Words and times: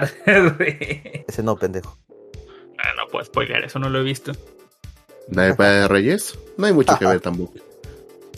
Ese 1.28 1.42
no, 1.42 1.56
pendejo. 1.56 1.96
Ah, 2.78 2.92
no 2.96 3.06
puedo 3.08 3.24
spoiler, 3.24 3.64
eso 3.64 3.78
no 3.78 3.88
lo 3.88 4.00
he 4.00 4.02
visto. 4.02 4.32
¿La 5.30 5.42
de 5.44 5.54
de 5.54 5.88
Reyes? 5.88 6.38
No 6.56 6.66
hay 6.66 6.72
mucho 6.72 6.98
que 6.98 7.06
ver 7.06 7.20
tampoco. 7.20 7.54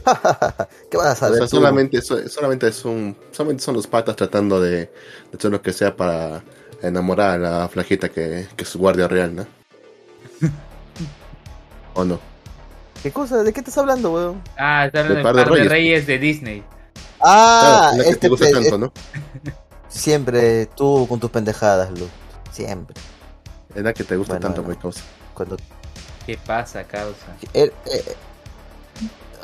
¿Qué 0.91 0.96
vas 0.96 1.09
a 1.09 1.12
O 1.12 1.16
saber? 1.16 1.39
sea, 1.39 1.46
tú? 1.48 1.57
solamente, 1.57 2.00
so- 2.00 2.29
solamente, 2.29 2.69
es 2.69 2.84
un, 2.84 3.16
solamente 3.32 3.64
son 3.64 3.75
los 3.75 3.87
patas 3.89 4.14
tratando 4.14 4.61
de, 4.61 4.77
de 4.77 4.91
hacer 5.37 5.50
lo 5.50 5.61
que 5.61 5.73
sea 5.73 5.96
para 5.96 6.45
enamorar 6.82 7.30
a 7.30 7.39
la 7.39 7.68
flajita 7.68 8.09
que, 8.09 8.46
que 8.54 8.62
es 8.62 8.68
su 8.68 8.79
guardia 8.79 9.09
real, 9.09 9.34
¿no? 9.34 9.46
¿O 11.95 12.04
no? 12.04 12.20
¿Qué 13.02 13.11
cosa? 13.11 13.43
¿De 13.43 13.52
qué 13.52 13.61
estás 13.61 13.79
hablando, 13.79 14.12
weón? 14.12 14.43
Ah, 14.57 14.86
está 14.86 15.00
hablando 15.00 15.14
De 15.14 15.18
de 15.18 15.23
Par 15.25 15.34
de 15.36 15.43
Par 15.43 15.52
de 15.52 15.59
Reyes. 15.59 15.73
Reyes 15.73 16.07
de 16.07 16.18
Disney. 16.18 16.62
Ah, 17.20 17.59
Claro, 17.61 17.96
la 17.98 18.04
que 18.04 18.11
este 18.11 18.20
te 18.20 18.29
gusta 18.29 18.50
tanto, 18.50 18.79
¿no? 18.79 18.93
Siempre 19.89 20.67
tú 20.67 21.07
con 21.08 21.21
tus 21.21 21.31
pendejadas, 21.31 21.90
Lu. 21.99 22.08
Siempre. 22.53 22.96
Es 23.75 23.82
la 23.82 23.93
que 23.93 24.04
te 24.04 24.17
gusta 24.17 24.35
Bueno, 24.35 24.46
tanto, 24.46 24.62
bueno. 24.62 24.76
mi 24.76 24.82
causa. 24.82 25.03
Cuando 25.35 25.57
¿Qué 26.25 26.39
pasa, 26.39 26.85
causa? 26.85 27.26
eh, 27.53 27.71
eh, 27.86 28.17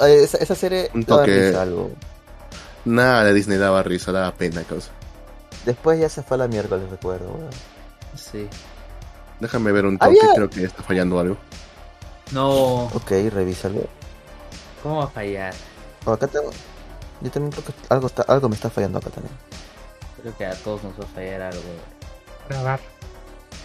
eh, 0.00 0.20
esa, 0.24 0.38
esa 0.38 0.54
serie 0.54 0.90
Un 0.94 1.02
daba 1.04 1.22
toque- 1.24 1.48
risa, 1.48 1.62
algo. 1.62 1.90
Nada 2.84 3.24
de 3.24 3.34
Disney 3.34 3.58
daba 3.58 3.82
risa, 3.82 4.10
daba 4.12 4.32
pena, 4.34 4.62
causa. 4.64 4.90
Después 5.66 6.00
ya 6.00 6.08
se 6.08 6.22
fue 6.22 6.34
a 6.36 6.38
la 6.38 6.48
miércoles, 6.48 6.90
recuerdo, 6.90 7.26
weón. 7.30 7.50
Sí. 8.16 8.48
Déjame 9.38 9.70
ver 9.72 9.86
un 9.86 9.98
toque, 9.98 10.18
Había- 10.20 10.34
creo 10.34 10.50
que 10.50 10.64
está 10.64 10.82
fallando 10.82 11.20
algo. 11.20 11.36
No, 12.32 12.84
Ok, 12.86 13.10
revísalo. 13.30 13.82
¿cómo 14.82 14.98
va 14.98 15.04
a 15.04 15.08
fallar? 15.08 15.54
Oh, 16.06 16.12
acá 16.12 16.26
tengo. 16.26 16.50
Yo 17.20 17.30
también 17.30 17.52
creo 17.52 17.64
que 17.64 17.72
algo, 17.90 18.06
está, 18.08 18.22
algo 18.22 18.48
me 18.48 18.56
está 18.56 18.70
fallando 18.70 18.98
acá 18.98 19.10
también. 19.10 19.34
Creo 20.22 20.36
que 20.36 20.46
a 20.46 20.54
todos 20.54 20.82
nos 20.84 20.92
va 20.98 21.04
a 21.04 21.08
fallar 21.08 21.42
algo. 21.42 21.62
Grabar. 22.48 22.80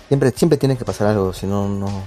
Siempre, 0.07 0.31
siempre 0.31 0.57
tiene 0.57 0.77
que 0.77 0.85
pasar 0.85 1.07
algo, 1.07 1.33
si 1.33 1.45
no, 1.45 1.67
no, 1.67 2.03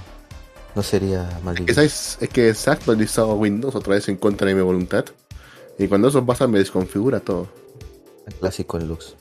no 0.75 0.83
sería 0.83 1.29
mal 1.43 1.55
Es 1.67 2.17
que, 2.31 2.53
se 2.53 2.69
ha 2.69 2.73
actualizado 2.73 3.33
Windows 3.35 3.75
otra 3.75 3.95
vez 3.95 4.09
en 4.09 4.17
contra 4.17 4.47
de 4.47 4.55
mi 4.55 4.61
voluntad. 4.61 5.05
Y 5.77 5.87
cuando 5.87 6.09
eso 6.09 6.25
pasa 6.25 6.47
me 6.47 6.59
desconfigura 6.59 7.19
todo. 7.19 7.47
El 8.27 8.33
clásico 8.35 8.77
en 8.77 8.87
Lux. 8.87 9.15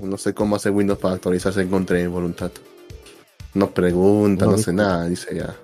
No 0.00 0.16
sé 0.16 0.34
cómo 0.34 0.56
hace 0.56 0.70
Windows 0.70 0.98
para 0.98 1.14
actualizarse 1.14 1.60
en 1.60 1.68
contra 1.68 1.96
de 1.96 2.04
mi 2.04 2.10
voluntad. 2.10 2.50
No 3.54 3.70
pregunta, 3.70 4.44
No, 4.44 4.52
no, 4.52 4.58
sé 4.58 4.72
nada, 4.72 5.06
dice 5.06 5.34
ya. 5.34 5.54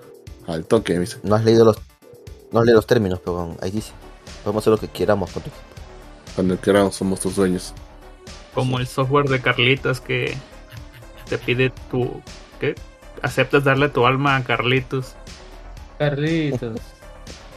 Al 0.47 0.65
toque, 0.65 0.93
me 0.93 1.01
dice. 1.01 1.17
No 1.23 1.35
has 1.35 1.43
leído 1.43 1.65
los, 1.65 1.77
no 2.51 2.59
has 2.59 2.65
leído 2.65 2.77
los 2.77 2.87
términos, 2.87 3.19
pero 3.23 3.55
ahí 3.61 3.71
dice. 3.71 3.91
Podemos 4.43 4.63
hacer 4.63 4.71
lo 4.71 4.79
que 4.79 4.87
queramos 4.87 5.31
con 5.31 5.43
tu 5.43 5.49
equipo. 5.49 5.63
Cuando 6.35 6.59
queramos 6.59 6.95
somos 6.95 7.19
tus 7.19 7.35
dueños. 7.35 7.73
Como 8.57 8.79
el 8.79 8.87
software 8.87 9.27
de 9.29 9.39
Carlitos 9.39 10.01
que 10.01 10.35
te 11.29 11.37
pide 11.37 11.71
tu. 11.91 12.23
¿Qué? 12.59 12.73
Aceptas 13.21 13.63
darle 13.63 13.89
tu 13.89 14.07
alma 14.07 14.35
a 14.35 14.43
Carlitos. 14.43 15.15
Carlitos. 15.99 16.79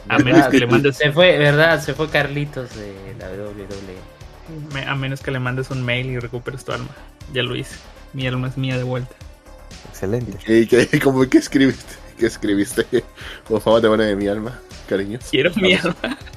A 0.09 0.19
menos 0.19 0.47
que 0.47 0.59
le 0.59 0.67
mandes. 0.67 0.97
Se 0.97 1.11
fue, 1.11 1.37
verdad, 1.39 1.81
se 1.81 1.93
fue 1.95 2.09
Carlitos 2.09 2.69
de 2.75 3.15
la 3.19 3.29
WWE. 3.29 3.95
me- 4.73 4.85
A 4.85 4.95
menos 4.95 5.21
que 5.21 5.31
le 5.31 5.39
mandes 5.39 5.71
un 5.71 5.83
mail 5.83 6.07
y 6.07 6.19
recuperes 6.19 6.65
tu 6.65 6.71
alma. 6.71 6.89
Ya 7.33 7.43
lo 7.43 7.55
hice. 7.55 7.75
Mi 8.13 8.27
alma 8.27 8.47
es 8.49 8.57
mía 8.57 8.77
de 8.77 8.83
vuelta. 8.83 9.15
Excelente. 9.89 10.37
¿Qué, 10.45 10.67
qué, 10.67 10.99
cómo, 10.99 11.27
¿Qué 11.29 11.37
escribiste? 11.37 11.95
¿Qué 12.19 12.25
escribiste? 12.27 12.85
Por 13.47 13.61
favor, 13.61 13.81
devuelve 13.81 14.15
mi 14.15 14.27
alma, 14.27 14.59
cariño. 14.89 15.17
Quiero 15.29 15.51
mi 15.55 15.73
alma. 15.73 15.95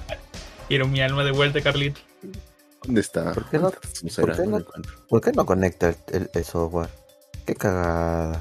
Quiero 0.69 0.87
mi 0.89 1.01
alma 1.03 1.25
de 1.25 1.33
vuelta, 1.33 1.61
Carlitos. 1.61 2.03
¿Dónde 2.85 3.01
está? 3.01 3.33
¿Por 3.33 3.49
qué 3.49 3.59
no- 3.59 3.73
No 4.03 4.11
será, 4.11 4.27
por 4.27 4.37
qué 4.37 4.47
no. 4.51 4.59
¿Por 5.09 5.21
qué 5.21 5.33
no 5.33 5.47
conecta 5.47 5.89
el, 5.89 5.97
el- 6.13 6.31
el 6.33 6.45
software? 6.45 6.89
Qué 7.47 7.55
cagada. 7.55 8.39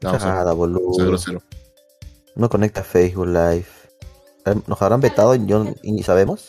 Qué 0.00 0.06
No, 0.06 0.12
cagada, 0.12 0.42
cero, 0.44 0.56
boludo. 0.56 0.92
cero, 0.96 1.18
cero. 1.18 1.42
No 2.34 2.48
conecta 2.48 2.82
Facebook 2.82 3.26
Live. 3.26 3.66
Eh, 4.46 4.54
¿Nos 4.66 4.80
habrán 4.82 5.00
vetado 5.00 5.34
y, 5.34 5.38
ni 5.38 6.02
sabemos? 6.02 6.48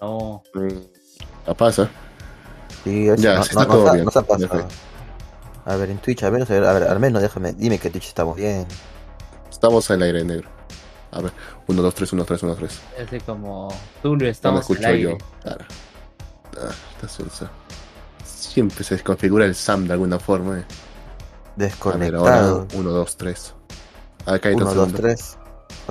No, 0.00 0.42
Mm, 0.54 0.68
La 1.46 1.54
pasa. 1.54 1.90
Sí, 2.84 3.06
Ya, 3.18 3.36
no, 3.36 3.42
está 3.42 3.60
no 3.60 3.66
todo 3.66 3.92
bien. 3.92 4.04
no 4.04 4.10
se 4.10 4.18
ha 4.18 4.22
pasado. 4.22 4.68
A 5.64 5.76
ver, 5.76 5.90
en 5.90 5.98
Twitch, 5.98 6.22
a 6.22 6.30
ver, 6.30 6.42
a 6.42 6.44
ver, 6.46 6.64
a 6.64 6.72
ver, 6.72 6.82
al 6.84 7.00
menos 7.00 7.20
déjame, 7.22 7.52
dime 7.52 7.78
que 7.78 7.90
Twitch 7.90 8.08
estamos 8.08 8.36
bien. 8.36 8.66
Estamos 9.50 9.90
al 9.90 10.02
aire 10.02 10.24
negro. 10.24 10.48
A 11.12 11.20
ver, 11.20 11.32
1, 11.66 11.82
2, 11.82 11.94
3, 11.94 12.12
1, 12.12 12.24
3, 12.24 12.42
1, 12.44 12.54
3. 12.54 12.80
así 13.06 13.20
como 13.20 13.68
Tulio, 14.02 14.18
No 14.18 14.24
me 14.24 14.30
estamos 14.30 14.56
al 14.58 14.70
escucho 14.76 14.88
aire. 14.88 15.02
yo. 15.02 15.18
Claro. 15.42 15.64
Ah, 16.58 16.70
está 16.94 17.08
suelta. 17.08 17.50
Siempre 18.24 18.82
se 18.84 18.94
desconfigura 18.94 19.44
el 19.44 19.54
SAM 19.54 19.86
de 19.86 19.92
alguna 19.94 20.18
forma. 20.18 20.58
eh. 20.60 20.64
Desconectado. 21.56 22.66
1, 22.74 22.90
2, 22.90 23.16
3. 23.16 23.54
Acá 24.26 24.48
hay 24.48 24.54
1, 24.54 24.64
otro 24.66 24.80
2, 24.80 24.88
segundo. 24.90 24.98
3. 25.08 25.38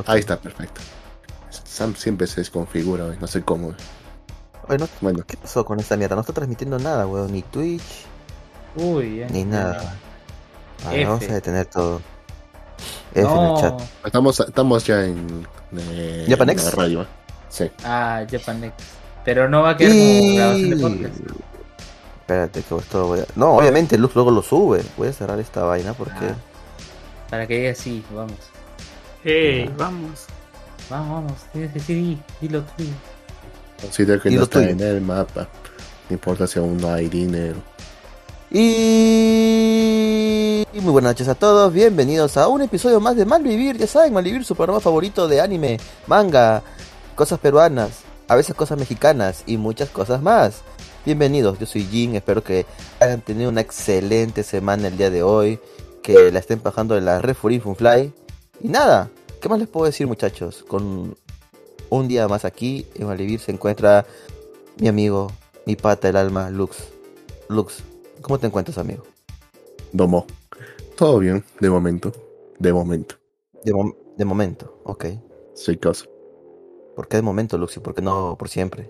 Ahí 0.07 0.19
está, 0.19 0.37
perfecto. 0.39 0.81
SAM 1.49 1.95
siempre 1.95 2.27
se 2.27 2.41
desconfigura, 2.41 3.07
eh, 3.07 3.17
no 3.19 3.27
sé 3.27 3.41
cómo. 3.43 3.71
eh. 3.71 3.75
Bueno, 4.67 4.87
Bueno, 5.01 5.23
¿qué 5.25 5.35
pasó 5.37 5.65
con 5.65 5.79
esta 5.79 5.97
mierda? 5.97 6.15
No 6.15 6.21
está 6.21 6.33
transmitiendo 6.33 6.77
nada, 6.79 7.07
weón. 7.07 7.31
Ni 7.31 7.41
Twitch, 7.41 8.05
Uy, 8.75 9.17
ya. 9.19 9.27
ni 9.29 9.43
nada. 9.43 9.95
A 10.85 10.89
ver, 10.91 10.99
F. 11.01 11.05
vamos 11.09 11.23
a 11.29 11.33
detener 11.33 11.65
todo. 11.65 12.01
F 13.13 13.21
en 13.21 13.23
No. 13.25 13.55
el 13.55 13.61
chat. 13.61 13.81
estamos, 14.05 14.39
estamos 14.39 14.85
ya 14.85 15.03
en, 15.05 15.47
eh, 15.75 16.25
¿Japanex? 16.29 16.61
en 16.61 16.69
la 16.69 16.75
radio. 16.75 17.01
eh. 17.01 17.07
Sí. 17.49 17.71
Ah, 17.83 18.23
Japanex. 18.29 18.73
Pero 19.29 19.47
no 19.47 19.61
va 19.61 19.69
a 19.69 19.77
quedar 19.77 19.91
como 19.93 20.33
grabación 20.35 20.69
de 20.71 20.75
Y... 20.75 20.79
podcast. 20.79 21.13
Espérate, 22.21 22.63
que 22.63 22.75
esto 22.75 23.05
voy 23.05 23.19
a... 23.19 23.25
No, 23.35 23.57
obviamente 23.57 23.95
Lux 23.95 24.15
luego 24.15 24.31
lo 24.31 24.41
sube. 24.41 24.81
Voy 24.97 25.09
a 25.09 25.13
cerrar 25.13 25.39
esta 25.39 25.61
vaina 25.65 25.93
porque... 25.93 26.25
Ah. 26.25 26.35
Para 27.29 27.45
que 27.45 27.59
diga 27.59 27.75
sí, 27.75 28.03
vamos. 28.11 28.39
¡Hey! 29.23 29.65
Ya. 29.67 29.75
Vamos. 29.77 30.25
Vamos, 30.89 31.09
vamos, 31.11 31.33
tienes 31.53 31.71
que 31.73 31.77
decir 31.77 31.97
di, 31.97 32.17
dilo 32.41 32.63
tú. 32.75 32.85
Considero 33.79 34.19
que 34.19 34.31
Y 34.31 34.35
no 34.35 34.41
está 34.45 34.61
tuyo. 34.61 34.71
en 34.71 34.79
el 34.79 34.99
mapa. 35.01 35.47
No 36.09 36.13
importa 36.15 36.47
si 36.47 36.57
aún 36.57 36.77
no 36.77 36.91
hay 36.91 37.07
dinero. 37.07 37.57
Y... 38.49 38.65
y 40.73 40.81
muy 40.81 40.91
buenas 40.91 41.11
noches 41.11 41.27
a 41.27 41.35
todos, 41.35 41.71
bienvenidos 41.71 42.35
a 42.35 42.47
un 42.47 42.63
episodio 42.63 42.99
más 42.99 43.15
de 43.15 43.25
Malvivir, 43.25 43.77
ya 43.77 43.85
saben, 43.85 44.11
Malvivir, 44.11 44.43
su 44.43 44.55
programa 44.55 44.79
favorito 44.79 45.27
de 45.27 45.39
anime, 45.39 45.79
manga, 46.07 46.63
cosas 47.13 47.37
peruanas, 47.37 48.08
a 48.29 48.35
veces 48.35 48.55
cosas 48.55 48.77
mexicanas 48.79 49.43
y 49.47 49.57
muchas 49.57 49.89
cosas 49.89 50.21
más. 50.21 50.61
Bienvenidos, 51.03 51.57
yo 51.57 51.65
soy 51.65 51.83
Jin, 51.83 52.15
espero 52.15 52.43
que 52.43 52.65
hayan 52.99 53.21
tenido 53.21 53.49
una 53.49 53.61
excelente 53.61 54.43
semana 54.43 54.87
el 54.87 54.97
día 54.97 55.09
de 55.09 55.23
hoy, 55.23 55.59
que 56.03 56.31
la 56.31 56.39
estén 56.39 56.61
bajando 56.61 56.93
de 56.93 57.01
la 57.01 57.19
Fly 57.21 58.13
Y 58.61 58.67
nada, 58.67 59.09
¿qué 59.41 59.49
más 59.49 59.57
les 59.59 59.67
puedo 59.67 59.87
decir 59.87 60.05
muchachos? 60.05 60.63
Con 60.67 61.17
un 61.89 62.07
día 62.07 62.27
más 62.27 62.45
aquí 62.45 62.85
en 62.93 63.07
Malvivir 63.07 63.39
se 63.39 63.51
encuentra 63.51 64.05
mi 64.77 64.87
amigo, 64.87 65.31
mi 65.65 65.75
pata, 65.75 66.09
el 66.09 66.15
alma, 66.15 66.51
Lux. 66.51 66.77
Lux, 67.47 67.77
¿cómo 68.21 68.37
te 68.37 68.45
encuentras 68.45 68.77
amigo? 68.77 69.03
Domo. 69.91 70.27
Todo 70.95 71.17
bien, 71.17 71.43
de 71.59 71.69
momento. 71.69 72.11
De 72.59 72.71
momento. 72.71 73.15
De, 73.63 73.73
mom- 73.73 73.95
de 74.17 74.25
momento, 74.25 74.79
ok. 74.83 75.05
Soy 75.55 75.77
cosa. 75.77 76.05
¿Por 76.99 77.07
qué 77.07 77.15
de 77.15 77.23
momento, 77.23 77.57
Luxi? 77.57 77.79
¿Por 77.79 77.95
qué 77.95 78.01
no 78.01 78.35
por 78.37 78.49
siempre? 78.49 78.89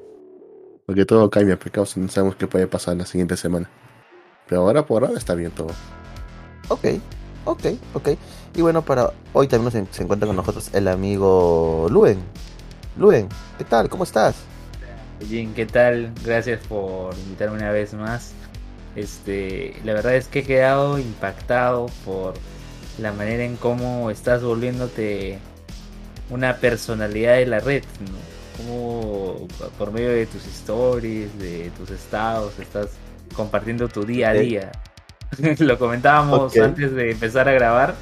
Porque 0.87 1.05
todo 1.05 1.29
cambia, 1.29 1.59
precaución. 1.59 2.07
No 2.07 2.11
sabemos 2.11 2.35
qué 2.37 2.47
puede 2.47 2.65
pasar 2.65 2.97
la 2.97 3.05
siguiente 3.05 3.37
semana. 3.37 3.69
Pero 4.47 4.61
ahora 4.61 4.83
por 4.83 5.03
ahora 5.05 5.15
está 5.15 5.35
bien 5.35 5.51
todo. 5.51 5.69
Ok, 6.69 6.85
ok, 7.45 7.65
ok. 7.93 8.09
Y 8.55 8.63
bueno, 8.63 8.81
para 8.81 9.11
hoy 9.31 9.47
también 9.47 9.83
nos 9.83 9.95
se 9.95 10.01
encuentra 10.01 10.25
con 10.25 10.35
nosotros 10.35 10.71
el 10.73 10.87
amigo 10.87 11.85
Luen. 11.91 12.17
Luen, 12.97 13.29
¿qué 13.59 13.63
tal? 13.63 13.89
¿Cómo 13.89 14.05
estás? 14.05 14.37
Jin, 15.27 15.53
¿qué 15.53 15.67
tal? 15.67 16.11
Gracias 16.25 16.65
por 16.65 17.13
invitarme 17.13 17.57
una 17.57 17.69
vez 17.69 17.93
más. 17.93 18.33
Este, 18.95 19.79
la 19.83 19.93
verdad 19.93 20.15
es 20.15 20.27
que 20.27 20.39
he 20.39 20.43
quedado 20.43 20.97
impactado 20.97 21.85
por 22.03 22.33
la 22.97 23.13
manera 23.13 23.43
en 23.43 23.55
cómo 23.55 24.09
estás 24.09 24.41
volviéndote 24.41 25.37
una 26.29 26.55
personalidad 26.57 27.35
de 27.35 27.45
la 27.45 27.59
red, 27.59 27.83
¿no? 28.11 28.17
Como 28.57 29.47
por 29.77 29.91
medio 29.91 30.09
de 30.09 30.25
tus 30.25 30.45
stories, 30.45 31.37
de 31.39 31.71
tus 31.77 31.89
estados, 31.91 32.53
estás 32.59 32.87
compartiendo 33.33 33.87
tu 33.87 34.03
día 34.05 34.29
a 34.29 34.33
día. 34.33 34.71
Lo 35.59 35.77
comentábamos 35.79 36.55
antes 36.57 36.93
de 36.93 37.11
empezar 37.11 37.47
a 37.47 37.53
grabar. 37.53 37.95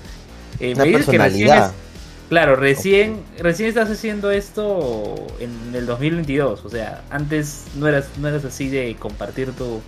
Eh, 0.60 0.74
Una 0.74 0.84
me 0.86 0.90
dices 0.90 1.06
que 1.08 1.18
recién 1.18 1.48
personalidad. 1.48 1.70
es- 1.70 1.88
Claro, 2.30 2.58
recién, 2.58 3.22
recién 3.40 3.70
estás 3.70 3.90
haciendo 3.90 4.32
esto 4.32 5.16
en 5.40 5.74
el 5.74 5.86
2022, 5.86 6.66
o 6.66 6.70
sea, 6.70 7.02
antes 7.10 7.64
no 7.78 7.88
eras, 7.88 8.10
no 8.20 8.28
eras 8.28 8.44
así 8.44 8.68
de 8.68 8.98
compartir 9.00 9.54
tu, 9.54 9.80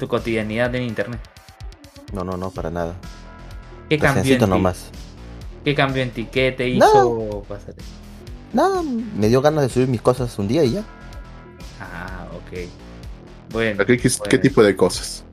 tu 0.00 0.08
cotidianidad 0.08 0.74
en 0.74 0.84
internet. 0.84 1.20
No, 2.14 2.24
no, 2.24 2.38
no, 2.38 2.50
para 2.50 2.70
nada. 2.70 2.94
¿Qué 3.90 3.98
cambió 3.98 4.20
en 4.20 4.24
Reciencito 4.24 4.46
ti? 4.46 4.50
¿Qué 5.64 5.74
cambió 5.74 6.02
en 6.02 6.10
ti? 6.12 6.26
¿Qué 6.26 6.52
te 6.52 6.68
Nada. 6.74 6.90
hizo 6.92 7.44
pasar 7.48 7.74
eso? 7.76 7.88
Nada, 8.52 8.82
me 8.82 9.28
dio 9.28 9.40
ganas 9.40 9.64
de 9.64 9.70
subir 9.70 9.88
mis 9.88 10.02
cosas 10.02 10.38
un 10.38 10.48
día 10.48 10.64
y 10.64 10.72
ya. 10.72 10.84
Ah, 11.80 12.26
ok. 12.34 12.58
Bueno. 13.50 13.84
¿Qué, 13.86 13.98
qué- 13.98 14.08
bueno. 14.08 14.24
qué 14.30 14.38
tipo 14.38 14.62
de 14.62 14.76
cosas? 14.76 15.24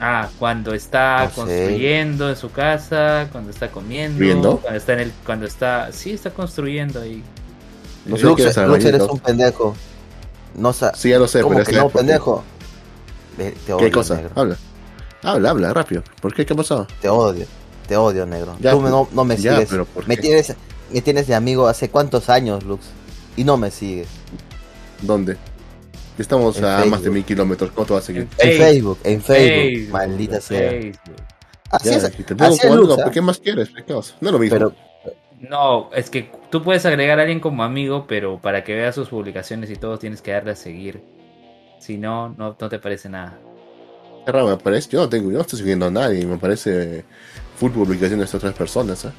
Ah, 0.00 0.28
cuando 0.38 0.74
está 0.74 1.24
No 1.24 1.30
sé. 1.30 1.34
construyendo 1.34 2.28
en 2.30 2.36
su 2.36 2.52
casa, 2.52 3.28
cuando 3.32 3.50
está 3.50 3.70
comiendo, 3.70 4.18
¿Viendo? 4.20 4.58
cuando 4.58 4.78
está 4.78 4.92
en 4.92 5.00
el, 5.00 5.12
cuando 5.26 5.46
está, 5.46 5.90
sí 5.92 6.12
está 6.12 6.30
construyendo 6.30 7.00
ahí. 7.00 7.22
No 8.04 8.16
sé 8.16 8.22
Lux, 8.24 8.40
eres 8.84 9.00
un 9.02 9.18
pendejo. 9.18 9.74
No 10.54 10.72
sa 10.72 10.94
Sí, 10.94 11.10
ya 11.10 11.18
lo 11.18 11.26
sé, 11.28 11.42
¿Cómo 11.42 11.54
pero 11.54 11.62
es 11.62 11.68
que 11.68 11.76
no, 11.76 11.88
pendejo? 11.90 12.44
Te 13.36 13.72
odio, 13.72 13.76
¿Qué 13.78 13.90
cosa? 13.90 14.16
negro. 14.16 14.30
Habla. 14.36 14.56
Habla, 15.22 15.50
habla, 15.50 15.74
rápido. 15.74 16.02
¿Por 16.20 16.32
qué? 16.34 16.46
¿Qué 16.46 16.52
ha 16.52 16.56
pasado? 16.56 16.86
Te 17.00 17.08
odio. 17.08 17.46
Te 17.88 17.96
odio, 17.96 18.26
negro. 18.26 18.56
Ya, 18.60 18.72
Tú 18.72 18.80
me- 18.80 18.90
no, 18.90 19.08
no 19.12 19.24
me 19.24 19.36
ya, 19.36 19.54
sigues. 19.54 19.68
pero 19.70 19.84
¿por 19.86 20.06
me, 20.06 20.14
qué? 20.16 20.22
tienes, 20.22 20.54
me 20.92 21.00
tienes 21.00 21.26
de 21.26 21.34
amigo 21.34 21.66
hace 21.66 21.88
cuántos 21.90 22.28
años, 22.28 22.62
Lux. 22.64 22.86
Y 23.36 23.44
no 23.44 23.56
me 23.56 23.70
sigues. 23.70 24.08
¿Dónde? 25.02 25.36
Estamos 26.18 26.58
En 26.58 26.64
a 26.64 26.84
más 26.84 27.02
de 27.02 27.10
mil 27.10 27.24
kilómetros. 27.24 27.70
¿Cómo 27.72 27.86
te 27.86 27.92
vas 27.94 28.02
a 28.02 28.06
seguir? 28.06 28.22
En 28.22 28.28
Facebook, 28.58 28.58
Facebook, 28.58 28.98
en 29.04 29.22
Facebook. 29.22 29.48
Facebook, 29.54 29.92
maldita 29.92 30.40
sea. 30.40 30.70
Facebook. 30.70 31.00
Así 31.70 31.88
Ya, 31.90 31.96
es, 31.96 32.10
te 32.26 32.34
pongo 32.34 32.44
así 32.44 32.54
es 32.54 32.62
como 32.62 32.74
Lux, 32.76 32.92
amigo, 32.92 33.08
¿ah? 33.08 33.10
¿Qué 33.10 33.20
más 33.20 33.38
quieres? 33.38 33.70
No 33.88 33.98
es 34.00 34.14
lo 34.20 34.38
mismo. 34.38 34.54
Pero, 34.56 34.74
No, 35.40 35.90
es 35.94 36.10
que 36.10 36.30
tú 36.50 36.62
puedes 36.64 36.84
agregar 36.84 37.18
a 37.20 37.22
alguien 37.22 37.38
como 37.40 37.62
amigo, 37.62 38.06
pero 38.08 38.38
para 38.40 38.64
que 38.64 38.74
veas 38.74 38.94
sus 38.96 39.08
publicaciones 39.08 39.70
y 39.70 39.76
todo 39.76 39.96
tienes 39.98 40.20
que 40.20 40.32
darle 40.32 40.50
a 40.50 40.56
seguir. 40.56 41.00
Si 41.78 41.96
no, 41.96 42.30
no, 42.30 42.56
no 42.60 42.68
te 42.68 42.78
parece 42.80 43.08
nada. 43.08 43.38
Qué 44.26 44.32
raro 44.32 44.48
me 44.48 44.56
parece. 44.56 44.88
Yo 44.90 45.00
no 45.00 45.08
tengo, 45.08 45.30
yo 45.30 45.36
no 45.36 45.42
estoy 45.42 45.60
siguiendo 45.60 45.86
a 45.86 45.90
nadie. 45.90 46.26
Me 46.26 46.38
parece 46.38 47.04
full 47.58 47.70
publicaciones 47.72 48.30
de 48.30 48.36
otras 48.38 48.54
personas. 48.54 49.04
¿eh? 49.04 49.10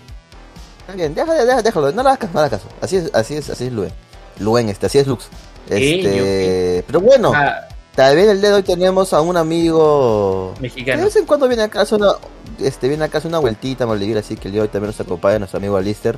bien, 0.95 1.13
déjalo, 1.13 1.45
déjalo, 1.45 1.61
déjalo, 1.61 1.91
no 1.91 2.03
le 2.03 2.09
hagas 2.09 2.19
caso, 2.19 2.31
no 2.33 2.39
le 2.41 2.45
hagas 2.47 2.61
caso. 2.61 2.73
Así 2.81 2.95
es, 2.97 3.11
así 3.13 3.35
es, 3.35 3.49
así 3.49 3.65
es 3.65 3.73
Luen. 3.73 3.91
Luen, 4.39 4.69
este, 4.69 4.85
así 4.87 4.97
es 4.97 5.07
Lux. 5.07 5.27
Eh, 5.69 5.99
Este, 5.99 6.83
pero 6.87 6.99
bueno, 7.01 7.31
Ah, 7.35 7.67
también 7.95 8.29
el 8.29 8.39
día 8.41 8.49
de 8.49 8.55
hoy 8.55 8.63
tenemos 8.63 9.13
a 9.13 9.21
un 9.21 9.37
amigo 9.37 10.53
que 10.55 10.61
de 10.61 10.69
mexicano. 10.69 11.03
vez 11.03 11.15
en 11.17 11.25
cuando 11.25 11.47
viene 11.47 11.63
acá 11.63 11.85
una, 11.91 12.13
este, 12.59 12.87
viene 12.87 13.03
acá 13.03 13.21
una 13.25 13.39
vueltita 13.39 13.83
a 13.83 13.87
Maldivir, 13.87 14.17
así 14.17 14.35
que 14.35 14.47
el 14.47 14.53
día 14.53 14.61
de 14.61 14.67
hoy 14.67 14.71
también 14.71 14.87
nos 14.91 14.99
acompaña 14.99 15.37
nuestro 15.39 15.57
amigo 15.57 15.77
Alister 15.77 16.17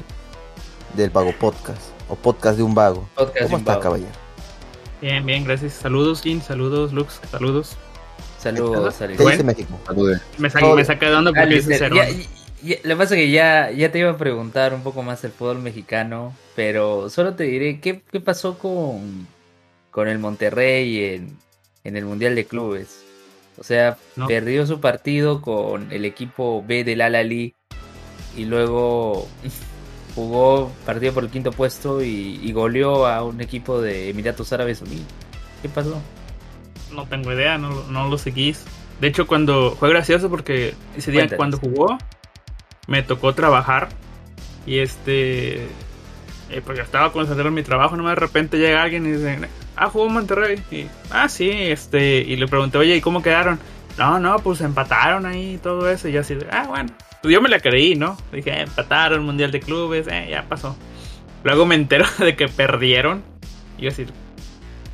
del 0.95 1.09
Vago 1.09 1.33
Podcast, 1.39 1.81
o 2.07 2.15
Podcast 2.15 2.57
de 2.57 2.63
un 2.63 2.75
Vago. 2.75 3.09
Podcast 3.15 3.35
de 3.39 3.43
¿Cómo 3.43 3.55
un 3.55 3.61
está, 3.61 3.71
vago. 3.73 3.81
caballero? 3.83 4.11
Bien, 5.01 5.25
bien, 5.25 5.43
gracias. 5.43 5.73
Saludos, 5.73 6.21
Jin. 6.21 6.41
Saludos, 6.41 6.93
Lux. 6.93 7.19
Saludos. 7.31 7.75
Saludos, 8.41 8.95
¿Qué 8.97 9.03
Alex. 9.05 9.19
dice 9.19 9.43
México? 9.43 9.79
Me, 10.37 10.49
sa 10.49 10.59
Todo- 10.59 10.75
me 10.75 10.83
saca 10.85 11.09
de 11.09 11.15
onda 11.15 11.31
porque 11.31 11.57
es 11.57 11.65
Alistair, 11.67 11.79
cero. 11.79 11.95
ya- 11.95 12.09
ya- 12.63 12.75
lo 12.83 12.89
que 12.89 12.95
pasa 12.95 13.15
es 13.15 13.21
que 13.21 13.31
ya, 13.31 13.71
ya 13.71 13.91
te 13.91 13.99
iba 13.99 14.09
a 14.11 14.17
preguntar 14.17 14.73
un 14.73 14.81
poco 14.83 15.03
más 15.03 15.21
del 15.21 15.31
fútbol 15.31 15.59
mexicano, 15.59 16.33
pero 16.55 17.09
solo 17.09 17.35
te 17.35 17.43
diré, 17.43 17.79
¿qué, 17.79 18.01
qué 18.11 18.19
pasó 18.19 18.57
con, 18.57 19.27
con 19.91 20.07
el 20.07 20.17
Monterrey 20.19 21.03
en, 21.13 21.37
en 21.83 21.97
el 21.97 22.05
Mundial 22.05 22.33
de 22.35 22.45
Clubes? 22.45 23.03
O 23.59 23.63
sea, 23.63 23.97
No. 24.15 24.25
perdió 24.27 24.65
su 24.65 24.79
partido 24.81 25.41
con 25.41 25.91
el 25.91 26.05
equipo 26.05 26.63
B 26.67 26.83
del 26.83 27.01
Al-Ali 27.01 27.53
y 28.35 28.45
luego 28.45 29.27
jugó 30.15 30.71
partido 30.85 31.13
por 31.13 31.23
el 31.25 31.29
quinto 31.29 31.51
puesto 31.51 32.01
y, 32.01 32.39
y 32.41 32.51
goleó 32.53 33.05
a 33.05 33.23
un 33.23 33.39
equipo 33.41 33.81
de 33.81 34.09
Emiratos 34.09 34.51
Árabes 34.51 34.81
Unidos. 34.81 35.05
¿Qué 35.61 35.69
pasó? 35.69 36.01
No 36.93 37.05
tengo 37.05 37.31
idea, 37.31 37.57
no, 37.57 37.83
no 37.89 38.07
lo 38.09 38.17
seguís. 38.17 38.63
De 38.99 39.07
hecho, 39.07 39.25
cuando 39.27 39.75
fue 39.79 39.89
gracioso 39.89 40.29
porque 40.29 40.75
ese 40.95 41.11
día 41.11 41.21
Cuéntanos. 41.21 41.37
cuando 41.37 41.57
jugó, 41.57 41.97
me 42.87 43.01
tocó 43.03 43.33
trabajar. 43.33 43.89
Y 44.65 44.79
este. 44.79 45.63
eh, 46.49 46.61
pues 46.63 46.77
yo 46.77 46.83
estaba 46.83 47.11
concentrado 47.11 47.49
en 47.49 47.55
mi 47.55 47.63
trabajo, 47.63 47.95
nomás 47.97 48.15
de 48.15 48.19
repente 48.21 48.57
llega 48.59 48.83
alguien 48.83 49.05
y 49.07 49.11
dice, 49.11 49.39
ah, 49.75 49.89
jugó 49.89 50.09
Monterrey. 50.09 50.61
Y, 50.69 50.85
ah, 51.09 51.27
sí, 51.29 51.49
este. 51.49 52.19
Y 52.19 52.35
le 52.35 52.47
pregunté, 52.47 52.77
oye, 52.77 52.95
¿y 52.95 53.01
cómo 53.01 53.23
quedaron? 53.23 53.59
No, 53.97 54.19
no, 54.19 54.37
pues 54.39 54.61
empataron 54.61 55.25
ahí 55.25 55.55
y 55.55 55.57
todo 55.57 55.89
eso. 55.89 56.07
Y 56.07 56.11
yo 56.13 56.21
así, 56.21 56.37
ah, 56.51 56.65
bueno. 56.67 56.91
Pues 57.21 57.33
yo 57.33 57.41
me 57.41 57.49
la 57.49 57.59
creí, 57.59 57.95
¿no? 57.95 58.17
Dije, 58.31 58.51
eh, 58.51 58.61
empataron, 58.61 59.23
Mundial 59.23 59.51
de 59.51 59.59
Clubes, 59.59 60.07
eh, 60.07 60.27
ya 60.29 60.43
pasó. 60.47 60.75
Luego 61.43 61.65
me 61.65 61.75
entero 61.75 62.05
de 62.19 62.35
que 62.35 62.47
perdieron. 62.47 63.23
Y 63.77 63.83
yo 63.83 63.89
así, 63.89 64.05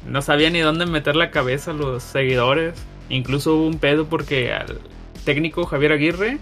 no 0.07 0.21
sabía 0.21 0.50
ni 0.50 0.59
dónde 0.59 0.86
meter 0.86 1.15
la 1.15 1.31
cabeza 1.31 1.74
los 1.74 2.04
seguidores. 2.04 2.74
Incluso 3.09 3.56
hubo 3.56 3.68
un 3.68 3.80
pedo 3.80 4.06
porque 4.07 4.51
al 4.54 4.80
técnico 5.25 5.65
Javier 5.65 5.92
Aguirre 5.94 6.39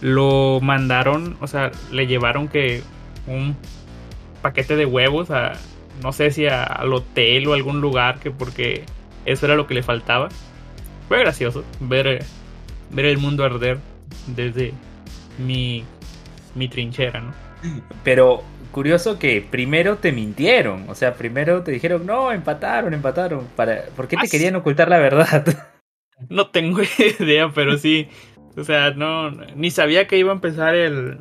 lo 0.00 0.60
mandaron, 0.62 1.36
o 1.40 1.46
sea, 1.46 1.70
le 1.92 2.06
llevaron 2.06 2.48
que 2.48 2.82
un 3.26 3.56
paquete 4.42 4.76
de 4.76 4.86
huevos 4.86 5.30
a, 5.30 5.52
no 6.02 6.12
sé 6.12 6.30
si 6.30 6.46
a- 6.46 6.64
al 6.64 6.92
hotel 6.92 7.46
o 7.48 7.54
algún 7.54 7.80
lugar, 7.80 8.18
que 8.20 8.30
porque 8.30 8.84
eso 9.24 9.46
era 9.46 9.54
lo 9.56 9.66
que 9.66 9.74
le 9.74 9.82
faltaba. 9.82 10.28
Fue 11.08 11.18
gracioso 11.18 11.64
ver, 11.80 12.24
ver 12.90 13.04
el 13.06 13.18
mundo 13.18 13.44
arder 13.44 13.78
desde 14.26 14.72
mi, 15.38 15.84
mi 16.54 16.68
trinchera, 16.68 17.20
¿no? 17.20 17.32
Pero 18.02 18.42
curioso 18.74 19.18
que 19.18 19.40
primero 19.40 19.96
te 19.96 20.12
mintieron, 20.12 20.84
o 20.90 20.94
sea, 20.94 21.14
primero 21.14 21.62
te 21.62 21.70
dijeron, 21.72 22.04
no, 22.04 22.32
empataron, 22.32 22.92
empataron. 22.92 23.46
Para... 23.56 23.84
¿Por 23.96 24.08
qué 24.08 24.16
Ah, 24.18 24.22
te 24.22 24.26
sí. 24.26 24.36
querían 24.36 24.56
ocultar 24.56 24.88
la 24.88 24.98
verdad? 24.98 25.46
No 26.28 26.48
tengo 26.50 26.80
idea, 27.20 27.50
pero 27.52 27.76
sí. 27.76 28.08
O 28.56 28.62
sea, 28.62 28.92
no. 28.92 29.30
Ni 29.56 29.72
sabía 29.72 30.06
que 30.06 30.16
iba 30.16 30.30
a 30.30 30.34
empezar 30.36 30.76
el, 30.76 31.18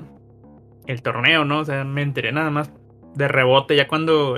el 0.85 1.01
torneo, 1.01 1.45
¿no? 1.45 1.59
O 1.61 1.65
sea, 1.65 1.83
me 1.83 2.03
enteré 2.03 2.31
nada 2.31 2.51
más 2.51 2.71
de 3.15 3.27
rebote. 3.27 3.75
Ya 3.75 3.87
cuando 3.87 4.37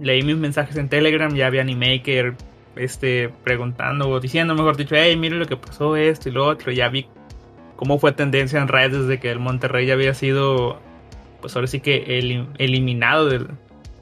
leí 0.00 0.22
mis 0.22 0.36
mensajes 0.36 0.76
en 0.76 0.88
Telegram, 0.88 1.34
ya 1.34 1.48
había 1.48 1.62
Animaker 1.62 2.36
este, 2.76 3.28
preguntando 3.42 4.08
o 4.08 4.20
diciendo, 4.20 4.54
mejor 4.54 4.76
dicho, 4.76 4.94
hey, 4.96 5.16
mire 5.16 5.34
lo 5.36 5.46
que 5.46 5.56
pasó, 5.56 5.96
esto 5.96 6.28
y 6.28 6.32
lo 6.32 6.46
otro. 6.46 6.70
Ya 6.70 6.88
vi 6.88 7.08
cómo 7.74 7.98
fue 7.98 8.12
tendencia 8.12 8.60
en 8.62 8.68
redes 8.68 9.08
de 9.08 9.18
que 9.18 9.32
el 9.32 9.40
Monterrey 9.40 9.84
ya 9.86 9.94
había 9.94 10.14
sido, 10.14 10.80
pues 11.46 11.54
ahora 11.54 11.68
sí 11.68 11.78
que 11.78 12.04
elim- 12.18 12.48
eliminado 12.58 13.28
del, 13.28 13.46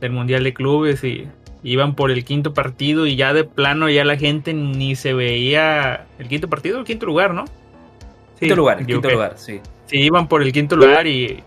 del 0.01 0.13
Mundial 0.13 0.43
de 0.45 0.55
Clubes 0.55 1.05
y 1.05 1.29
iban 1.63 1.95
por 1.95 2.11
el 2.11 2.25
quinto 2.25 2.55
partido 2.55 3.07
y 3.07 3.17
ya 3.17 3.35
de 3.35 3.45
plano 3.45 3.91
ya 3.91 4.03
la 4.07 4.17
gente 4.17 4.55
ni 4.55 4.97
se 4.97 5.13
veía 5.13 6.07
el 6.19 6.27
quinto 6.27 6.49
partido, 6.49 6.79
el 6.79 6.87
quinto 6.87 7.05
lugar, 7.05 7.35
¿no? 7.35 7.45
Sí, 7.45 8.47
quinto 8.47 8.57
lugar, 8.57 8.81
me 8.81 8.87
quinto 8.87 9.11
lugar, 9.11 9.35
sí. 9.37 9.61
Sí, 9.85 9.99
iban 9.99 10.27
por 10.27 10.43
el 10.43 10.55
quinto 10.55 10.75
lugar 10.75 11.07
y, 11.07 11.43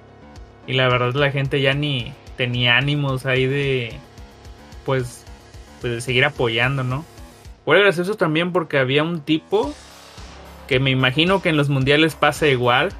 y 0.67 0.73
la 0.73 0.87
verdad 0.87 1.15
la 1.15 1.31
gente 1.31 1.61
ya 1.61 1.73
ni 1.73 2.13
tenía 2.35 2.77
ánimos 2.77 3.25
ahí 3.25 3.47
de, 3.47 3.93
pues, 4.85 5.25
pues 5.81 5.93
de 5.93 6.01
seguir 6.01 6.25
apoyando, 6.25 6.83
¿no? 6.83 7.05
Fue 7.65 7.79
gracioso 7.79 8.13
también 8.13 8.51
porque 8.51 8.77
había 8.77 9.01
un 9.01 9.21
tipo 9.21 9.73
que 10.67 10.79
me 10.79 10.91
imagino 10.91 11.41
que 11.41 11.49
en 11.49 11.57
los 11.57 11.69
mundiales 11.69 12.13
pasa 12.13 12.47
igual 12.47 12.91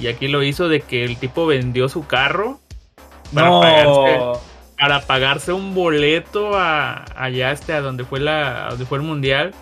y 0.00 0.08
aquí 0.08 0.28
lo 0.28 0.42
hizo 0.42 0.68
de 0.68 0.80
que 0.80 1.04
el 1.04 1.16
tipo 1.18 1.46
vendió 1.46 1.88
su 1.88 2.06
carro 2.06 2.58
para 3.34 3.50
pagarse 3.50 4.40
para 4.78 5.00
pagarse 5.02 5.52
un 5.52 5.74
boleto 5.74 6.56
a 6.56 7.04
allá 7.14 7.52
este 7.52 7.74
a 7.74 7.82
donde 7.82 8.04
fue 8.04 8.18
la 8.18 8.66
a 8.66 8.70
donde 8.70 8.86
fue 8.86 8.96
el 8.96 9.04
mundial. 9.04 9.54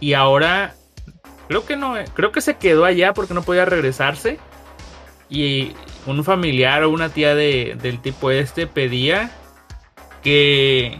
Y 0.00 0.14
ahora 0.14 0.74
creo 1.48 1.64
que 1.64 1.76
no 1.76 1.94
creo 2.14 2.32
que 2.32 2.40
se 2.40 2.56
quedó 2.56 2.84
allá 2.84 3.14
porque 3.14 3.32
no 3.32 3.42
podía 3.42 3.64
regresarse. 3.64 4.40
Y 5.30 5.72
un 6.06 6.22
familiar 6.24 6.82
o 6.82 6.90
una 6.90 7.08
tía 7.08 7.34
de, 7.34 7.76
del 7.80 8.00
tipo 8.00 8.30
este 8.30 8.66
pedía 8.66 9.30
que 10.22 10.98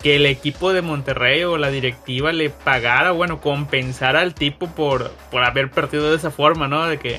que 0.00 0.16
el 0.16 0.26
equipo 0.26 0.72
de 0.72 0.82
Monterrey 0.82 1.42
o 1.44 1.58
la 1.58 1.70
directiva 1.70 2.32
le 2.32 2.50
pagara, 2.50 3.10
bueno, 3.10 3.40
compensara 3.40 4.20
al 4.20 4.34
tipo 4.34 4.68
por, 4.68 5.10
por 5.30 5.42
haber 5.42 5.70
perdido 5.70 6.10
de 6.10 6.16
esa 6.16 6.30
forma, 6.30 6.68
¿no? 6.68 6.86
De 6.86 6.98
que, 6.98 7.18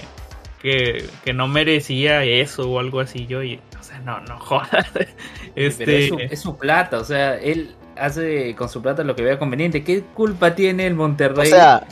que, 0.61 1.09
que 1.23 1.33
no 1.33 1.47
merecía 1.47 2.23
eso 2.23 2.69
o 2.69 2.79
algo 2.79 2.99
así. 2.99 3.25
Yo, 3.27 3.43
y, 3.43 3.59
o 3.79 3.83
sea, 3.83 3.99
no, 3.99 4.19
no 4.21 4.39
jodas. 4.39 4.87
pero 4.93 5.09
Este, 5.55 6.03
es, 6.03 6.09
su, 6.09 6.19
es 6.19 6.39
su 6.41 6.57
plata, 6.57 6.99
o 6.99 7.03
sea, 7.03 7.35
él 7.35 7.75
hace 7.95 8.55
con 8.55 8.69
su 8.69 8.81
plata 8.81 9.03
lo 9.03 9.15
que 9.15 9.23
vea 9.23 9.39
conveniente. 9.39 9.83
¿Qué 9.83 10.01
culpa 10.13 10.53
tiene 10.55 10.87
el 10.87 10.93
O 10.93 10.97
Monterrey? 10.97 11.49
sea, 11.49 11.85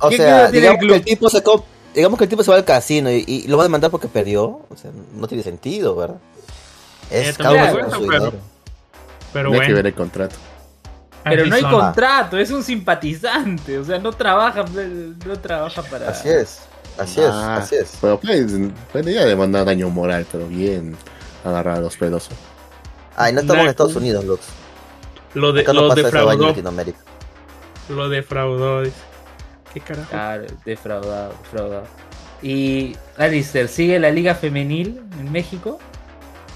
o 0.00 0.08
¿Qué 0.08 0.16
sea, 0.16 0.50
tiene 0.50 0.66
el 0.68 0.78
digamos 0.78 0.86
que 0.86 0.94
el 0.96 1.04
tipo 1.04 1.28
se 1.30 1.42
co- 1.42 1.64
digamos 1.94 2.18
que 2.18 2.24
el 2.24 2.30
tipo 2.30 2.42
se 2.42 2.50
va 2.50 2.56
al 2.58 2.64
casino 2.64 3.10
y, 3.10 3.24
y 3.26 3.46
lo 3.48 3.56
va 3.56 3.62
a 3.62 3.66
demandar 3.66 3.90
porque 3.90 4.08
perdió, 4.08 4.42
o 4.68 4.76
sea, 4.76 4.90
no 5.14 5.26
tiene 5.28 5.42
sentido, 5.42 5.94
¿verdad? 5.96 6.16
Eh, 7.10 7.28
Es 7.28 7.38
cada 7.38 7.72
uno 7.72 7.90
su 7.90 8.06
pero- 8.06 8.32
pero 9.32 9.52
Hay 9.52 9.60
que 9.60 9.66
ver 9.66 9.72
bueno. 9.74 9.88
el 9.88 9.94
contrato. 9.94 10.36
pero 11.24 11.46
no 11.46 11.54
hay 11.56 11.62
contrato, 11.62 12.38
es 12.38 12.50
un 12.50 12.62
simpatizante, 12.62 13.78
o 13.78 13.84
sea, 13.84 13.98
no 13.98 14.12
trabaja, 14.12 14.64
no 15.26 15.38
trabaja 15.40 15.82
para... 15.82 16.10
Así 16.10 16.28
es, 16.28 16.60
así 16.98 17.20
es, 17.20 17.26
Ah, 17.30 17.56
así 17.56 17.76
es. 17.76 17.96
Pero 18.00 18.18
pues, 18.20 18.46
puede 18.92 19.12
ya 19.14 19.24
demandar 19.24 19.64
daño 19.64 19.88
moral, 19.90 20.26
pero 20.30 20.46
bien 20.48 20.96
agarrar 21.44 21.78
a 21.78 21.80
los 21.80 21.96
pelos. 21.96 22.28
Ay, 23.16 23.32
no 23.32 23.40
estamos 23.40 23.62
en. 23.64 23.68
Estados 23.70 23.96
Unidos, 23.96 24.24
Lux. 24.24 24.42
Lo, 25.34 25.52
de, 25.52 25.62
Acá 25.62 25.72
no 25.72 25.82
lo 25.82 25.88
pasa 25.88 26.02
vaina 26.02 26.08
en 26.08 26.14
defraudó. 26.22 26.46
Latinoamérica. 26.48 26.98
Lo 27.88 28.08
defraudó. 28.08 28.82
dice. 28.82 28.96
¿Qué 29.74 29.80
carajo? 29.80 30.10
Claro, 30.10 30.44
defraudado, 30.64 31.34
defraudado. 31.42 31.84
Y 32.42 32.96
Alistair, 33.18 33.68
¿sigue 33.68 33.98
la 33.98 34.10
liga 34.10 34.34
femenil 34.34 35.00
en 35.18 35.30
México? 35.32 35.78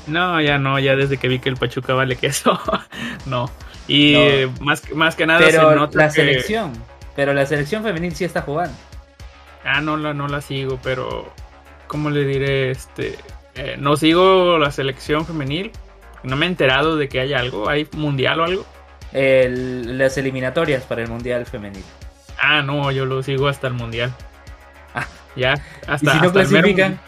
No, 0.07 0.41
ya 0.41 0.59
no, 0.59 0.79
ya 0.79 0.97
desde 0.97 1.19
que 1.19 1.29
vi 1.29 1.39
que 1.39 1.49
el 1.51 1.57
Pachuca 1.57 1.93
vale 1.95 2.17
queso. 2.17 2.59
no. 3.27 3.51
Y 3.89 4.15
No. 4.15 4.65
más, 4.65 4.83
más 4.93 5.15
que 5.17 5.27
nada 5.27 5.41
Pero 5.41 5.71
se 5.71 5.77
nota 5.77 5.99
la 5.99 6.07
que- 6.09 6.15
selección, 6.15 6.73
Pero 7.17 7.35
la 7.35 7.45
selección 7.47 7.83
femenil 7.83 8.15
sí 8.15 8.25
está 8.25 8.43
jugando. 8.43 8.75
Ah, 9.65 9.81
no 9.81 9.97
la, 9.97 10.15
no 10.15 10.29
la 10.29 10.41
sigo, 10.41 10.79
pero. 10.83 11.33
¿Cómo 11.87 12.11
le 12.11 12.25
diré? 12.25 12.71
Este. 12.71 13.17
eh, 13.55 13.77
no 13.79 13.97
sigo 13.97 14.59
la 14.59 14.71
selección 14.71 15.27
femenil. 15.27 15.73
No 16.23 16.37
me 16.37 16.47
he 16.47 16.49
enterado 16.49 16.97
de 16.97 17.09
que 17.09 17.21
haya 17.21 17.39
algo. 17.41 17.69
¿Hay 17.69 17.89
mundial 17.97 18.41
o 18.41 18.45
algo? 18.45 18.67
El- 19.13 19.99
las 19.99 20.17
eliminatorias 20.19 20.85
para 20.85 21.03
el 21.03 21.09
Mundial 21.09 21.47
Femenil. 21.47 21.83
Ah, 22.41 22.63
no, 22.63 22.91
yo 22.93 23.07
lo 23.07 23.23
sigo 23.23 23.49
hasta 23.49 23.67
el 23.67 23.73
mundial. 23.75 24.15
Ah. 24.95 25.07
Ya, 25.37 25.55
¿Y 25.55 25.91
hasta. 25.91 26.13
si 26.13 26.21
no 26.21 26.27
hasta 26.27 26.41
el 26.43 26.49
mero 26.49 26.63
clasifican? 26.63 26.91
mundial. 26.93 27.01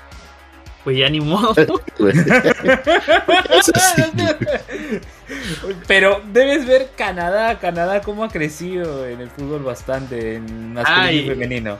Pues 0.85 0.97
ya 0.99 1.09
ni 1.11 1.21
modo. 1.21 1.55
Pero 5.87 6.21
debes 6.33 6.67
ver 6.67 6.91
Canadá, 6.97 7.59
Canadá 7.59 8.01
cómo 8.03 8.25
ha 8.25 8.29
crecido 8.29 9.07
en 9.07 9.21
el 9.21 9.31
fútbol 9.31 9.63
bastante, 9.63 10.37
en 10.37 10.75
masculino 10.75 11.03
Ay. 11.07 11.19
y 11.21 11.29
femenino. 11.29 11.79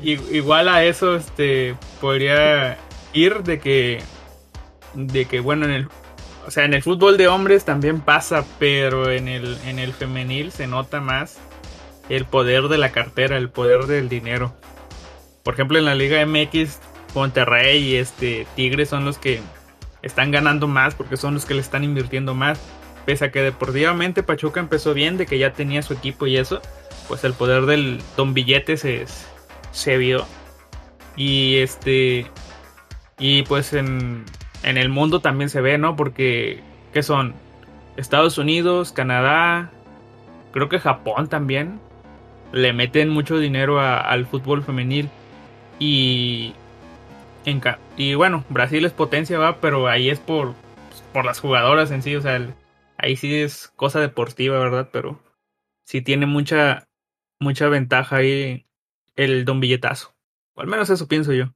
Igual 0.00 0.68
a 0.68 0.84
eso, 0.84 1.16
este, 1.16 1.76
podría 2.00 2.76
ir 3.12 3.42
de 3.42 3.60
que, 3.60 4.00
de 4.94 5.24
que, 5.26 5.40
bueno, 5.40 5.66
en 5.66 5.70
el, 5.70 5.88
o 6.46 6.50
sea, 6.50 6.64
en 6.64 6.74
el 6.74 6.82
fútbol 6.82 7.16
de 7.16 7.28
hombres 7.28 7.64
también 7.64 8.00
pasa, 8.00 8.44
pero 8.58 9.10
en 9.10 9.28
el, 9.28 9.56
en 9.66 9.78
el 9.78 9.92
femenil 9.92 10.52
se 10.52 10.66
nota 10.66 11.00
más 11.00 11.38
el 12.08 12.24
poder 12.24 12.64
de 12.64 12.78
la 12.78 12.90
cartera, 12.90 13.36
el 13.36 13.50
poder 13.50 13.86
del 13.86 14.08
dinero. 14.08 14.54
Por 15.42 15.54
ejemplo, 15.54 15.78
en 15.78 15.84
la 15.84 15.94
Liga 15.94 16.24
MX, 16.26 16.80
Monterrey 17.14 17.82
y 17.82 17.96
este 17.96 18.46
Tigre 18.56 18.86
son 18.86 19.04
los 19.04 19.18
que 19.18 19.40
están 20.02 20.30
ganando 20.30 20.66
más 20.66 20.94
porque 20.94 21.16
son 21.16 21.34
los 21.34 21.46
que 21.46 21.54
le 21.54 21.60
están 21.60 21.84
invirtiendo 21.84 22.34
más. 22.34 22.60
Pese 23.06 23.26
a 23.26 23.30
que 23.30 23.42
deportivamente 23.42 24.22
Pachuca 24.22 24.60
empezó 24.60 24.94
bien, 24.94 25.18
de 25.18 25.26
que 25.26 25.38
ya 25.38 25.52
tenía 25.52 25.82
su 25.82 25.92
equipo 25.92 26.26
y 26.26 26.36
eso, 26.38 26.60
pues 27.06 27.22
el 27.24 27.34
poder 27.34 27.66
del 27.66 28.00
Don 28.16 28.32
Billete 28.32 28.78
se, 28.78 29.04
se 29.74 29.98
vio. 29.98 30.24
Y 31.16 31.58
este. 31.58 32.26
Y 33.18 33.42
pues 33.42 33.74
en, 33.74 34.24
en 34.62 34.78
el 34.78 34.88
mundo 34.88 35.20
también 35.20 35.50
se 35.50 35.60
ve, 35.60 35.76
¿no? 35.76 35.96
Porque. 35.96 36.62
¿Qué 36.94 37.02
son? 37.02 37.34
Estados 37.96 38.38
Unidos, 38.38 38.92
Canadá. 38.92 39.70
Creo 40.52 40.68
que 40.70 40.78
Japón 40.78 41.28
también. 41.28 41.80
Le 42.52 42.72
meten 42.72 43.08
mucho 43.08 43.36
dinero 43.38 43.80
al 43.80 44.26
fútbol 44.26 44.62
femenil. 44.62 45.10
Y. 45.78 46.54
En, 47.44 47.60
y 47.96 48.14
bueno, 48.14 48.44
Brasil 48.48 48.84
es 48.86 48.92
potencia, 48.92 49.38
va, 49.38 49.60
pero 49.60 49.86
ahí 49.88 50.08
es 50.08 50.18
por, 50.18 50.54
por 51.12 51.26
las 51.26 51.40
jugadoras 51.40 51.90
en 51.90 52.02
sí. 52.02 52.16
O 52.16 52.22
sea, 52.22 52.40
ahí 52.96 53.16
sí 53.16 53.34
es 53.34 53.68
cosa 53.76 54.00
deportiva, 54.00 54.58
¿verdad? 54.58 54.88
Pero 54.92 55.20
sí 55.84 56.00
tiene 56.00 56.26
mucha, 56.26 56.88
mucha 57.40 57.68
ventaja 57.68 58.16
ahí 58.16 58.63
el 59.16 59.44
don 59.44 59.60
billetazo. 59.60 60.14
O 60.54 60.60
al 60.60 60.66
menos 60.66 60.90
eso 60.90 61.06
pienso 61.08 61.32
yo. 61.32 61.46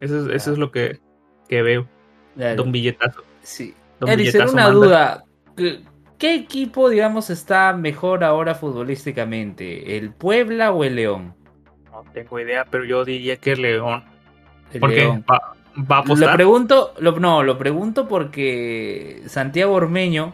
Eso 0.00 0.26
es, 0.28 0.34
eso 0.34 0.52
es 0.52 0.58
lo 0.58 0.70
que, 0.70 1.00
que 1.48 1.62
veo. 1.62 1.88
Claro, 2.36 2.56
Don 2.62 2.72
billetazo. 2.72 3.22
sí. 3.42 3.74
Don 3.98 4.14
Billetazo 4.16 4.52
una 4.52 4.64
manda. 4.64 4.74
duda. 4.74 5.24
¿Qué- 5.56 5.80
¿Qué 6.18 6.34
equipo, 6.34 6.88
digamos, 6.88 7.30
está 7.30 7.72
mejor 7.72 8.22
ahora 8.24 8.54
futbolísticamente? 8.54 9.96
¿El 9.96 10.12
Puebla 10.12 10.72
o 10.72 10.82
el 10.84 10.96
León? 10.96 11.34
No 11.92 12.04
tengo 12.12 12.38
idea, 12.40 12.64
pero 12.64 12.84
yo 12.84 13.04
diría 13.04 13.36
que 13.36 13.56
León. 13.56 14.04
El 14.72 14.80
Porque 14.80 14.96
León. 14.96 15.24
va, 15.30 15.38
va 15.78 15.96
a 15.96 15.98
Lo 15.98 16.04
apostar. 16.04 16.34
pregunto, 16.34 16.92
lo- 16.98 17.18
no, 17.18 17.42
lo 17.42 17.56
pregunto 17.58 18.06
porque 18.08 19.22
Santiago 19.26 19.74
Ormeño 19.74 20.32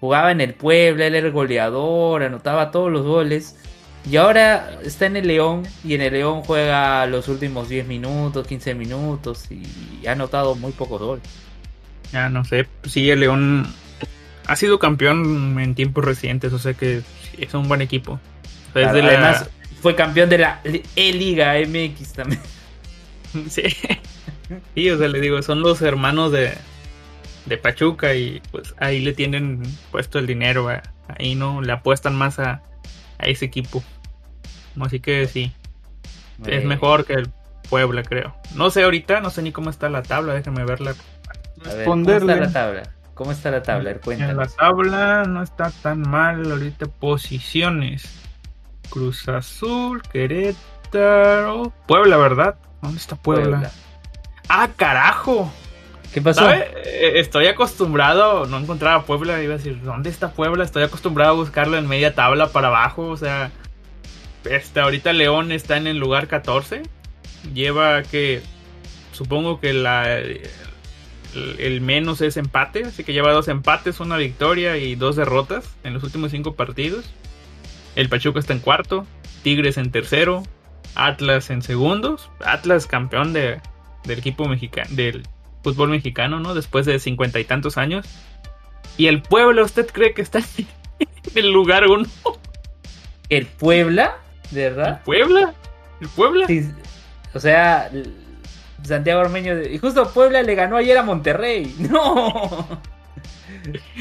jugaba 0.00 0.32
en 0.32 0.40
el 0.40 0.54
Puebla, 0.54 1.06
él 1.06 1.14
era 1.14 1.26
el 1.26 1.32
goleador, 1.32 2.22
anotaba 2.22 2.70
todos 2.70 2.90
los 2.92 3.02
goles. 3.04 3.58
Y 4.08 4.16
ahora 4.16 4.78
está 4.84 5.06
en 5.06 5.16
el 5.16 5.26
León 5.26 5.64
y 5.84 5.94
en 5.94 6.00
el 6.00 6.12
León 6.12 6.42
juega 6.42 7.06
los 7.06 7.26
últimos 7.28 7.68
10 7.68 7.86
minutos, 7.88 8.46
15 8.46 8.74
minutos 8.74 9.46
y 9.50 10.06
ha 10.06 10.12
anotado 10.12 10.54
muy 10.54 10.72
pocos 10.72 11.00
goles. 11.00 11.24
Ya 12.12 12.28
no 12.28 12.44
sé. 12.44 12.68
Sí, 12.84 13.10
el 13.10 13.20
León 13.20 13.66
ha 14.46 14.54
sido 14.56 14.78
campeón 14.78 15.58
en 15.58 15.74
tiempos 15.74 16.04
recientes. 16.04 16.52
O 16.52 16.58
sea 16.60 16.74
que 16.74 17.02
es 17.36 17.54
un 17.54 17.66
buen 17.66 17.82
equipo. 17.82 18.20
La- 19.42 19.48
fue 19.82 19.94
campeón 19.96 20.28
de 20.28 20.38
la 20.38 20.60
E-Liga 20.94 21.54
MX 21.66 22.12
también. 22.12 22.40
Sí. 23.50 23.62
Sí, 24.74 24.88
o 24.90 24.96
sea, 24.96 25.08
le 25.08 25.20
digo, 25.20 25.42
son 25.42 25.60
los 25.60 25.82
hermanos 25.82 26.32
de, 26.32 26.52
de 27.44 27.58
Pachuca 27.58 28.14
y 28.14 28.40
pues 28.50 28.74
ahí 28.78 29.00
le 29.00 29.12
tienen 29.12 29.62
puesto 29.90 30.18
el 30.18 30.26
dinero. 30.26 30.68
Ahí 31.18 31.34
no 31.34 31.60
le 31.60 31.72
apuestan 31.72 32.14
más 32.14 32.38
a, 32.38 32.62
a 33.18 33.26
ese 33.26 33.44
equipo. 33.44 33.82
Así 34.80 35.00
que 35.00 35.26
sí, 35.26 35.52
es 36.46 36.64
mejor 36.64 37.04
que 37.04 37.14
el 37.14 37.30
Puebla, 37.68 38.02
creo. 38.02 38.34
No 38.54 38.70
sé 38.70 38.84
ahorita, 38.84 39.20
no 39.20 39.30
sé 39.30 39.42
ni 39.42 39.50
cómo 39.52 39.70
está 39.70 39.88
la 39.88 40.02
tabla, 40.02 40.34
déjame 40.34 40.64
verla. 40.64 40.94
A 41.68 41.74
ver, 41.74 41.84
¿Cómo 41.86 42.10
está 42.10 42.36
la 42.36 42.52
tabla? 42.52 42.82
¿Cómo 43.14 43.32
está 43.32 43.50
la 43.50 43.62
tabla? 43.62 43.84
Ver, 43.84 43.92
En 43.94 43.96
la 43.96 44.02
cuéntanos. 44.04 44.56
tabla 44.56 45.24
no 45.26 45.42
está 45.42 45.70
tan 45.82 46.02
mal 46.02 46.50
ahorita. 46.50 46.86
Posiciones. 46.86 48.04
Cruz 48.90 49.26
Azul, 49.28 50.00
Querétaro. 50.02 51.72
Puebla, 51.86 52.16
¿verdad? 52.18 52.56
¿Dónde 52.82 52.98
está 52.98 53.16
Puebla? 53.16 53.44
Puebla. 53.58 53.70
Ah, 54.48 54.68
carajo. 54.76 55.50
¿Qué 56.14 56.22
pasó? 56.22 56.42
¿Sabe? 56.42 56.70
Eh, 56.84 57.18
Estoy 57.20 57.46
acostumbrado, 57.48 58.46
no 58.46 58.58
encontraba 58.58 59.02
Puebla, 59.04 59.42
iba 59.42 59.54
a 59.54 59.56
decir, 59.56 59.82
¿dónde 59.82 60.08
está 60.10 60.30
Puebla? 60.30 60.62
Estoy 60.64 60.84
acostumbrado 60.84 61.32
a 61.32 61.34
buscarlo 61.34 61.76
en 61.78 61.88
media 61.88 62.14
tabla 62.14 62.48
para 62.48 62.68
abajo, 62.68 63.08
o 63.08 63.16
sea, 63.16 63.50
este, 64.50 64.80
ahorita 64.80 65.12
León 65.12 65.52
está 65.52 65.76
en 65.76 65.86
el 65.86 65.98
lugar 65.98 66.28
14, 66.28 66.82
lleva 67.54 68.02
que, 68.02 68.42
supongo 69.12 69.60
que 69.60 69.72
la, 69.72 70.18
el, 70.18 71.80
menos 71.80 72.20
es 72.20 72.36
empate, 72.36 72.84
así 72.84 73.04
que 73.04 73.12
lleva 73.12 73.32
dos 73.32 73.48
empates, 73.48 74.00
una 74.00 74.16
victoria 74.16 74.76
y 74.76 74.94
dos 74.94 75.16
derrotas 75.16 75.76
en 75.84 75.94
los 75.94 76.02
últimos 76.02 76.30
cinco 76.30 76.54
partidos. 76.54 77.04
El 77.94 78.08
Pachuca 78.08 78.38
está 78.38 78.52
en 78.52 78.60
cuarto, 78.60 79.06
Tigres 79.42 79.78
en 79.78 79.90
tercero, 79.90 80.42
Atlas 80.94 81.50
en 81.50 81.62
segundos, 81.62 82.30
Atlas 82.44 82.86
campeón 82.86 83.32
de, 83.32 83.60
del 84.04 84.18
equipo 84.18 84.46
mexicano, 84.46 84.88
del 84.90 85.22
fútbol 85.62 85.90
mexicano, 85.90 86.40
¿no? 86.40 86.54
Después 86.54 86.86
de 86.86 86.98
cincuenta 86.98 87.40
y 87.40 87.44
tantos 87.44 87.76
años. 87.76 88.06
Y 88.98 89.08
el 89.08 89.22
pueblo, 89.22 89.64
¿usted 89.64 89.86
cree 89.86 90.14
que 90.14 90.22
está 90.22 90.38
en 90.98 91.08
el 91.34 91.50
lugar 91.50 91.86
uno? 91.86 92.06
¿El 93.28 93.46
Puebla? 93.46 94.16
¿De 94.50 94.66
¿El 94.66 94.74
verdad? 94.74 95.02
Puebla? 95.04 95.54
¿El 96.00 96.08
Puebla? 96.08 96.46
Sí, 96.46 96.70
o 97.34 97.40
sea, 97.40 97.90
Santiago 98.82 99.20
Ormeño. 99.22 99.60
Y 99.62 99.78
justo 99.78 100.08
Puebla 100.12 100.42
le 100.42 100.54
ganó 100.54 100.76
ayer 100.76 100.96
a 100.98 101.02
Monterrey. 101.02 101.74
¡No! 101.90 102.80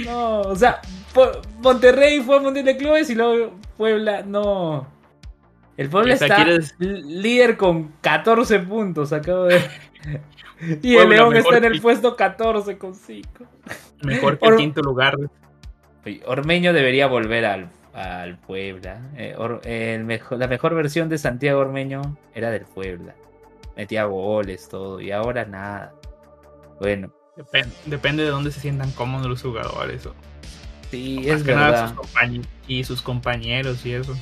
No, 0.06 0.42
o 0.42 0.56
sea, 0.56 0.80
Monterrey 1.60 2.22
fue 2.22 2.38
al 2.38 2.44
Mundial 2.44 2.66
de 2.66 2.78
Clubes 2.78 3.10
y 3.10 3.16
luego 3.16 3.54
Puebla, 3.78 4.22
no. 4.24 4.88
El 5.78 5.90
Puebla 5.90 6.14
está 6.14 6.36
¿quieres- 6.36 6.75
l- 6.80 7.02
líder 7.02 7.58
con 7.58 7.94
14 8.02 8.60
puntos, 8.60 9.12
acabo 9.14 9.46
de. 9.46 9.62
Y 10.82 10.96
el 10.96 11.10
León 11.10 11.36
está 11.36 11.58
en 11.58 11.66
el 11.66 11.74
que- 11.74 11.82
puesto 11.82 12.16
14 12.16 12.78
con 12.78 12.96
5. 12.96 13.28
Mejor 14.04 14.40
que 14.40 14.48
el 14.48 14.56
quinto 14.56 14.82
lugar. 14.82 15.16
Ormeño 16.28 16.72
debería 16.72 17.08
volver 17.08 17.46
al, 17.46 17.70
al 17.96 18.38
Puebla. 18.38 19.00
Eh, 19.18 19.36
Or- 19.38 19.62
el 19.66 20.04
mejor, 20.04 20.38
la 20.38 20.48
mejor 20.48 20.75
versión 20.75 21.10
de 21.10 21.18
Santiago 21.18 21.62
Ormeño 21.62 22.02
era 22.34 22.52
del 22.52 22.66
Puebla. 22.66 23.16
Metía 23.78 24.04
goles, 24.06 24.68
todo. 24.70 25.00
Y 25.02 25.12
ahora 25.12 25.46
nada. 25.46 25.94
Bueno, 26.80 27.12
Depen- 27.38 27.72
depende 27.86 28.24
de 28.24 28.30
dónde 28.30 28.52
se 28.52 28.60
sientan 28.60 28.92
cómodos 28.92 29.28
los 29.28 29.42
jugadores. 29.42 30.06
o- 30.06 30.16
sí, 30.92 31.28
es 31.28 31.44
que 31.44 31.54
nada 31.56 31.72
verdad. 31.72 31.96
sus 31.96 32.48
y 32.68 32.84
sus 32.84 33.02
compañeros 33.02 33.86
y 33.86 33.94
eso. 33.94 34.16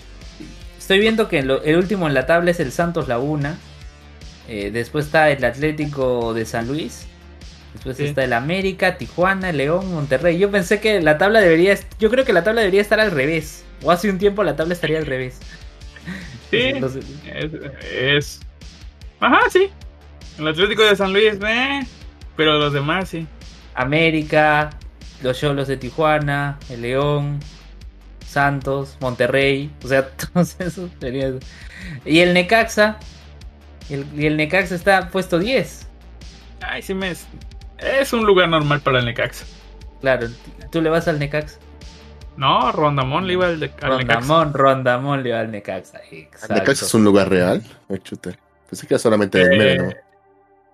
Estoy 0.77 0.99
viendo 0.99 1.27
que 1.29 1.43
lo- 1.43 1.61
el 1.63 1.77
último 1.77 2.07
en 2.07 2.13
la 2.13 2.25
tabla 2.25 2.51
es 2.51 2.59
el 2.59 2.71
Santos 2.71 3.07
Laguna. 3.07 3.57
Eh, 4.47 4.71
después 4.71 5.05
está 5.05 5.29
el 5.29 5.43
Atlético 5.45 6.33
de 6.33 6.45
San 6.45 6.67
Luis. 6.67 7.07
Después 7.73 7.97
Sí. 7.97 8.05
está 8.05 8.23
el 8.23 8.33
América, 8.33 8.97
Tijuana, 8.97 9.51
León, 9.51 9.91
Monterrey. 9.93 10.37
Yo 10.37 10.51
pensé 10.51 10.79
que 10.79 11.01
la 11.01 11.17
tabla 11.17 11.39
debería. 11.41 11.77
Yo 11.99 12.09
creo 12.09 12.23
que 12.25 12.33
la 12.33 12.43
tabla 12.43 12.61
debería 12.61 12.81
estar 12.81 12.99
al 12.99 13.11
revés. 13.11 13.63
O 13.81 13.91
hace 13.91 14.09
un 14.09 14.17
tiempo 14.19 14.43
la 14.43 14.55
tabla 14.55 14.73
estaría 14.73 14.97
al 14.99 15.05
revés. 15.05 15.39
Sí, 16.51 16.59
Entonces, 16.65 17.03
es, 17.33 17.51
es- 17.91 18.39
Ajá, 19.19 19.39
sí. 19.49 19.69
El 20.37 20.47
Atlético 20.47 20.83
de 20.83 20.95
San 20.95 21.11
Luis, 21.11 21.33
eh. 21.47 21.79
Pero 22.37 22.59
los 22.59 22.73
demás, 22.73 23.09
sí. 23.09 23.25
América, 23.73 24.69
los 25.23 25.39
Cholos 25.39 25.67
de 25.67 25.77
Tijuana, 25.77 26.59
el 26.69 26.83
León, 26.83 27.39
Santos, 28.27 28.97
Monterrey, 28.99 29.71
o 29.83 29.87
sea, 29.87 30.07
todos 30.33 30.55
esos 30.59 30.91
serían. 30.99 31.39
Y 32.05 32.19
el 32.19 32.33
Necaxa, 32.35 32.97
y 33.89 33.95
el, 33.95 34.05
y 34.15 34.27
el 34.27 34.37
Necaxa 34.37 34.75
está 34.75 35.09
puesto 35.09 35.39
10. 35.39 35.87
Ay, 36.61 36.81
sí 36.83 36.93
me... 36.93 37.13
Es 37.85 38.13
un 38.13 38.25
lugar 38.25 38.49
normal 38.49 38.81
para 38.81 38.99
el 38.99 39.05
Necaxa. 39.05 39.45
Claro, 40.01 40.27
tú 40.71 40.81
le 40.81 40.89
vas 40.89 41.07
al 41.07 41.19
Necaxa. 41.19 41.59
No, 42.35 42.71
Rondamón 42.71 43.27
le 43.27 43.33
iba 43.33 43.45
al, 43.47 43.59
de, 43.59 43.71
al 43.81 43.97
Necaxa. 43.99 44.19
Rondamón, 44.19 44.53
Rondamón 44.53 45.23
le 45.23 45.31
va 45.33 45.39
al 45.41 45.51
Necaxa. 45.51 46.01
Exacto. 46.11 46.53
¿Necaxa 46.55 46.85
es 46.85 46.93
un 46.93 47.03
lugar 47.03 47.29
real? 47.29 47.61
Chuta. 48.03 48.31
Pensé 48.69 48.87
que 48.87 48.95
era 48.95 48.99
solamente 48.99 49.41
el 49.41 49.53
Eh, 49.53 49.57
meme, 49.57 49.77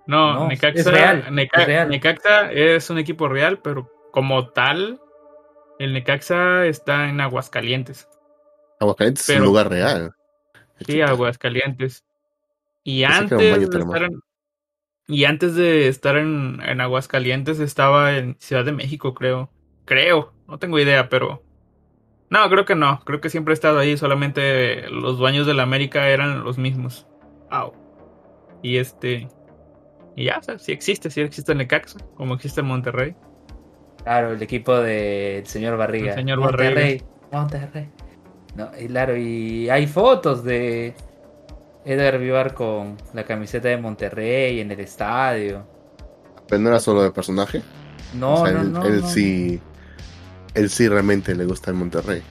¿no? 0.08 0.34
No, 0.34 0.34
No, 0.40 0.48
Necaxa, 0.48 0.80
es 0.80 0.86
real, 0.86 1.26
Neca- 1.32 1.62
es 1.62 1.68
real. 1.68 1.90
Necaxa 1.90 2.52
es 2.52 2.90
un 2.90 2.98
equipo 2.98 3.28
real, 3.28 3.60
pero 3.60 3.92
como 4.12 4.50
tal, 4.50 5.00
el 5.80 5.94
Necaxa 5.94 6.66
está 6.66 7.10
en 7.10 7.22
Aguascalientes. 7.22 8.08
Aguascalientes 8.80 9.30
es 9.30 9.38
un 9.38 9.46
lugar 9.46 9.70
real. 9.70 10.12
Sí. 10.86 11.02
Aguascalientes. 11.02 12.04
Y 12.84 13.04
Pensé 13.04 13.18
antes, 13.20 13.38
de 13.38 13.64
estar 13.66 14.04
en, 14.04 14.22
y 15.10 15.26
antes 15.26 15.56
de 15.56 15.88
estar 15.88 16.18
en, 16.18 16.62
en 16.64 16.82
Aguascalientes 16.82 17.60
estaba 17.60 18.16
en 18.16 18.36
Ciudad 18.38 18.64
de 18.64 18.74
México, 18.74 19.16
creo. 19.16 19.50
Creo, 19.86 20.34
no 20.48 20.60
tengo 20.60 20.78
idea, 20.78 21.10
pero... 21.10 21.42
No, 22.30 22.48
creo 22.48 22.64
que 22.64 22.76
no. 22.76 23.00
Creo 23.06 23.20
que 23.20 23.32
siempre 23.32 23.54
he 23.54 23.56
estado 23.56 23.80
ahí. 23.80 23.98
Solamente 23.98 24.88
los 24.90 25.18
dueños 25.18 25.48
de 25.48 25.56
la 25.56 25.64
América 25.64 26.10
eran 26.10 26.44
los 26.44 26.60
mismos. 26.60 27.08
Au. 27.50 27.74
Y 28.62 28.78
este... 28.78 29.28
Y 30.16 30.26
ya, 30.26 30.38
o 30.38 30.44
sea, 30.44 30.60
sí 30.60 30.74
existe, 30.74 31.10
sí 31.10 31.22
existe 31.22 31.54
el 31.54 31.58
Necaxa, 31.58 31.98
como 32.14 32.36
existe 32.36 32.62
el 32.62 32.68
Monterrey. 32.68 33.16
Claro, 34.04 34.34
el 34.34 34.44
equipo 34.44 34.78
del 34.78 35.48
señor 35.48 35.76
Barriga. 35.76 36.10
El 36.12 36.20
señor 36.20 36.40
Monterrey. 36.40 37.02
Monterrey. 37.32 37.90
No, 38.56 38.70
y 38.80 38.86
claro, 38.88 39.18
y 39.18 39.72
hay 39.72 39.88
fotos 39.88 40.44
de 40.44 40.94
Edgar 41.86 42.20
Vivar 42.20 42.54
con 42.54 42.98
la 43.14 43.24
camiseta 43.24 43.70
de 43.70 43.78
Monterrey 43.78 44.60
en 44.60 44.72
el 44.72 44.80
estadio. 44.80 45.66
Pero 46.48 46.62
no 46.62 46.70
era 46.70 46.80
solo 46.80 47.04
de 47.04 47.12
personaje. 47.12 47.62
No, 48.14 48.42
o 48.42 48.46
sea, 48.46 48.54
no, 48.54 48.62
él, 48.62 48.72
no. 48.74 48.86
él 48.86 49.02
no. 49.02 49.08
sí. 49.08 49.62
Él 50.54 50.70
sí 50.70 50.88
realmente 50.88 51.36
le 51.36 51.46
gusta 51.46 51.72
el 51.72 51.78
Monterrey. 51.78 52.24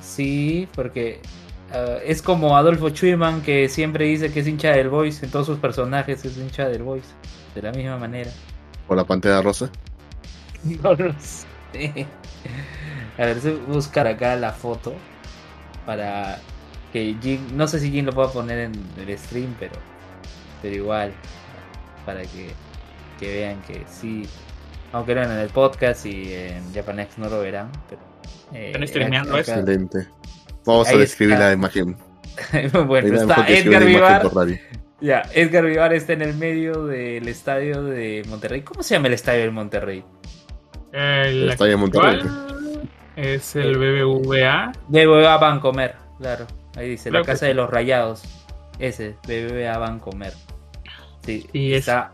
Sí, 0.00 0.68
porque 0.74 1.20
ah, 1.72 1.98
es 2.04 2.22
como 2.22 2.56
Adolfo 2.56 2.90
Schumann 2.90 3.42
que 3.42 3.68
siempre 3.68 4.06
dice 4.06 4.32
que 4.32 4.40
es 4.40 4.46
hincha 4.46 4.70
del 4.70 4.88
Boys. 4.88 5.22
En 5.22 5.30
todos 5.30 5.46
sus 5.46 5.58
personajes 5.58 6.24
es 6.24 6.36
hincha 6.36 6.68
del 6.68 6.82
Boys. 6.82 7.14
De 7.54 7.62
la 7.62 7.72
misma 7.72 7.98
manera. 7.98 8.30
O 8.88 8.94
la 8.94 9.04
Pantera 9.04 9.42
Rosa. 9.42 9.70
No 10.82 10.94
lo 10.94 11.14
sé. 11.20 12.06
A 13.18 13.26
ver, 13.26 13.38
buscar 13.68 14.06
acá 14.06 14.34
la 14.34 14.50
foto 14.50 14.94
para 15.84 16.40
que 16.94 17.16
Jin, 17.20 17.56
no 17.56 17.66
sé 17.68 17.80
si 17.80 17.90
Jin 17.90 18.06
lo 18.06 18.12
pueda 18.12 18.30
poner 18.30 18.58
en 18.60 18.72
el 18.96 19.18
stream, 19.18 19.54
pero, 19.58 19.74
pero 20.62 20.74
igual, 20.76 21.12
para 22.06 22.22
que, 22.22 22.50
que 23.18 23.34
vean 23.34 23.60
que 23.62 23.82
sí, 23.88 24.22
aunque 24.92 25.14
no 25.16 25.22
en 25.24 25.32
el 25.32 25.48
podcast 25.48 26.06
y 26.06 26.32
en 26.32 26.72
Japanex 26.72 27.18
no 27.18 27.28
lo 27.28 27.40
verán, 27.40 27.70
pero... 27.90 28.00
eh, 28.52 28.68
Están 28.68 28.86
streameando 28.86 29.30
acá- 29.36 29.40
Excelente. 29.40 30.06
Vamos 30.64 30.86
Ahí 30.88 30.94
a 30.94 30.98
describir 31.00 31.34
está. 31.34 31.46
la 31.48 31.52
imagen. 31.52 31.96
bueno, 32.86 33.08
Ahí 33.08 33.14
está 33.14 33.48
Edgar 33.48 33.84
Vivar. 33.84 34.22
Ya, 35.00 35.22
Edgar 35.34 35.64
Vivar 35.66 35.92
está 35.92 36.12
en 36.12 36.22
el 36.22 36.34
medio 36.36 36.86
del 36.86 37.26
estadio 37.28 37.82
de 37.82 38.22
Monterrey. 38.28 38.62
¿Cómo 38.62 38.82
se 38.84 38.94
llama 38.94 39.08
el 39.08 39.14
estadio 39.14 39.40
del 39.40 39.50
Monterrey? 39.50 40.04
El 40.92 41.50
ahí 41.50 41.72
en 41.72 41.80
Monterrey. 41.80 42.22
es 43.16 43.56
el 43.56 43.76
BBVA. 43.76 44.70
BBVA 44.88 45.36
Bancomer, 45.38 45.96
claro. 46.18 46.46
Ahí 46.76 46.90
dice, 46.90 47.10
la 47.10 47.22
casa 47.22 47.40
sí. 47.40 47.46
de 47.46 47.54
los 47.54 47.70
rayados. 47.70 48.22
Ese, 48.78 49.16
BBVA 49.26 49.78
Bancomer. 49.78 50.32
Sí, 51.24 51.46
Sí, 51.52 51.72
es- 51.72 51.80
está. 51.80 52.12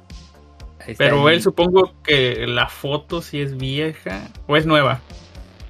está 0.87 1.05
Pero 1.05 1.29
él 1.31 1.43
supongo 1.43 1.95
que 2.03 2.47
la 2.47 2.69
foto 2.69 3.23
si 3.23 3.41
es 3.41 3.57
vieja 3.57 4.29
o 4.47 4.57
es 4.57 4.67
nueva. 4.67 5.01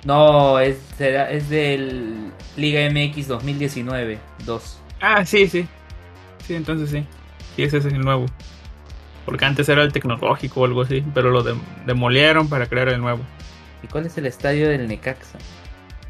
No, 0.05 0.59
es, 0.59 0.79
será- 0.99 1.31
es 1.31 1.49
del 1.51 2.33
Liga 2.57 2.81
MX 2.91 3.29
2019 3.29 4.19
2. 4.45 4.79
Ah, 5.01 5.25
sí, 5.25 5.47
sí. 5.49 5.67
Sí, 6.47 6.55
entonces 6.55 6.91
sí. 6.91 7.05
Sí, 7.57 7.63
ese 7.63 7.79
es 7.79 7.85
el 7.87 8.01
nuevo. 8.01 8.27
Porque 9.27 9.45
antes 9.45 9.69
era 9.69 9.83
el 9.83 9.93
tecnológico 9.93 10.63
o 10.63 10.65
algo 10.65 10.83
así, 10.83 11.05
pero 11.15 11.31
lo 11.31 11.45
dem- 11.45 11.61
demolieron 11.87 12.49
para 12.49 12.67
crear 12.67 12.89
el 12.89 13.01
nuevo. 13.01 13.21
¿Y 13.83 13.87
cuál 13.87 14.07
es 14.07 14.17
el 14.19 14.27
estadio 14.27 14.69
del 14.69 14.89
Necaxa? 14.89 15.39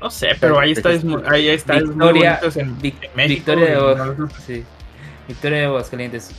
No 0.00 0.10
sé, 0.10 0.28
pero 0.40 0.58
ahí 0.58 0.72
está, 0.72 0.88
ahí 1.30 1.48
está 1.48 1.74
Victoria- 1.74 2.40
en, 2.56 2.78
Vic- 2.80 3.02
en 3.02 3.10
México. 3.14 3.52
Victoria 3.52 3.66
de 3.66 4.28
sí. 4.46 4.64
Victoria 5.28 5.58
de 5.58 5.64
Aguascalientes. 5.66 6.30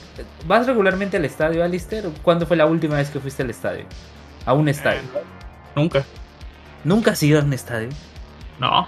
¿Vas 0.47 0.67
regularmente 0.67 1.17
al 1.17 1.25
estadio, 1.25 1.63
Alister? 1.63 2.05
¿Cuándo 2.23 2.45
fue 2.45 2.57
la 2.57 2.65
última 2.65 2.95
vez 2.97 3.09
que 3.09 3.19
fuiste 3.19 3.43
al 3.43 3.49
estadio? 3.49 3.85
A 4.45 4.53
un 4.53 4.67
estadio. 4.67 5.01
Nunca. 5.75 6.03
¿Nunca 6.83 7.11
has 7.11 7.21
ido 7.23 7.39
a 7.39 7.43
un 7.43 7.53
estadio? 7.53 7.89
No. 8.59 8.87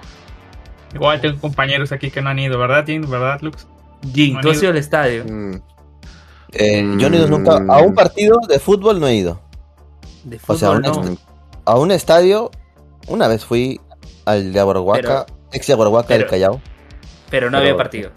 Igual 0.94 1.22
tengo 1.22 1.40
compañeros 1.40 1.92
aquí 1.92 2.12
que 2.12 2.22
no 2.22 2.30
han 2.32 2.40
ido, 2.40 2.58
¿verdad, 2.60 2.84
Jim? 2.86 3.08
¿Verdad, 3.10 3.40
Lux? 3.42 3.68
Jin, 4.14 4.34
No 4.36 4.42
¿tú 4.42 4.50
has 4.52 4.62
ido. 4.62 4.72
al 4.72 4.78
estadio? 4.78 5.24
Mm, 5.26 5.56
Eh, 6.56 6.96
yo 6.98 7.10
no 7.10 7.16
he 7.16 7.20
ido 7.20 7.28
nunca 7.28 7.54
a 7.68 7.78
un 7.82 7.94
partido 7.96 8.38
de 8.48 8.60
fútbol, 8.60 9.00
no 9.00 9.08
he 9.08 9.16
ido. 9.16 9.40
De 10.24 10.40
O 10.48 10.56
sea, 10.56 10.70
fútbol, 10.72 10.76
un 10.98 11.06
no. 11.06 11.12
mm, 11.12 11.18
A 11.66 11.76
un 11.80 11.92
estadio, 11.92 12.52
una 13.08 13.28
vez 13.28 13.46
fui 13.46 13.80
al 14.26 14.54
de 14.54 14.60
Aguarhuaca, 14.60 15.26
ex 15.52 15.68
de 15.68 15.74
Aguarhuaca 15.74 16.14
del 16.14 16.24
pero- 16.24 16.30
Callao. 16.32 16.62
Pero 17.30 17.50
no 17.50 17.58
pero- 17.58 17.70
había 17.72 17.78
partido. 17.78 18.12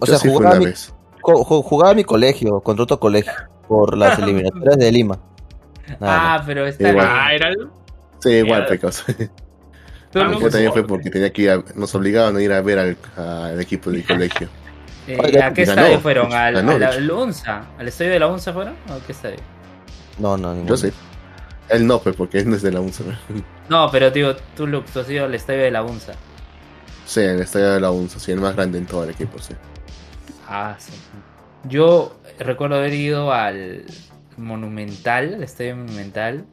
O 0.00 0.06
sea, 0.06 0.18
sí 0.18 0.28
jugaba 0.28 0.56
una 0.56 0.66
mi, 0.68 0.74
jugaba 1.22 1.94
mi 1.94 2.04
colegio, 2.04 2.60
contra 2.60 2.82
otro 2.82 2.98
colegio, 3.00 3.32
por 3.68 3.96
las 3.96 4.18
eliminatorias 4.18 4.76
de 4.78 4.92
Lima. 4.92 5.18
Nada 6.00 6.34
Ah, 6.34 6.42
pero 6.44 6.66
está 6.66 6.90
Igual. 6.90 7.06
Ah, 7.08 7.32
era 7.32 7.48
el... 7.48 7.68
Sí, 8.20 8.30
igual, 8.30 8.66
pecos. 8.66 9.04
Yo 10.12 10.20
también 10.50 10.72
fue 10.72 10.86
porque 10.86 11.10
tenía 11.10 11.32
que 11.32 11.42
ir 11.42 11.50
a- 11.50 11.64
nos 11.74 11.94
obligaban 11.94 12.36
a 12.36 12.42
ir 12.42 12.52
a 12.52 12.60
ver 12.62 12.78
al, 12.78 12.96
al 13.16 13.60
equipo 13.60 13.90
del 13.90 14.04
colegio. 14.06 14.48
eh, 15.06 15.16
¿A 15.42 15.52
qué 15.52 15.64
ganó. 15.64 15.80
estadio 15.82 16.00
fueron? 16.00 16.32
¿Al, 16.32 16.54
Ganó, 16.54 16.72
al- 16.72 16.78
de 16.80 16.86
al 16.86 17.10
UNSA? 17.10 17.62
¿Al 17.78 17.88
estadio 17.88 18.10
de 18.12 18.18
la 18.18 18.26
UNSA 18.26 18.52
fueron? 18.52 18.74
¿O 18.90 18.92
a 18.94 18.98
qué 19.06 19.12
estadio? 19.12 19.38
No, 20.18 20.36
no, 20.36 20.48
ninguno. 20.52 20.68
Yo 20.70 20.76
sé. 20.76 20.92
Él 21.68 21.86
no, 21.86 22.00
pues, 22.00 22.16
porque 22.16 22.38
él 22.38 22.48
no 22.48 22.56
es 22.56 22.62
de 22.62 22.72
la 22.72 22.80
UNSA. 22.80 23.04
No, 23.68 23.90
pero 23.90 24.10
digo, 24.10 24.34
tú, 24.56 24.66
Lux, 24.66 24.90
tú 24.90 25.00
has 25.00 25.10
ido 25.10 25.26
al 25.26 25.34
estadio 25.34 25.60
de 25.60 25.70
la 25.70 25.82
UNSA. 25.82 26.14
Sí, 27.04 27.20
el 27.20 27.40
estadio 27.40 27.72
de 27.72 27.80
la 27.80 27.90
UNSA, 27.90 28.18
sí, 28.18 28.32
el 28.32 28.40
más 28.40 28.56
grande 28.56 28.78
en 28.78 28.86
todo 28.86 29.04
el 29.04 29.10
equipo, 29.10 29.38
sí. 29.38 29.54
Ah, 30.46 30.74
sí. 30.78 30.92
Yo 31.64 32.18
recuerdo 32.38 32.76
haber 32.76 32.94
ido 32.94 33.32
al 33.32 33.84
Monumental, 34.38 35.34
al 35.34 35.42
Estadio 35.42 35.76
Monumental, 35.76 36.46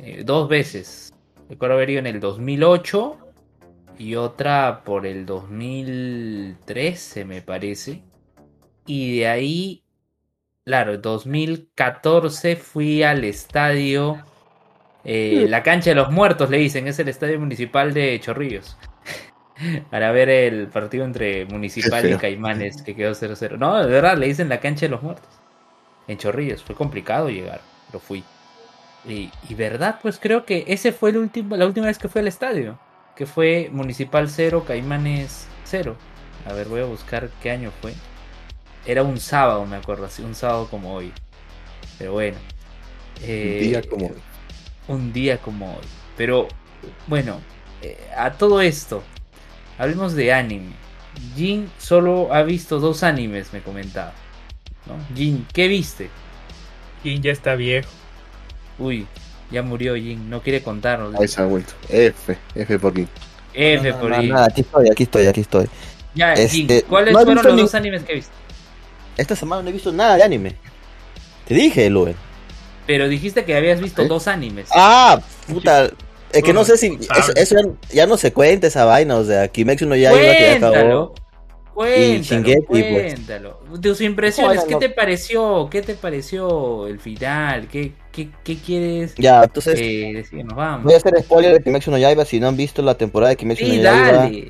eh, 0.00 0.22
dos 0.24 0.48
veces. 0.48 1.12
Recuerdo 1.48 1.76
haber 1.76 1.90
ido 1.90 1.98
en 2.00 2.06
el 2.06 2.18
2008 2.18 3.18
y 3.98 4.16
otra 4.16 4.82
por 4.84 5.06
el 5.06 5.26
2013, 5.26 7.24
me 7.24 7.42
parece. 7.42 8.02
Y 8.86 9.18
de 9.18 9.28
ahí, 9.28 9.84
claro, 10.64 10.98
2014 10.98 12.56
fui 12.56 13.02
al 13.02 13.24
estadio, 13.24 14.24
eh, 15.04 15.46
la 15.48 15.62
cancha 15.62 15.90
de 15.90 15.96
los 15.96 16.10
muertos, 16.10 16.50
le 16.50 16.58
dicen, 16.58 16.86
es 16.88 16.98
el 16.98 17.08
estadio 17.08 17.38
municipal 17.40 17.92
de 17.94 18.18
Chorrillos. 18.20 18.76
Para 19.90 20.12
ver 20.12 20.28
el 20.28 20.68
partido 20.68 21.04
entre 21.04 21.44
Municipal 21.46 22.08
y. 22.10 22.16
Caimanes, 22.16 22.82
que 22.82 22.94
quedó 22.96 23.12
0-0. 23.14 23.58
No, 23.58 23.78
de 23.78 23.90
verdad, 23.90 24.16
le 24.18 24.26
dicen 24.26 24.48
la 24.48 24.60
cancha 24.60 24.86
de 24.86 24.90
los 24.90 25.02
muertos. 25.02 25.28
En 26.08 26.18
Chorrillos, 26.18 26.62
fue 26.64 26.74
complicado 26.76 27.30
llegar, 27.30 27.60
pero 27.86 28.00
fui. 28.00 28.24
Y, 29.04 29.30
y 29.48 29.54
verdad, 29.54 29.98
pues 30.02 30.18
creo 30.18 30.44
que 30.44 30.64
ese 30.68 30.92
fue 30.92 31.10
el 31.10 31.18
último, 31.18 31.56
la 31.56 31.66
última 31.66 31.86
vez 31.86 31.98
que 31.98 32.08
fui 32.08 32.20
al 32.20 32.28
estadio. 32.28 32.78
Que 33.16 33.26
fue 33.26 33.68
Municipal 33.72 34.28
0, 34.30 34.64
Caimanes 34.66 35.48
0. 35.64 35.96
A 36.44 36.52
ver, 36.52 36.68
voy 36.68 36.80
a 36.80 36.84
buscar 36.84 37.30
qué 37.42 37.50
año 37.50 37.72
fue. 37.80 37.94
Era 38.84 39.02
un 39.02 39.18
sábado, 39.18 39.66
me 39.66 39.76
acuerdo, 39.76 40.06
así, 40.06 40.22
un 40.22 40.34
sábado 40.34 40.68
como 40.70 40.94
hoy. 40.94 41.12
Pero 41.98 42.12
bueno. 42.12 42.38
Eh, 43.20 43.52
Un 43.52 43.58
día 43.58 43.82
como 43.82 44.08
hoy. 44.08 44.24
Un 44.88 45.12
día 45.12 45.38
como 45.38 45.74
hoy. 45.76 45.84
Pero 46.16 46.48
bueno, 47.06 47.40
eh, 47.82 47.98
a 48.16 48.32
todo 48.32 48.60
esto, 48.60 49.02
hablemos 49.78 50.14
de 50.14 50.32
anime. 50.32 50.72
Jin 51.36 51.70
solo 51.78 52.32
ha 52.32 52.42
visto 52.42 52.80
dos 52.80 53.02
animes, 53.02 53.52
me 53.52 53.60
comentaba. 53.60 54.12
¿no? 54.86 54.94
Jin, 55.16 55.46
¿qué 55.52 55.68
viste? 55.68 56.10
Jim 57.02 57.20
ya 57.20 57.32
está 57.32 57.54
viejo. 57.54 57.88
Uy, 58.78 59.06
ya 59.50 59.62
murió 59.62 59.94
Jin, 59.94 60.28
no 60.30 60.40
quiere 60.42 60.62
contarnos. 60.62 61.14
Ahí 61.20 61.28
se 61.28 61.42
ha 61.42 61.44
vuelto. 61.46 61.72
F, 61.88 62.36
F 62.54 62.78
por 62.78 62.92
aquí. 62.92 63.06
F 63.54 63.90
No, 63.90 63.94
no, 63.96 64.00
por 64.00 64.10
no, 64.10 64.22
nada, 64.22 64.46
aquí 64.46 64.62
estoy, 64.62 64.88
aquí 64.90 65.02
estoy, 65.04 65.26
aquí 65.26 65.40
estoy. 65.42 65.68
Ya, 66.14 66.32
Este, 66.34 66.48
Jin, 66.48 66.68
¿cuáles 66.88 67.14
fueron 67.14 67.44
los 67.44 67.54
ni- 67.54 67.62
dos 67.62 67.74
animes 67.74 68.02
que 68.04 68.14
viste? 68.14 68.32
Esta 69.16 69.36
semana 69.36 69.62
no 69.62 69.68
he 69.68 69.72
visto 69.72 69.92
nada 69.92 70.16
de 70.16 70.22
anime. 70.22 70.56
Te 71.46 71.54
dije, 71.54 71.88
Luen. 71.90 72.16
Pero 72.86 73.08
dijiste 73.08 73.44
que 73.44 73.54
habías 73.56 73.80
visto 73.80 74.02
¿Eh? 74.02 74.08
dos 74.08 74.26
animes. 74.28 74.68
Ah, 74.74 75.20
puta. 75.46 75.90
Es 76.32 76.42
que 76.42 76.52
no 76.52 76.64
sé 76.64 76.76
si. 76.78 76.98
Eso, 77.16 77.32
eso 77.36 77.56
ya, 77.56 77.94
ya 77.94 78.06
no 78.06 78.16
se 78.16 78.32
cuenta 78.32 78.66
esa 78.66 78.84
vaina. 78.84 79.16
O 79.16 79.24
sea, 79.24 79.48
Kimetsu 79.48 79.86
no 79.86 79.94
ya, 79.96 80.10
cuéntalo, 80.10 80.74
acabó. 80.74 81.14
cuéntalo, 81.74 82.22
Shingeki, 82.22 82.62
pues. 82.68 83.14
cuéntalo. 83.14 83.60
Tus 83.82 84.00
impresiones, 84.00 84.64
¿qué 84.64 84.72
no. 84.72 84.78
te 84.78 84.88
pareció? 84.90 85.68
¿Qué 85.70 85.82
te 85.82 85.94
pareció 85.94 86.86
el 86.86 86.98
final? 87.00 87.68
¿Qué, 87.68 87.92
¿qué, 88.10 88.30
qué 88.44 88.56
quieres 88.58 89.14
Ya, 89.16 89.42
entonces 89.44 89.76
eh, 89.78 90.24
vamos. 90.54 90.84
voy 90.84 90.94
a 90.94 90.96
hacer 90.96 91.12
spoiler 91.22 91.52
de 91.52 91.62
Kimetsu 91.62 91.90
no 91.90 91.98
Yaiba 91.98 92.24
si 92.24 92.40
no 92.40 92.48
han 92.48 92.56
visto 92.56 92.80
la 92.82 92.94
temporada 92.96 93.30
de 93.30 93.36
Kimetsu 93.36 93.64
Sí, 93.66 93.76
no 93.76 93.82
Yaiba. 93.82 94.12
dale. 94.12 94.48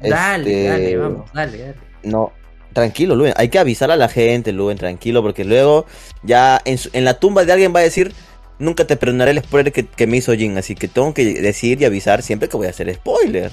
Dale, 0.00 0.50
este, 0.50 0.68
dale, 0.68 0.96
vamos, 0.96 1.32
dale, 1.32 1.58
dale. 1.58 1.74
No, 2.04 2.32
tranquilo, 2.76 3.16
Luen. 3.16 3.32
Hay 3.36 3.48
que 3.48 3.58
avisar 3.58 3.90
a 3.90 3.96
la 3.96 4.08
gente, 4.08 4.52
Luen, 4.52 4.76
tranquilo, 4.78 5.22
porque 5.22 5.44
luego 5.44 5.86
ya 6.22 6.60
en, 6.64 6.76
su- 6.78 6.90
en 6.92 7.04
la 7.04 7.18
tumba 7.18 7.44
de 7.44 7.52
alguien 7.52 7.74
va 7.74 7.80
a 7.80 7.82
decir, 7.82 8.12
nunca 8.58 8.86
te 8.86 8.96
perdonaré 8.96 9.30
el 9.32 9.38
spoiler 9.42 9.72
que, 9.72 9.86
que 9.86 10.06
me 10.06 10.18
hizo 10.18 10.34
Jin, 10.34 10.56
así 10.58 10.74
que 10.74 10.86
tengo 10.86 11.12
que 11.14 11.24
decir 11.40 11.80
y 11.80 11.86
avisar 11.86 12.22
siempre 12.22 12.48
que 12.48 12.56
voy 12.56 12.66
a 12.66 12.70
hacer 12.70 12.94
spoiler. 12.94 13.50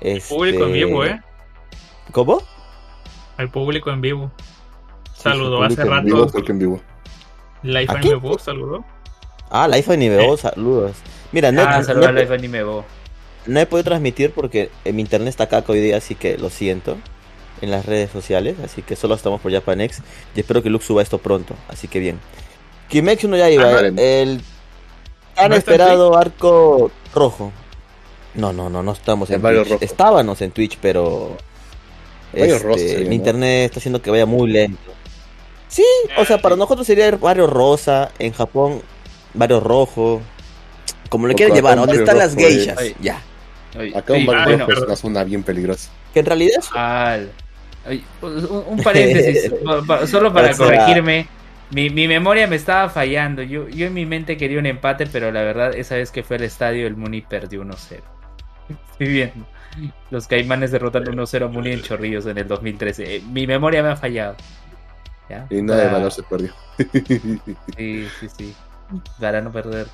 Este, 0.00 0.34
Público 0.34 0.64
en 0.66 0.72
vivo, 0.72 1.04
¿eh? 1.04 1.20
¿Cómo? 2.12 2.40
Al 3.36 3.50
público 3.50 3.90
en 3.90 4.00
vivo. 4.00 4.30
Saludó 5.14 5.58
sí, 5.58 5.64
hace 5.74 5.82
público 5.82 5.96
en 5.98 6.04
vivo, 6.04 6.18
rato. 6.20 6.32
público 6.32 6.52
en 6.52 6.58
vivo. 6.58 6.80
Life. 7.64 7.92
Anime 7.92 8.20
saludó. 8.38 8.84
Ah, 9.50 9.68
iPhone 9.72 10.02
y 10.02 10.08
veo, 10.08 10.36
saludos. 10.36 10.92
Mira, 11.32 11.50
no, 11.50 11.62
Ah, 11.62 11.82
no- 11.86 11.94
no- 12.12 12.32
Anime 12.32 12.62
no 13.46 13.60
he 13.60 13.66
podido 13.66 13.84
transmitir 13.84 14.30
porque 14.32 14.70
eh, 14.84 14.92
mi 14.92 15.00
internet 15.02 15.30
está 15.30 15.48
caca 15.48 15.72
hoy 15.72 15.80
día, 15.80 15.96
así 15.96 16.14
que 16.14 16.36
lo 16.38 16.50
siento. 16.50 16.98
En 17.60 17.70
las 17.70 17.84
redes 17.86 18.10
sociales, 18.10 18.56
así 18.64 18.82
que 18.82 18.94
solo 18.96 19.14
estamos 19.14 19.40
por 19.40 19.52
Japanex. 19.52 20.00
Y 20.36 20.40
espero 20.40 20.62
que 20.62 20.70
Lux 20.70 20.84
suba 20.84 21.02
esto 21.02 21.18
pronto, 21.18 21.54
así 21.68 21.88
que 21.88 21.98
bien. 21.98 22.20
Kimetsu 22.88 23.28
no 23.28 23.36
Yaiba, 23.36 23.64
Ah, 23.68 23.72
vale. 23.74 23.88
el 24.22 24.40
tan 25.34 25.50
¿No 25.50 25.56
está 25.56 25.72
en 25.72 25.80
esperado 25.80 26.16
arco 26.16 26.90
rojo. 27.14 27.52
No, 28.34 28.52
no, 28.52 28.68
no, 28.70 28.82
no 28.82 28.92
estamos 28.92 29.30
en 29.30 29.40
Twitch. 29.42 29.68
rojo. 29.68 29.78
Estábamos 29.80 30.40
en 30.42 30.50
Twitch, 30.52 30.78
pero 30.80 31.36
este, 32.32 32.58
rosa 32.60 32.84
mi 33.00 33.06
¿no? 33.08 33.12
internet 33.14 33.64
está 33.66 33.78
haciendo 33.80 34.00
que 34.02 34.10
vaya 34.10 34.26
muy 34.26 34.50
lento. 34.50 34.92
Sí, 35.68 35.84
o 36.16 36.24
sea, 36.24 36.36
Ah, 36.36 36.42
para 36.42 36.54
sí. 36.54 36.58
nosotros 36.60 36.86
sería 36.86 37.16
Mario 37.20 37.46
rosa, 37.46 38.10
en 38.18 38.32
Japón 38.32 38.82
Mario 39.34 39.60
rojo. 39.60 40.20
Como 41.10 41.26
le 41.26 41.34
O 41.34 41.36
quieran 41.36 41.54
llevar, 41.54 41.74
un 41.78 41.86
¿dónde 41.86 41.92
Mario 41.98 42.04
están 42.04 42.18
las 42.18 42.34
rojo, 42.34 42.46
eh. 42.46 42.50
geishas? 42.50 42.78
Ay. 42.78 42.96
Ya. 43.00 43.22
Ay, 43.78 43.92
Acá 43.94 44.12
un 44.14 44.26
barrio 44.26 44.54
ah, 44.56 44.58
rojo 44.66 44.72
es 44.72 44.78
una 44.86 44.96
zona 44.96 45.24
bien 45.24 45.42
peligrosa. 45.42 45.90
Que 46.14 46.20
en 46.20 46.26
realidad 46.26 46.54
es 46.58 46.68
Al- 46.72 46.78
Ay, 47.20 47.30
un, 48.22 48.64
un 48.68 48.82
paréntesis, 48.82 49.52
pa- 49.64 49.82
pa- 49.86 50.06
solo 50.06 50.32
para 50.32 50.54
corregirme. 50.54 51.26
Mi, 51.70 51.90
mi 51.90 52.08
memoria 52.08 52.46
me 52.46 52.56
estaba 52.56 52.88
fallando. 52.88 53.42
Yo, 53.42 53.68
yo 53.68 53.86
en 53.88 53.94
mi 53.94 54.06
mente 54.06 54.36
quería 54.38 54.58
un 54.58 54.64
empate, 54.66 55.06
pero 55.06 55.30
la 55.30 55.42
verdad, 55.42 55.74
esa 55.74 55.96
vez 55.96 56.10
que 56.10 56.22
fue 56.22 56.36
al 56.36 56.42
estadio, 56.44 56.86
el 56.86 56.96
Muni 56.96 57.20
perdió 57.20 57.62
1-0. 57.62 58.00
Estoy 58.92 59.08
bien. 59.12 59.32
Los 60.10 60.26
caimanes 60.26 60.70
derrotan 60.72 61.04
1-0 61.04 61.44
a 61.44 61.48
Muni 61.48 61.72
en 61.72 61.82
Chorrillos 61.82 62.24
en 62.26 62.38
el 62.38 62.48
2013. 62.48 63.16
Eh, 63.16 63.22
mi 63.30 63.46
memoria 63.46 63.82
me 63.82 63.90
ha 63.90 63.96
fallado. 63.96 64.34
¿Ya? 65.28 65.46
Y 65.50 65.60
nada 65.60 65.84
de 65.84 65.92
valor 65.92 66.10
se 66.10 66.22
perdió. 66.22 66.52
Sí, 67.76 68.06
sí, 68.20 68.28
sí. 68.36 68.54
Para 69.20 69.42
no 69.42 69.52
perder. 69.52 69.86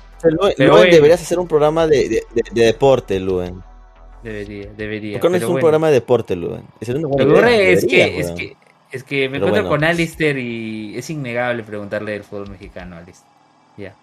Luen, 0.57 0.89
deberías 0.89 1.21
hacer 1.21 1.37
un 1.39 1.47
programa 1.47 1.85
de, 1.87 2.07
de, 2.07 2.23
de- 2.33 2.43
de 2.53 2.65
deporte, 2.67 3.19
Luen. 3.19 3.61
Debería, 4.25 4.71
debería. 4.75 5.19
¿Por 5.19 5.21
qué 5.21 5.29
no 5.29 5.35
es 5.37 5.43
un 5.43 5.49
bueno. 5.49 5.61
programa 5.61 5.87
de 5.87 5.93
deporte, 5.93 6.35
una 6.89 7.07
Lo 7.09 7.15
que 7.15 7.23
ocurre 7.23 7.73
es 7.73 7.85
que, 7.85 8.19
es 8.19 8.31
que 8.31 8.55
es 8.91 9.03
que 9.03 9.29
me 9.29 9.37
Pero 9.39 9.47
encuentro 9.49 9.63
bueno. 9.69 9.69
con 9.69 9.83
Alistair 9.83 10.37
y 10.39 10.97
es 10.97 11.07
innegable 11.11 11.61
preguntarle 11.61 12.13
del 12.13 12.23
fútbol 12.23 12.49
mexicano 12.49 12.95
Alistair. 12.97 13.31
Ya. 13.77 13.93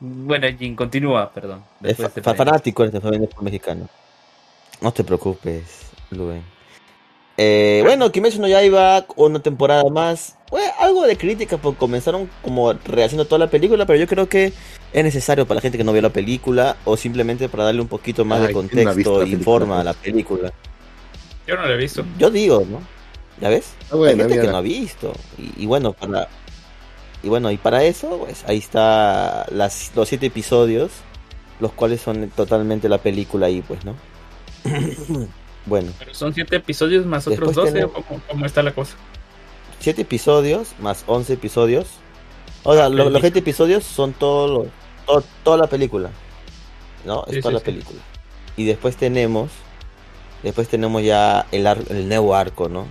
Bueno, 0.00 0.46
Jin, 0.58 0.74
continúa, 0.74 1.30
perdón. 1.30 1.62
Es 1.82 1.96
fa- 1.98 2.08
fanático 2.34 2.84
eres 2.84 2.94
de 2.94 3.00
fútbol 3.00 3.28
mexicano. 3.42 3.86
No 4.80 4.92
te 4.92 5.04
preocupes, 5.04 5.90
Luen. 6.10 6.42
Eh, 7.42 7.80
bueno, 7.86 8.12
Kimetsu 8.12 8.38
no 8.38 8.48
Yaiba, 8.48 9.06
una 9.16 9.40
temporada 9.40 9.84
más. 9.90 10.36
Bueno, 10.50 10.70
algo 10.78 11.06
de 11.06 11.16
crítica, 11.16 11.56
porque 11.56 11.78
comenzaron 11.78 12.28
como 12.42 12.74
rehaciendo 12.74 13.24
toda 13.24 13.38
la 13.38 13.48
película, 13.48 13.86
pero 13.86 13.98
yo 13.98 14.06
creo 14.06 14.28
que 14.28 14.52
es 14.92 15.04
necesario 15.04 15.46
para 15.46 15.56
la 15.56 15.62
gente 15.62 15.78
que 15.78 15.84
no 15.84 15.92
vio 15.92 16.02
la 16.02 16.12
película 16.12 16.76
o 16.84 16.98
simplemente 16.98 17.48
para 17.48 17.64
darle 17.64 17.80
un 17.80 17.88
poquito 17.88 18.26
más 18.26 18.40
de 18.40 18.48
Ay, 18.48 18.52
¿quién 18.52 18.84
no 18.84 18.90
ha 18.90 18.92
visto 18.92 19.12
contexto 19.12 19.12
la 19.12 19.24
película, 19.24 19.38
informa 19.38 19.80
a 19.80 19.84
la 19.84 19.94
película. 19.94 20.52
Yo 21.46 21.56
no 21.56 21.62
lo 21.66 21.72
he 21.72 21.76
visto. 21.78 22.04
Yo 22.18 22.30
digo, 22.30 22.62
¿no? 22.70 22.82
¿Ya 23.40 23.48
ves? 23.48 23.72
Ah, 23.90 23.96
bueno, 23.96 24.22
Hay 24.22 24.28
gente 24.28 24.44
que 24.44 24.52
no 24.52 24.58
ha 24.58 24.60
visto. 24.60 25.14
Y, 25.38 25.62
y 25.62 25.66
bueno, 25.66 25.94
para 25.94 26.28
y 27.22 27.28
bueno, 27.30 27.50
y 27.50 27.56
para 27.56 27.82
eso, 27.84 28.18
pues 28.18 28.44
ahí 28.46 28.58
está 28.58 29.46
las, 29.50 29.92
los 29.94 30.06
siete 30.08 30.26
episodios, 30.26 30.90
los 31.58 31.72
cuales 31.72 32.02
son 32.02 32.28
totalmente 32.30 32.86
la 32.90 32.98
película 32.98 33.46
ahí, 33.46 33.62
pues, 33.62 33.80
¿no? 33.86 33.94
bueno, 35.70 35.90
Pero 35.98 36.12
son 36.12 36.34
siete 36.34 36.56
episodios 36.56 37.06
más 37.06 37.26
otros 37.26 37.38
Después 37.48 37.56
12. 37.56 37.72
tenemos- 37.72 37.96
¿o 37.96 38.02
¿Cómo, 38.02 38.20
cómo 38.28 38.44
está 38.46 38.62
la 38.62 38.74
cosa? 38.74 38.96
siete 39.78 40.02
episodios 40.02 40.74
más 40.80 41.04
11 41.06 41.32
episodios. 41.32 41.86
O 42.64 42.74
sea, 42.74 42.90
lo- 42.90 43.08
los 43.08 43.22
siete 43.22 43.38
episodios 43.38 43.84
son 43.84 44.12
todo, 44.12 44.46
lo- 44.64 44.66
todo- 45.06 45.24
toda 45.42 45.56
la 45.56 45.66
película. 45.68 46.10
¿No? 47.06 47.24
Es 47.28 47.36
Sí, 47.36 47.40
toda 47.40 47.52
sí, 47.52 47.54
la 47.54 47.60
sí. 47.60 47.64
película. 47.64 48.00
Y 48.58 48.64
después 48.66 48.96
tenemos 48.96 49.50
después 50.42 50.68
tenemos 50.68 51.02
ya 51.02 51.46
el, 51.52 51.66
ar- 51.66 51.84
el 51.90 52.08
nuevo 52.08 52.34
arco, 52.34 52.68
¿no? 52.68 52.86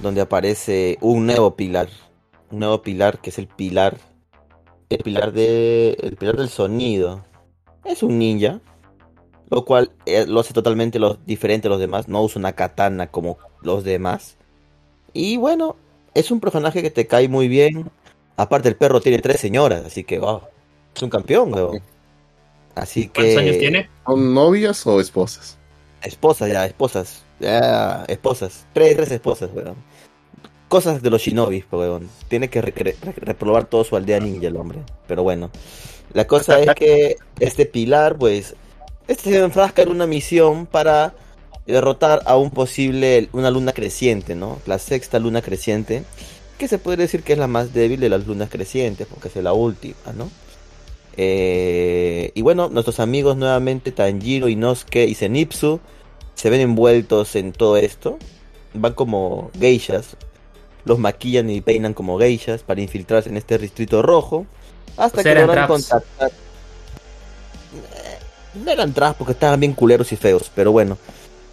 Donde 0.00 0.20
aparece 0.22 0.96
un 1.02 1.26
nuevo 1.26 1.56
pilar. 1.56 1.88
Un 2.50 2.60
nuevo 2.60 2.80
pilar 2.82 3.18
que 3.18 3.30
es 3.30 3.38
el 3.38 3.46
pilar 3.48 3.96
el 4.88 4.98
pilar 4.98 5.32
de 5.32 5.96
el 6.00 6.16
pilar 6.16 6.36
del 6.36 6.48
sonido. 6.48 7.24
Es 7.84 8.02
un 8.02 8.18
ninja, 8.18 8.60
lo 9.50 9.64
cual 9.64 9.90
eh, 10.06 10.26
lo 10.26 10.40
hace 10.40 10.52
totalmente 10.54 10.98
lo, 10.98 11.18
diferente 11.26 11.68
a 11.68 11.70
los 11.70 11.80
demás, 11.80 12.08
no 12.08 12.22
usa 12.22 12.38
una 12.38 12.52
katana 12.52 13.06
como 13.08 13.38
los 13.62 13.84
demás. 13.84 14.36
Y 15.12 15.36
bueno, 15.36 15.76
es 16.14 16.30
un 16.30 16.40
personaje 16.40 16.82
que 16.82 16.90
te 16.90 17.06
cae 17.06 17.28
muy 17.28 17.48
bien. 17.48 17.90
Aparte 18.36 18.68
el 18.68 18.76
perro 18.76 19.00
tiene 19.00 19.18
tres 19.18 19.40
señoras, 19.40 19.84
así 19.84 20.04
que 20.04 20.18
wow, 20.18 20.42
es 20.94 21.02
un 21.02 21.10
campeón, 21.10 21.54
weón. 21.54 21.80
Así 22.74 23.08
que 23.08 23.22
¿Cuántos 23.22 23.38
años 23.38 23.58
tiene? 23.58 23.88
¿Son 24.04 24.34
novias 24.34 24.86
o 24.86 25.00
esposas? 25.00 25.56
Esposas 26.02 26.50
ya, 26.50 26.66
esposas. 26.66 27.24
Ya, 27.40 28.04
esposas. 28.08 28.66
Tres, 28.74 28.96
tres 28.96 29.10
esposas, 29.10 29.50
weón. 29.54 29.76
Cosas 30.68 31.00
de 31.00 31.08
los 31.10 31.22
shinobis, 31.22 31.64
weón. 31.70 32.10
Tiene 32.28 32.50
que 32.50 32.60
re- 32.60 32.74
re- 32.76 32.96
re- 33.00 33.12
reprobar 33.16 33.64
todo 33.64 33.84
su 33.84 33.96
aldea 33.96 34.20
ninja 34.20 34.48
el 34.48 34.56
hombre. 34.56 34.80
Pero 35.06 35.22
bueno. 35.22 35.50
La 36.12 36.26
cosa 36.26 36.60
es 36.60 36.74
que 36.74 37.16
este 37.40 37.66
pilar, 37.66 38.16
pues, 38.16 38.54
este 39.08 39.30
se 39.30 39.38
enfrasca 39.38 39.82
en 39.82 39.90
una 39.90 40.06
misión 40.06 40.66
para 40.66 41.14
derrotar 41.66 42.22
a 42.26 42.36
un 42.36 42.50
posible, 42.50 43.28
una 43.32 43.50
luna 43.50 43.72
creciente, 43.72 44.34
¿no? 44.34 44.60
La 44.66 44.78
sexta 44.78 45.18
luna 45.18 45.42
creciente. 45.42 46.04
Que 46.58 46.68
se 46.68 46.78
puede 46.78 46.98
decir 46.98 47.22
que 47.22 47.34
es 47.34 47.38
la 47.38 47.48
más 47.48 47.74
débil 47.74 48.00
de 48.00 48.08
las 48.08 48.26
lunas 48.26 48.48
crecientes, 48.50 49.06
porque 49.06 49.28
es 49.28 49.36
la 49.36 49.52
última, 49.52 50.12
¿no? 50.16 50.30
Eh, 51.18 52.30
y 52.34 52.42
bueno, 52.42 52.68
nuestros 52.68 53.00
amigos 53.00 53.36
nuevamente, 53.36 53.92
Tanjiro, 53.92 54.48
Inosuke 54.48 55.06
y 55.06 55.14
Zenitsu, 55.14 55.80
se 56.34 56.50
ven 56.50 56.60
envueltos 56.60 57.36
en 57.36 57.52
todo 57.52 57.76
esto. 57.76 58.18
Van 58.74 58.94
como 58.94 59.50
geishas. 59.58 60.16
Los 60.84 60.98
maquillan 60.98 61.50
y 61.50 61.60
peinan 61.60 61.94
como 61.94 62.18
geishas 62.18 62.62
para 62.62 62.80
infiltrarse 62.80 63.28
en 63.28 63.36
este 63.36 63.58
distrito 63.58 64.02
rojo. 64.02 64.46
Hasta 64.96 65.20
O 65.20 65.22
sea, 65.22 65.34
que 65.34 65.34
logran 65.34 65.66
traps. 65.66 65.68
contactar. 65.68 66.32
Eh, 68.56 68.62
No 68.64 68.70
eran 68.70 68.92
traps 68.92 69.16
porque 69.18 69.32
estaban 69.32 69.60
bien 69.60 69.72
culeros 69.74 70.12
y 70.12 70.16
feos, 70.16 70.50
pero 70.54 70.72
bueno. 70.72 70.96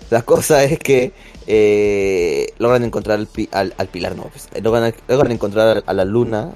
La 0.10 0.22
cosa 0.22 0.64
es 0.64 0.78
que 0.80 1.12
eh, 1.48 2.54
logran 2.60 2.84
encontrar 2.84 3.18
al, 3.20 3.28
pi- 3.28 3.50
al- 3.52 3.74
pilar, 3.92 4.16
no, 4.16 4.24
pues, 4.24 4.50
logran, 4.62 4.94
logran 5.08 5.32
encontrar 5.32 5.84
a 5.86 5.94
la 5.94 6.06
luna. 6.06 6.52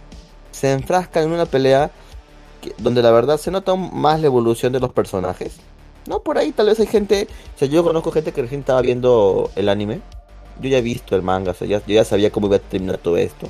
Se 0.51 0.71
enfrascan 0.71 1.23
en 1.25 1.31
una 1.31 1.45
pelea 1.45 1.91
donde 2.77 3.01
la 3.01 3.11
verdad 3.11 3.37
se 3.37 3.51
nota 3.51 3.75
más 3.75 4.19
la 4.19 4.27
evolución 4.27 4.73
de 4.73 4.79
los 4.79 4.91
personajes. 4.91 5.57
No, 6.07 6.19
por 6.19 6.37
ahí 6.37 6.51
tal 6.51 6.67
vez 6.67 6.79
hay 6.79 6.87
gente, 6.87 7.27
o 7.55 7.59
sea, 7.59 7.67
yo 7.67 7.83
conozco 7.83 8.11
gente 8.11 8.31
que 8.31 8.41
recién 8.41 8.61
estaba 8.61 8.81
viendo 8.81 9.49
el 9.55 9.69
anime. 9.69 10.01
Yo 10.61 10.69
ya 10.69 10.77
he 10.79 10.81
visto 10.81 11.15
el 11.15 11.21
manga, 11.21 11.51
o 11.51 11.53
sea, 11.53 11.67
ya, 11.67 11.79
yo 11.85 11.93
ya 11.93 12.03
sabía 12.05 12.31
cómo 12.31 12.47
iba 12.47 12.55
a 12.57 12.59
terminar 12.59 12.97
todo 12.97 13.17
esto. 13.17 13.47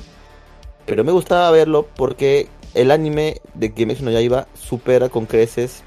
Pero 0.86 1.04
me 1.04 1.12
gustaba 1.12 1.50
verlo 1.50 1.86
porque 1.96 2.48
el 2.74 2.90
anime 2.90 3.40
de 3.54 3.72
Kimetsu 3.72 4.04
no 4.04 4.10
Yaiba 4.10 4.46
supera 4.54 5.08
con 5.08 5.26
creces 5.26 5.82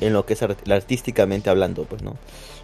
en 0.00 0.12
lo 0.12 0.26
que 0.26 0.34
es 0.34 0.42
art- 0.42 0.68
artísticamente 0.70 1.50
hablando, 1.50 1.84
pues, 1.84 2.02
¿no? 2.02 2.16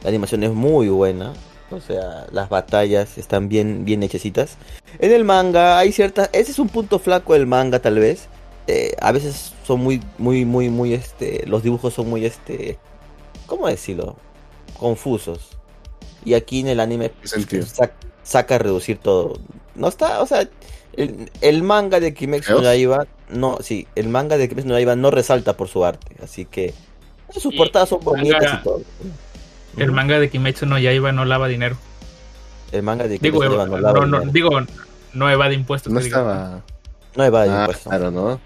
La 0.03 0.09
animación 0.09 0.43
es 0.43 0.51
muy 0.51 0.89
buena, 0.89 1.33
o 1.71 1.81
sea, 1.81 2.27
las 2.33 2.49
batallas 2.49 3.19
están 3.19 3.49
bien, 3.49 3.85
bien 3.85 4.03
hechecitas. 4.03 4.57
En 4.99 5.13
el 5.13 5.25
manga 5.25 5.79
hay 5.79 5.93
ciertas, 5.93 6.31
ese 6.33 6.51
es 6.51 6.59
un 6.59 6.69
punto 6.69 6.99
flaco 6.99 7.35
del 7.35 7.47
manga 7.47 7.79
tal 7.81 7.99
vez. 7.99 8.29
Eh, 8.67 8.95
a 9.01 9.11
veces 9.13 9.53
son 9.67 9.81
muy, 9.81 10.01
muy, 10.19 10.45
muy, 10.45 10.69
muy, 10.69 10.95
este, 10.95 11.45
los 11.47 11.63
dibujos 11.63 11.95
son 11.95 12.09
muy, 12.09 12.25
este, 12.25 12.79
¿cómo 13.47 13.67
decirlo? 13.67 14.17
Confusos. 14.79 15.51
Y 16.25 16.35
aquí 16.35 16.61
en 16.61 16.69
el 16.69 16.81
anime 16.81 17.11
saca 18.23 18.55
a 18.55 18.59
reducir 18.59 18.99
todo. 18.99 19.39
No 19.75 19.89
está, 19.89 20.21
o 20.23 20.27
sea, 20.27 20.49
el, 20.97 21.31
el 21.41 21.63
manga 21.63 21.99
de 22.01 22.13
Kimetsu 22.15 22.53
no. 22.53 22.63
Yaiba, 22.63 23.07
no, 23.29 23.59
sí, 23.61 23.87
el 23.95 24.09
manga 24.09 24.37
de 24.37 24.49
Kimetsu 24.49 24.69
no 24.69 24.75
Yaiba 24.75 24.97
no 24.97 25.11
resalta 25.11 25.57
por 25.57 25.69
su 25.69 25.85
arte, 25.85 26.17
así 26.23 26.45
que 26.45 26.75
sus 27.39 27.53
Y 27.55 27.57
portadas 27.57 27.89
son 27.89 27.99
el 28.01 28.05
bonitas 28.05 28.41
manga- 28.43 28.59
y 28.61 28.65
todo. 28.65 28.83
El 29.77 29.93
manga 29.93 30.19
de 30.19 30.31
Kimetsu 30.31 30.67
no 30.67 30.79
Yaiba 30.79 31.13
no 31.13 31.25
lava 31.25 31.47
dinero. 31.49 31.77
El 32.73 32.83
manga 32.83 33.05
de 33.07 33.19
Digo, 33.19 33.41
Kimetsu 33.41 33.57
no 33.57 33.65
Yaiba 33.65 33.67
no 33.67 33.79
lava 33.83 34.01
no, 34.01 34.07
no, 34.07 34.19
dinero. 34.19 34.33
digo, 34.33 34.51
no 35.15 35.31
evade 35.31 35.55
impuestos. 35.55 35.93
No 35.93 36.01
estaba. 36.01 36.63
No 37.17 37.25
evade 37.25 37.51
Ah, 37.51 37.61
impuestos. 37.63 37.87
claro, 37.89 38.11
¿no? 38.11 38.41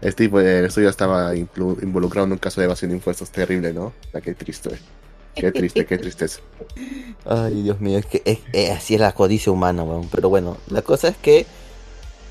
el 0.00 0.14
tipo 0.14 0.38
el 0.38 0.64
estudio 0.66 0.88
estaba 0.90 1.34
involucrado 1.34 2.24
en 2.26 2.30
un 2.32 2.38
caso 2.38 2.60
de 2.60 2.66
evasión 2.66 2.90
de 2.92 2.96
impuestos 2.98 3.30
terrible, 3.30 3.72
¿no? 3.72 3.92
Ah, 4.14 4.20
qué 4.20 4.32
triste. 4.34 4.70
Qué 5.34 5.50
triste, 5.52 5.86
qué 5.86 5.98
tristeza. 5.98 6.40
Ay, 7.26 7.62
Dios 7.62 7.80
mío, 7.80 7.98
es 7.98 8.06
que 8.06 8.22
es- 8.24 8.38
es- 8.52 8.70
así 8.70 8.94
es 8.94 9.00
la 9.00 9.10
codicia 9.12 9.50
humana, 9.52 9.82
weón. 9.82 10.08
Pero 10.08 10.28
bueno, 10.28 10.56
la 10.68 10.82
cosa 10.82 11.08
es 11.08 11.16
que 11.16 11.46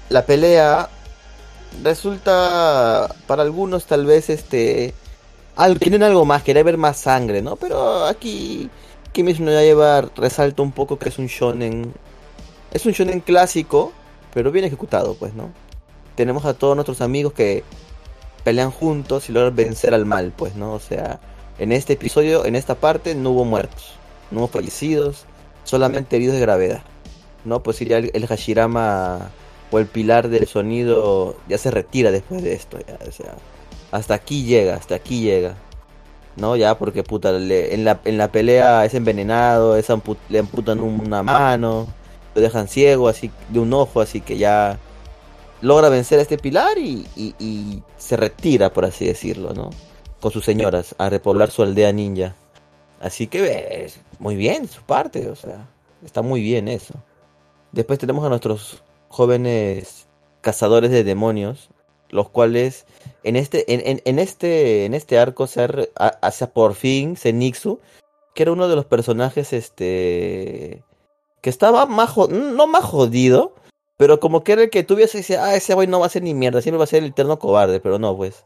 la 0.09 0.25
pelea 0.25 0.89
resulta 1.83 3.13
para 3.27 3.43
algunos 3.43 3.85
tal 3.85 4.05
vez 4.05 4.29
este 4.29 4.93
al- 5.57 5.79
tienen 5.79 6.03
algo 6.03 6.25
más, 6.25 6.43
querer 6.43 6.63
ver 6.63 6.77
más 6.77 6.97
sangre, 6.97 7.41
¿no? 7.41 7.55
Pero 7.55 8.05
aquí 8.05 8.69
Kimetsu 9.11 9.43
no 9.43 9.51
Yaiba 9.51 10.01
resalta 10.15 10.61
un 10.61 10.71
poco 10.71 10.97
que 10.99 11.09
es 11.09 11.17
un 11.19 11.27
shonen 11.27 11.93
es 12.71 12.85
un 12.85 12.91
shonen 12.91 13.21
clásico, 13.21 13.91
pero 14.33 14.51
bien 14.51 14.65
ejecutado, 14.65 15.15
pues, 15.15 15.33
¿no? 15.33 15.49
Tenemos 16.15 16.45
a 16.45 16.53
todos 16.53 16.75
nuestros 16.75 17.01
amigos 17.01 17.33
que 17.33 17.63
pelean 18.43 18.71
juntos 18.71 19.29
y 19.29 19.31
logran 19.33 19.55
vencer 19.55 19.93
al 19.93 20.05
mal, 20.05 20.33
pues, 20.35 20.55
¿no? 20.55 20.73
O 20.73 20.79
sea, 20.79 21.19
en 21.59 21.71
este 21.71 21.93
episodio, 21.93 22.45
en 22.45 22.55
esta 22.55 22.75
parte, 22.75 23.15
no 23.15 23.31
hubo 23.31 23.45
muertos, 23.45 23.93
no 24.31 24.39
hubo 24.41 24.47
fallecidos, 24.47 25.25
solamente 25.63 26.17
heridos 26.17 26.35
de 26.35 26.41
gravedad, 26.41 26.81
¿no? 27.45 27.63
Pues 27.63 27.79
ya 27.79 27.97
el 27.97 28.27
Hashirama 28.27 29.29
o 29.71 29.79
el 29.79 29.85
pilar 29.87 30.27
del 30.29 30.47
sonido 30.47 31.35
ya 31.47 31.57
se 31.57 31.71
retira 31.71 32.11
después 32.11 32.43
de 32.43 32.53
esto, 32.53 32.77
ya, 32.85 32.97
o 33.07 33.11
sea, 33.11 33.33
hasta 33.91 34.13
aquí 34.15 34.43
llega, 34.43 34.75
hasta 34.75 34.95
aquí 34.95 35.21
llega, 35.21 35.55
¿no? 36.35 36.55
Ya 36.55 36.77
porque 36.77 37.03
puta, 37.03 37.31
le- 37.31 37.73
en, 37.73 37.83
la, 37.85 37.99
en 38.05 38.17
la 38.17 38.31
pelea 38.31 38.85
es 38.85 38.93
envenenado, 38.93 39.75
es 39.77 39.87
le 40.29 40.39
amputan 40.39 40.79
una 40.79 41.23
mano, 41.23 41.87
lo 42.35 42.41
dejan 42.41 42.67
ciego 42.67 43.07
así 43.07 43.31
de 43.49 43.59
un 43.59 43.73
ojo, 43.73 44.01
así 44.01 44.21
que 44.21 44.37
ya 44.37 44.77
logra 45.61 45.89
vencer 45.89 46.19
a 46.19 46.21
este 46.21 46.37
pilar 46.37 46.77
y, 46.77 47.07
y- 47.15 47.33
y 47.39 47.83
se 47.97 48.17
retira, 48.17 48.71
por 48.71 48.85
así 48.85 49.05
decirlo, 49.05 49.53
¿no? 49.53 49.69
Con 50.19 50.31
sus 50.31 50.45
señoras 50.45 50.95
a 50.97 51.09
repoblar 51.09 51.49
su 51.51 51.63
aldea 51.63 51.91
ninja. 51.91 52.35
Así 52.99 53.27
que 53.27 53.45
eh, 53.45 53.91
muy 54.19 54.35
bien 54.35 54.67
su 54.67 54.81
parte, 54.81 55.29
o 55.29 55.35
sea, 55.35 55.67
está 56.03 56.21
muy 56.23 56.41
bien 56.41 56.67
eso. 56.67 56.95
Después 57.71 57.99
tenemos 57.99 58.25
a 58.25 58.29
nuestros 58.29 58.81
jóvenes 59.09 60.07
cazadores 60.41 60.89
de 60.91 61.03
demonios, 61.03 61.69
los 62.09 62.29
cuales 62.29 62.85
en 63.23 63.35
este 63.35 63.71
en, 63.73 63.81
en- 63.85 64.01
en 64.05 64.19
este 64.19 64.85
en 64.85 64.93
este 64.93 65.17
arco 65.19 65.47
se 65.47 65.61
ha- 65.61 65.69
ha- 65.97 66.17
hace 66.21 66.47
por 66.47 66.75
fin 66.75 67.15
Zenitsu, 67.17 67.79
que 68.35 68.43
era 68.43 68.51
uno 68.51 68.67
de 68.67 68.75
los 68.75 68.85
personajes 68.85 69.53
este 69.53 70.83
que 71.41 71.49
estaba 71.49 71.85
más 71.85 72.15
no 72.29 72.67
más 72.67 72.83
jodido, 72.83 73.53
pero 73.97 74.19
como 74.19 74.43
que 74.43 74.53
era 74.53 74.63
el 74.63 74.69
que 74.69 74.85
y 74.89 74.95
decías, 74.95 75.39
ah, 75.41 75.55
ese 75.55 75.73
güey 75.73 75.87
no 75.87 75.99
va 75.99 76.05
a 76.05 76.09
ser 76.09 76.23
ni 76.23 76.33
mierda, 76.33 76.61
siempre 76.61 76.77
va 76.77 76.83
a 76.85 76.87
ser 76.87 77.03
el 77.03 77.09
eterno 77.09 77.39
cobarde, 77.39 77.79
pero 77.79 77.99
no, 77.99 78.15
pues. 78.15 78.43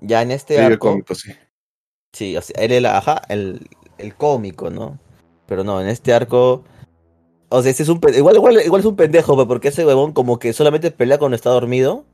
Ya 0.00 0.20
en 0.22 0.30
este 0.30 0.54
Sí, 0.54 0.60
el 0.60 0.72
arco, 0.72 0.90
cómico, 0.90 1.14
sí. 1.14 1.32
sí, 2.12 2.36
o 2.36 2.42
sea, 2.42 2.62
él 2.62 2.72
era, 2.72 2.98
ajá, 2.98 3.22
el, 3.28 3.66
el 3.98 4.14
cómico, 4.14 4.68
¿no? 4.70 4.98
Pero 5.46 5.64
no, 5.64 5.80
en 5.80 5.88
este 5.88 6.12
arco, 6.12 6.64
o 7.48 7.62
sea, 7.62 7.70
este 7.70 7.82
es 7.82 7.88
un, 7.88 8.00
igual, 8.14 8.36
igual, 8.36 8.60
igual 8.64 8.80
es 8.80 8.86
un 8.86 8.96
pendejo, 8.96 9.46
porque 9.48 9.68
ese 9.68 9.86
huevón 9.86 10.12
como 10.12 10.38
que 10.38 10.52
solamente 10.52 10.90
pelea 10.90 11.18
cuando 11.18 11.34
está 11.36 11.50
dormido. 11.50 12.04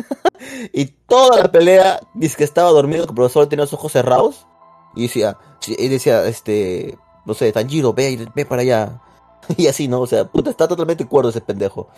y 0.72 0.86
toda 0.86 1.42
la 1.42 1.50
pelea 1.52 2.00
dice 2.14 2.36
que 2.36 2.44
estaba 2.44 2.70
dormido, 2.70 3.06
pero 3.14 3.28
solo 3.28 3.48
tenía 3.48 3.64
los 3.64 3.72
ojos 3.72 3.92
cerrados. 3.92 4.46
Y 4.94 5.02
decía, 5.02 5.36
y 5.66 5.88
decía, 5.88 6.24
este, 6.26 6.98
no 7.26 7.34
sé, 7.34 7.52
Tanjiro, 7.52 7.92
ve, 7.92 8.26
ve 8.34 8.46
para 8.46 8.62
allá. 8.62 9.02
y 9.56 9.66
así, 9.66 9.88
¿no? 9.88 10.00
O 10.00 10.06
sea, 10.06 10.28
está 10.46 10.66
totalmente 10.68 11.06
cuerdo 11.06 11.30
ese 11.30 11.40
pendejo. 11.40 11.88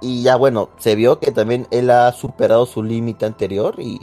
Y 0.00 0.22
ya, 0.22 0.36
bueno, 0.36 0.70
se 0.78 0.94
vio 0.94 1.18
que 1.18 1.30
también 1.32 1.66
él 1.70 1.90
ha 1.90 2.12
superado 2.12 2.66
su 2.66 2.82
límite 2.82 3.26
anterior 3.26 3.74
y 3.78 4.00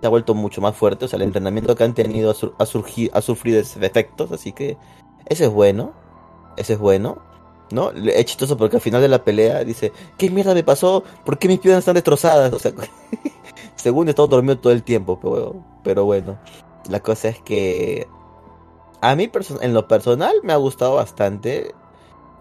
se 0.00 0.06
ha 0.06 0.10
vuelto 0.10 0.34
mucho 0.34 0.60
más 0.60 0.76
fuerte. 0.76 1.06
O 1.06 1.08
sea, 1.08 1.16
el 1.16 1.22
entrenamiento 1.22 1.74
que 1.74 1.84
han 1.84 1.94
tenido 1.94 2.30
ha, 2.30 2.34
sur- 2.34 2.54
ha, 2.58 2.64
surgi- 2.64 3.10
ha 3.12 3.20
sufrido 3.20 3.58
efectos, 3.60 4.30
así 4.30 4.52
que 4.52 4.76
ese 5.26 5.46
es 5.46 5.50
bueno. 5.50 5.92
Ese 6.56 6.74
es 6.74 6.78
bueno. 6.78 7.18
¿No? 7.70 7.90
Es 7.90 8.24
chistoso 8.24 8.56
porque 8.56 8.76
al 8.76 8.82
final 8.82 9.00
de 9.00 9.08
la 9.08 9.22
pelea 9.22 9.62
dice, 9.64 9.92
¿qué 10.18 10.28
mierda 10.30 10.54
me 10.54 10.64
pasó? 10.64 11.04
¿Por 11.24 11.38
qué 11.38 11.46
mis 11.46 11.60
piernas 11.60 11.80
están 11.80 11.94
destrozadas? 11.94 12.52
O 12.52 12.58
sea, 12.58 12.72
según 13.76 14.08
he 14.08 14.10
estado 14.10 14.28
dormido 14.28 14.58
todo 14.58 14.72
el 14.72 14.82
tiempo, 14.82 15.18
pero, 15.20 15.54
pero 15.82 16.04
bueno. 16.04 16.38
La 16.88 17.00
cosa 17.00 17.28
es 17.28 17.40
que 17.40 18.08
a 19.00 19.14
mí 19.14 19.30
en 19.60 19.74
lo 19.74 19.86
personal 19.86 20.34
me 20.42 20.52
ha 20.52 20.56
gustado 20.56 20.96
bastante 20.96 21.74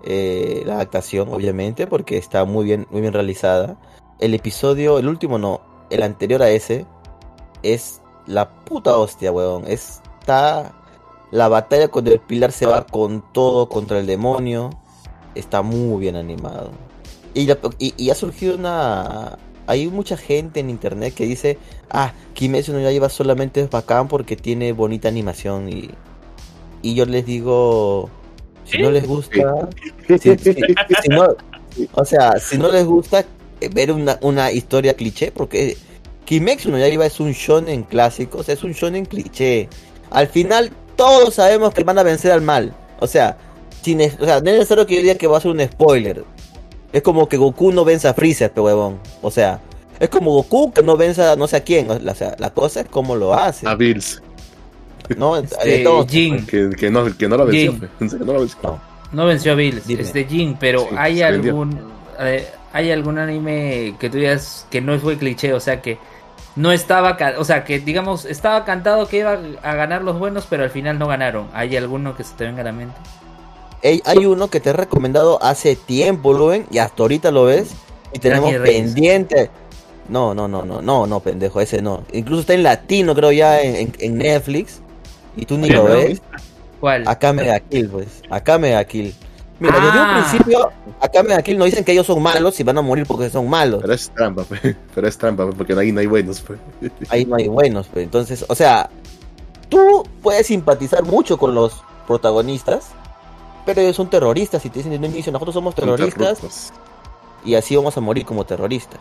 eh, 0.04 0.64
la 0.66 0.76
adaptación, 0.76 1.32
obviamente, 1.34 1.88
porque 1.88 2.18
está 2.18 2.46
muy 2.46 2.66
bien, 2.66 2.88
muy 2.90 3.02
bien 3.02 3.14
realizada. 3.14 3.78
El 4.20 4.34
episodio, 4.34 4.98
el 4.98 5.08
último 5.08 5.38
no, 5.38 5.62
el 5.90 6.04
anterior 6.04 6.42
a 6.42 6.50
ese, 6.50 6.86
es 7.64 8.02
la 8.26 8.50
puta 8.50 8.98
hostia, 8.98 9.32
weón. 9.32 9.66
Está 9.68 10.74
la 11.32 11.48
batalla 11.48 11.90
cuando 11.90 12.12
el 12.12 12.20
pilar 12.20 12.52
se 12.52 12.66
va 12.66 12.86
con 12.86 13.24
todo 13.34 13.70
contra 13.70 14.00
el 14.00 14.06
demonio. 14.08 14.70
Está 15.36 15.62
muy 15.62 16.00
bien 16.02 16.16
animado. 16.16 16.72
Y, 17.34 17.46
la- 17.46 17.58
y, 17.78 17.94
y 17.98 18.10
ha 18.10 18.16
surgido 18.16 18.56
una... 18.56 19.38
Hay 19.68 19.88
mucha 19.88 20.18
gente 20.18 20.60
en 20.60 20.70
internet 20.72 21.14
que 21.14 21.26
dice, 21.26 21.60
ah, 21.92 22.14
Kimetsu 22.34 22.74
no 22.74 22.80
Yaiba 22.80 23.08
solamente 23.10 23.62
es 23.62 23.70
bacán 23.70 24.08
porque 24.08 24.36
tiene 24.36 24.72
bonita 24.74 25.08
animación 25.08 25.70
y... 25.70 25.90
Y 26.82 26.96
yo 26.96 27.06
les 27.06 27.26
digo, 27.26 28.10
si 28.64 28.78
no 28.82 28.90
les 28.90 29.06
gusta, 29.06 29.68
si, 30.08 30.18
si- 30.18 30.54
si 31.04 31.10
no, 31.10 31.36
o 31.92 32.06
sea, 32.06 32.40
si 32.40 32.58
no 32.58 32.72
les 32.72 32.86
gusta 32.86 33.26
eh, 33.60 33.70
ver 33.70 33.92
una, 33.92 34.18
una 34.22 34.50
historia 34.54 34.94
cliché, 34.94 35.32
porque 35.34 35.76
Kimetsu 36.24 36.72
no 36.72 36.78
Yaiba 36.80 37.06
es 37.06 37.20
un 37.20 37.34
shonen 37.34 37.84
clásico, 37.84 38.38
o 38.38 38.44
sea, 38.44 38.54
es 38.54 38.64
un 38.64 38.72
shonen 38.72 39.06
cliché. 39.06 39.68
Al 40.10 40.28
final 40.28 40.72
todos 40.96 41.34
sabemos 41.36 41.74
que 41.74 41.84
van 41.84 41.98
a 42.00 42.04
vencer 42.04 42.32
al 42.32 42.42
mal, 42.42 42.74
o 43.02 43.08
sea, 43.08 43.38
sin, 43.82 44.02
o 44.02 44.26
sea, 44.26 44.42
no 44.42 44.50
es 44.50 44.58
necesario 44.58 44.86
que 44.86 44.96
yo 44.96 45.02
diga 45.02 45.16
que 45.16 45.28
va 45.28 45.38
a 45.38 45.42
ser 45.42 45.52
un 45.52 45.62
spoiler. 45.62 46.24
Es 46.92 47.02
como 47.02 47.30
que 47.30 47.38
Goku 47.38 47.72
no 47.72 47.86
vence 47.86 48.08
a 48.08 48.14
Freezer, 48.14 48.52
pe 48.52 48.62
huevón. 48.62 49.00
O 49.22 49.30
sea, 49.32 49.60
es 50.00 50.10
como 50.10 50.32
Goku 50.32 50.72
que 50.74 50.82
no 50.82 50.98
vence 50.98 51.24
a 51.24 51.36
no 51.36 51.48
sé 51.48 51.58
a 51.58 51.64
quién. 51.64 51.90
O 51.90 52.16
sea, 52.16 52.36
la 52.40 52.50
cosa 52.52 52.82
es 52.82 52.88
cómo 52.90 53.16
lo 53.16 53.34
hace. 53.34 53.68
A 53.68 53.76
Bills. 53.76 54.22
¿no? 55.18 55.38
Este, 55.64 55.86
Jin. 56.08 56.46
Que, 56.46 56.70
que, 56.78 56.90
no, 56.90 57.06
que 57.16 57.28
no 57.28 57.38
lo 57.38 57.46
venció. 57.46 57.74
No 58.00 58.34
venció. 58.34 58.58
No. 58.64 58.90
No 59.12 59.26
venció 59.26 59.54
a 59.54 59.56
Bills, 59.56 59.88
Dime. 59.88 60.04
este 60.04 60.26
Jin, 60.26 60.56
pero 60.60 60.82
Sí, 60.82 60.96
hay 60.96 61.22
algún 61.24 61.80
eh, 62.20 62.48
hay 62.74 62.92
algún 62.92 63.18
anime 63.18 63.96
que 64.00 64.10
tú 64.10 64.18
digas 64.18 64.68
que 64.70 64.82
no 64.82 64.98
fue 65.00 65.18
cliché, 65.18 65.54
o 65.54 65.60
sea 65.60 65.82
que 65.82 65.98
no 66.56 66.72
estaba, 66.72 67.18
o 67.38 67.44
sea 67.44 67.64
que 67.64 67.80
digamos 67.80 68.26
estaba 68.26 68.66
cantado 68.66 69.08
que 69.08 69.20
iba 69.20 69.40
a 69.64 69.76
ganar 69.76 70.04
los 70.04 70.20
buenos, 70.20 70.46
pero 70.48 70.64
al 70.64 70.70
final 70.70 71.00
no 71.00 71.08
ganaron. 71.08 71.48
¿Hay 71.54 71.76
alguno 71.76 72.16
que 72.16 72.24
se 72.24 72.36
te 72.36 72.44
venga 72.46 72.62
a 72.62 72.66
la 72.66 72.72
mente? 72.72 72.96
Hay 73.84 74.26
uno 74.26 74.50
que 74.50 74.60
te 74.60 74.72
he 74.72 74.74
recomendado 74.74 75.42
hace 75.42 75.76
tiempo, 75.76 76.34
Luen, 76.34 76.66
y 76.72 76.80
hasta 76.80 77.04
ahorita 77.04 77.32
lo 77.32 77.46
ves. 77.46 77.70
Y 78.14 78.20
tenemos 78.20 78.54
pendiente. 78.56 79.50
No, 80.10 80.34
no, 80.34 80.48
no, 80.48 80.66
no, 80.66 80.82
no, 80.82 81.06
no, 81.06 81.20
pendejo, 81.20 81.62
ese 81.62 81.82
no. 81.82 82.04
Incluso 82.12 82.42
está 82.42 82.54
en 82.56 82.64
latino, 82.64 83.14
creo 83.14 83.32
ya, 83.32 83.62
en, 83.62 83.76
en- 83.76 83.94
en 84.00 84.18
Netflix. 84.18 84.82
Y 85.36 85.46
tú 85.46 85.58
ni 85.58 85.70
lo 85.70 85.84
¿no? 85.88 85.94
ves. 85.94 86.22
¿Cuál? 86.80 87.08
Acá 87.08 87.32
me 87.32 87.62
kill, 87.70 87.90
pues. 87.90 88.08
Acá 88.30 88.58
me 88.58 88.84
kill. 88.88 89.14
Mira, 89.60 89.76
desde 89.76 89.90
un 89.90 89.98
Ah. 89.98 90.26
principio, 90.28 90.72
acá 91.02 91.22
me 91.22 91.44
kill 91.44 91.58
nos 91.58 91.66
dicen 91.66 91.84
que 91.84 91.92
ellos 91.92 92.08
son 92.08 92.22
malos 92.24 92.60
y 92.60 92.64
van 92.64 92.78
a 92.78 92.82
morir 92.82 93.06
porque 93.06 93.30
son 93.30 93.48
malos. 93.50 93.82
Pero 93.82 93.94
es 93.94 94.10
trampa, 94.10 94.44
fe. 94.46 94.76
Pero 94.96 95.08
es 95.08 95.18
trampa, 95.18 95.48
porque 95.52 95.74
ahí 95.74 95.92
no 95.92 96.00
hay 96.00 96.08
buenos, 96.08 96.42
fe. 96.42 96.56
Ahí 97.10 97.26
no 97.26 97.36
hay 97.36 97.48
buenos, 97.48 97.88
pues. 97.88 98.04
Entonces, 98.04 98.44
o 98.48 98.56
sea, 98.56 98.90
tú 99.68 100.04
puedes 100.24 100.48
simpatizar 100.48 101.04
mucho 101.04 101.38
con 101.38 101.54
los 101.54 101.84
protagonistas, 102.08 102.88
pero 103.74 103.82
ellos 103.82 103.96
son 103.96 104.10
terroristas 104.10 104.66
y 104.66 104.70
te 104.70 104.80
dicen 104.80 104.92
desde 104.92 105.06
un 105.08 105.14
inicio, 105.14 105.32
nosotros 105.32 105.54
somos 105.54 105.76
terroristas 105.76 106.74
y 107.46 107.56
así 107.56 107.76
vamos 107.76 107.96
a 107.98 108.02
morir 108.02 108.26
como 108.26 108.46
terroristas. 108.46 109.00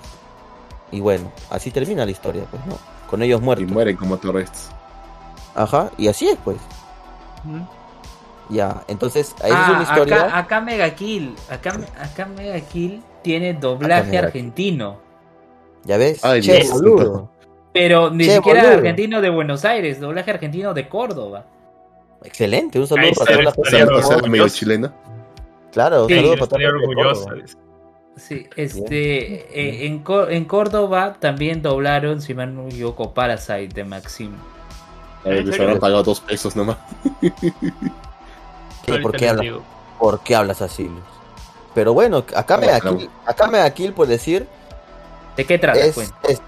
Y 0.91 1.01
bueno, 1.01 1.31
así 1.51 1.71
termina 1.71 2.05
la 2.05 2.11
historia, 2.11 2.45
pues, 2.51 2.65
¿no? 2.67 2.77
Con 3.09 3.23
ellos 3.23 3.41
Y 3.41 3.45
muertos. 3.45 3.71
mueren 3.71 3.97
como 3.97 4.17
terroristas. 4.19 4.71
Ajá, 5.55 5.91
y 5.99 6.09
así 6.09 6.29
es, 6.29 6.37
pues. 6.45 6.57
Ya, 8.51 8.83
entonces, 8.89 9.35
ahí 9.43 9.51
es 9.51 9.57
Ah, 9.59 9.73
una 9.75 9.83
historia. 9.83 10.23
acá, 10.25 10.39
acá 10.39 10.61
Mega 10.63 10.91
Kill, 10.95 11.35
acá, 11.51 11.79
acá 12.01 12.27
Mega 12.27 12.59
Kill 12.61 13.03
tiene 13.23 13.53
doblaje 13.55 14.17
argentino, 14.19 14.97
Ya 15.85 15.97
ves, 15.97 16.25
Ay, 16.25 16.41
che, 16.43 16.67
boludo. 16.71 17.31
pero 17.73 18.11
ni 18.11 18.25
Che, 18.25 18.37
siquiera 18.37 18.63
boludo. 18.63 18.79
argentino 18.79 19.21
de 19.21 19.31
Buenos 19.31 19.65
Aires, 19.65 20.01
doblaje 20.01 20.31
argentino 20.31 20.73
de 20.75 20.89
Córdoba. 20.89 21.45
Excelente, 22.25 22.79
un 22.79 22.87
saludo 22.87 23.13
para 23.13 23.13
está, 23.13 23.25
toda 23.33 23.43
la 23.43 23.51
O 23.51 23.55
gente. 23.55 23.71
sea, 23.71 23.79
Estaría 23.81 23.99
o 23.99 24.03
sea, 24.03 24.17
orgulloso. 24.17 24.31
medio 24.31 24.49
chileno. 24.49 24.93
Claro, 25.73 26.03
un 26.03 26.09
Sí, 26.09 26.15
saludo 26.17 26.33
para 26.37 26.47
toda 26.47 26.61
estaría 26.63 26.67
la 26.69 26.73
gente 26.81 26.87
de 26.95 27.01
orgulloso. 27.01 27.25
Córdoba. 27.29 27.49
Sí, 28.17 28.47
este, 28.57 29.35
eh, 29.61 29.87
en, 29.87 30.05
en 30.31 30.45
Córdoba 30.45 31.17
también 31.21 31.63
doblaron, 31.63 32.21
si 32.21 32.35
mal 32.35 32.53
no 32.55 32.63
me 32.65 32.71
equivoco, 32.71 33.15
Parasite 33.15 33.69
de 33.69 33.85
Maxim. 33.85 34.33
Eh, 35.25 35.35
les 35.43 35.51
serio? 35.51 35.63
habrán 35.63 35.79
pagado 35.79 36.03
dos 36.03 36.21
pesos 36.21 36.57
nomás. 36.57 36.79
¿Qué? 37.21 38.99
¿Por 38.99 39.13
qué 39.13 39.19
les 39.21 39.31
hablas? 39.31 39.63
¿Por 39.99 40.21
qué 40.21 40.35
hablas 40.35 40.63
así, 40.63 40.85
Luz? 40.85 41.03
Pero 41.75 41.93
bueno, 41.95 42.25
acá 42.35 42.57
me 42.57 42.67
kill, 42.81 43.09
acá 43.25 43.47
me 43.47 43.59
da 43.59 43.71
kill 43.73 43.93
por 43.93 44.07
decir 44.09 44.49
¿De 45.37 45.45
qué 45.45 45.59
trata? 45.59 45.79
es, 45.79 45.95
Cuenta? 45.95 46.17
es- 46.29 46.43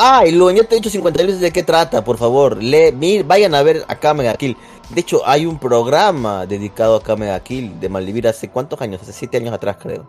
Ay, 0.00 0.30
lo 0.30 0.48
ya 0.52 0.62
te 0.62 0.74
he 0.74 0.78
dicho 0.78 0.90
50 0.90 1.22
veces 1.24 1.40
de 1.40 1.50
qué 1.52 1.64
trata, 1.64 2.04
por 2.04 2.18
favor. 2.18 2.62
Le, 2.62 2.92
mir, 2.92 3.24
vayan 3.24 3.52
a 3.56 3.62
ver 3.62 3.84
a 3.88 3.96
Kamega 3.96 4.34
Kill. 4.34 4.56
De 4.90 5.00
hecho, 5.00 5.20
hay 5.26 5.44
un 5.46 5.58
programa 5.58 6.46
dedicado 6.46 6.96
a 6.96 7.02
Kamega 7.02 7.38
Kill 7.40 7.78
de 7.78 7.88
Malvivir 7.88 8.26
hace 8.28 8.48
cuántos 8.48 8.80
años, 8.80 9.02
hace 9.02 9.12
7 9.12 9.36
años 9.36 9.52
atrás, 9.52 9.76
creo. 9.80 10.06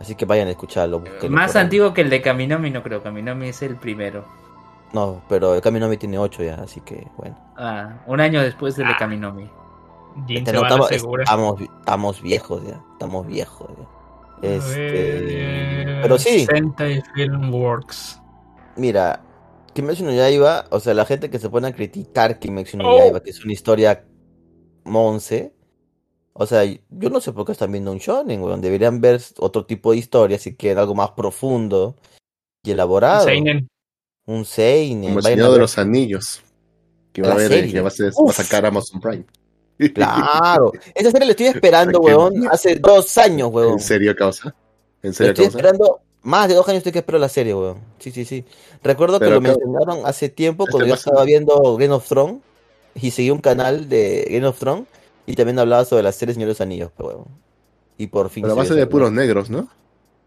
Así 0.00 0.16
que 0.16 0.24
vayan 0.24 0.48
a 0.48 0.50
escucharlo. 0.50 0.98
búsquenlo 1.00 1.36
Más 1.36 1.54
antiguo 1.54 1.94
que 1.94 2.00
el 2.00 2.10
de 2.10 2.20
Kaminomi, 2.20 2.70
no 2.70 2.82
creo. 2.82 3.02
Kaminomi 3.02 3.48
es 3.48 3.62
el 3.62 3.76
primero. 3.76 4.24
No, 4.92 5.22
pero 5.28 5.54
el 5.54 5.60
Kaminomi 5.60 5.96
tiene 5.96 6.18
8 6.18 6.42
ya, 6.42 6.54
así 6.56 6.80
que 6.80 7.06
bueno. 7.16 7.36
Ah, 7.56 8.00
un 8.06 8.20
año 8.20 8.42
después 8.42 8.76
del 8.76 8.86
de 8.88 8.92
Ah. 8.94 8.96
Kaminomi. 8.98 9.48
Este, 10.28 10.52
no, 10.52 10.62
estamos, 10.62 10.92
estamos, 10.92 11.60
estamos 11.60 12.22
viejos 12.22 12.62
ya, 12.64 12.80
estamos 12.92 13.26
viejos 13.26 13.68
ya. 13.76 14.48
Este, 14.48 15.98
pero 16.02 16.18
sí, 16.18 16.46
Sentai 16.46 17.02
Filmworks. 17.14 18.20
mira, 18.76 19.20
Kimetsu 19.74 20.04
no 20.04 20.12
Yaiba, 20.12 20.66
o 20.70 20.80
sea, 20.80 20.94
la 20.94 21.04
gente 21.04 21.28
que 21.30 21.38
se 21.38 21.50
pone 21.50 21.68
a 21.68 21.74
criticar 21.74 22.38
Kimetsu 22.38 22.76
no 22.78 22.88
Oh. 22.94 22.98
Yaiba, 22.98 23.20
que 23.22 23.30
es 23.30 23.44
una 23.44 23.52
historia 23.52 24.04
monce, 24.84 25.52
o 26.32 26.46
sea, 26.46 26.64
yo 26.64 27.10
no 27.10 27.20
sé 27.20 27.32
por 27.32 27.44
qué 27.46 27.52
están 27.52 27.72
viendo 27.72 27.92
un 27.92 27.98
shonen, 27.98 28.42
weón, 28.42 28.60
deberían 28.60 29.00
ver 29.00 29.20
otro 29.38 29.66
tipo 29.66 29.92
de 29.92 29.98
historia 29.98 30.38
si 30.38 30.56
quieren 30.56 30.78
algo 30.78 30.94
más 30.94 31.10
profundo 31.12 31.96
y 32.62 32.70
elaborado. 32.72 33.24
Seinen. 33.24 33.68
Un 34.26 34.44
seinen, 34.44 35.10
Como 35.10 35.18
el 35.18 35.24
Señor 35.24 35.52
de 35.52 35.58
los 35.58 35.76
Anillos. 35.78 36.42
Que 37.12 37.22
va 37.22 37.32
a 37.32 37.36
ver, 37.36 37.70
que 37.70 37.80
va 37.80 37.88
a, 37.88 37.90
ser- 37.90 38.12
Uf. 38.16 38.26
va 38.28 38.30
a 38.30 38.34
sacar 38.44 38.66
Amazon 38.66 39.00
Prime. 39.00 39.24
Claro, 39.92 40.72
esa 40.94 41.10
serie 41.10 41.26
la 41.26 41.30
estoy 41.32 41.46
esperando, 41.46 42.00
weón, 42.00 42.48
hace 42.50 42.76
dos 42.76 43.16
años, 43.18 43.50
weón. 43.52 43.72
¿En 43.74 43.80
serio, 43.80 44.14
causa? 44.16 44.54
¿En 45.02 45.12
serio, 45.12 45.32
estoy 45.32 45.44
causa? 45.46 45.58
esperando 45.58 46.00
más 46.24 46.48
de 46.48 46.54
dos 46.54 46.66
años 46.68 46.78
estoy 46.78 46.92
que 46.92 46.98
espero 46.98 47.18
la 47.18 47.28
serie, 47.28 47.54
weón. 47.54 47.78
Sí, 47.98 48.10
sí, 48.10 48.24
sí. 48.24 48.44
Recuerdo 48.82 49.20
que 49.20 49.26
lo 49.30 49.40
claro, 49.40 49.58
mencionaron 49.58 50.06
hace 50.06 50.28
tiempo 50.28 50.66
cuando 50.68 50.88
yo 50.88 50.94
estaba 50.94 51.24
viendo 51.24 51.76
Game 51.76 51.94
of 51.94 52.06
Thrones 52.08 52.40
y 52.94 53.10
seguí 53.12 53.30
un 53.30 53.38
canal 53.40 53.88
de 53.88 54.26
Game 54.30 54.46
of 54.46 54.58
Thrones 54.58 54.86
y 55.26 55.34
también 55.34 55.58
hablaba 55.58 55.84
sobre 55.84 56.02
la 56.02 56.12
serie 56.12 56.34
Señor 56.34 56.48
de 56.48 56.52
los 56.52 56.60
Anillos, 56.60 56.90
pero 56.96 57.08
weón. 57.10 57.24
Y 57.98 58.08
por 58.08 58.28
fin. 58.30 58.42
Pero 58.42 58.56
va 58.56 58.62
a 58.62 58.66
ser 58.66 58.76
de 58.76 58.86
puros 58.86 59.12
negros, 59.12 59.50
¿no? 59.50 59.68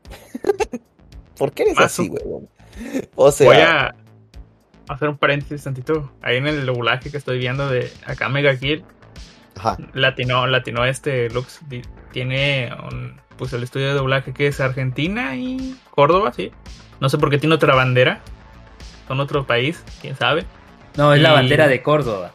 ¿Por 1.37 1.51
qué 1.51 1.63
eres 1.63 1.79
así, 1.79 2.09
weón? 2.09 2.47
O 3.15 3.31
sea, 3.31 3.47
Voy 3.47 3.57
a 3.57 3.95
hacer 4.87 5.09
un 5.09 5.17
paréntesis 5.17 5.63
tantito. 5.63 6.11
Ahí 6.21 6.37
en 6.37 6.45
el 6.45 6.65
doblaje 6.65 7.09
que 7.09 7.17
estoy 7.17 7.39
viendo 7.39 7.67
de 7.69 7.91
acá 8.05 8.29
Mega 8.29 8.55
Kill, 8.55 8.83
ajá. 9.55 9.77
latino, 9.93 10.45
latino 10.45 10.85
este 10.85 11.27
Lux 11.31 11.59
tiene 12.11 12.69
un- 12.91 13.19
pues 13.37 13.53
el 13.53 13.63
estudio 13.63 13.87
de 13.87 13.93
doblaje 13.93 14.33
que 14.33 14.47
es 14.47 14.59
Argentina 14.59 15.35
y 15.35 15.75
Córdoba, 15.91 16.33
sí. 16.33 16.51
No 16.99 17.09
sé 17.09 17.17
por 17.17 17.29
qué 17.29 17.37
tiene 17.37 17.55
otra 17.55 17.75
bandera. 17.75 18.21
Son 19.07 19.19
otro 19.19 19.45
país, 19.47 19.83
quién 20.01 20.15
sabe. 20.15 20.45
No, 20.97 21.13
es 21.13 21.21
la 21.21 21.31
bandera 21.33 21.67
de 21.67 21.81
Córdoba. 21.81 22.31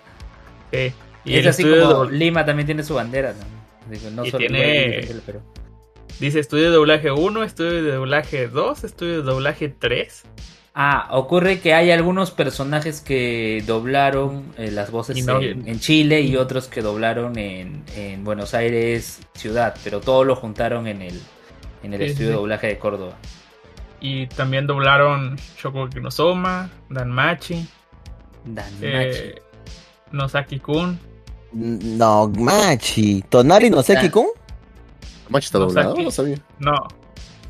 Sí. 0.73 0.93
Y 1.25 1.39
es 1.39 1.47
así 1.47 1.65
de 1.65 1.81
como 1.83 2.05
Lima 2.07 2.45
también 2.45 2.67
tiene 2.67 2.83
su 2.83 2.95
bandera. 2.95 3.33
¿no? 3.35 3.91
Digo, 3.91 4.11
no 4.11 4.25
Y 4.25 4.31
solo 4.31 4.39
tiene- 4.47 5.05
dice 6.21 6.39
estudio 6.41 6.65
de 6.65 6.77
doblaje 6.77 7.11
1, 7.11 7.43
estudio 7.43 7.83
de 7.83 7.93
doblaje 7.93 8.49
2, 8.49 8.85
estudio 8.85 9.17
de 9.19 9.23
doblaje 9.23 9.69
3. 9.69 10.23
Ah, 10.75 11.09
ocurre 11.11 11.61
que 11.61 11.75
hay 11.75 11.91
algunos 11.91 12.31
personajes 12.31 13.03
que 13.03 13.63
doblaron 13.67 14.55
eh, 14.57 14.71
las 14.71 14.91
voces 14.91 15.25
no- 15.27 15.41
en, 15.43 15.69
en 15.69 15.81
Chile 15.81 16.23
y 16.23 16.37
otros 16.37 16.67
que 16.67 16.81
doblaron 16.81 17.37
en, 17.39 17.85
en 17.95 18.25
Buenos 18.25 18.55
Aires 18.55 19.21
ciudad, 19.35 19.77
pero 19.85 20.01
todos 20.01 20.27
lo 20.27 20.35
juntaron 20.35 20.87
en 20.87 21.03
el, 21.03 21.21
en 21.83 21.93
el 21.93 22.01
Sí, 22.01 22.07
estudio 22.07 22.29
de 22.31 22.35
doblaje 22.37 22.67
de 22.69 22.79
Córdoba. 22.79 23.13
Y 24.01 24.29
también 24.29 24.67
doblaron 24.67 25.37
Shoko 25.63 25.89
Kinosoma, 25.91 26.71
Danmachi, 26.89 27.67
Danmachi. 28.45 28.77
eh, 28.83 29.35
Nosaki 30.11 30.59
Kun. 30.59 30.99
No, 31.53 32.29
Machi. 32.29 33.23
Tonari 33.29 33.69
no 33.69 33.83
sé 33.83 33.99
qué 34.01 34.11
con. 34.11 34.25
Machi 35.29 35.45
está 35.45 35.59
doblado, 35.59 35.95
no 35.99 36.11
sabía. 36.11 36.39
No, 36.59 36.73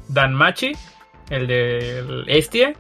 Danmachi, 0.08 0.72
el 1.30 1.46
del 1.46 2.24
Estie. 2.28 2.76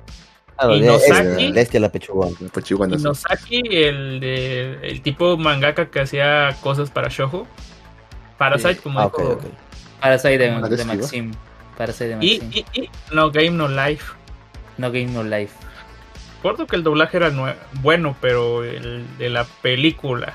Claro, 0.62 0.76
Y 0.76 0.80
de 0.80 0.86
Nosaki. 0.86 1.12
este, 1.44 1.52
de 1.52 1.60
este 1.60 1.80
la 1.80 1.88
pechugón. 1.92 2.34
Pues 2.52 2.64
Chihuahua, 2.64 2.94
Y 2.94 2.98
sí. 2.98 3.04
Nosaki, 3.04 3.62
el, 3.72 4.20
de, 4.20 4.78
el 4.82 5.02
tipo 5.02 5.36
mangaka 5.36 5.90
que 5.90 6.00
hacía 6.00 6.56
cosas 6.60 6.90
para 6.90 7.08
Shoujo. 7.08 7.46
Parasite, 8.38 8.76
como 8.76 9.00
Ah, 9.00 9.06
ok, 9.06 9.18
dijo. 9.18 9.32
ok. 9.34 9.44
Parasite 10.00 10.38
de, 10.38 10.50
Ah, 10.50 10.68
de 10.68 10.76
sí, 10.78 10.84
¿no? 10.86 10.94
Maxim. 10.94 11.32
Parasite 11.76 12.16
de 12.16 12.24
Y, 12.26 12.40
Maxim. 12.40 12.64
y, 12.74 12.80
y 12.82 12.90
No 13.12 13.30
Game 13.30 13.50
No 13.50 13.68
Life. 13.68 14.12
No 14.78 14.88
Game 14.90 15.06
No 15.06 15.22
Life. 15.22 15.54
Recuerdo 16.36 16.66
que 16.66 16.74
el 16.76 16.82
doblaje 16.82 17.18
era 17.18 17.30
bueno, 17.82 18.16
pero 18.20 18.64
el 18.64 19.04
de 19.18 19.30
la 19.30 19.44
película. 19.44 20.32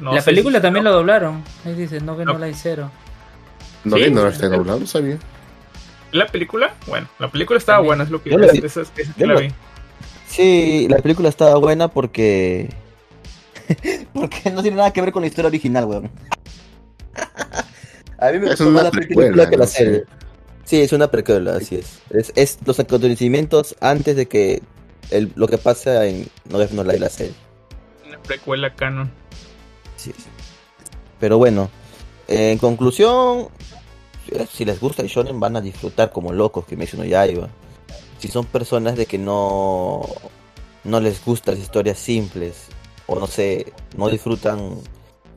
no 0.00 0.12
la 0.14 0.22
película 0.22 0.58
si- 0.58 0.62
también 0.62 0.84
lo 0.84 0.92
doblaron. 0.92 1.44
Ahí 1.64 1.74
dice 1.74 2.00
No 2.00 2.14
Game 2.16 2.32
No, 2.32 2.38
No. 2.38 2.44
Life 2.46 2.58
cero. 2.62 2.90
No, 3.84 3.96
Sí, 3.96 4.02
que 4.04 4.10
no 4.10 4.22
sí, 4.22 4.26
está 4.34 4.48
sí. 4.48 4.52
doblado, 4.56 4.80
no 4.80 4.86
sabía. 4.86 5.18
¿La 6.12 6.26
película? 6.26 6.74
Bueno, 6.86 7.08
la 7.18 7.30
película 7.30 7.58
estaba 7.58 7.78
También. 7.78 7.88
buena, 7.88 8.04
es 8.04 8.10
lo 8.10 8.22
que 8.22 8.30
Yo 8.30 8.38
la 8.38 8.50
vi. 8.52 8.58
esa- 8.58 8.80
esa- 8.82 8.92
esa 8.96 9.14
Yo 9.16 9.26
la 9.26 9.34
la- 9.34 9.40
vi. 9.40 9.48
Sí, 10.28 10.86
la 10.88 10.98
película 10.98 11.28
estaba 11.28 11.56
buena 11.56 11.88
porque. 11.88 12.68
porque 14.14 14.50
no 14.50 14.62
tiene 14.62 14.76
nada 14.78 14.92
que 14.92 15.00
ver 15.00 15.12
con 15.12 15.22
la 15.22 15.28
historia 15.28 15.48
original, 15.48 15.84
weón. 15.84 16.10
A 18.18 18.30
mí 18.32 18.38
me 18.38 18.44
Es 18.46 18.50
gustó 18.50 18.64
una 18.68 18.72
más 18.74 18.84
la 18.84 18.90
película 18.90 19.48
que 19.48 19.56
la 19.56 19.66
serie. 19.66 20.04
Sí, 20.64 20.80
es 20.82 20.92
una 20.92 21.10
precuela, 21.10 21.56
así 21.56 21.76
es. 21.76 22.00
Es, 22.10 22.32
es 22.36 22.58
los 22.64 22.78
acontecimientos 22.78 23.74
antes 23.80 24.14
de 24.14 24.28
que 24.28 24.62
el, 25.10 25.32
lo 25.34 25.48
que 25.48 25.58
pasa 25.58 26.06
en 26.06 26.28
No 26.48 26.58
Death 26.58 26.72
No 26.72 26.84
Life, 26.84 26.98
la 26.98 27.08
serie. 27.08 27.32
Una 28.06 28.18
precuela 28.22 28.74
canon. 28.74 29.10
Sí, 29.96 30.12
sí. 30.16 30.24
Pero 31.18 31.38
bueno, 31.38 31.70
en 32.28 32.58
conclusión, 32.58 33.48
si 34.52 34.64
les 34.64 34.80
gusta 34.80 35.02
el 35.02 35.08
shonen 35.08 35.40
van 35.40 35.56
a 35.56 35.60
disfrutar 35.60 36.12
como 36.12 36.32
locos 36.32 36.66
que 36.66 36.76
mencionó 36.76 37.04
Yaiba. 37.04 37.48
Si 38.18 38.28
son 38.28 38.44
personas 38.46 38.96
de 38.96 39.06
que 39.06 39.18
no 39.18 40.02
no 40.84 41.00
les 41.00 41.24
gustan 41.24 41.54
las 41.54 41.62
historias 41.64 41.98
simples 41.98 42.66
o 43.06 43.18
no 43.18 43.26
sé, 43.26 43.72
no 43.96 44.08
disfrutan 44.08 44.76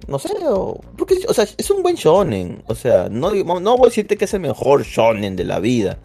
no 0.08 0.19
sé, 0.19 0.34
o, 0.48 0.82
o 1.28 1.34
sea, 1.34 1.48
es 1.58 1.72
un 1.72 1.82
buen 1.82 1.96
shonen, 1.96 2.62
o 2.67 2.76
sea, 2.76 3.08
no 3.10 3.32
no 3.32 3.78
voy 3.78 3.86
a 3.86 3.89
decirte 3.89 4.17
que 4.17 4.26
es 4.26 4.34
el 4.34 4.41
mejor 4.41 4.84
shonen 4.84 5.38
de 5.38 5.46
la 5.46 5.60
vida, 5.60 5.98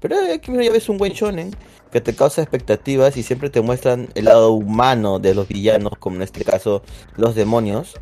pero 0.00 0.16
aquí 0.32 0.52
ya 0.52 0.72
ves 0.72 0.88
un 0.88 0.98
buen 0.98 1.12
shonen 1.12 1.54
que 1.92 2.00
te 2.00 2.14
causa 2.14 2.42
expectativas 2.42 3.16
y 3.16 3.22
siempre 3.22 3.50
te 3.50 3.60
muestran 3.60 4.08
el 4.14 4.26
lado 4.26 4.52
humano 4.52 5.18
de 5.18 5.34
los 5.34 5.48
villanos, 5.48 5.92
como 5.98 6.16
en 6.16 6.22
este 6.22 6.44
caso 6.44 6.82
los 7.16 7.34
demonios. 7.34 7.94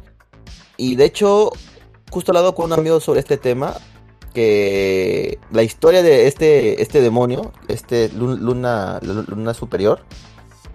Y 0.77 0.95
de 0.95 1.07
hecho, 1.07 1.53
justo 2.11 2.31
hablado 2.31 2.55
con 2.55 2.67
un 2.67 2.79
amigo 2.79 3.01
sobre 3.01 3.21
este 3.21 3.37
tema, 3.37 3.77
que 4.39 5.39
la 5.51 5.63
historia 5.65 6.03
de 6.03 6.29
este, 6.29 6.81
este 6.81 7.01
demonio, 7.01 7.53
este 7.67 8.09
lu- 8.11 8.37
luna, 8.37 9.01
lu- 9.03 9.25
luna 9.27 9.53
superior, 9.53 10.01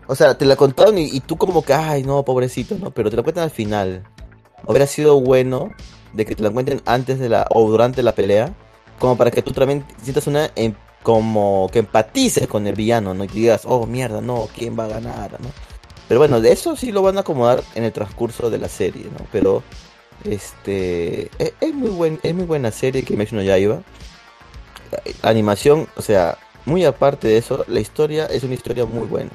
o 0.07 0.15
sea, 0.15 0.37
te 0.37 0.45
la 0.45 0.55
contaron 0.57 0.97
y, 0.97 1.05
y 1.05 1.21
tú 1.21 1.37
como 1.37 1.63
que, 1.63 1.73
ay, 1.73 2.03
no, 2.03 2.23
pobrecito, 2.23 2.75
¿no? 2.77 2.91
Pero 2.91 3.09
te 3.09 3.15
la 3.15 3.23
cuentan 3.23 3.45
al 3.45 3.51
final. 3.51 4.03
Hubiera 4.67 4.85
sido 4.85 5.19
bueno 5.21 5.71
de 6.13 6.25
que 6.25 6.35
te 6.35 6.43
la 6.43 6.49
cuenten 6.49 6.81
antes 6.85 7.19
de 7.19 7.29
la, 7.29 7.47
o 7.51 7.69
durante 7.69 8.03
la 8.03 8.13
pelea, 8.13 8.53
como 8.99 9.17
para 9.17 9.31
que 9.31 9.41
tú 9.41 9.51
también 9.51 9.85
sientas 10.01 10.27
una, 10.27 10.51
em- 10.55 10.75
como 11.01 11.69
que 11.71 11.79
empatices 11.79 12.47
con 12.47 12.67
el 12.67 12.75
villano, 12.75 13.13
¿no? 13.13 13.23
Y 13.23 13.27
digas, 13.27 13.61
oh, 13.65 13.85
mierda, 13.85 14.19
no, 14.21 14.47
¿quién 14.55 14.77
va 14.77 14.85
a 14.85 14.89
ganar, 14.89 15.31
no? 15.41 15.49
Pero 16.09 16.19
bueno, 16.19 16.41
de 16.41 16.51
eso 16.51 16.75
sí 16.75 16.91
lo 16.91 17.01
van 17.01 17.17
a 17.17 17.21
acomodar 17.21 17.63
en 17.75 17.85
el 17.85 17.93
transcurso 17.93 18.49
de 18.49 18.57
la 18.57 18.67
serie, 18.67 19.05
¿no? 19.05 19.25
Pero 19.31 19.63
este 20.25 21.29
es, 21.39 21.53
es 21.59 21.73
muy 21.73 21.89
buen 21.89 22.19
es 22.23 22.33
muy 22.33 22.45
buena 22.45 22.71
serie 22.71 23.01
que 23.01 23.07
Kimetsu 23.07 23.35
no 23.35 23.41
Yaiba. 23.43 23.81
La 25.23 25.29
animación, 25.29 25.87
o 25.95 26.01
sea, 26.01 26.37
muy 26.65 26.85
aparte 26.85 27.27
de 27.27 27.37
eso, 27.37 27.65
la 27.67 27.79
historia 27.79 28.25
es 28.27 28.43
una 28.43 28.53
historia 28.53 28.85
muy 28.85 29.07
buena. 29.07 29.31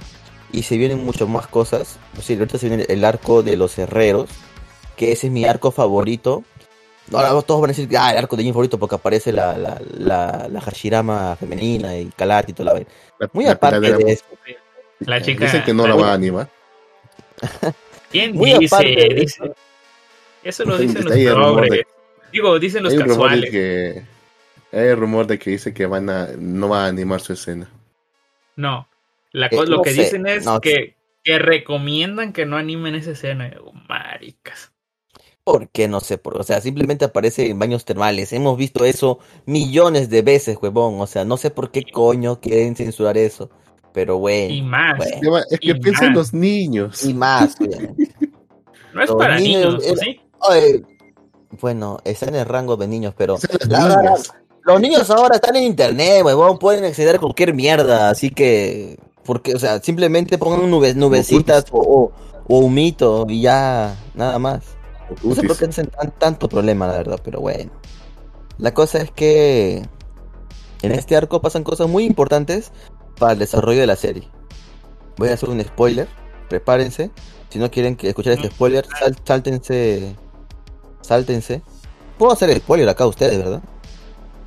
Y 0.52 0.62
se 0.62 0.76
vienen 0.76 1.04
muchas 1.04 1.28
más 1.28 1.46
cosas. 1.46 1.96
O 2.16 2.22
sea, 2.22 2.36
ahorita 2.38 2.58
se 2.58 2.68
viene 2.68 2.86
el 2.88 3.04
arco 3.04 3.42
de 3.42 3.56
los 3.56 3.76
herreros, 3.78 4.30
que 4.96 5.12
ese 5.12 5.26
es 5.26 5.32
mi 5.32 5.44
arco 5.44 5.70
favorito. 5.72 6.44
Ahora 7.12 7.30
todos 7.42 7.60
van 7.60 7.70
a 7.70 7.72
decir, 7.74 7.88
ah, 7.98 8.12
el 8.12 8.18
arco 8.18 8.36
de 8.36 8.44
mi 8.44 8.50
favorito 8.52 8.78
porque 8.78 8.94
aparece 8.94 9.32
la, 9.32 9.56
la, 9.58 9.80
la, 9.98 10.46
la 10.50 10.60
Hashirama 10.60 11.36
femenina 11.36 11.96
y 11.96 12.06
Kalati 12.16 12.52
y 12.52 12.54
toda 12.54 12.66
la 12.66 12.72
vaina. 12.74 12.88
Muy 13.32 13.44
la 13.46 13.52
aparte 13.52 13.80
de 13.92 14.12
eso. 14.12 14.24
La 15.00 15.20
chica. 15.20 15.44
Dicen 15.46 15.64
que 15.64 15.74
no 15.74 15.86
la 15.86 15.94
va 15.96 16.10
a 16.10 16.14
animar. 16.14 16.48
¿Quién 18.10 18.34
Muy 18.34 18.54
dice? 18.58 18.74
aparte 18.74 18.90
de 18.96 19.14
Dice- 19.14 19.44
eso. 19.44 19.54
Eso 20.48 20.64
lo 20.64 20.76
Hay- 20.76 20.86
dicen 20.86 21.04
los 21.04 21.12
progres. 21.34 21.70
de- 21.70 21.86
Digo, 22.32 22.58
dicen 22.58 22.82
los 22.82 22.92
Hay 22.92 22.98
casuales. 23.00 23.50
que 23.50 24.02
hay 24.72 24.86
el 24.88 24.96
rumor 24.96 25.26
de 25.26 25.38
que 25.38 25.50
dice 25.50 25.72
que 25.74 25.86
van 25.86 26.08
a 26.10 26.28
no 26.38 26.68
va 26.68 26.84
a 26.84 26.88
animar 26.88 27.20
su 27.20 27.32
escena. 27.34 27.70
No. 28.56 28.88
La 29.32 29.46
Eh, 29.46 29.56
lo 29.56 29.64
no 29.66 29.82
que 29.82 29.90
sé, 29.92 30.02
dicen 30.04 30.26
es 30.26 30.44
no 30.46 30.60
que, 30.60 30.96
que 31.22 31.38
recomiendan 31.38 32.32
que 32.32 32.46
no 32.46 32.56
animen 32.56 32.94
esa 32.94 33.10
escena. 33.10 33.48
Digo, 33.50 33.72
maricas. 33.88 34.72
¿Por 35.44 35.68
qué? 35.70 35.86
No 35.88 36.00
sé, 36.00 36.18
por, 36.18 36.38
o 36.38 36.42
sea, 36.42 36.60
simplemente 36.60 37.04
aparece 37.06 37.48
en 37.48 37.58
baños 37.58 37.84
termales. 37.86 38.32
Hemos 38.34 38.56
visto 38.58 38.84
eso 38.84 39.18
millones 39.46 40.10
de 40.10 40.20
veces, 40.22 40.58
huevón. 40.60 41.00
O 41.00 41.06
sea, 41.06 41.24
no 41.24 41.36
sé 41.38 41.50
por 41.50 41.70
qué 41.70 41.82
coño 41.90 42.40
quieren 42.40 42.74
censurar 42.76 43.16
eso. 43.18 43.50
Pero 43.94 44.18
bueno. 44.18 44.52
Y 44.52 44.60
más. 44.62 44.96
bueno. 44.98 45.44
Es 45.50 45.60
que 45.60 45.70
Y 45.70 45.74
piensa 45.80 46.04
en 46.06 46.10
más. 46.12 46.18
los 46.18 46.34
niños. 46.34 47.04
Y 47.04 47.14
más. 47.14 47.56
No 48.92 49.02
es 49.02 49.08
Los 49.10 49.18
para 49.18 49.38
niños 49.38 49.74
niños, 49.74 49.84
¿o 49.84 49.92
era- 49.94 50.02
¿sí? 50.02 50.20
Ay, 50.42 50.82
Bueno, 51.60 51.98
está 52.04 52.26
en 52.26 52.34
el 52.36 52.44
rango 52.46 52.76
de 52.76 52.86
niños, 52.88 53.14
pero 53.16 53.34
los 53.34 53.68
la 53.68 53.84
verdad, 53.84 54.02
niños. 54.02 54.32
los 54.64 54.80
niños 54.80 55.10
ahora 55.10 55.36
están 55.36 55.56
en 55.56 55.64
internet, 55.64 56.22
huevón, 56.24 56.58
pueden 56.58 56.84
acceder 56.84 57.16
a 57.16 57.18
cualquier 57.18 57.54
mierda, 57.54 58.10
así 58.10 58.30
que, 58.30 58.98
porque, 59.24 59.54
o 59.54 59.58
sea, 59.58 59.80
simplemente 59.80 60.36
pongan 60.38 60.70
nube- 60.70 60.94
nubecitas 60.94 61.64
o, 61.72 61.78
o, 61.78 62.12
o 62.48 62.58
humito 62.58 63.24
y 63.28 63.40
ya, 63.42 63.96
nada 64.14 64.38
más. 64.38 64.64
No 65.22 65.34
sé 65.34 65.42
por 65.42 65.56
qué 65.56 65.64
hacen 65.64 65.86
tan- 65.86 66.10
tanto 66.18 66.48
problema, 66.50 66.86
la 66.86 66.92
verdad, 66.98 67.20
pero 67.24 67.40
bueno. 67.40 67.70
La 68.58 68.74
cosa 68.74 68.98
es 68.98 69.10
que 69.10 69.82
en 70.82 70.92
este 70.92 71.16
arco 71.16 71.40
pasan 71.40 71.64
cosas 71.64 71.88
muy 71.88 72.04
importantes 72.04 72.72
para 73.18 73.32
el 73.32 73.38
desarrollo 73.38 73.80
de 73.80 73.86
la 73.86 73.96
serie. 73.96 74.28
Voy 75.16 75.30
a 75.30 75.34
hacer 75.34 75.48
un 75.48 75.62
spoiler, 75.62 76.08
prepárense. 76.50 77.10
Si 77.48 77.58
no 77.58 77.70
quieren 77.70 77.96
que 77.96 78.08
escuchar 78.10 78.34
este 78.34 78.48
spoiler, 78.50 78.86
sal- 79.00 79.16
sáltense. 79.24 80.14
Sáltense. 81.00 81.62
Puedo 82.18 82.32
hacer 82.32 82.54
spoiler 82.58 82.88
acá 82.88 83.04
a 83.04 83.08
ustedes, 83.08 83.38
¿verdad? 83.38 83.62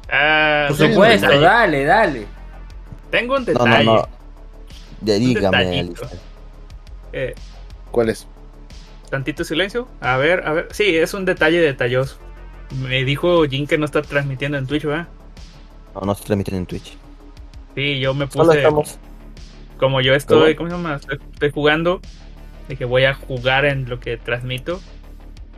Ah, 0.09 0.65
Por 0.67 0.77
Pues 0.77 0.91
supuesto, 0.91 1.25
detalle. 1.27 1.41
dale, 1.41 1.85
dale. 1.85 2.25
Tengo 3.09 3.35
un 3.35 3.45
No, 3.45 3.53
no, 3.53 3.65
detalle. 3.65 3.85
no. 3.85 4.07
Ya 5.01 5.13
dígame. 5.15 5.93
Eh, 7.13 7.33
¿Cuál 7.91 8.09
es? 8.09 8.27
tantito 9.09 9.43
silencio. 9.43 9.89
A 9.99 10.15
ver, 10.17 10.47
a 10.47 10.53
ver. 10.53 10.67
Sí, 10.71 10.95
es 10.95 11.13
un 11.13 11.25
detalle 11.25 11.59
detalloso. 11.59 12.17
Me 12.81 13.03
dijo 13.03 13.43
Jin 13.45 13.67
que 13.67 13.77
no 13.77 13.83
está 13.83 14.01
transmitiendo 14.01 14.57
en 14.57 14.65
Twitch, 14.67 14.85
¿verdad? 14.85 15.07
No, 15.93 16.01
no 16.01 16.15
se 16.15 16.23
transmiten 16.23 16.55
en 16.55 16.65
Twitch. 16.65 16.97
Sí, 17.75 17.99
yo 17.99 18.13
me 18.13 18.27
puse. 18.27 18.57
estamos. 18.57 18.97
Como 19.77 19.99
yo 19.99 20.13
estoy, 20.13 20.55
¿Cómo? 20.55 20.69
¿cómo 20.69 20.81
se 20.81 20.83
llama? 20.83 20.95
Estoy, 20.95 21.19
estoy 21.33 21.51
jugando. 21.51 21.99
Dije, 22.69 22.85
voy 22.85 23.03
a 23.03 23.13
jugar 23.13 23.65
en 23.65 23.89
lo 23.89 23.99
que 23.99 24.15
transmito. 24.15 24.79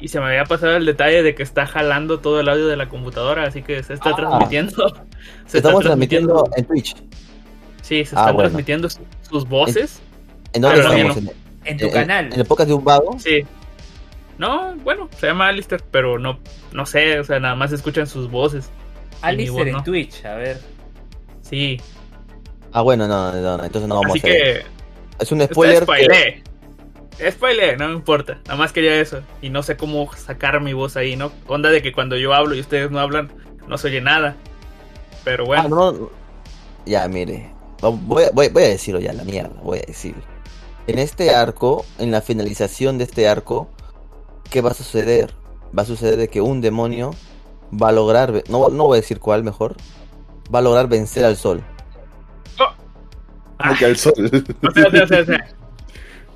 Y 0.04 0.10
se 0.10 0.20
me 0.20 0.26
había 0.26 0.44
pasado 0.44 0.76
el 0.76 0.86
detalle 0.86 1.24
de 1.24 1.34
que 1.34 1.44
está 1.44 1.66
jalando 1.66 2.20
todo 2.20 2.42
el 2.42 2.50
audio 2.50 2.68
de 2.68 2.76
la 2.76 2.90
computadora, 2.90 3.44
así 3.48 3.62
que 3.64 3.82
se 3.84 3.94
está 3.94 4.10
Ah. 4.10 4.16
transmitiendo. 4.18 4.74
Se 5.46 5.58
está 5.58 5.70
Estamos 5.70 5.84
transmitiendo 5.84 6.50
en 6.58 6.66
Twitch. 6.66 6.96
Sí, 7.82 8.04
se 8.04 8.16
Ah, 8.18 8.20
están 8.20 8.24
bueno. 8.36 8.50
transmitiendo 8.50 8.90
su- 8.90 9.00
sus 9.22 9.48
voces. 9.48 10.02
¿En 10.52 10.62
dónde 10.62 10.82
Ah, 10.82 10.84
no, 10.84 10.94
estamos? 10.94 11.18
¿En, 11.18 11.32
En 11.64 11.78
tu 11.78 11.86
en- 11.86 11.92
canal. 11.94 12.34
en 12.34 12.40
el 12.42 12.46
podcast 12.46 12.68
de 12.68 12.74
un 12.74 12.84
vago? 12.84 13.18
Sí. 13.18 13.46
No, 14.38 14.76
bueno, 14.84 15.08
se 15.18 15.28
llama 15.28 15.48
Alistair, 15.48 15.82
pero 15.90 16.20
no, 16.20 16.38
no 16.74 16.86
sé, 16.86 17.20
o 17.20 17.24
sea, 17.24 17.40
nada 17.40 17.56
más 17.56 17.70
se 17.70 17.78
escuchan 17.78 18.06
sus 18.08 18.30
voces. 18.30 18.70
Alistair 19.22 19.68
en 19.70 19.74
voz, 19.76 19.82
¿no? 19.82 19.84
Twitch, 19.86 20.26
a 20.26 20.36
ver. 20.36 20.60
Sí, 21.44 21.80
Ah, 22.74 22.82
bueno, 22.82 23.08
no, 23.08 23.32
no, 23.32 23.58
no, 23.58 23.64
entonces 23.64 23.88
no 23.88 24.02
vamos 24.02 24.18
así 24.18 24.28
a 24.28 24.34
ver. 24.34 24.42
que 24.64 24.66
Es 25.24 25.32
un 25.32 25.42
spoiler. 25.44 25.84
Spoiler. 25.84 26.10
que- 26.12 26.44
Spoilé, 27.32 27.78
no 27.78 27.88
me 27.90 27.94
importa. 27.94 28.40
Nada 28.46 28.56
más 28.58 28.72
quería 28.74 29.00
eso. 29.00 29.22
Y 29.42 29.50
no 29.50 29.64
sé 29.64 29.78
cómo 29.78 30.10
sacar 30.16 30.60
mi 30.62 30.74
voz 30.74 30.98
ahí, 30.98 31.16
¿no? 31.16 31.32
Onda 31.48 31.70
de 31.70 31.82
que 31.82 31.94
cuando 31.94 32.18
yo 32.18 32.34
hablo 32.34 32.56
y 32.56 32.60
ustedes 32.60 32.90
no 32.92 33.00
hablan, 33.00 33.32
no 33.68 33.78
se 33.78 33.88
oye 33.88 34.02
nada. 34.02 34.36
Pero 35.24 35.46
bueno, 35.46 35.64
Ah, 35.64 35.68
no, 35.70 35.92
no. 35.92 36.10
Ya, 36.86 37.08
mire. 37.08 37.52
Voy, 37.82 38.24
a- 38.24 38.32
voy- 38.32 38.50
voy 38.50 38.64
a 38.64 38.68
decirlo 38.70 39.00
ya, 39.00 39.14
la 39.14 39.24
mierda. 39.24 39.60
Voy 39.62 39.80
a 39.80 39.84
decirlo. 39.86 40.22
En 40.88 41.00
este 41.00 41.34
arco, 41.34 41.86
en 42.00 42.12
la 42.12 42.22
finalización 42.22 42.98
de 42.98 43.06
este 43.06 43.28
arco, 43.30 43.70
¿qué 44.50 44.62
va 44.62 44.72
a 44.72 44.74
suceder? 44.74 45.34
Va 45.78 45.84
a 45.84 45.86
suceder 45.86 46.18
de 46.18 46.28
que 46.28 46.42
un 46.42 46.60
demonio 46.62 47.12
va 47.72 47.90
a 47.90 47.92
lograr. 47.94 48.44
No, 48.50 48.70
no 48.70 48.86
voy 48.86 48.98
a 48.98 49.02
decir 49.02 49.20
cuál 49.20 49.44
mejor. 49.44 49.76
Va 50.54 50.60
a 50.60 50.62
lograr 50.62 50.88
vencer 50.88 51.24
al 51.26 51.38
sol. 51.38 51.64
Como 53.58 53.76
que 53.78 53.86
al 53.86 53.98
sol. 53.98 54.14
o 54.62 54.72
sea, 54.72 54.88
o 54.88 55.08
sea, 55.08 55.22
o 55.22 55.26
sea, 55.26 55.48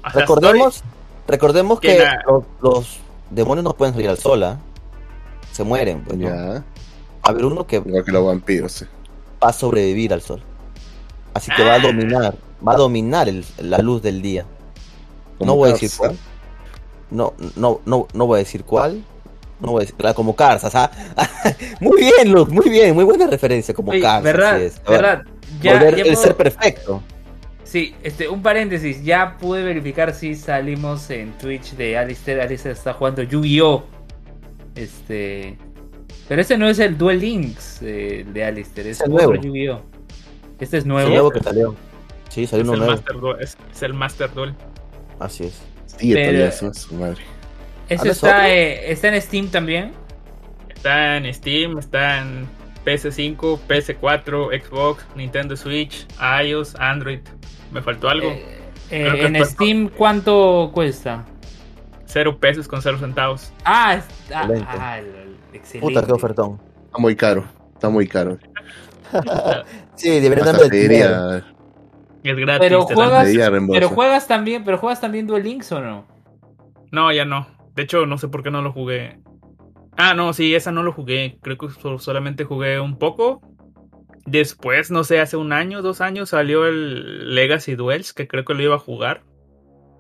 o 0.07 0.11
sea. 0.11 0.21
Recordemos, 0.21 0.83
recordemos 1.27 1.79
que 1.79 1.87
que 1.97 1.99
la- 1.99 2.23
los, 2.27 2.43
los 2.61 2.97
demonios 3.29 3.63
no 3.63 3.73
pueden 3.73 3.93
salir 3.93 4.09
al 4.09 4.17
sol, 4.17 4.43
¿ah? 4.43 4.57
Se 5.51 5.63
mueren, 5.63 6.03
pues, 6.03 6.17
¿no? 6.17 6.27
ya. 6.29 6.63
A 7.23 7.29
haber 7.29 7.45
uno 7.45 7.65
que 7.67 7.77
Igual 7.77 8.05
que 8.05 8.11
los 8.11 8.25
vampiros. 8.25 8.71
sí. 8.71 8.85
va 9.43 9.49
a 9.49 9.53
sobrevivir 9.53 10.13
al 10.13 10.21
sol. 10.21 10.41
Así 11.33 11.51
que 11.55 11.63
va 11.63 11.73
a 11.73 11.75
Ah. 11.75 11.79
dominar, 11.79 12.35
va 12.67 12.73
a 12.73 12.77
dominar 12.77 13.29
el- 13.29 13.45
la 13.59 13.77
luz 13.79 14.01
del 14.01 14.21
día. 14.21 14.45
No 15.39 15.55
voy 15.55 15.69
a 15.69 15.73
decir 15.73 15.91
cuál. 15.95 16.17
No, 17.11 17.33
no, 17.55 17.79
no, 17.85 18.07
no 18.13 18.25
voy 18.25 18.37
a 18.37 18.39
decir 18.39 18.63
cuál. 18.63 19.03
No 19.59 19.71
voy 19.71 19.83
a 19.83 19.85
decir, 19.85 19.95
como 20.15 20.35
Cars, 20.35 20.63
muy 21.79 22.01
bien, 22.01 22.31
Luz, 22.31 22.47
muy 22.49 22.69
bien, 22.69 22.93
muy 22.93 23.03
buena 23.03 23.25
referencia 23.27 23.73
como 23.73 23.91
Oye, 23.91 24.01
Cars. 24.01 24.23
¿verdad? 24.23 24.61
es. 24.61 24.81
¿Verdad? 24.87 25.21
Ya, 25.61 25.73
Volver 25.73 25.95
ya 25.95 26.01
el 26.03 26.09
puedo- 26.13 26.21
ser 26.23 26.35
perfecto. 26.35 27.01
Sí, 27.67 27.93
este, 28.01 28.29
un 28.29 28.41
paréntesis. 28.41 29.03
Ya 29.03 29.37
pude 29.37 29.61
verificar 29.61 30.13
si 30.13 30.35
salimos 30.35 31.09
en 31.09 31.33
Twitch 31.33 31.73
de 31.73 31.97
Alistair. 31.97 32.39
Alistair 32.39 32.73
está 32.75 32.93
jugando 32.93 33.23
Yu-Gi-Oh! 33.23 33.83
Este. 34.75 35.57
Pero 36.29 36.41
este 36.41 36.57
no 36.57 36.69
es 36.69 36.79
el 36.79 36.97
Duel 36.97 37.19
Links 37.19 37.79
eh, 37.81 38.25
de 38.31 38.43
Alistair, 38.45 38.87
es 38.87 39.01
Es 39.01 39.05
el 39.05 39.11
otro 39.13 39.27
nuevo. 39.27 39.43
Yu-Gi-Oh! 39.43 39.81
Este 40.59 40.63
es 40.65 40.73
Es 40.73 40.83
el 40.83 40.87
nuevo. 40.87 41.09
nuevo 41.09 41.29
que 41.31 41.41
salió. 41.43 41.75
Sí, 42.29 42.47
salió 42.47 42.63
Es 42.63 42.67
uno 42.69 42.73
el, 42.73 42.79
nuevo. 42.79 42.93
Master 42.95 43.19
Duel, 43.19 43.37
es, 43.41 43.57
es 43.73 43.83
el 43.83 43.93
Master 43.93 44.33
Duel. 44.33 44.55
Así 45.19 45.43
es. 45.45 45.61
Sí, 45.87 46.13
Pero- 46.13 46.25
todavía 46.27 46.47
eso, 46.47 46.73
su 46.73 46.95
madre. 46.95 47.21
¿Hablas 47.89 48.15
está, 48.17 48.49
eh, 48.53 48.91
está 48.91 49.13
en 49.13 49.21
Steam 49.21 49.47
también. 49.49 49.91
Está 50.69 51.17
en 51.17 51.33
Steam, 51.33 51.77
está 51.79 52.19
en 52.21 52.47
PS5, 52.85 53.59
PS4, 53.67 54.61
Xbox, 54.61 55.05
Nintendo 55.15 55.55
Switch, 55.57 56.05
iOS, 56.43 56.75
Android. 56.75 57.19
¿Me 57.71 57.81
faltó 57.81 58.09
algo? 58.09 58.29
Eh, 58.29 58.59
eh, 58.91 59.25
en 59.25 59.45
Steam, 59.45 59.89
¿cuánto 59.89 60.71
cuesta? 60.73 61.25
Cero 62.05 62.37
pesos 62.39 62.67
con 62.67 62.81
cero 62.81 62.97
centavos. 62.99 63.51
Ah, 63.65 63.95
está. 63.95 64.41
Excelente. 64.43 64.67
Ah, 64.69 64.99
excelente. 65.53 65.79
Puta, 65.79 66.05
qué 66.05 66.11
ofertón. 66.13 66.59
Está 66.85 66.97
muy 66.97 67.15
caro. 67.15 67.43
Está 67.73 67.89
muy 67.89 68.07
caro. 68.07 68.37
Sí, 69.95 70.19
dinero. 70.19 70.43
diría, 70.69 71.43
Es 72.23 72.35
gratis. 72.35 72.59
Pero 72.59 72.83
juegas-. 72.83 73.27
Pero 73.71 73.89
juegas 73.89 74.27
también, 74.27 74.63
pero 74.63 74.77
juegas 74.77 75.01
también 75.01 75.25
Duel 75.25 75.43
Links 75.43 75.71
o 75.71 75.81
no? 75.81 76.05
No, 76.91 77.11
ya 77.11 77.25
no. 77.25 77.47
De 77.75 77.83
hecho, 77.83 78.05
no 78.05 78.17
sé 78.17 78.27
por 78.27 78.43
qué 78.43 78.51
no 78.51 78.61
lo 78.61 78.71
jugué. 78.71 79.19
Ah, 79.97 80.13
no, 80.13 80.33
sí, 80.33 80.53
esa 80.53 80.71
no 80.71 80.83
lo 80.83 80.91
jugué. 80.93 81.39
Creo 81.41 81.57
que 81.57 81.69
so- 81.69 81.97
solamente 81.97 82.43
jugué 82.43 82.79
un 82.79 82.99
poco. 82.99 83.41
Después, 84.27 84.91
no 84.91 85.03
sé, 85.03 85.19
hace 85.21 85.37
un 85.37 85.53
año, 85.53 85.81
dos 85.81 86.01
años 86.01 86.29
salió 86.29 86.65
el 86.67 87.33
Legacy 87.33 87.75
Duels, 87.75 88.13
que 88.13 88.27
creo 88.27 88.43
que 88.45 88.53
lo 88.53 88.61
iba 88.61 88.75
a 88.75 88.79
jugar. 88.79 89.23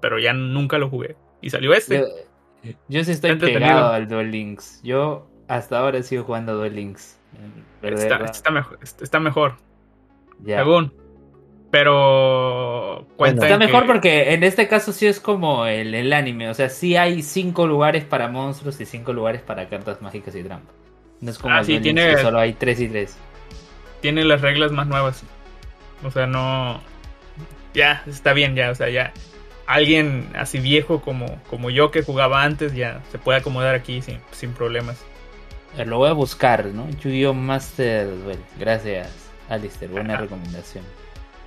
Pero 0.01 0.19
ya 0.19 0.33
nunca 0.33 0.77
lo 0.77 0.89
jugué. 0.89 1.15
Y 1.41 1.49
salió 1.49 1.73
este. 1.73 1.99
Yo, 2.63 2.71
yo 2.89 3.03
sí 3.03 3.11
estoy 3.11 3.35
pegado 3.37 3.91
al 3.93 4.07
Duel 4.07 4.29
Links. 4.31 4.81
Yo 4.83 5.27
hasta 5.47 5.79
ahora 5.79 6.03
sigo 6.03 6.23
jugando 6.25 6.55
Duel 6.55 6.75
Links. 6.75 7.17
Está, 7.81 8.17
está 8.25 8.51
mejor. 8.51 8.79
Está 8.83 9.19
mejor, 9.19 9.55
ya. 10.43 10.57
según. 10.57 10.91
Pero 11.71 13.05
cuenta 13.17 13.45
Está 13.45 13.57
mejor 13.57 13.81
que- 13.83 13.87
porque 13.87 14.33
en 14.33 14.43
este 14.43 14.67
caso 14.67 14.91
sí 14.91 15.05
es 15.05 15.19
como 15.19 15.65
el, 15.65 15.93
el 15.93 16.11
anime. 16.13 16.49
O 16.49 16.53
sea, 16.53 16.69
sí 16.69 16.95
hay 16.95 17.21
cinco 17.21 17.67
lugares 17.67 18.03
para 18.05 18.27
monstruos 18.27 18.79
y 18.81 18.85
cinco 18.85 19.13
lugares 19.13 19.41
para 19.41 19.67
cartas 19.69 20.01
mágicas 20.01 20.35
y 20.35 20.43
trampas. 20.43 20.75
No 21.21 21.31
es 21.31 21.37
como 21.37 21.53
Ah, 21.55 21.59
el 21.59 21.65
sí, 21.65 21.79
tiene- 21.79 22.09
que 22.15 22.17
solo 22.17 22.39
hay 22.39 22.53
tres 22.53 22.79
y 22.79 22.87
tres. 22.87 23.17
Tiene 24.07 24.23
las 24.23 24.39
reglas 24.39 24.71
más 24.71 24.87
nuevas. 24.87 25.21
O 26.01 26.11
sea, 26.11 26.27
no. 26.27 26.79
Ya, 27.73 28.03
está 28.07 28.31
bien, 28.31 28.55
ya. 28.55 28.71
O 28.71 28.75
sea, 28.75 28.87
ya. 28.87 29.11
Alguien 29.65 30.29
así 30.33 30.59
viejo 30.59 31.01
como, 31.01 31.25
como 31.49 31.69
yo 31.69 31.91
que 31.91 32.03
jugaba 32.03 32.43
antes 32.43 32.73
ya 32.73 33.01
se 33.11 33.17
puede 33.17 33.39
acomodar 33.39 33.75
aquí 33.75 34.01
sin, 34.01 34.19
sin 34.31 34.53
problemas. 34.53 35.03
Lo 35.85 35.97
voy 35.97 36.07
a 36.07 36.13
buscar, 36.13 36.67
¿no? 36.67 36.89
Yu-Gi-Oh! 36.89 37.33
Master 37.33 38.07
Duel. 38.23 38.39
Gracias, 38.57 39.09
Alistair. 39.49 39.91
Buena 39.91 40.13
Ajá. 40.13 40.21
recomendación. 40.21 40.85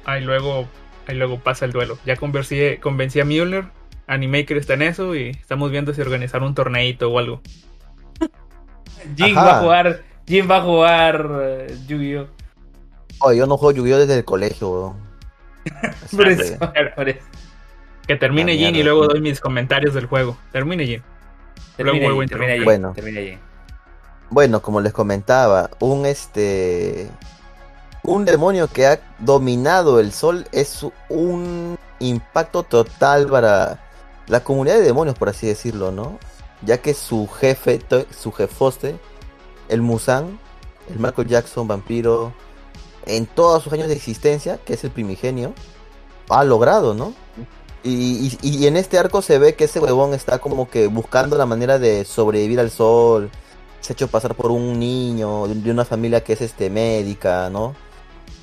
Ahí 0.04 0.22
luego, 0.22 0.68
ahí 1.06 1.16
luego 1.16 1.38
pasa 1.38 1.64
el 1.64 1.72
duelo. 1.72 1.96
Ya 2.04 2.16
convencí, 2.16 2.76
convencí 2.76 3.20
a 3.20 3.24
Mjolnir. 3.24 3.64
Animaker 4.06 4.58
está 4.58 4.74
en 4.74 4.82
eso 4.82 5.14
y 5.14 5.30
estamos 5.30 5.70
viendo 5.70 5.94
si 5.94 6.02
organizar 6.02 6.42
un 6.42 6.54
torneito 6.54 7.10
o 7.10 7.18
algo. 7.18 7.40
Ajá. 9.18 9.42
va 9.42 9.56
a 9.56 9.60
jugar. 9.62 10.02
Jin 10.26 10.48
va 10.48 10.58
a 10.58 10.60
jugar 10.60 11.30
eh, 11.42 11.74
Yu-Gi-Oh! 11.88 12.39
Oye, 13.20 13.38
yo 13.38 13.46
no 13.46 13.56
juego 13.56 13.72
Yu-Gi-Oh 13.72 13.98
desde 13.98 14.16
el 14.18 14.24
colegio, 14.24 14.70
weón. 14.70 14.94
Por 16.16 16.28
Así 16.28 16.42
eso, 16.42 16.72
que- 16.72 16.84
por 16.96 17.08
eso. 17.08 17.20
Que 18.06 18.16
termine 18.16 18.56
Jin 18.56 18.74
y 18.74 18.82
luego 18.82 19.06
doy 19.06 19.20
mis 19.20 19.40
comentarios 19.40 19.94
del 19.94 20.06
juego. 20.06 20.36
Termine 20.52 20.84
Jin. 20.86 21.02
Luego 21.78 22.24
Termina 22.26 22.52
allí, 22.54 22.64
Bueno. 22.64 22.92
termina. 22.94 23.38
Bueno, 24.30 24.62
como 24.62 24.80
les 24.80 24.92
comentaba, 24.92 25.70
un 25.80 26.06
este 26.06 27.08
un 28.02 28.24
demonio 28.24 28.68
que 28.68 28.86
ha 28.86 29.00
dominado 29.18 30.00
el 30.00 30.12
sol 30.12 30.46
es 30.52 30.84
un 31.08 31.76
impacto 31.98 32.62
total 32.62 33.26
para 33.28 33.78
la 34.26 34.40
comunidad 34.42 34.76
de 34.76 34.82
demonios, 34.82 35.16
por 35.18 35.28
así 35.28 35.46
decirlo, 35.46 35.92
¿no? 35.92 36.18
Ya 36.62 36.78
que 36.78 36.94
su 36.94 37.28
jefe, 37.28 37.80
su 38.16 38.32
jefoste, 38.32 38.96
el 39.68 39.82
Musan, 39.82 40.38
el 40.90 40.98
Michael 40.98 41.28
Jackson 41.28 41.68
vampiro, 41.68 42.32
en 43.06 43.26
todos 43.26 43.62
sus 43.62 43.72
años 43.72 43.88
de 43.88 43.94
existencia, 43.94 44.58
que 44.58 44.74
es 44.74 44.84
el 44.84 44.90
primigenio, 44.90 45.54
ha 46.28 46.44
logrado, 46.44 46.94
¿no? 46.94 47.14
Y, 47.82 48.38
y, 48.42 48.66
en 48.66 48.76
este 48.76 48.98
arco 48.98 49.22
se 49.22 49.38
ve 49.38 49.54
que 49.54 49.64
ese 49.64 49.80
huevón 49.80 50.12
está 50.12 50.38
como 50.38 50.68
que 50.68 50.86
buscando 50.86 51.38
la 51.38 51.46
manera 51.46 51.78
de 51.78 52.04
sobrevivir 52.04 52.60
al 52.60 52.70
sol. 52.70 53.30
Se 53.80 53.92
ha 53.92 53.94
hecho 53.94 54.08
pasar 54.08 54.34
por 54.34 54.50
un 54.50 54.78
niño 54.78 55.46
de 55.48 55.70
una 55.70 55.86
familia 55.86 56.22
que 56.22 56.34
es 56.34 56.42
este 56.42 56.68
médica, 56.68 57.48
¿no? 57.48 57.74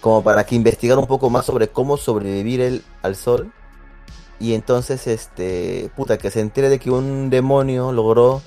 Como 0.01 0.24
para 0.24 0.43
que 0.43 0.55
investigar 0.55 0.97
un 0.97 1.05
poco 1.05 1.30
más 1.30 1.45
sobre 1.45 1.68
cómo 1.68 1.97
sobrevivir 1.97 2.62
él 2.62 2.84
al 3.03 3.16
sol. 3.16 3.51
Y 4.39 4.53
entonces, 4.53 5.05
este, 5.08 5.91
puta, 5.95 6.18
que 6.18 6.32
se 6.32 6.41
entere 6.41 6.70
de 6.70 6.80
que 6.80 6.89
un 6.89 7.30
demonio 7.30 7.91
logró 7.91 8.41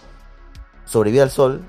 sobrevivir 0.84 1.22
al 1.22 1.30
sol. 1.30 1.68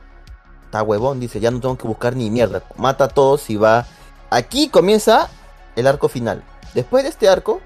Está 0.65 0.83
huevón, 0.83 1.19
dice, 1.19 1.39
ya 1.39 1.51
no 1.51 1.59
tengo 1.59 1.77
que 1.77 1.87
buscar 1.87 2.15
ni 2.15 2.31
mierda. 2.31 2.63
Mata 2.77 3.05
a 3.05 3.09
todos 3.09 3.49
y 3.49 3.55
va. 3.57 3.85
Aquí 4.31 4.69
comienza 4.69 5.29
el 5.75 5.87
arco 5.87 6.07
final. 6.07 6.41
Después 6.73 7.03
de 7.03 7.09
este 7.09 7.27
arco, 7.27 7.59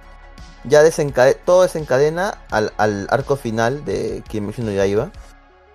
ya 0.64 0.82
desencade 0.82 1.36
todo 1.36 1.62
desencadena 1.62 2.40
al, 2.50 2.74
al, 2.78 3.06
arco 3.12 3.36
final 3.36 3.86
de 3.86 4.24
Kimetsu 4.28 4.64
no 4.64 4.72
Yaiba, 4.72 5.12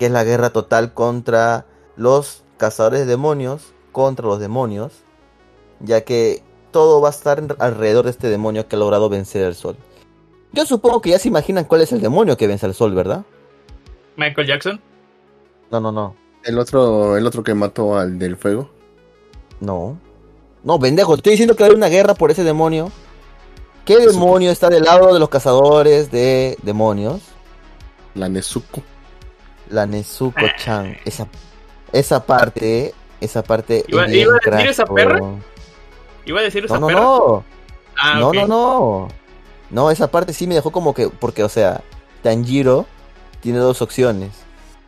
que 0.00 0.06
es 0.06 0.12
la 0.12 0.24
guerra 0.24 0.50
total 0.50 0.92
contra 0.92 1.64
los 1.96 2.42
cazadores 2.56 3.00
de 3.00 3.06
demonios, 3.06 3.72
contra 3.92 4.26
los 4.26 4.40
demonios, 4.40 5.04
ya 5.78 6.00
que 6.00 6.42
todo 6.72 7.00
va 7.00 7.08
a 7.08 7.12
estar 7.12 7.40
alrededor 7.60 8.04
de 8.04 8.10
este 8.10 8.28
demonio 8.28 8.66
que 8.66 8.74
ha 8.74 8.78
logrado 8.80 9.08
vencer 9.08 9.42
el 9.44 9.54
sol. 9.54 9.76
Yo 10.52 10.66
supongo 10.66 11.00
que 11.00 11.10
ya 11.10 11.20
se 11.20 11.28
imaginan 11.28 11.66
cuál 11.66 11.82
es 11.82 11.92
el 11.92 12.00
demonio 12.00 12.36
que 12.36 12.48
vence 12.48 12.66
al 12.66 12.74
sol, 12.74 12.96
¿verdad? 12.96 13.24
Michael 14.16 14.48
Jackson. 14.48 14.80
No, 15.70 15.78
no, 15.78 15.92
no. 15.92 16.16
El 16.42 16.58
otro, 16.58 17.16
el 17.16 17.24
otro 17.26 17.44
que 17.44 17.54
mató 17.54 17.96
al 17.96 18.18
del 18.18 18.36
fuego. 18.36 18.68
No. 19.60 19.96
No, 20.62 20.78
pendejo, 20.78 21.14
estoy 21.14 21.32
diciendo 21.32 21.56
que 21.56 21.64
hay 21.64 21.70
una 21.70 21.88
guerra 21.88 22.14
por 22.14 22.30
ese 22.30 22.44
demonio. 22.44 22.90
¿Qué 23.84 23.96
demonio 23.98 24.50
está 24.50 24.68
del 24.68 24.84
lado 24.84 25.12
de 25.12 25.18
los 25.18 25.28
cazadores 25.28 26.10
de 26.10 26.56
demonios? 26.62 27.22
La 28.14 28.28
Nezuko. 28.28 28.82
La 29.70 29.86
Nezuko-chan. 29.86 30.98
Esa, 31.04 31.26
esa 31.92 32.24
parte, 32.26 32.94
esa 33.20 33.42
parte. 33.42 33.84
¿Iba, 33.88 34.04
es 34.06 34.12
iba 34.14 34.32
a 34.34 34.50
decir 34.56 34.68
esa 34.68 34.84
perra? 34.84 35.20
¿Iba 36.26 36.40
a 36.40 36.42
decir 36.42 36.64
esa 36.66 36.74
No, 36.74 36.80
no, 36.80 36.86
perra? 36.88 37.00
no. 37.00 37.44
Ah, 37.96 38.18
no, 38.18 38.32
no, 38.32 38.46
no. 38.46 39.08
No, 39.70 39.90
esa 39.90 40.10
parte 40.10 40.32
sí 40.32 40.46
me 40.46 40.54
dejó 40.54 40.70
como 40.72 40.92
que. 40.94 41.08
Porque, 41.08 41.42
o 41.42 41.48
sea, 41.48 41.80
Tanjiro 42.22 42.86
tiene 43.40 43.58
dos 43.58 43.80
opciones. 43.82 44.30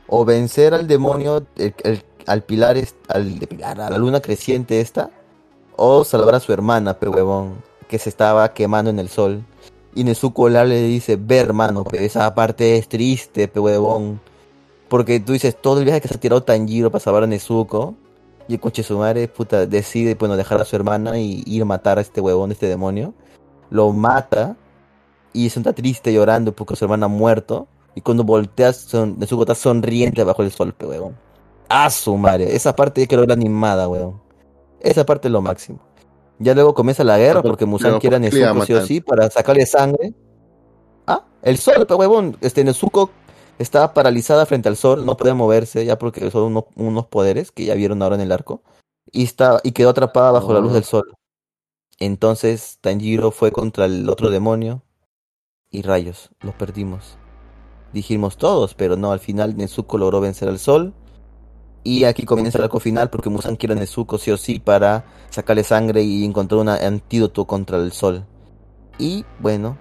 O 0.07 0.25
vencer 0.25 0.75
al 0.75 0.87
demonio, 0.87 1.47
el- 1.57 1.75
el- 1.85 2.05
al 2.27 2.43
pilar, 2.43 2.77
al, 3.09 3.25
pilar, 3.49 3.81
a 3.81 3.91
la 3.91 3.99
luna 3.99 4.21
creciente 4.21 4.81
esta. 4.81 5.11
O 5.77 6.05
salvar 6.05 6.35
a 6.35 6.41
su 6.41 6.53
hermana, 6.53 6.99
pe 6.99 7.09
huevón, 7.09 7.55
que 7.89 7.99
se 7.99 8.09
estaba 8.09 8.53
quemando 8.53 8.91
en 8.91 8.99
el 8.99 9.09
sol. 9.09 9.43
Y 9.95 10.05
Nezuko 10.05 10.49
le 10.49 10.83
dice, 10.83 11.17
ve 11.17 11.39
hermano, 11.39 11.85
pe, 11.85 12.05
esa 12.05 12.35
parte 12.35 12.79
es 12.79 12.89
triste, 12.89 13.49
pe 13.49 13.61
huevón. 13.61 14.21
Porque 14.89 15.21
tú 15.21 15.33
dices, 15.33 15.57
todo 15.61 15.79
el 15.79 15.85
viaje 15.85 16.01
que 16.01 16.09
se 16.09 16.15
ha 16.15 16.21
tirado 16.21 16.43
Tanjiro 16.43 16.91
para 16.91 17.03
salvar 17.03 17.25
a 17.25 17.27
Nezuko. 17.27 17.95
Y 18.49 18.55
el 18.55 18.61
coche 18.61 18.83
su 18.83 18.99
madre, 18.99 19.29
puta, 19.29 19.67
decide, 19.67 20.15
bueno, 20.15 20.37
dejar 20.37 20.61
a 20.61 20.65
su 20.65 20.77
hermana 20.77 21.19
y 21.19 21.43
ir 21.47 21.63
a 21.63 21.65
matar 21.65 21.99
a 21.99 22.01
este 22.01 22.21
huevón, 22.21 22.53
este 22.53 22.67
demonio. 22.69 23.15
Lo 23.71 23.93
mata. 23.93 24.57
Y 25.33 25.49
se 25.51 25.61
está 25.61 25.73
triste 25.73 26.13
llorando 26.13 26.53
porque 26.53 26.77
su 26.77 26.85
hermana 26.85 27.07
ha 27.07 27.09
muerto. 27.09 27.69
Y 27.95 28.01
cuando 28.01 28.25
volteas, 28.25 28.77
son, 28.77 29.19
Nezuko 29.19 29.43
está 29.43 29.55
sonriente 29.55 30.25
bajo 30.25 30.43
el 30.43 30.51
sol, 30.51 30.73
pe 30.73 30.87
huevón. 30.87 31.17
A 31.69 31.91
su 31.91 32.17
madre. 32.17 32.55
Esa 32.57 32.75
parte 32.75 33.03
hay 33.03 33.07
que 33.07 33.17
ver 33.17 33.31
animada, 33.31 33.89
huevón. 33.89 34.22
Esa 34.83 35.07
parte 35.07 35.29
es 35.29 35.33
lo 35.33 35.41
máximo. 35.41 35.81
Ya 36.39 36.55
luego 36.55 36.75
comienza 36.75 37.05
la 37.05 37.19
guerra 37.19 37.41
Pero, 37.41 37.53
porque 37.53 37.67
Musan 37.67 37.93
pero, 37.93 38.01
quiere 38.01 38.17
a 38.17 38.19
¿por 38.21 38.31
qué 38.31 38.35
le 38.35 38.41
iba 38.41 38.51
a 38.51 38.55
Nezuko 38.55 38.67
sí 38.67 38.73
o 38.75 38.87
sí 38.87 39.01
para 39.01 39.31
sacarle 39.31 39.65
sangre. 39.65 40.13
Ah, 41.07 41.25
el 41.43 41.59
sol, 41.59 41.87
pe 41.87 41.95
huevón. 41.95 42.37
Este 42.41 42.65
Nezuko 42.65 43.11
estaba 43.59 43.95
paralizada 43.95 44.45
frente 44.47 44.69
al 44.69 44.77
sol, 44.77 45.07
no 45.07 45.17
podía 45.17 45.35
moverse 45.35 45.85
ya 45.85 45.99
porque 45.99 46.31
son 46.31 46.45
unos, 46.45 46.65
unos 46.75 47.07
poderes 47.07 47.53
que 47.53 47.65
ya 47.65 47.75
vieron 47.75 48.03
ahora 48.03 48.17
en 48.17 48.23
el 48.23 48.33
arco. 48.33 48.63
Y, 49.11 49.25
estaba, 49.25 49.61
y 49.63 49.73
quedó 49.73 49.91
atrapada 49.91 50.33
bajo 50.33 50.53
la 50.53 50.61
luz 50.61 50.73
del 50.73 50.85
sol. 50.85 51.15
Entonces 51.99 52.79
Tanjiro 52.81 53.31
fue 53.31 53.53
contra 53.53 53.85
el 53.85 54.09
otro 54.09 54.31
demonio 54.31 54.83
y 55.71 55.83
rayos, 55.83 56.31
los 56.41 56.55
perdimos. 56.55 57.17
Dijimos 57.93 58.37
todos, 58.37 58.75
pero 58.75 58.97
no, 58.97 59.13
al 59.13 59.21
final 59.21 59.57
Nezuko 59.57 59.99
logró 59.99 60.21
vencer 60.21 60.49
al 60.49 60.59
sol. 60.59 60.95
Y 61.85 62.05
aquí 62.05 62.25
comienza 62.25 62.59
el 62.59 62.65
arco 62.65 62.79
final 62.79 63.11
porque 63.11 63.29
Musan 63.29 63.57
quiere 63.57 63.75
a 63.75 63.77
Nezuko 63.77 64.19
sí 64.19 64.31
o 64.31 64.37
sí 64.37 64.61
para 64.61 65.05
sacarle 65.31 65.65
sangre 65.65 66.03
y 66.03 66.25
encontrar 66.25 66.61
un 66.61 66.69
antídoto 66.69 67.45
contra 67.45 67.77
el 67.79 67.93
sol. 67.93 68.25
Y 68.99 69.25
bueno, 69.41 69.77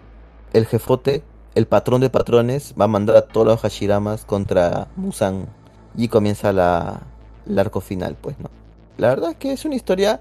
el 0.53 0.65
jefote, 0.65 1.23
el 1.53 1.67
patrón 1.67 2.01
de 2.01 2.09
patrones, 2.09 2.73
va 2.79 2.85
a 2.85 2.87
mandar 2.87 3.17
a 3.17 3.21
todos 3.27 3.45
los 3.45 3.61
Hashiramas 3.61 4.25
contra 4.25 4.87
Musan. 4.95 5.47
Y 5.95 6.07
comienza 6.07 6.53
la, 6.53 7.01
el 7.47 7.59
arco 7.59 7.81
final, 7.81 8.15
pues, 8.19 8.39
¿no? 8.39 8.49
La 8.97 9.09
verdad 9.09 9.31
es 9.31 9.37
que 9.37 9.51
es 9.51 9.65
una 9.65 9.75
historia... 9.75 10.19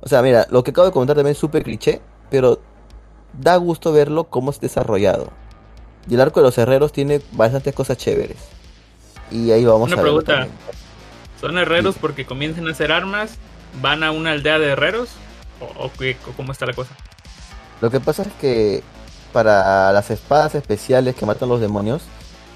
O 0.00 0.08
sea, 0.08 0.22
mira, 0.22 0.46
lo 0.50 0.62
que 0.62 0.70
acabo 0.70 0.86
de 0.86 0.92
comentar 0.92 1.16
también 1.16 1.32
es 1.32 1.38
súper 1.38 1.64
cliché, 1.64 2.00
pero 2.30 2.60
da 3.32 3.56
gusto 3.56 3.90
verlo 3.92 4.24
cómo 4.24 4.50
es 4.52 4.60
desarrollado. 4.60 5.30
Y 6.08 6.14
el 6.14 6.20
arco 6.20 6.38
de 6.40 6.44
los 6.44 6.58
herreros 6.58 6.92
tiene 6.92 7.20
bastantes 7.32 7.74
cosas 7.74 7.96
chéveres. 7.96 8.38
Y 9.32 9.50
ahí 9.50 9.64
vamos 9.64 9.90
Una 9.90 9.94
a 9.94 9.96
ver. 9.96 10.04
pregunta. 10.04 10.48
¿Son 11.40 11.56
herreros 11.58 11.96
porque 12.00 12.24
comienzan 12.26 12.66
a 12.68 12.72
hacer 12.72 12.90
armas? 12.92 13.32
¿Van 13.80 14.02
a 14.02 14.10
una 14.10 14.32
aldea 14.32 14.58
de 14.58 14.68
herreros? 14.68 15.10
¿O, 15.60 15.90
qué- 15.98 16.16
cómo 16.36 16.52
está 16.52 16.66
la 16.66 16.72
cosa? 16.72 16.90
Lo 17.80 17.90
que 17.90 18.00
pasa 18.00 18.22
es 18.22 18.28
que 18.40 18.82
para 19.32 19.92
las 19.92 20.10
espadas 20.10 20.54
especiales 20.54 21.14
que 21.14 21.26
matan 21.26 21.48
los 21.48 21.60
demonios 21.60 22.02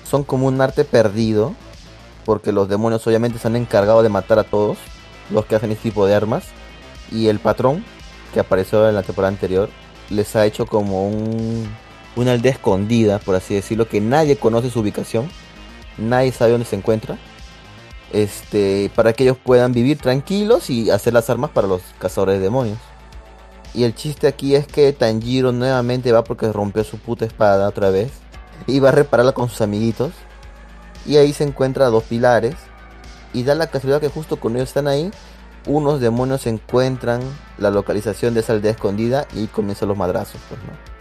son 0.08 0.24
como 0.24 0.46
un 0.46 0.60
arte 0.60 0.84
perdido. 0.84 1.54
Porque 2.24 2.52
los 2.52 2.68
demonios 2.68 3.04
obviamente 3.06 3.38
se 3.40 3.48
han 3.48 3.56
encargado 3.56 4.02
de 4.04 4.08
matar 4.08 4.38
a 4.38 4.44
todos 4.44 4.78
los 5.30 5.44
que 5.46 5.56
hacen 5.56 5.72
este 5.72 5.90
tipo 5.90 6.06
de 6.06 6.14
armas. 6.14 6.44
Y 7.10 7.26
el 7.28 7.40
patrón 7.40 7.84
que 8.32 8.40
apareció 8.40 8.88
en 8.88 8.94
la 8.94 9.02
temporada 9.02 9.30
anterior 9.32 9.68
les 10.08 10.34
ha 10.36 10.46
hecho 10.46 10.66
como 10.66 11.08
un, 11.08 11.68
una 12.16 12.32
aldea 12.32 12.52
escondida, 12.52 13.18
por 13.18 13.34
así 13.34 13.54
decirlo, 13.54 13.88
que 13.88 14.00
nadie 14.00 14.36
conoce 14.36 14.70
su 14.70 14.80
ubicación. 14.80 15.28
Nadie 15.98 16.30
sabe 16.32 16.52
dónde 16.52 16.66
se 16.66 16.76
encuentra. 16.76 17.18
Este, 18.12 18.90
para 18.94 19.14
que 19.14 19.24
ellos 19.24 19.38
puedan 19.42 19.72
vivir 19.72 19.98
tranquilos 19.98 20.68
y 20.68 20.90
hacer 20.90 21.14
las 21.14 21.30
armas 21.30 21.50
para 21.50 21.66
los 21.66 21.80
cazadores 21.98 22.36
de 22.36 22.42
demonios. 22.42 22.78
Y 23.74 23.84
el 23.84 23.94
chiste 23.94 24.26
aquí 24.26 24.54
es 24.54 24.66
que 24.66 24.92
Tanjiro 24.92 25.50
nuevamente 25.50 26.12
va 26.12 26.22
porque 26.22 26.52
rompió 26.52 26.84
su 26.84 26.98
puta 26.98 27.24
espada 27.24 27.66
otra 27.68 27.88
vez. 27.88 28.12
Y 28.66 28.80
va 28.80 28.90
a 28.90 28.92
repararla 28.92 29.32
con 29.32 29.48
sus 29.48 29.62
amiguitos. 29.62 30.12
Y 31.06 31.16
ahí 31.16 31.32
se 31.32 31.44
encuentra 31.44 31.86
dos 31.86 32.04
pilares. 32.04 32.54
Y 33.32 33.44
da 33.44 33.54
la 33.54 33.68
casualidad 33.68 34.02
que 34.02 34.10
justo 34.10 34.36
cuando 34.36 34.58
ellos 34.58 34.68
están 34.68 34.88
ahí, 34.88 35.10
unos 35.66 36.00
demonios 36.00 36.46
encuentran 36.46 37.22
la 37.56 37.70
localización 37.70 38.34
de 38.34 38.40
esa 38.40 38.52
aldea 38.52 38.72
escondida 38.72 39.26
y 39.34 39.46
comienzan 39.46 39.88
los 39.88 39.96
madrazos, 39.96 40.38
pues, 40.50 40.60
¿no? 40.60 40.92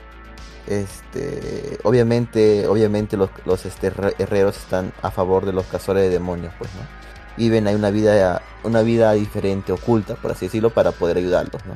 Este, 0.68 1.78
obviamente, 1.84 2.68
obviamente 2.68 3.18
los, 3.18 3.30
los 3.46 3.66
este, 3.66 3.88
herre- 3.88 4.16
herreros 4.18 4.56
están 4.56 4.94
a 5.02 5.12
favor 5.12 5.46
de 5.46 5.52
los 5.52 5.66
cazadores 5.66 6.04
de 6.04 6.10
demonios, 6.10 6.54
pues, 6.58 6.70
¿no? 6.76 7.01
Viven 7.42 7.66
ahí 7.66 7.74
una 7.74 7.90
vida, 7.90 8.44
una 8.64 8.84
vida 8.84 9.14
diferente, 9.14 9.72
oculta, 9.72 10.14
por 10.14 10.32
así 10.32 10.46
decirlo, 10.46 10.70
para 10.70 10.92
poder 10.92 11.18
ayudarlos, 11.18 11.66
¿no? 11.66 11.74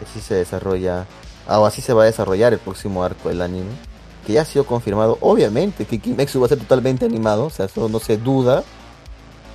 Así 0.00 0.20
se 0.20 0.34
desarrolla, 0.36 1.06
ah, 1.48 1.58
o 1.58 1.66
así 1.66 1.82
se 1.82 1.92
va 1.92 2.04
a 2.04 2.06
desarrollar 2.06 2.52
el 2.52 2.60
próximo 2.60 3.02
arco 3.02 3.30
del 3.30 3.42
anime, 3.42 3.72
que 4.24 4.34
ya 4.34 4.42
ha 4.42 4.44
sido 4.44 4.64
confirmado, 4.64 5.18
obviamente, 5.22 5.86
que 5.86 5.98
Kimetsu 5.98 6.38
va 6.38 6.46
a 6.46 6.50
ser 6.50 6.60
totalmente 6.60 7.04
animado, 7.04 7.46
o 7.46 7.50
sea, 7.50 7.66
eso 7.66 7.88
no 7.88 7.98
se 7.98 8.16
duda. 8.16 8.62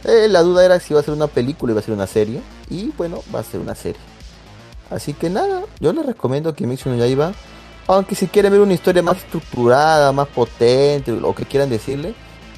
Eh, 0.04 0.28
la 0.28 0.42
duda 0.42 0.66
era 0.66 0.82
si 0.82 0.92
iba 0.92 1.00
a 1.00 1.04
ser 1.04 1.14
una 1.14 1.28
película 1.28 1.72
o 1.72 1.74
iba 1.76 1.80
a 1.80 1.84
ser 1.84 1.94
una 1.94 2.08
serie, 2.08 2.42
y 2.70 2.92
bueno, 2.98 3.24
va 3.34 3.40
a 3.40 3.44
ser 3.44 3.62
una 3.62 3.74
serie. 3.74 4.02
Así 4.90 5.14
que 5.14 5.30
nada, 5.30 5.62
yo 5.80 5.94
les 5.94 6.06
recomiendo 6.06 6.54
Kimetsu 6.54 6.90
no 6.90 6.98
Yaiba, 6.98 7.32
aunque 7.88 8.16
si 8.16 8.28
quieren 8.28 8.52
ver 8.52 8.60
una 8.60 8.74
historia 8.74 9.02
más 9.02 9.16
estructurada, 9.16 10.12
más 10.12 10.28
potente, 10.28 11.14
o 11.14 11.34
que 11.34 11.46
quieran 11.46 11.70
decirle, 11.70 12.16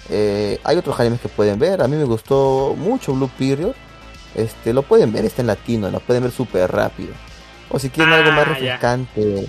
eh, 0.10 0.60
hay 0.64 0.78
otros 0.78 0.99
animes 0.99 1.22
que 1.22 1.30
pueden 1.30 1.60
ver. 1.60 1.82
A 1.82 1.88
mí 1.88 1.95
me 1.95 2.03
gustó 2.05 2.74
mucho 2.78 3.14
Blue 3.14 3.30
Period. 3.38 3.74
Este, 4.36 4.74
lo 4.74 4.84
pueden 4.84 5.12
ver, 5.12 5.26
está 5.26 5.41
en 5.41 5.47
latino, 5.47 5.89
lo 5.89 5.99
pueden 5.99 6.24
ver 6.24 6.32
súper 6.32 6.72
rápido. 6.72 7.10
O 7.70 7.80
si 7.80 7.89
quieren 7.89 8.14
algo 8.14 8.32
más 8.32 8.41
Ah, 8.41 8.45
ya. 8.45 8.53
refrescante 8.53 9.47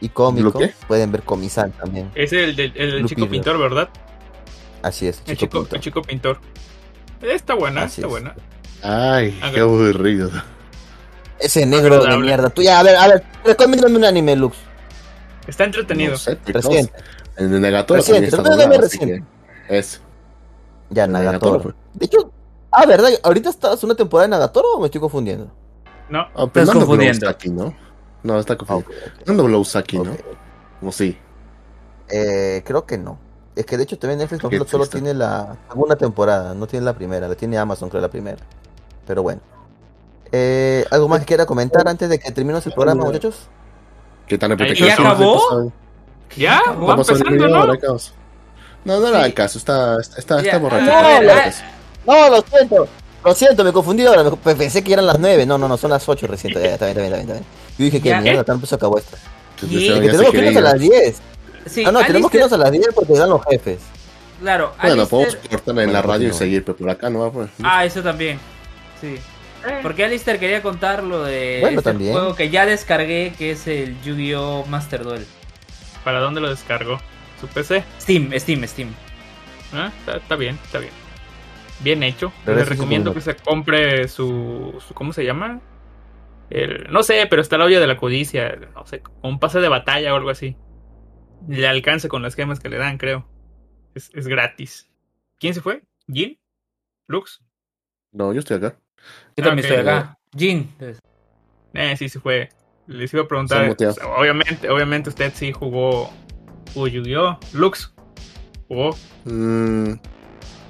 y 0.00 0.08
cómico, 0.08 0.60
pueden 0.88 1.12
ver 1.12 1.22
Comisan 1.22 1.72
también. 1.72 2.10
Es 2.14 2.32
el 2.32 2.54
del, 2.56 2.72
el 2.74 2.90
del 2.90 2.98
Blue 3.00 3.08
chico 3.08 3.20
Period. 3.22 3.30
pintor, 3.30 3.58
¿verdad? 3.58 3.88
Así 4.82 5.06
es, 5.06 5.22
El 5.26 5.36
chico 5.36 5.38
chico, 5.38 5.58
pintor. 5.60 5.76
el 5.76 5.80
chico 5.82 6.02
pintor. 6.02 6.38
Está 7.22 7.54
buena, 7.54 7.82
Así 7.84 8.00
está 8.02 8.06
es. 8.06 8.10
buena. 8.10 8.34
Ay, 8.82 9.38
qué 9.54 9.60
aburrido. 9.60 10.30
Ese 11.38 11.64
negro 11.66 12.04
de 12.04 12.16
mierda. 12.18 12.50
Tú 12.50 12.62
ya, 12.62 12.78
a 12.78 12.82
ver, 12.82 12.96
a 12.96 13.08
ver, 13.08 13.24
recomiéndame 13.44 13.96
un 13.96 14.04
anime, 14.04 14.36
Lux. 14.36 14.56
Está 15.46 15.64
entretenido. 15.64 16.12
No 16.12 16.18
sé. 16.18 16.38
Reciente. 16.46 16.92
En 17.36 17.52
el 17.54 17.62
Reciente, 17.62 17.86
también 17.94 18.24
está 18.24 18.36
recomiéndame 18.38 18.74
doblado, 18.74 18.86
así 18.86 18.98
reciente. 18.98 19.24
Eso. 19.68 20.00
Ya, 20.90 21.06
Nagatoro. 21.06 21.60
pues. 21.62 21.74
De 21.94 22.06
hecho, 22.06 22.30
ah, 22.70 22.86
¿verdad? 22.86 23.10
¿Ahorita 23.22 23.50
estás 23.50 23.82
una 23.84 23.94
temporada 23.94 24.26
de 24.26 24.30
Nagatoro 24.30 24.74
o 24.74 24.80
me 24.80 24.86
estoy 24.86 25.00
confundiendo? 25.00 25.50
No, 26.08 26.20
Ah, 26.34 26.46
pero 26.52 26.62
Estás 26.64 26.74
no 26.74 26.80
confundiendo. 26.80 27.28
aquí, 27.28 27.50
¿no? 27.50 27.74
No, 28.22 28.38
está 28.38 28.52
Ah, 28.54 28.56
confundido. 28.56 28.90
ok, 28.90 29.06
ok. 29.20 29.26
No 29.26 29.32
es 29.32 29.38
Nobuo 29.38 29.58
Usaki, 29.60 29.98
¿no? 29.98 30.12
Como 30.80 30.92
sí. 30.92 31.18
Eh, 32.08 32.62
creo 32.64 32.86
que 32.86 32.98
no. 32.98 33.18
Es 33.56 33.64
que 33.66 33.76
de 33.76 33.84
hecho 33.84 33.98
también 33.98 34.18
Netflix 34.18 34.42
solo 34.42 34.84
triste. 34.84 34.98
tiene 35.00 35.14
la 35.14 35.56
segunda 35.68 35.96
temporada, 35.96 36.54
no 36.54 36.66
tiene 36.66 36.84
la 36.84 36.92
primera, 36.92 37.26
la 37.26 37.34
tiene 37.34 37.56
Amazon 37.58 37.88
creo 37.88 38.02
la 38.02 38.10
primera. 38.10 38.38
Pero 39.06 39.22
bueno. 39.22 39.40
Eh, 40.30 40.84
¿Algo 40.90 41.08
más 41.08 41.20
que 41.20 41.26
quiera 41.26 41.46
comentar 41.46 41.88
antes 41.88 42.08
de 42.08 42.18
que 42.18 42.30
terminemos 42.32 42.66
el 42.66 42.72
programa, 42.74 43.04
muchachos? 43.04 43.48
¿Qué 44.26 44.34
Ahí 44.34 44.74
¿Ya 44.74 44.94
acabó? 44.94 45.72
Ya, 46.36 46.60
va 46.68 46.86
Vamos 46.86 47.08
a 47.08 47.12
empezando, 47.12 47.48
¿no? 47.48 47.76
No, 48.86 49.00
no 49.00 49.10
le 49.10 49.16
hagan 49.16 49.32
caso, 49.32 49.58
está, 49.58 49.98
está, 50.00 50.40
está, 50.40 50.58
borracho. 50.58 50.84
No, 50.86 51.20
ver, 51.20 51.52
No, 52.06 52.28
lo 52.30 52.42
siento. 52.42 52.88
Lo 53.24 53.34
siento, 53.34 53.64
me 53.64 53.72
confundí 53.72 54.06
ahora. 54.06 54.30
pensé 54.56 54.84
que 54.84 54.92
eran 54.92 55.06
las 55.06 55.18
9. 55.18 55.44
No, 55.44 55.58
no, 55.58 55.66
no, 55.66 55.76
son 55.76 55.90
las 55.90 56.08
8 56.08 56.26
recién. 56.28 56.52
Está 56.52 56.60
bien, 56.60 56.72
está 56.74 56.86
bien, 56.86 57.04
está 57.20 57.32
bien. 57.34 57.44
Yo 57.78 57.84
dije 57.84 58.00
que 58.00 58.14
mierda, 58.20 58.44
tanto 58.44 58.66
se 58.66 58.76
acabó 58.76 58.98
esto. 58.98 59.16
Que 59.60 59.66
tenemos 59.66 60.30
que 60.30 60.38
irnos 60.38 60.56
a 60.56 60.60
las 60.60 60.78
10. 60.78 61.16
sí, 61.66 61.84
Ah, 61.84 61.90
no, 61.90 62.04
tenemos 62.04 62.30
que 62.30 62.36
irnos 62.36 62.52
a 62.52 62.56
las 62.58 62.70
10 62.70 62.88
porque 62.94 63.14
dan 63.14 63.28
los 63.30 63.42
jefes. 63.50 63.80
Claro, 64.40 64.72
Bueno, 64.80 65.06
podemos 65.08 65.34
Alistair- 65.34 65.50
cortar 65.50 65.78
en 65.82 65.92
la 65.92 66.02
radio 66.02 66.28
y 66.28 66.32
seguir, 66.32 66.62
pero 66.64 66.76
por 66.76 66.90
acá 66.90 67.08
no 67.10 67.20
va 67.20 67.32
pues. 67.32 67.48
Ah, 67.64 67.84
eso 67.84 68.02
también. 68.02 68.38
Sí. 69.00 69.16
Eh, 69.66 69.78
Porque 69.82 70.04
Alistair 70.04 70.38
quería 70.38 70.62
contar 70.62 71.02
lo 71.02 71.24
de 71.24 71.58
Bueno, 71.62 71.80
este 71.80 71.90
también. 71.90 72.12
juego 72.12 72.34
que 72.36 72.50
ya 72.50 72.66
descargué, 72.66 73.34
que 73.36 73.50
es 73.52 73.66
el 73.66 74.00
Yu-Gi-Oh! 74.02 74.64
Master 74.68 75.02
Duel. 75.02 75.26
¿Para 76.04 76.20
dónde 76.20 76.40
lo 76.40 76.50
descargó? 76.50 77.00
¿Su 77.40 77.46
PC? 77.48 77.84
Steam, 78.00 78.30
Steam, 78.38 78.64
Steam. 78.66 78.88
Ah, 79.72 79.92
Está, 80.00 80.16
está 80.16 80.36
bien, 80.36 80.58
está 80.64 80.78
bien. 80.78 80.92
Bien 81.80 82.02
hecho. 82.02 82.32
Pero 82.44 82.56
Le 82.56 82.62
eso 82.62 82.70
sí 82.72 82.76
recomiendo 82.76 83.12
que 83.12 83.20
se 83.20 83.36
compre 83.36 84.08
su, 84.08 84.80
su- 84.86 84.94
¿Cómo 84.94 85.12
se 85.12 85.24
llama? 85.24 85.60
El, 86.48 86.86
no 86.90 87.02
sé, 87.02 87.26
pero 87.28 87.42
está 87.42 87.58
la 87.58 87.64
olla 87.66 87.80
de 87.80 87.86
la 87.86 87.96
codicia. 87.96 88.56
No 88.74 88.86
sé, 88.86 89.02
un 89.22 89.38
pase 89.38 89.60
de 89.60 89.68
batalla 89.68 90.12
o 90.14 90.16
algo 90.16 90.30
así. 90.30 90.56
Le 91.48 91.66
alcance 91.68 92.08
con 92.08 92.22
las 92.22 92.34
gemas 92.34 92.60
que 92.60 92.68
le 92.70 92.78
dan, 92.78 92.96
creo. 92.98 93.28
Es, 93.94 94.10
es 94.14 94.26
gratis. 94.26 94.88
¿Quién 95.38 95.52
se 95.54 95.60
fue? 95.60 95.82
¿Jin? 96.10 96.38
¿Lux? 97.08 97.42
No, 98.12 98.32
yo 98.32 98.38
estoy 98.38 98.56
acá. 98.56 98.78
Yo 99.36 99.44
Ah, 99.44 99.48
también 99.48 99.66
ok. 99.66 99.70
estoy 99.72 99.76
acá. 99.86 100.18
Jin. 100.34 100.74
Eh, 101.74 101.96
sí 101.98 102.08
se 102.08 102.20
fue. 102.20 102.48
Les 102.86 103.12
iba 103.12 103.24
a 103.24 103.28
preguntar. 103.28 103.76
sea, 103.76 104.06
obviamente, 104.06 104.70
obviamente 104.70 105.10
usted 105.10 105.32
sí 105.34 105.52
jugó. 105.52 106.10
Jugó 106.74 106.86
Yu-Gi-Oh! 106.88 107.38
Lux. 107.54 107.92
Jugó. 108.68 108.96
Mm, 109.24 109.92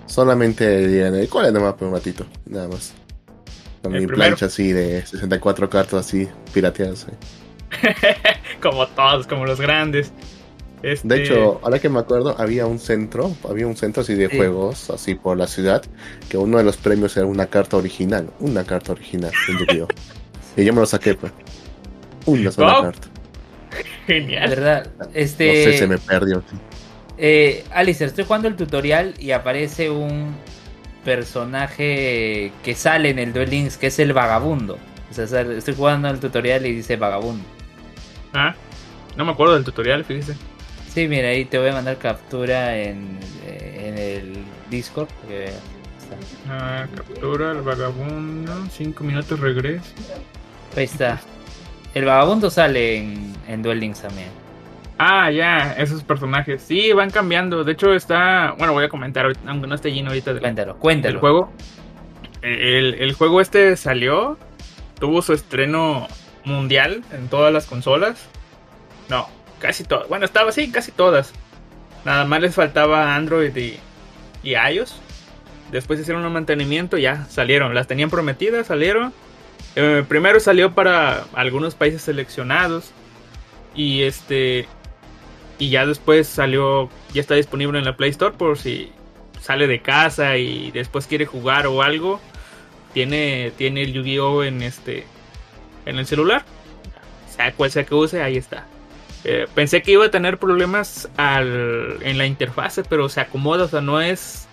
solamente 0.07 0.87
día 0.89 1.11
de 1.11 1.29
¿Cuál 1.29 1.47
es 1.47 1.53
nomás 1.53 1.75
por 1.75 1.89
un 1.89 1.95
ratito? 1.95 2.25
Nada 2.47 2.69
más. 2.69 2.95
Con 3.83 3.93
mi 3.93 4.07
plancha 4.07 4.47
así 4.47 4.73
de 4.73 5.05
64 5.07 5.71
cartas 5.71 6.07
así 6.07 6.29
pirateadas. 6.53 7.07
como 8.63 8.87
todos, 8.89 9.27
como 9.27 9.47
los 9.47 9.61
grandes. 9.61 10.13
Este, 10.83 11.09
De 11.09 11.23
hecho, 11.23 11.61
ahora 11.63 11.79
que 11.79 11.89
me 11.89 11.99
acuerdo, 12.01 12.35
había 12.39 12.67
un 12.67 12.79
centro, 12.79 13.35
había 13.49 13.67
un 13.67 13.77
centro 13.77 14.03
así 14.03 14.15
de 14.15 14.29
Sí. 14.29 14.37
juegos, 14.37 14.91
así 14.91 15.15
por 15.15 15.37
la 15.37 15.47
ciudad, 15.47 15.83
que 16.29 16.37
uno 16.37 16.59
de 16.59 16.65
los 16.65 16.77
premios 16.77 17.17
era 17.17 17.27
una 17.27 17.47
carta 17.47 17.77
original, 17.77 18.29
una 18.41 18.65
carta 18.65 18.93
original 18.93 19.33
de 19.47 19.53
Yu-Gi-Oh! 19.55 19.89
y 20.57 20.65
yo 20.65 20.73
me 20.75 20.81
lo 20.81 20.87
saqué, 20.87 21.15
pues. 21.15 21.33
Una 22.27 22.51
sola 22.53 22.75
Wow. 22.75 22.83
carta. 22.83 23.09
Genial. 24.07 24.49
¿Verdad? 24.49 24.91
Este. 25.15 25.47
No 25.47 25.73
sé, 25.73 25.79
se 25.79 25.87
me 25.87 25.99
perdió. 25.99 26.43
Eh, 27.19 27.65
Alistair, 27.73 28.09
estoy 28.09 28.25
jugando 28.25 28.49
el 28.49 28.57
tutorial 28.57 29.15
y 29.19 29.31
aparece 29.31 29.91
un 29.91 30.35
personaje 31.05 32.53
que 32.63 32.75
sale 32.75 33.11
en 33.11 33.19
el 33.19 33.33
Duel 33.33 33.51
Links, 33.51 33.77
que 33.77 33.87
es 33.89 33.99
el 33.99 34.13
vagabundo. 34.13 34.79
O 35.11 35.15
sea, 35.15 35.25
estoy 35.25 35.75
jugando 35.75 36.09
el 36.09 36.19
tutorial 36.19 36.67
y 36.67 36.73
dice 36.75 36.97
vagabundo. 36.97 37.45
Ah, 38.35 38.55
no 39.17 39.25
me 39.25 39.33
acuerdo 39.33 39.55
del 39.55 39.65
tutorial, 39.65 40.05
fíjese. 40.05 40.37
Sí, 40.93 41.09
mira, 41.09 41.29
ahí 41.29 41.45
te 41.45 41.59
voy 41.59 41.69
a 41.69 41.73
mandar 41.73 41.97
captura 41.99 42.77
en, 42.77 43.19
en 43.47 43.99
el 43.99 44.33
Discord. 44.71 45.09
está. 45.29 46.17
Ah, 46.49 46.87
captura 46.95 47.53
el 47.53 47.63
vagabundo. 47.63 48.53
Cinco 48.71 49.05
minutos 49.05 49.39
regreso. 49.41 49.85
Ahí 50.77 50.85
está. 50.85 51.21
El 51.95 52.05
vagabundo 52.05 52.51
sale 52.51 52.99
en, 52.99 53.33
en 53.49 53.63
Duel 53.63 53.81
Links 53.81 54.03
también. 54.03 54.29
Ah, 54.99 55.31
ya, 55.31 55.75
esos 55.79 56.03
personajes. 56.03 56.63
Sí, 56.63 56.93
van 56.93 57.11
cambiando. 57.11 57.65
De 57.65 57.73
hecho, 57.73 57.93
está. 57.95 58.55
Bueno, 58.59 58.73
voy 58.73 58.85
a 58.85 58.89
comentar, 58.89 59.31
aunque 59.47 59.67
no 59.67 59.75
esté 59.75 59.93
lleno 59.93 60.09
ahorita 60.09 60.33
del, 60.33 60.41
Cuéntalo, 60.43 60.73
del 60.73 60.81
cuéntalo. 60.81 61.21
juego. 61.21 61.53
El, 62.43 62.95
el 62.95 63.13
juego 63.15 63.41
este 63.41 63.77
salió. 63.77 64.39
Tuvo 64.99 65.21
su 65.21 65.35
estreno 65.35 66.09
mundial 66.45 67.03
en 67.13 67.29
todas 67.29 67.53
las 67.53 67.67
consolas. 67.67 68.29
No, 69.11 69.29
casi 69.59 69.85
todas. 69.85 70.09
Bueno, 70.09 70.25
estaba 70.25 70.49
así, 70.49 70.71
casi 70.71 70.93
todas. 70.93 71.33
Nada 72.07 72.25
más 72.25 72.41
les 72.41 72.55
faltaba 72.55 73.15
Android 73.15 73.55
y, 73.57 73.79
y 74.43 74.55
iOS. 74.55 74.97
Después 75.71 76.01
hicieron 76.01 76.25
un 76.25 76.33
mantenimiento, 76.33 76.97
ya 76.97 77.27
salieron. 77.27 77.75
Las 77.75 77.87
tenían 77.87 78.09
prometidas, 78.09 78.69
salieron. 78.69 79.13
Eh, 79.77 80.05
primero 80.09 80.41
salió 80.41 80.75
para 80.75 81.27
algunos 81.35 81.75
países 81.75 82.03
seleccionados. 82.03 82.93
Y 83.75 84.03
este. 84.03 84.67
Y 85.59 85.71
ya 85.71 85.87
después 85.87 86.27
salió. 86.27 86.91
Ya 87.13 87.21
está 87.21 87.35
disponible 87.35 87.79
en 87.79 87.85
la 87.85 87.97
Play 87.97 88.11
Store 88.11 88.35
por 88.37 88.59
si 88.59 88.91
sale 89.41 89.67
de 89.67 89.81
casa 89.81 90.39
y 90.39 90.71
después 90.73 91.07
quiere 91.07 91.27
jugar 91.27 91.67
o 91.67 91.83
algo. 91.83 92.21
Tiene, 92.95 93.53
tiene 93.57 93.83
el 93.83 93.93
Yu-Gi-Oh! 93.93 94.43
en 94.43 94.63
este. 94.63 95.05
En 95.85 95.99
el 95.99 96.07
celular. 96.07 96.45
Sea 97.29 97.53
cual 97.53 97.71
sea 97.71 97.85
que 97.85 97.95
use, 97.95 98.23
ahí 98.23 98.39
está. 98.39 98.67
Eh, 99.25 99.47
pensé 99.55 99.83
que 99.83 99.93
iba 99.93 100.07
a 100.07 100.11
tener 100.11 100.39
problemas 100.39 101.11
al, 101.17 101.99
en 102.01 102.17
la 102.17 102.27
interfase, 102.27 102.83
pero 102.85 103.09
se 103.09 103.21
acomoda, 103.21 103.65
o 103.65 103.69
sea, 103.69 103.81
no 103.81 104.01
es 104.01 104.47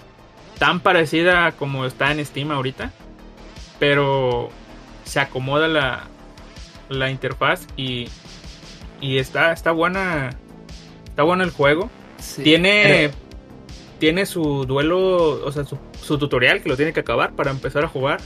tan 0.57 0.79
parecida 0.79 1.51
como 1.53 1.85
está 1.85 2.11
en 2.11 2.25
Steam 2.25 2.51
ahorita. 2.51 2.91
Pero 3.79 4.49
se 5.03 5.19
acomoda 5.19 5.67
la, 5.67 6.03
la 6.89 7.09
interfaz 7.09 7.67
y, 7.77 8.07
y 9.01 9.17
está, 9.17 9.51
está 9.53 9.71
buena. 9.71 10.31
Está 11.07 11.23
bueno 11.23 11.43
el 11.43 11.51
juego. 11.51 11.89
Sí, 12.19 12.43
Tiene. 12.43 12.81
pero- 12.85 13.13
Tiene 13.99 14.25
su 14.25 14.65
duelo. 14.65 15.45
O 15.45 15.51
sea, 15.51 15.63
su, 15.65 15.77
su 16.01 16.17
tutorial 16.17 16.61
que 16.61 16.69
lo 16.69 16.75
tiene 16.77 16.91
que 16.93 16.99
acabar 17.01 17.33
para 17.33 17.51
empezar 17.51 17.83
a 17.85 17.87
jugar. 17.87 18.19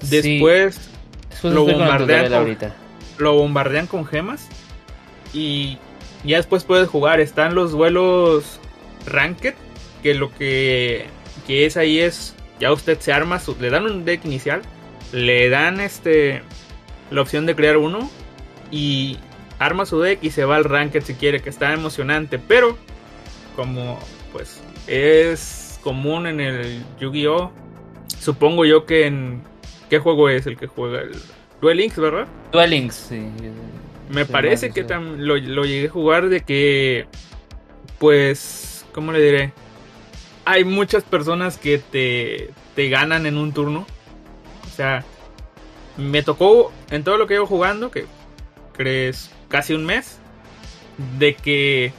Sí. 0.00 0.20
Después 0.38 0.90
con 1.42 1.54
con- 2.28 2.44
lo 3.18 3.34
bombardean 3.34 3.86
con 3.86 4.06
gemas. 4.06 4.48
Y 5.32 5.78
ya 6.24 6.36
después 6.38 6.64
puedes 6.64 6.88
jugar. 6.88 7.20
Están 7.20 7.54
los 7.54 7.72
duelos 7.72 8.60
Ranked. 9.06 9.54
Que 10.02 10.14
lo 10.14 10.32
que, 10.34 11.06
que 11.46 11.66
es 11.66 11.76
ahí 11.76 11.98
es. 12.00 12.34
Ya 12.60 12.72
usted 12.72 12.98
se 13.00 13.12
arma. 13.12 13.38
Su, 13.40 13.56
le 13.60 13.70
dan 13.70 13.84
un 13.86 14.04
deck 14.04 14.24
inicial. 14.24 14.62
Le 15.12 15.48
dan 15.48 15.80
este. 15.80 16.42
La 17.10 17.22
opción 17.22 17.46
de 17.46 17.54
crear 17.56 17.76
uno. 17.76 18.10
Y 18.70 19.18
arma 19.58 19.84
su 19.86 20.00
deck 20.00 20.20
y 20.22 20.30
se 20.30 20.44
va 20.44 20.56
al 20.56 20.64
Ranked 20.64 21.02
si 21.02 21.14
quiere. 21.14 21.40
Que 21.40 21.50
está 21.50 21.72
emocionante. 21.72 22.38
Pero. 22.38 22.76
Como 23.56 23.98
pues 24.32 24.62
es 24.86 25.78
común 25.82 26.26
en 26.26 26.40
el 26.40 26.82
Yu-Gi-Oh! 27.00 27.50
Supongo 28.20 28.64
yo 28.64 28.86
que 28.86 29.06
en. 29.06 29.42
¿Qué 29.88 29.98
juego 29.98 30.28
es 30.28 30.46
el 30.46 30.56
que 30.56 30.66
juega? 30.68 31.00
El 31.00 31.12
Duel 31.60 31.78
Links, 31.78 31.96
¿verdad? 31.98 32.28
Duel 32.52 32.70
Links, 32.70 32.94
sí. 32.94 33.26
Me 34.08 34.24
Sí, 34.24 34.32
parece 34.32 34.70
que 34.70 34.86
tam- 34.86 35.16
lo, 35.16 35.36
lo 35.36 35.64
llegué 35.64 35.88
a 35.88 35.90
jugar 35.90 36.28
de 36.28 36.40
que, 36.42 37.06
pues, 37.98 38.84
¿cómo 38.92 39.12
le 39.12 39.20
diré? 39.22 39.52
Hay 40.44 40.64
muchas 40.64 41.02
personas 41.04 41.58
que 41.58 41.78
te, 41.78 42.50
te 42.74 42.88
ganan 42.88 43.26
en 43.26 43.36
un 43.36 43.52
turno. 43.52 43.86
Sea, 44.80 45.04
me 45.98 46.22
tocó 46.22 46.72
en 46.90 47.04
todo 47.04 47.18
lo 47.18 47.26
que 47.26 47.34
llevo 47.34 47.44
jugando, 47.44 47.90
que 47.90 48.06
crees 48.72 49.30
casi 49.50 49.74
un 49.74 49.84
mes, 49.84 50.16
de 51.18 51.34
que 51.34 51.92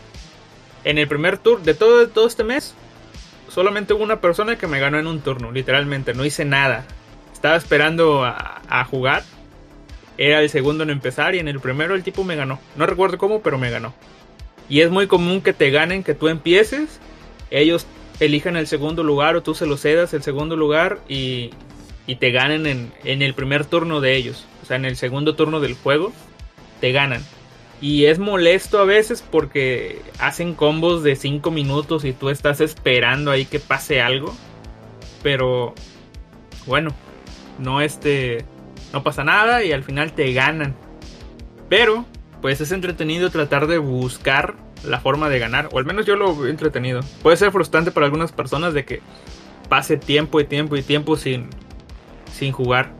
en 0.83 0.97
el 0.97 1.07
primer 1.07 1.37
tour 1.37 1.61
de 1.61 1.75
todo, 1.75 2.07
todo 2.09 2.25
este 2.25 2.43
mes, 2.43 2.73
solamente 3.49 3.93
hubo 3.93 4.01
una 4.03 4.19
persona 4.19 4.55
que 4.55 4.65
me 4.65 4.79
ganó 4.79 4.97
en 4.97 5.05
un 5.05 5.21
turno, 5.21 5.51
literalmente, 5.51 6.15
no 6.15 6.25
hice 6.25 6.43
nada. 6.43 6.83
Estaba 7.31 7.55
esperando 7.55 8.25
a, 8.25 8.63
a 8.67 8.83
jugar 8.83 9.21
era 10.17 10.41
el 10.41 10.49
segundo 10.49 10.83
en 10.83 10.89
empezar 10.89 11.35
y 11.35 11.39
en 11.39 11.49
el 11.49 11.59
primero 11.59 11.93
el 11.93 12.01
tipo 12.01 12.23
me 12.23 12.35
ganó. 12.35 12.57
No 12.75 12.87
recuerdo 12.87 13.19
cómo, 13.19 13.43
pero 13.43 13.59
me 13.59 13.69
ganó. 13.69 13.93
Y 14.69 14.81
es 14.81 14.89
muy 14.89 15.05
común 15.05 15.41
que 15.41 15.53
te 15.53 15.69
ganen, 15.69 16.03
que 16.03 16.15
tú 16.15 16.29
empieces, 16.29 16.99
ellos 17.51 17.85
elijan 18.19 18.55
el 18.55 18.65
segundo 18.65 19.03
lugar 19.03 19.35
o 19.35 19.43
tú 19.43 19.53
se 19.53 19.67
lo 19.67 19.77
cedas 19.77 20.15
el 20.15 20.23
segundo 20.23 20.55
lugar 20.55 20.97
y, 21.07 21.51
y 22.07 22.15
te 22.15 22.31
ganen 22.31 22.65
en, 22.65 22.91
en 23.03 23.21
el 23.21 23.33
primer 23.33 23.65
turno 23.65 24.01
de 24.01 24.15
ellos. 24.15 24.45
O 24.63 24.65
sea, 24.65 24.77
en 24.77 24.85
el 24.85 24.95
segundo 24.95 25.35
turno 25.35 25.59
del 25.59 25.75
juego, 25.75 26.11
te 26.79 26.91
ganan. 26.91 27.23
Y 27.81 28.05
es 28.05 28.19
molesto 28.19 28.79
a 28.79 28.85
veces 28.85 29.23
porque 29.23 30.01
hacen 30.19 30.53
combos 30.53 31.03
de 31.03 31.15
5 31.15 31.49
minutos 31.49 32.05
y 32.05 32.13
tú 32.13 32.29
estás 32.29 32.61
esperando 32.61 33.31
ahí 33.31 33.45
que 33.45 33.59
pase 33.59 34.01
algo. 34.01 34.35
Pero 35.23 35.73
bueno, 36.67 36.93
no 37.57 37.81
este 37.81 38.45
no 38.93 39.03
pasa 39.03 39.23
nada 39.23 39.63
y 39.63 39.71
al 39.71 39.83
final 39.83 40.13
te 40.13 40.31
ganan. 40.33 40.75
Pero, 41.69 42.05
pues 42.41 42.61
es 42.61 42.71
entretenido 42.71 43.29
tratar 43.29 43.67
de 43.67 43.77
buscar 43.77 44.55
la 44.83 44.99
forma 44.99 45.29
de 45.29 45.39
ganar. 45.39 45.69
O 45.71 45.79
al 45.79 45.85
menos 45.85 46.05
yo 46.05 46.15
lo 46.15 46.45
he 46.45 46.49
entretenido. 46.49 47.01
Puede 47.23 47.37
ser 47.37 47.51
frustrante 47.51 47.91
para 47.91 48.05
algunas 48.05 48.31
personas 48.31 48.73
de 48.73 48.85
que 48.85 49.01
pase 49.69 49.97
tiempo 49.97 50.39
y 50.39 50.43
tiempo 50.45 50.75
y 50.75 50.81
tiempo 50.81 51.15
sin, 51.15 51.47
sin 52.31 52.51
jugar. 52.51 52.91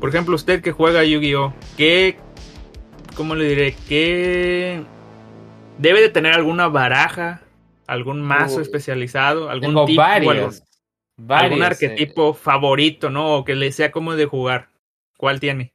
Por 0.00 0.08
ejemplo, 0.10 0.34
usted 0.34 0.60
que 0.62 0.72
juega 0.72 1.04
Yu-Gi-Oh! 1.04 1.54
¿Qué. 1.76 2.16
¿Cómo 3.16 3.34
le 3.34 3.46
diré? 3.48 3.74
¿Qué. 3.88 4.82
Debe 5.78 6.00
de 6.00 6.08
tener 6.10 6.32
alguna 6.34 6.68
baraja? 6.68 7.42
¿Algún 7.86 8.20
mazo 8.22 8.60
especializado? 8.60 9.48
¿Algún 9.48 9.68
Tengo 9.70 9.84
tipo? 9.86 10.02
varios. 10.02 10.32
algún- 10.36 10.60
varios, 11.18 11.44
algún 11.52 11.62
eh, 11.62 11.66
arquetipo 11.66 12.34
favorito, 12.34 13.10
¿no? 13.10 13.36
O 13.36 13.44
que 13.44 13.54
le 13.54 13.72
sea 13.72 13.90
cómodo 13.90 14.16
de 14.16 14.26
jugar. 14.26 14.68
¿Cuál 15.16 15.40
tiene? 15.40 15.72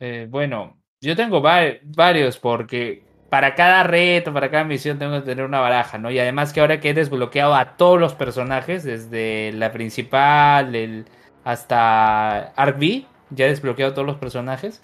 Eh, 0.00 0.26
bueno, 0.28 0.80
yo 1.00 1.14
tengo 1.14 1.40
va- 1.42 1.74
varios 1.84 2.38
porque 2.38 3.04
para 3.30 3.54
cada 3.54 3.82
reto, 3.84 4.32
para 4.32 4.50
cada 4.50 4.64
misión 4.64 4.98
tengo 4.98 5.20
que 5.20 5.26
tener 5.26 5.44
una 5.44 5.60
baraja, 5.60 5.98
¿no? 5.98 6.10
Y 6.10 6.18
además 6.18 6.52
que 6.52 6.60
ahora 6.60 6.80
que 6.80 6.90
he 6.90 6.94
desbloqueado 6.94 7.54
a 7.54 7.76
todos 7.76 8.00
los 8.00 8.14
personajes, 8.14 8.82
desde 8.84 9.52
la 9.52 9.70
principal 9.70 10.74
el, 10.74 11.04
hasta 11.50 12.52
Arc 12.56 12.76
V, 12.78 13.06
ya 13.30 13.46
he 13.46 13.48
desbloqueado 13.48 13.94
todos 13.94 14.06
los 14.06 14.16
personajes. 14.18 14.82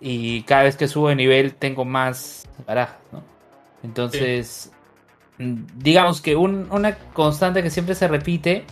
Y 0.00 0.42
cada 0.42 0.64
vez 0.64 0.76
que 0.76 0.88
subo 0.88 1.08
de 1.08 1.14
nivel 1.14 1.54
tengo 1.54 1.84
más 1.84 2.48
barajas, 2.66 2.98
¿no? 3.12 3.22
Entonces, 3.84 4.72
mm, 5.38 5.62
digamos 5.76 6.20
que 6.20 6.34
un- 6.34 6.66
una 6.72 6.96
constante 7.14 7.62
que 7.62 7.70
siempre 7.70 7.94
se 7.94 8.08
repite 8.08 8.64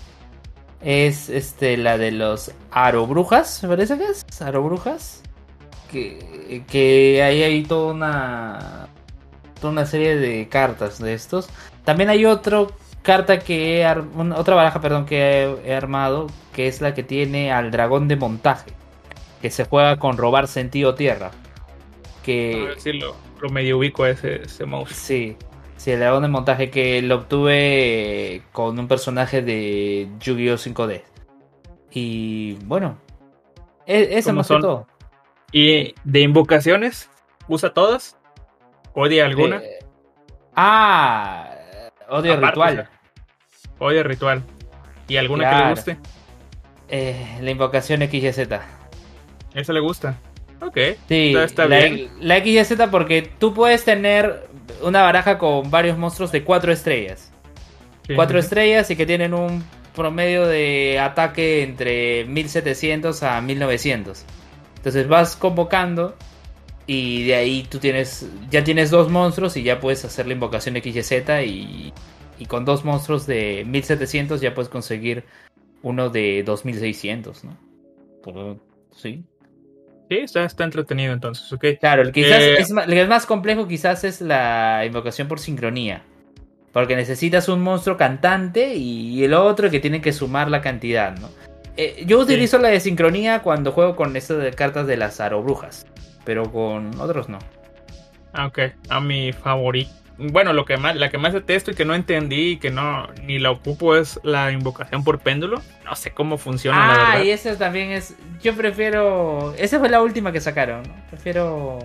es 0.83 1.29
este 1.31 1.77
la 1.77 1.99
de 1.99 2.11
los 2.11 2.51
arobrujas, 2.73 3.63
me 3.63 3.69
parece 3.69 3.97
que 3.97 4.05
es 4.07 4.43
arobrujas. 4.43 5.23
Que, 5.93 6.65
que 6.69 7.23
ahí 7.23 7.43
hay 7.45 7.63
toda 7.63 7.93
una 7.95 8.89
toda 9.61 9.73
una 9.73 9.87
serie 9.87 10.17
de 10.17 10.49
cartas 10.49 10.99
de 10.99 11.15
estos. 11.15 11.49
También 11.85 12.11
hay 12.11 12.27
otra 12.27 12.67
carta 13.05 13.39
que 13.39 13.79
he 13.79 13.85
ar- 13.85 14.03
otra 14.37 14.57
baraja, 14.57 14.81
perdón, 14.81 15.07
que 15.07 15.57
he, 15.65 15.75
armado, 15.77 16.27
que 16.53 16.67
es 16.67 16.81
la 16.81 16.93
que 16.95 17.03
tiene 17.05 17.53
al 17.53 17.71
dragón 17.71 18.09
de 18.09 18.17
montaje, 18.17 18.73
que 19.41 19.51
se 19.51 19.65
juega 19.65 19.99
con 19.99 20.17
robar 20.17 20.49
sentido 20.49 20.95
tierra. 20.97 21.31
Que 22.25 22.75
lo, 22.95 23.15
lo 23.41 23.49
medio 23.51 23.79
ubico 23.79 24.05
a 24.05 24.11
ese, 24.11 24.43
ese 24.43 24.65
mouse. 24.65 24.91
Sí, 24.93 25.37
sí, 25.77 25.91
el 25.93 26.01
dragón 26.01 26.23
de 26.23 26.29
montaje 26.29 26.71
que 26.71 27.01
lo 27.03 27.17
obtuve 27.17 28.43
con 28.53 28.79
un 28.79 28.89
personaje 28.89 29.43
de 29.43 30.09
Yu-Gi-Oh 30.21 30.57
5D. 30.57 31.03
Y 31.93 32.55
bueno, 32.65 32.97
e- 33.87 34.09
eso 34.19 34.31
¿Cómo 34.31 34.39
más 34.39 34.49
que 34.49 34.55
son? 34.55 34.63
todo. 34.63 34.87
¿Y 35.53 35.95
de 36.05 36.21
invocaciones? 36.21 37.09
¿Usa 37.47 37.73
todas? 37.75 38.17
¿Odia 38.95 39.27
alguna? 39.27 39.59
Eh, 39.59 39.79
ah, 40.57 41.51
odio 42.09 42.33
Aparte, 42.35 42.47
ritual. 42.49 42.73
o 42.73 42.77
sea, 42.77 42.91
Odia 43.79 44.03
ritual. 44.03 44.43
¿Y 45.09 45.17
alguna 45.17 45.51
que 45.51 45.57
le 45.57 45.71
guste? 45.71 45.97
Eh, 46.89 47.39
la 47.41 47.51
invocación 47.51 48.01
XYZ. 48.03 48.49
¿Esa 49.55 49.73
le 49.73 49.81
gusta? 49.81 50.19
Ok. 50.61 50.79
Sí, 51.09 51.35
está 51.37 51.67
la, 51.67 51.79
bien. 51.79 52.11
la 52.21 52.41
XYZ 52.41 52.89
porque 52.91 53.23
tú 53.23 53.53
puedes 53.55 53.85
tener 53.85 54.49
una 54.83 55.03
baraja 55.03 55.39
con 55.39 55.71
varios 55.71 55.99
monstruos 55.99 56.33
de 56.33 56.43
4 56.45 56.73
estrellas. 56.73 57.31
Sí, 58.07 58.15
Cuatro 58.15 58.39
estrellas 58.39 58.91
y 58.91 58.97
que 58.97 59.07
tienen 59.07 59.33
un 59.33 59.65
promedio 59.95 60.47
de 60.47 60.99
ataque 60.99 61.63
entre 61.63 62.25
1700 62.27 63.23
a 63.23 63.41
1900. 63.41 64.25
Entonces 64.77 65.09
vas 65.09 65.37
convocando 65.37 66.15
y 66.87 67.25
de 67.27 67.35
ahí 67.35 67.67
tú 67.71 67.79
tienes 67.79 68.29
ya 68.51 68.63
tienes 68.63 68.91
dos 68.91 69.11
monstruos 69.11 69.57
y 69.57 69.63
ya 69.63 69.81
puedes 69.81 70.05
hacer 70.05 70.27
la 70.27 70.35
invocación 70.35 70.77
XYZ 70.77 71.13
y, 71.47 71.95
y 72.39 72.47
con 72.47 72.65
dos 72.65 72.85
monstruos 72.85 73.27
de 73.27 73.65
1700 73.67 74.41
ya 74.41 74.55
puedes 74.55 74.69
conseguir 74.69 75.25
uno 75.83 76.09
de 76.11 76.43
2600, 76.45 77.45
¿no? 77.45 77.57
Sí. 78.93 79.25
Sí, 80.09 80.17
está, 80.19 80.45
está 80.45 80.65
entretenido 80.65 81.13
entonces, 81.13 81.51
ok. 81.53 81.65
Claro, 81.81 82.03
el 82.03 82.13
quizás 82.13 82.43
Eh, 82.43 82.57
es 82.59 82.71
ma- 82.71 82.85
el 82.85 83.09
más 83.09 83.27
complejo 83.27 83.67
quizás 83.67 84.05
es 84.05 84.21
la 84.21 84.85
invocación 84.87 85.29
por 85.29 85.41
sincronía. 85.41 86.03
Porque 86.73 86.97
necesitas 86.97 87.49
un 87.49 87.63
monstruo 87.63 87.97
cantante 87.97 88.75
y 88.75 89.23
el 89.25 89.33
otro 89.35 89.71
que 89.71 89.81
tiene 89.81 90.01
que 90.03 90.13
sumar 90.13 90.51
la 90.51 90.61
cantidad, 90.61 91.17
¿no? 91.19 91.29
Eh, 91.77 92.05
yo 92.07 92.19
utilizo 92.21 92.59
la 92.59 92.69
de 92.69 92.81
sincronía 92.81 93.43
cuando 93.43 93.73
juego 93.73 93.95
con 93.97 94.17
estas 94.17 94.39
de 94.43 94.51
cartas 94.53 94.87
de 94.87 94.97
las 94.97 95.21
arobrujas. 95.21 95.87
Pero 96.25 96.51
con 96.51 96.99
otros 97.01 97.29
no. 97.29 97.39
Ah, 98.33 98.47
ok. 98.47 98.59
A 98.89 99.01
mi 99.01 99.33
favorito. 99.33 99.91
Bueno, 100.17 100.53
lo 100.53 100.65
que 100.65 100.77
más, 100.77 100.95
la 100.95 101.11
que 101.11 101.19
más 101.19 101.33
detesto 101.33 101.73
y 101.73 101.75
que 101.75 101.85
no 101.85 101.95
entendí 101.95 102.51
y 102.53 102.57
que 102.59 102.71
no 102.71 103.09
ni 103.25 103.39
la 103.41 103.51
ocupo 103.51 103.97
es 103.97 104.21
la 104.23 104.53
invocación 104.53 105.03
por 105.03 105.19
péndulo. 105.19 105.61
No 105.85 105.97
sé 105.97 106.13
cómo 106.13 106.39
funciona, 106.39 106.79
la 106.79 106.95
Ah, 106.95 107.09
verdad. 107.15 107.25
y 107.25 107.31
esa 107.31 107.59
también 107.59 107.91
es. 107.91 108.15
Yo 108.41 108.55
prefiero. 108.55 109.55
Esa 109.59 109.79
fue 109.81 109.89
la 109.89 110.01
última 110.03 110.31
que 110.31 110.41
sacaron, 110.41 110.83
¿no? 110.85 110.95
Prefiero. 111.11 111.79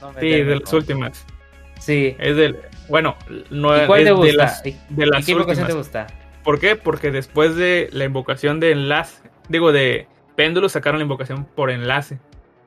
no 0.00 0.12
Sí, 0.18 0.28
de 0.42 0.56
las 0.58 0.72
últimas. 0.72 1.24
Sí. 1.78 2.16
Es 2.18 2.36
del. 2.36 2.58
Bueno, 2.88 3.16
no 3.50 3.80
¿Y 3.82 3.86
cuál 3.86 4.00
es 4.00 4.04
te 4.06 4.10
de 4.10 4.16
gusta? 4.16 4.36
las, 4.36 4.66
¿Y- 4.66 4.76
de 4.88 5.06
¿Y 5.06 5.08
las 5.08 5.24
qué 5.24 5.32
invocación 5.32 5.64
últimas. 5.66 5.66
te 5.68 5.72
gusta? 5.74 6.06
¿Por 6.42 6.58
qué? 6.58 6.74
Porque 6.74 7.10
después 7.12 7.54
de 7.54 7.88
la 7.92 8.04
invocación 8.04 8.58
de 8.58 8.72
enlace, 8.72 9.22
digo, 9.48 9.70
de 9.72 10.08
péndulo, 10.34 10.68
sacaron 10.68 10.98
la 10.98 11.04
invocación 11.04 11.44
por 11.44 11.70
enlace. 11.70 12.18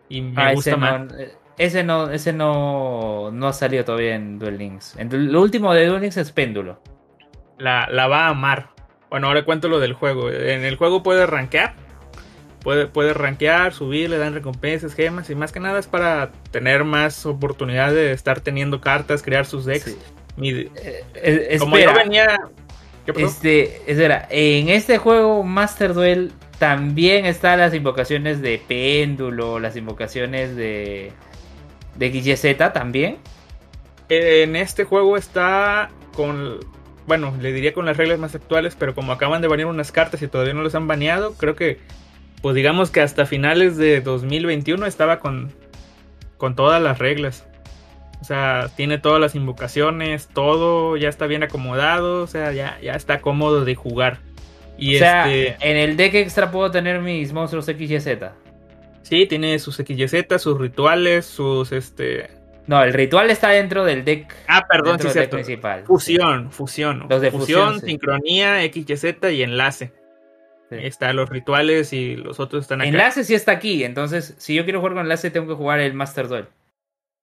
Y 0.07 0.21
me 0.21 0.41
Ah, 0.41 0.53
gusta 0.53 0.77
más. 0.77 1.01
no, 1.11 1.17
eh, 1.19 1.33
ese 1.57 1.83
no, 1.83 2.09
ese 2.09 2.33
no, 2.33 3.29
no 3.31 3.47
ha 3.47 3.53
salido 3.53 3.85
todavía 3.85 4.15
en 4.15 4.39
Duel 4.39 4.57
Links. 4.57 4.95
Lo 5.11 5.41
último 5.41 5.73
de 5.73 5.85
Duel 5.85 6.01
Links 6.01 6.17
es 6.17 6.31
péndulo. 6.31 6.81
La, 7.57 7.87
la 7.89 8.07
va 8.07 8.25
a 8.25 8.29
amar. 8.29 8.69
Bueno, 9.09 9.27
ahora 9.27 9.45
cuento 9.45 9.67
lo 9.67 9.79
del 9.79 9.93
juego. 9.93 10.29
En 10.31 10.63
el 10.65 10.75
juego 10.75 11.03
puedes 11.03 11.29
rankear. 11.29 11.75
Puede, 12.61 12.87
puedes 12.87 13.15
rankear, 13.15 13.73
subir, 13.73 14.09
le 14.09 14.17
dan 14.17 14.33
recompensas, 14.33 14.93
gemas. 14.93 15.29
Y 15.29 15.35
más 15.35 15.51
que 15.51 15.59
nada 15.59 15.79
es 15.79 15.87
para 15.87 16.31
tener 16.51 16.83
más 16.85 17.25
oportunidad 17.25 17.91
de 17.91 18.11
estar 18.13 18.39
teniendo 18.39 18.79
cartas, 18.81 19.21
crear 19.21 19.45
sus 19.45 19.65
decks. 19.65 19.83
Sí. 19.85 19.97
Mi- 20.37 20.49
Eh, 20.51 21.03
eh, 21.15 21.57
como 21.59 21.75
espera, 21.77 21.93
yo 21.93 21.99
venía. 21.99 22.39
¿Qué 23.05 23.13
pasó? 23.13 23.25
este, 23.25 23.81
espera, 23.91 24.27
en 24.29 24.69
este 24.69 24.97
juego 24.97 25.43
Master 25.43 25.93
Duel 25.93 26.31
también 26.57 27.25
están 27.25 27.59
las 27.59 27.73
invocaciones 27.73 28.41
de 28.41 28.61
péndulo, 28.65 29.59
las 29.59 29.75
invocaciones 29.75 30.55
de 30.55 31.11
de 31.95 32.11
XYZ 32.11 32.57
también. 32.73 33.17
En 34.09 34.55
este 34.55 34.83
juego 34.83 35.17
está 35.17 35.89
con. 36.15 36.59
Bueno, 37.05 37.35
le 37.41 37.51
diría 37.51 37.73
con 37.73 37.85
las 37.85 37.97
reglas 37.97 38.19
más 38.19 38.35
actuales, 38.35 38.75
pero 38.77 38.95
como 38.95 39.11
acaban 39.11 39.41
de 39.41 39.47
banear 39.47 39.67
unas 39.67 39.91
cartas 39.91 40.21
y 40.21 40.27
todavía 40.27 40.53
no 40.53 40.63
las 40.63 40.75
han 40.75 40.87
baneado, 40.87 41.33
creo 41.33 41.55
que. 41.55 41.79
Pues 42.41 42.55
digamos 42.55 42.91
que 42.91 42.99
hasta 42.99 43.25
finales 43.25 43.77
de 43.77 44.01
2021 44.01 44.85
estaba 44.85 45.19
con. 45.19 45.51
Con 46.37 46.55
todas 46.55 46.81
las 46.81 46.99
reglas. 46.99 47.45
O 48.21 48.25
sea, 48.25 48.69
tiene 48.77 48.99
todas 48.99 49.19
las 49.19 49.35
invocaciones, 49.35 50.29
todo 50.29 50.95
ya 50.95 51.09
está 51.09 51.27
bien 51.27 51.43
acomodado, 51.43 52.23
o 52.23 52.27
sea, 52.27 52.53
ya, 52.53 52.79
ya 52.81 52.93
está 52.93 53.19
cómodo 53.19 53.65
de 53.65 53.75
jugar. 53.75 54.19
Y 54.77 54.95
o 54.95 54.99
sea, 54.99 55.29
este. 55.29 55.69
en 55.69 55.77
el 55.77 55.97
deck 55.97 56.13
extra 56.15 56.49
puedo 56.49 56.71
tener 56.71 57.01
mis 57.01 57.33
monstruos 57.33 57.65
XYZ. 57.65 58.07
Sí, 59.03 59.25
tiene 59.27 59.59
sus 59.59 59.75
XYZ, 59.77 60.25
sus 60.41 60.59
rituales, 60.59 61.25
sus 61.25 61.71
este. 61.71 62.29
No, 62.65 62.81
el 62.83 62.93
ritual 62.93 63.29
está 63.29 63.49
dentro 63.49 63.83
del 63.83 64.05
deck, 64.05 64.33
Ah, 64.47 64.65
perdón, 64.67 64.97
sí, 64.99 65.09
cierto. 65.09 65.35
principal. 65.35 65.83
Fusión, 65.85 66.49
fusión. 66.51 67.05
Los 67.09 67.21
de 67.21 67.29
fusión, 67.29 67.73
fusión, 67.73 67.79
sí. 67.81 67.85
sincronía, 67.87 68.61
XYZ 68.63 69.31
y 69.33 69.43
enlace. 69.43 69.93
Sí. 70.69 70.75
Ahí 70.75 70.85
Están 70.87 71.17
los 71.17 71.29
rituales 71.29 71.91
y 71.91 72.15
los 72.15 72.39
otros 72.39 72.63
están 72.63 72.79
acá. 72.81 72.87
Enlace 72.89 73.25
sí 73.25 73.35
está 73.35 73.51
aquí, 73.51 73.83
entonces 73.83 74.35
si 74.37 74.55
yo 74.55 74.63
quiero 74.63 74.79
jugar 74.79 74.93
con 74.93 75.03
enlace 75.03 75.29
tengo 75.29 75.47
que 75.47 75.53
jugar 75.55 75.81
el 75.81 75.93
Master 75.93 76.29
Duel. 76.29 76.47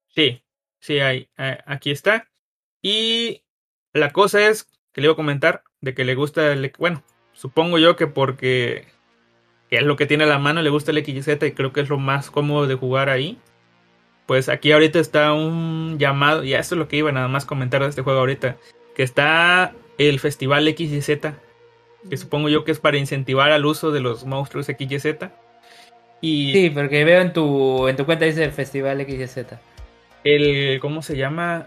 Sí, 0.08 0.44
sí, 0.78 1.00
hay, 1.00 1.30
eh, 1.38 1.58
aquí 1.64 1.90
está. 1.90 2.28
Y 2.82 3.42
la 3.94 4.10
cosa 4.10 4.46
es 4.46 4.68
que 4.92 5.00
le 5.00 5.06
iba 5.06 5.14
a 5.14 5.16
comentar 5.16 5.62
de 5.80 5.94
que 5.94 6.04
le 6.04 6.14
gusta 6.14 6.52
el. 6.52 6.70
Bueno, 6.78 7.02
supongo 7.32 7.78
yo 7.78 7.96
que 7.96 8.06
porque 8.06 8.86
que 9.70 9.76
es 9.76 9.82
lo 9.84 9.96
que 9.96 10.06
tiene 10.06 10.24
a 10.24 10.26
la 10.26 10.38
mano, 10.38 10.62
le 10.62 10.70
gusta 10.70 10.90
el 10.90 11.04
XYZ 11.04 11.28
y 11.42 11.52
creo 11.52 11.72
que 11.72 11.80
es 11.80 11.88
lo 11.88 11.98
más 11.98 12.30
cómodo 12.30 12.66
de 12.66 12.74
jugar 12.74 13.08
ahí. 13.08 13.38
Pues 14.26 14.48
aquí 14.48 14.72
ahorita 14.72 14.98
está 14.98 15.32
un 15.32 15.98
llamado, 15.98 16.44
y 16.44 16.54
esto 16.54 16.74
es 16.74 16.78
lo 16.78 16.88
que 16.88 16.96
iba 16.96 17.10
nada 17.12 17.28
más 17.28 17.44
comentar 17.46 17.82
de 17.82 17.88
este 17.88 18.02
juego 18.02 18.18
ahorita, 18.18 18.56
que 18.94 19.02
está 19.02 19.72
el 19.98 20.18
Festival 20.20 20.68
XYZ, 20.68 21.08
que 22.08 22.16
supongo 22.16 22.48
yo 22.48 22.64
que 22.64 22.72
es 22.72 22.80
para 22.80 22.96
incentivar 22.96 23.52
al 23.52 23.64
uso 23.64 23.90
de 23.90 24.00
los 24.00 24.24
monstruos 24.24 24.66
XYZ. 24.66 25.30
Y 26.20 26.52
Sí, 26.52 26.70
porque 26.70 27.04
veo 27.04 27.20
en 27.20 27.32
tu 27.32 27.88
en 27.88 27.96
tu 27.96 28.04
cuenta 28.04 28.24
dice 28.24 28.50
Festival 28.50 29.04
XYZ. 29.06 29.54
el, 30.24 30.78
¿cómo 30.80 31.02
se 31.02 31.16
llama? 31.16 31.66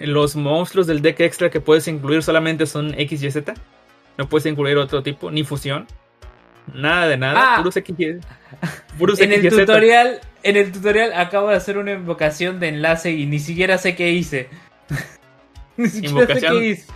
Los 0.00 0.36
monstruos 0.36 0.86
del 0.86 1.02
deck 1.02 1.20
extra 1.20 1.50
que 1.50 1.60
puedes 1.60 1.88
incluir 1.88 2.22
solamente 2.22 2.66
son 2.66 2.94
XYZ. 2.94 3.54
No 4.16 4.28
puedes 4.28 4.46
incluir 4.46 4.76
otro 4.76 5.02
tipo, 5.02 5.30
ni 5.30 5.44
fusión. 5.44 5.86
Nada 6.74 7.08
de 7.08 7.16
nada. 7.16 7.40
Ah. 7.42 7.56
Puros 8.98 9.20
En 9.20 9.32
el 9.32 9.48
tutorial, 9.48 10.20
en 10.42 10.56
el 10.56 10.72
tutorial 10.72 11.12
acabo 11.14 11.48
de 11.48 11.56
hacer 11.56 11.78
una 11.78 11.92
invocación 11.92 12.60
de 12.60 12.68
enlace 12.68 13.10
y 13.12 13.26
ni 13.26 13.38
siquiera 13.38 13.78
sé 13.78 13.94
qué 13.94 14.10
hice. 14.10 14.48
ni 15.76 15.88
siquiera 15.88 16.26
sé 16.26 16.32
Invocación- 16.32 16.58
qué 16.60 16.66
hice. 16.66 16.92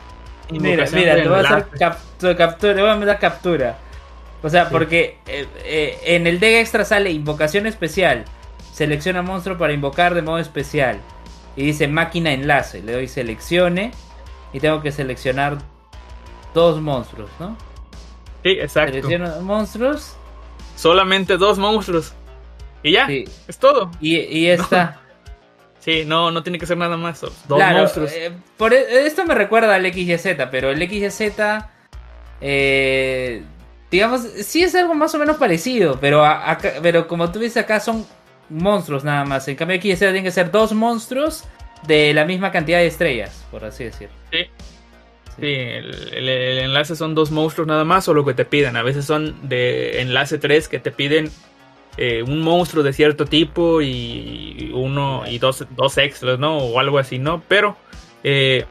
Mira, 0.51 0.85
mira, 0.93 1.15
te 1.15 1.29
voy 1.29 1.39
a 1.39 1.41
hacer 1.41 1.67
captura, 1.79 2.37
captura, 2.37 2.75
te 2.75 2.81
voy 2.83 2.91
a 2.91 2.97
mandar 2.97 3.19
captura. 3.19 3.79
O 4.43 4.51
sea, 4.51 4.69
porque 4.69 5.19
eh, 5.27 5.47
eh, 5.65 5.99
en 6.05 6.27
el 6.27 6.41
deck 6.41 6.57
extra 6.61 6.85
sale 6.85 7.11
invocación 7.11 7.67
especial. 7.67 8.25
Selecciona 8.73 9.23
monstruo 9.23 9.57
para 9.57 9.73
invocar 9.73 10.15
de 10.15 10.23
modo 10.23 10.39
especial. 10.39 10.99
Y 11.57 11.65
dice 11.65 11.87
máquina 11.89 12.33
enlace. 12.33 12.83
Le 12.83 12.93
doy 12.93 13.09
seleccione. 13.09 13.93
Y 14.53 14.61
tengo 14.61 14.83
que 14.83 14.91
seleccionar 14.93 15.59
dos 16.55 16.81
monstruos, 16.81 17.31
¿no? 17.39 17.57
Sí, 18.43 18.51
exacto. 18.51 19.09
Monstruos. 19.43 20.17
Solamente 20.77 21.37
dos 21.37 21.59
monstruos. 21.59 22.13
Y 22.83 22.93
ya, 22.93 23.07
Sí. 23.07 23.25
es 23.47 23.59
todo. 23.59 23.91
Y, 24.01 24.17
y 24.19 24.49
esta. 24.49 24.99
Sí, 25.79 26.05
no, 26.07 26.31
no 26.31 26.43
tiene 26.43 26.59
que 26.59 26.67
ser 26.67 26.77
nada 26.77 26.97
más. 26.97 27.21
Dos 27.21 27.33
Claro, 27.49 27.79
monstruos. 27.79 28.11
eh, 28.13 28.33
por 28.57 28.73
e- 28.73 29.07
esto 29.07 29.25
me 29.25 29.35
recuerda 29.35 29.75
al 29.75 29.85
XYZ, 29.93 30.49
pero 30.51 30.71
el 30.71 30.79
XYZ, 30.89 31.65
eh, 32.41 33.43
digamos, 33.91 34.23
sí 34.23 34.63
es 34.63 34.75
algo 34.75 34.95
más 34.95 35.15
o 35.15 35.19
menos 35.19 35.37
parecido, 35.37 35.99
pero, 36.01 36.25
acá- 36.25 36.75
pero 36.83 37.07
como 37.09 37.31
tú 37.31 37.39
dices 37.39 37.59
acá 37.63 37.81
son 37.81 38.07
monstruos 38.49 39.05
nada 39.05 39.25
más. 39.25 39.47
En 39.49 39.57
cambio, 39.57 39.77
XYZ 39.81 39.99
tienen 39.99 40.25
que 40.25 40.31
ser 40.31 40.51
dos 40.51 40.73
monstruos 40.73 41.45
de 41.87 42.13
la 42.15 42.25
misma 42.25 42.51
cantidad 42.53 42.79
de 42.79 42.87
estrellas, 42.87 43.45
por 43.51 43.65
así 43.65 43.85
decirlo. 43.85 44.15
Sí. 44.31 44.47
Sí, 45.39 45.47
el, 45.47 45.95
el- 46.15 46.29
el 46.29 46.59
enlace 46.59 46.95
son 46.95 47.15
dos 47.15 47.31
monstruos 47.31 47.67
nada 47.67 47.85
más 47.85 48.07
o 48.09 48.15
lo 48.15 48.25
que 48.25 48.35
te 48.35 48.45
piden. 48.45 48.77
A 48.77 48.83
veces 48.83 49.05
son 49.07 49.49
de 49.49 50.01
enlace 50.03 50.39
3 50.39 50.69
que 50.69 50.79
te 50.79 50.91
piden 50.93 51.31
eh, 51.97 52.23
un 52.23 52.41
monstruo 52.41 52.83
de 52.83 52.93
cierto 52.93 53.25
tipo 53.27 53.81
y 53.83 54.71
uno 54.75 55.25
y 55.27 55.39
dos, 55.39 55.67
dos 55.77 55.99
extras, 55.99 56.39
¿no? 56.39 56.59
O 56.59 56.79
algo 56.79 56.99
así, 56.99 57.19
¿no? 57.19 57.43
Pero 57.49 57.77
eh, 58.25 58.65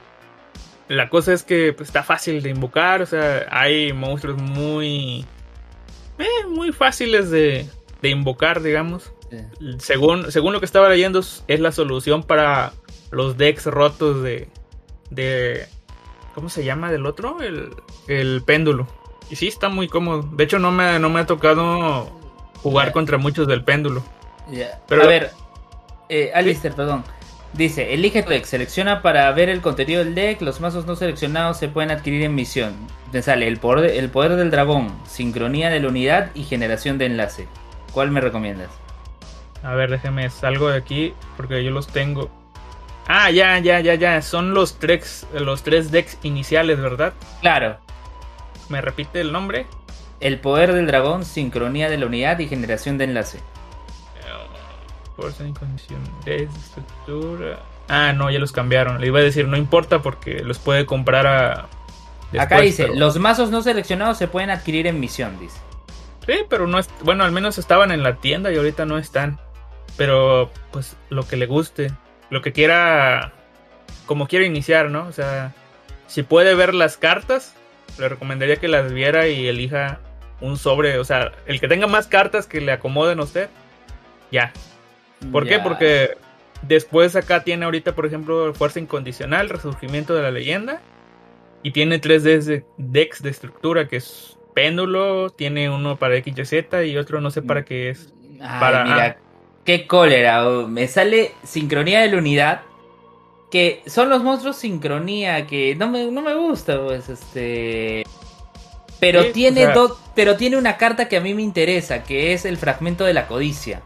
la 0.87 1.09
cosa 1.09 1.33
es 1.33 1.43
que 1.43 1.73
pues, 1.73 1.89
está 1.89 2.03
fácil 2.03 2.41
de 2.43 2.49
invocar, 2.49 3.01
o 3.01 3.05
sea, 3.05 3.47
hay 3.49 3.93
monstruos 3.93 4.39
muy... 4.41 5.25
eh, 6.19 6.47
muy 6.49 6.71
fáciles 6.71 7.29
de, 7.31 7.65
de 8.01 8.09
invocar, 8.09 8.61
digamos. 8.61 9.11
Según, 9.79 10.29
según 10.31 10.51
lo 10.53 10.59
que 10.59 10.65
estaba 10.65 10.89
leyendo, 10.89 11.19
es 11.19 11.43
es 11.47 11.59
la 11.61 11.71
solución 11.71 12.21
para 12.23 12.73
los 13.11 13.37
decks 13.37 13.65
rotos 13.67 14.21
de. 14.21 14.49
de 15.09 15.67
¿Cómo 16.33 16.49
se 16.49 16.63
llama 16.63 16.91
del 16.91 17.05
otro? 17.05 17.41
El, 17.41 17.75
el 18.07 18.41
péndulo. 18.45 18.87
Y 19.29 19.35
sí, 19.35 19.47
está 19.47 19.69
muy 19.69 19.87
cómodo. 19.87 20.23
De 20.23 20.43
hecho, 20.43 20.59
no 20.59 20.71
me, 20.71 20.99
no 20.99 21.09
me 21.09 21.19
ha 21.21 21.25
tocado 21.25 22.09
jugar 22.63 22.91
contra 22.91 23.17
muchos 23.17 23.47
del 23.47 23.63
péndulo. 23.63 24.03
Pero- 24.87 25.03
a 25.03 25.07
ver, 25.07 25.31
eh, 26.09 26.31
Alistair, 26.33 26.73
perdón. 26.73 27.03
Dice, 27.53 27.93
elige 27.93 28.23
tu 28.23 28.29
deck, 28.29 28.45
selecciona 28.45 29.01
para 29.01 29.29
ver 29.33 29.49
el 29.49 29.59
contenido 29.59 30.01
del 30.05 30.15
deck, 30.15 30.41
los 30.41 30.61
mazos 30.61 30.85
no 30.85 30.95
seleccionados 30.95 31.57
se 31.57 31.67
pueden 31.67 31.91
adquirir 31.91 32.21
en 32.23 32.33
misión. 32.33 32.73
Te 33.11 33.21
sale 33.21 33.45
el 33.49 33.57
poder, 33.57 33.91
el 33.97 34.09
poder 34.09 34.37
del 34.37 34.51
dragón, 34.51 34.93
sincronía 35.05 35.69
de 35.69 35.81
la 35.81 35.89
unidad 35.89 36.31
y 36.33 36.43
generación 36.43 36.97
de 36.97 37.07
enlace. 37.07 37.49
¿Cuál 37.91 38.09
me 38.09 38.21
recomiendas? 38.21 38.69
A 39.63 39.73
ver, 39.73 39.91
déjeme 39.91 40.29
salgo 40.29 40.69
de 40.69 40.77
aquí 40.77 41.13
porque 41.35 41.61
yo 41.61 41.71
los 41.71 41.87
tengo. 41.87 42.31
Ah, 43.07 43.29
ya, 43.31 43.57
ya, 43.59 43.79
ya, 43.79 43.95
ya. 43.95 44.21
Son 44.21 44.53
los 44.53 44.79
tres, 44.79 45.27
los 45.33 45.63
tres 45.63 45.91
decks 45.91 46.17
iniciales, 46.23 46.79
¿verdad? 46.79 47.13
Claro, 47.41 47.77
¿Me 48.69 48.79
repite 48.81 49.19
el 49.21 49.31
nombre? 49.31 49.65
el 50.21 50.39
poder 50.39 50.73
del 50.73 50.85
dragón, 50.85 51.25
sincronía 51.25 51.89
de 51.89 51.97
la 51.97 52.05
unidad 52.05 52.37
y 52.39 52.47
generación 52.47 52.97
de 52.99 53.05
enlace. 53.05 53.39
Fuerza 55.15 55.43
en 55.43 55.53
condición 55.53 55.99
de 56.25 56.43
estructura. 56.43 57.59
Ah, 57.89 58.13
no, 58.13 58.29
ya 58.31 58.39
los 58.39 58.51
cambiaron. 58.51 59.01
Le 59.01 59.07
iba 59.07 59.19
a 59.19 59.23
decir, 59.23 59.47
no 59.47 59.57
importa 59.57 60.01
porque 60.01 60.43
los 60.43 60.57
puede 60.59 60.85
comprar 60.85 61.27
a. 61.27 61.67
Acá 62.39 62.61
dice, 62.61 62.83
pero- 62.83 62.95
los 62.99 63.17
mazos 63.19 63.49
no 63.51 63.61
seleccionados 63.61 64.17
se 64.17 64.27
pueden 64.27 64.49
adquirir 64.51 64.87
en 64.87 64.99
misión, 64.99 65.37
dice. 65.39 65.59
Sí, 66.25 66.33
pero 66.49 66.65
no 66.67 66.79
es. 66.79 66.87
Bueno, 67.03 67.23
al 67.23 67.31
menos 67.31 67.57
estaban 67.57 67.91
en 67.91 68.03
la 68.03 68.15
tienda 68.17 68.51
y 68.51 68.57
ahorita 68.57 68.85
no 68.85 68.97
están. 68.97 69.39
Pero, 69.97 70.49
pues, 70.71 70.95
lo 71.09 71.27
que 71.27 71.35
le 71.35 71.47
guste. 71.47 71.91
Lo 72.31 72.41
que 72.41 72.51
quiera. 72.51 73.33
Como 74.07 74.27
quiera 74.27 74.45
iniciar, 74.45 74.89
¿no? 74.89 75.05
O 75.07 75.11
sea, 75.11 75.53
si 76.07 76.23
puede 76.23 76.55
ver 76.55 76.73
las 76.73 76.97
cartas, 76.97 77.53
le 77.99 78.09
recomendaría 78.09 78.55
que 78.55 78.67
las 78.67 78.91
viera 78.91 79.27
y 79.27 79.47
elija 79.47 79.99
un 80.39 80.57
sobre. 80.57 80.97
O 80.97 81.03
sea, 81.05 81.31
el 81.45 81.59
que 81.59 81.67
tenga 81.67 81.85
más 81.85 82.07
cartas 82.07 82.47
que 82.47 82.59
le 82.61 82.71
acomoden 82.71 83.19
a 83.19 83.23
usted, 83.23 83.49
ya. 84.31 84.51
¿Por 85.31 85.47
qué? 85.47 85.59
Porque 85.59 86.17
después 86.63 87.15
acá 87.15 87.43
tiene 87.43 87.65
ahorita, 87.65 87.93
por 87.93 88.07
ejemplo, 88.07 88.53
Fuerza 88.55 88.79
Incondicional, 88.79 89.49
Resurgimiento 89.49 90.15
de 90.15 90.23
la 90.23 90.31
Leyenda. 90.31 90.81
Y 91.63 91.71
tiene 91.71 91.99
tres 91.99 92.23
decks 92.23 92.47
de, 92.47 92.65
decks 92.77 93.21
de 93.21 93.29
estructura, 93.29 93.87
que 93.87 93.97
es 93.97 94.35
Péndulo, 94.55 95.29
tiene 95.29 95.69
uno 95.69 95.95
para 95.97 96.15
XYZ 96.21 96.85
y 96.87 96.97
otro 96.97 97.21
no 97.21 97.29
sé 97.29 97.43
para 97.43 97.63
qué 97.63 97.89
es. 97.89 98.11
Ay, 98.41 98.59
Para- 98.59 98.83
mira, 98.83 99.17
qué 99.65 99.87
cólera. 99.87 100.47
oh, 100.47 100.67
Me 100.67 100.87
sale 100.87 101.31
sincronía 101.43 102.01
de 102.01 102.09
la 102.11 102.17
unidad. 102.17 102.61
Que 103.51 103.83
son 103.85 104.09
los 104.09 104.23
monstruos 104.23 104.55
sincronía. 104.57 105.45
Que 105.47 105.75
no 105.75 105.89
me, 105.89 106.05
no 106.05 106.21
me 106.21 106.33
gusta, 106.35 106.81
pues, 106.83 107.09
este. 107.09 108.03
Pero 108.99 109.23
Sí, 109.23 109.29
tiene 109.33 109.67
o 109.67 109.87
sea-. 109.87 109.95
Pero 110.15 110.35
tiene 110.37 110.57
una 110.57 110.77
carta 110.77 111.07
que 111.09 111.17
a 111.17 111.21
mí 111.21 111.33
me 111.33 111.41
interesa. 111.41 112.03
Que 112.03 112.33
es 112.33 112.45
el 112.45 112.57
fragmento 112.57 113.03
de 113.03 113.13
la 113.13 113.27
codicia. 113.27 113.81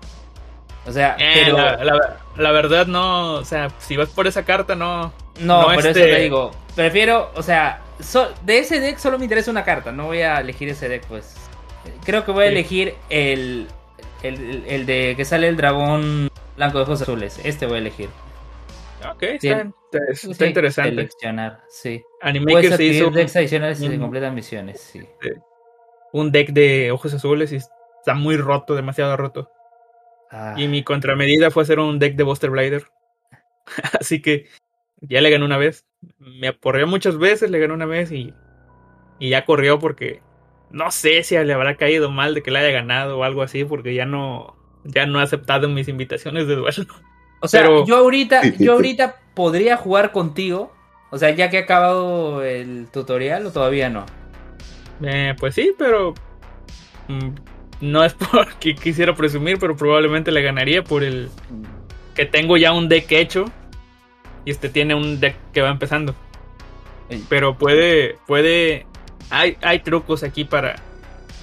O 0.88 0.92
sea, 0.92 1.16
Eh, 1.20 1.32
pero. 1.46 1.58
la, 1.58 1.84
la- 1.84 2.18
la 2.38 2.52
verdad 2.52 2.86
no, 2.86 3.34
o 3.36 3.46
sea, 3.46 3.70
si 3.80 3.96
vas 3.98 4.10
por 4.10 4.28
esa 4.28 4.44
carta 4.46 4.76
no... 4.76 5.12
no, 5.40 5.62
no, 5.62 5.64
por 5.66 5.80
eso 5.80 5.88
este- 5.90 6.02
te 6.06 6.20
digo. 6.20 6.52
Prefiero, 6.76 7.32
o 7.34 7.42
sea, 7.42 7.82
so- 8.02 8.32
de 8.44 8.60
ese 8.60 8.80
deck 8.80 8.98
solo 9.00 9.18
me 9.18 9.24
interesa 9.26 9.50
una 9.50 9.64
carta. 9.64 9.92
No 9.92 10.06
voy 10.06 10.22
a 10.22 10.40
elegir 10.42 10.70
ese 10.70 10.88
deck, 10.90 11.06
pues. 11.08 11.34
Creo 12.04 12.24
que 12.24 12.32
voy 12.32 12.44
a 12.46 12.48
Sí. 12.50 12.54
elegir 12.54 12.96
el, 13.10 13.68
el, 14.28 14.36
el- 14.50 14.64
el 14.68 14.86
de 14.86 15.14
que 15.18 15.26
sale 15.26 15.48
el 15.48 15.58
dragón 15.58 16.30
blanco 16.58 16.78
de 16.78 16.84
ojos 16.84 17.02
azules. 17.02 17.40
Este 17.44 17.66
voy 17.66 17.76
a 17.76 17.80
elegir. 17.80 18.10
Ok, 19.12 19.24
está, 19.24 19.40
Sí. 19.40 19.48
está- 19.48 20.12
está 20.12 20.46
Sí, 20.46 20.46
interesante. 20.46 20.90
Seleccionar, 20.92 21.62
sí. 21.70 22.02
Animaker 22.22 22.76
se 22.78 22.84
hizo 22.86 23.10
decks 23.12 23.36
adicionales 23.36 23.78
si 23.78 23.88
se 23.88 23.94
un- 23.94 24.00
completan 24.00 24.34
misiones, 24.34 24.80
sí. 24.82 25.06
un 26.14 26.32
deck 26.32 26.50
de 26.52 26.92
ojos 26.92 27.14
azules 27.14 27.52
y 27.52 27.58
está 27.58 28.14
muy 28.16 28.38
roto, 28.38 28.74
demasiado 28.76 29.16
roto. 29.18 29.52
Ah, 30.32 30.56
Y 30.58 30.68
mi 30.68 30.84
contramedida 30.84 31.52
fue 31.52 31.64
hacer 31.64 31.80
un 31.80 32.00
deck 32.00 32.16
de 32.16 32.24
Buster 32.24 32.50
Blader. 32.50 32.88
Así 34.00 34.22
que 34.22 34.48
ya 35.02 35.22
le 35.22 35.30
gané 35.30 35.46
una 35.46 35.58
vez. 35.58 35.86
Me 36.20 36.48
aporreó 36.48 36.88
muchas 36.88 37.18
veces, 37.18 37.52
le 37.52 37.60
gané 37.60 37.74
una 37.74 37.86
vez 37.86 38.12
y, 38.12 38.34
y 39.20 39.30
ya 39.30 39.46
corrió 39.46 39.78
porque 39.80 40.22
no 40.72 40.92
sé 40.92 41.24
si 41.24 41.38
le 41.38 41.54
habrá 41.54 41.76
caído 41.76 42.12
mal 42.12 42.34
de 42.34 42.44
que 42.44 42.52
le 42.52 42.60
haya 42.60 42.72
ganado 42.72 43.20
o 43.20 43.24
algo 43.24 43.42
así, 43.42 43.64
porque 43.64 43.94
ya 43.94 44.06
no, 44.06 44.56
ya 44.84 45.06
no 45.06 45.20
ha 45.20 45.24
aceptado 45.24 45.70
mis 45.70 45.88
invitaciones 45.88 46.48
de 46.48 46.56
duelo. 46.56 46.86
o 47.40 47.48
sea, 47.48 47.62
pero- 47.62 47.86
yo 47.86 47.98
ahorita, 47.98 48.42
yo 48.60 48.74
ahorita 48.74 49.18
podría 49.34 49.78
jugar 49.78 50.12
contigo. 50.12 50.74
O 51.12 51.18
sea, 51.18 51.30
ya 51.30 51.50
que 51.50 51.58
he 51.58 51.62
acabado 51.62 52.44
el 52.44 52.88
tutorial 52.92 53.46
o 53.46 53.52
todavía 53.52 53.90
no. 53.90 54.06
Eh, 55.02 55.36
pues 55.40 55.56
sí, 55.56 55.74
pero 55.78 56.14
mm, 57.08 57.30
no 57.82 58.04
es 58.04 58.14
porque 58.32 58.76
quisiera 58.76 59.16
presumir, 59.16 59.58
pero 59.60 59.76
probablemente 59.76 60.32
le 60.32 60.42
ganaría 60.42 60.84
por 60.84 61.04
el 61.04 61.30
que 62.16 62.26
tengo 62.26 62.58
ya 62.58 62.72
un 62.72 62.90
deck 62.90 63.12
hecho 63.12 63.46
y 64.46 64.52
este 64.52 64.70
tiene 64.70 64.96
un 64.96 65.20
deck 65.20 65.36
que 65.54 65.62
va 65.62 65.70
empezando. 65.70 66.16
Pero 67.30 67.58
puede, 67.58 68.18
puede, 68.26 68.88
hay, 69.30 69.58
hay 69.62 69.80
trucos 69.80 70.24
aquí 70.24 70.46
para, 70.46 70.76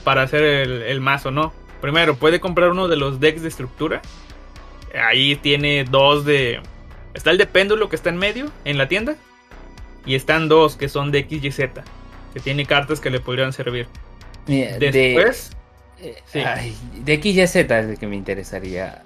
para 0.04 0.22
hacer 0.22 0.42
el, 0.42 0.82
el 0.82 1.00
mazo, 1.00 1.30
¿no? 1.30 1.52
Primero, 1.80 2.16
puede 2.16 2.40
comprar 2.40 2.70
uno 2.70 2.88
de 2.88 2.96
los 2.96 3.20
decks 3.20 3.42
de 3.42 3.48
estructura. 3.48 4.02
Ahí 4.94 5.36
tiene 5.36 5.84
dos 5.84 6.24
de, 6.24 6.60
está 7.14 7.30
el 7.30 7.38
de 7.38 7.46
péndulo 7.46 7.88
que 7.88 7.96
está 7.96 8.10
en 8.10 8.16
medio 8.18 8.50
en 8.64 8.78
la 8.78 8.88
tienda 8.88 9.16
y 10.04 10.14
están 10.14 10.48
dos 10.48 10.76
que 10.76 10.88
son 10.88 11.10
de 11.10 11.20
X 11.20 11.44
y 11.44 11.50
Z, 11.50 11.82
que 12.34 12.40
tiene 12.40 12.66
cartas 12.66 13.00
que 13.00 13.10
le 13.10 13.20
podrían 13.20 13.52
servir. 13.52 13.88
Mira, 14.46 14.78
Después, 14.78 15.56
de, 16.00 16.10
eh, 16.10 16.22
sí. 16.26 16.40
ay, 16.40 16.74
de 17.04 17.16
XYZ 17.22 17.56
es 17.56 17.70
el 17.70 17.98
que 17.98 18.06
me 18.06 18.16
interesaría. 18.16 19.02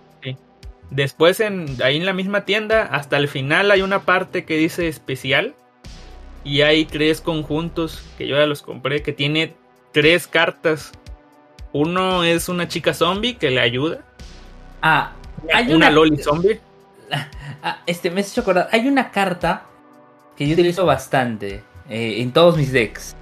Después, 0.90 1.40
en, 1.40 1.66
ahí 1.82 1.96
en 1.96 2.06
la 2.06 2.12
misma 2.12 2.44
tienda, 2.44 2.82
hasta 2.84 3.16
el 3.16 3.26
final 3.26 3.72
hay 3.72 3.82
una 3.82 4.02
parte 4.02 4.44
que 4.44 4.56
dice 4.56 4.86
especial. 4.86 5.56
Y 6.46 6.62
hay 6.62 6.84
tres 6.84 7.20
conjuntos 7.20 8.00
que 8.16 8.28
yo 8.28 8.36
ya 8.36 8.46
los 8.46 8.62
compré, 8.62 9.02
que 9.02 9.12
tiene 9.12 9.56
tres 9.90 10.28
cartas. 10.28 10.92
Uno 11.72 12.22
es 12.22 12.48
una 12.48 12.68
chica 12.68 12.94
zombie 12.94 13.34
que 13.34 13.50
le 13.50 13.60
ayuda. 13.60 14.04
Ah, 14.80 15.14
hay 15.52 15.66
una, 15.66 15.76
una, 15.76 15.90
loli 15.90 16.16
zombie. 16.22 16.60
Ah, 17.62 17.82
este, 17.86 18.10
me 18.10 18.20
has 18.20 18.30
hecho 18.30 18.42
acordar. 18.42 18.68
Hay 18.70 18.86
una 18.86 19.10
carta 19.10 19.64
que 20.36 20.46
yo 20.46 20.52
utilizo 20.52 20.86
bastante 20.86 21.64
eh, 21.88 22.20
en 22.20 22.30
todos 22.30 22.56
mis 22.56 22.70
decks. 22.70 23.16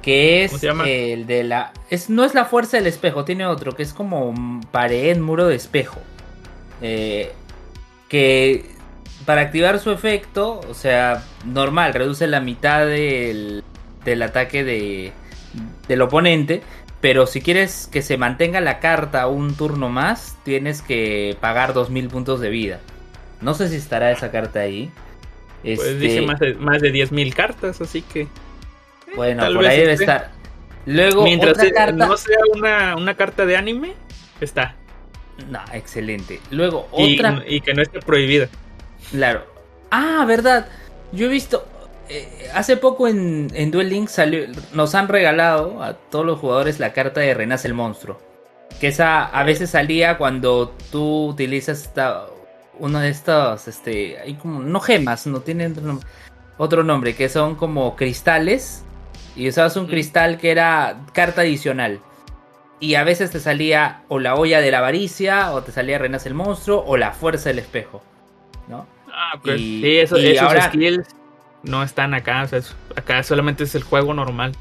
Que 0.00 0.44
es 0.44 0.50
¿Cómo 0.52 0.60
se 0.60 0.66
llama? 0.68 0.88
el 0.88 1.26
de 1.26 1.42
la. 1.42 1.72
Es, 1.90 2.08
no 2.08 2.24
es 2.24 2.34
la 2.34 2.44
fuerza 2.44 2.76
del 2.76 2.86
espejo, 2.86 3.24
tiene 3.24 3.46
otro, 3.46 3.74
que 3.74 3.82
es 3.82 3.92
como 3.92 4.60
pared, 4.70 5.18
muro 5.18 5.48
de 5.48 5.56
espejo. 5.56 5.98
Eh, 6.82 7.32
que 8.08 8.73
para 9.24 9.42
activar 9.42 9.78
su 9.78 9.90
efecto, 9.90 10.60
o 10.68 10.74
sea, 10.74 11.22
normal, 11.44 11.94
reduce 11.94 12.26
la 12.26 12.40
mitad 12.40 12.86
del, 12.86 13.62
del 14.04 14.22
ataque 14.22 14.64
de, 14.64 15.12
del 15.88 16.02
oponente. 16.02 16.62
Pero 17.00 17.26
si 17.26 17.42
quieres 17.42 17.86
que 17.92 18.00
se 18.00 18.16
mantenga 18.16 18.62
la 18.62 18.80
carta 18.80 19.26
un 19.26 19.54
turno 19.56 19.90
más, 19.90 20.38
tienes 20.42 20.80
que 20.80 21.36
pagar 21.40 21.74
2000 21.74 22.08
puntos 22.08 22.40
de 22.40 22.48
vida. 22.48 22.80
No 23.42 23.52
sé 23.52 23.68
si 23.68 23.76
estará 23.76 24.10
esa 24.10 24.30
carta 24.30 24.60
ahí. 24.60 24.90
Pues 25.62 25.78
Este, 25.80 25.94
dice 25.98 26.22
más 26.22 26.40
de, 26.40 26.54
más 26.54 26.80
de 26.80 26.92
10.000 26.92 27.34
cartas, 27.34 27.80
así 27.82 28.00
que. 28.00 28.26
Bueno, 29.16 29.42
tal 29.42 29.52
por 29.54 29.62
vez 29.64 29.72
ahí 29.72 29.80
debe 29.80 29.92
esté. 29.92 30.04
estar. 30.04 30.30
Luego, 30.86 31.24
Mientras 31.24 31.52
otra 31.52 31.64
se- 31.64 31.72
carta. 31.72 32.06
no 32.06 32.16
sea 32.16 32.36
una, 32.54 32.96
una 32.96 33.14
carta 33.14 33.44
de 33.44 33.56
anime, 33.58 33.92
está. 34.40 34.74
No, 35.50 35.60
excelente. 35.74 36.40
Luego, 36.50 36.88
Y, 36.96 37.16
otra. 37.16 37.42
y 37.46 37.60
que 37.60 37.74
no 37.74 37.82
esté 37.82 38.00
prohibida. 38.00 38.48
Claro. 39.10 39.44
Ah, 39.90 40.24
verdad. 40.26 40.66
Yo 41.12 41.26
he 41.26 41.28
visto. 41.28 41.66
eh, 42.08 42.50
hace 42.54 42.76
poco 42.76 43.08
en, 43.08 43.50
en 43.54 43.70
Duel 43.70 43.88
Links 43.88 44.12
salió, 44.12 44.46
nos 44.72 44.94
han 44.94 45.08
regalado 45.08 45.82
a 45.82 45.94
todos 45.94 46.26
los 46.26 46.38
jugadores 46.38 46.78
la 46.80 46.92
carta 46.92 47.20
de 47.20 47.34
Renace 47.34 47.68
el 47.68 47.74
Monstruo. 47.74 48.20
Que 48.80 48.88
esa 48.88 49.24
a 49.24 49.44
veces 49.44 49.70
salía 49.70 50.18
cuando 50.18 50.74
tú 50.90 51.28
utilizas 51.28 51.82
esta, 51.82 52.26
uno 52.78 52.98
de 53.00 53.08
estos. 53.10 53.68
Este, 53.68 54.18
hay 54.18 54.34
como. 54.34 54.60
No 54.60 54.80
gemas, 54.80 55.26
no 55.26 55.40
tienen 55.40 55.72
otro 55.72 55.84
nombre, 55.84 56.08
otro 56.58 56.82
nombre. 56.84 57.14
Que 57.14 57.28
son 57.28 57.54
como 57.54 57.94
cristales. 57.96 58.82
Y 59.36 59.48
usabas 59.48 59.76
un 59.76 59.86
cristal 59.86 60.38
que 60.38 60.50
era 60.52 61.00
carta 61.12 61.40
adicional. 61.40 62.00
Y 62.80 62.96
a 62.96 63.04
veces 63.04 63.30
te 63.30 63.40
salía 63.40 64.02
o 64.08 64.18
la 64.18 64.34
olla 64.34 64.60
de 64.60 64.70
la 64.70 64.78
avaricia, 64.78 65.52
o 65.52 65.62
te 65.62 65.72
salía 65.72 65.98
Renace 65.98 66.28
el 66.28 66.34
Monstruo, 66.34 66.84
o 66.86 66.96
la 66.96 67.12
fuerza 67.12 67.48
del 67.48 67.58
espejo. 67.58 68.02
¿No? 68.68 68.86
Ah, 69.16 69.38
pues, 69.42 69.60
Y- 69.60 69.80
sí, 69.82 69.98
eso- 69.98 70.18
y 70.18 70.26
esos 70.32 70.42
ahora- 70.48 70.68
skills 70.68 71.06
no 71.62 71.82
están 71.82 72.14
acá. 72.14 72.42
O 72.42 72.46
sea, 72.48 72.58
es- 72.58 72.74
acá 72.96 73.22
solamente 73.22 73.62
es 73.64 73.74
el 73.74 73.82
juego 73.84 74.12
normal 74.12 74.52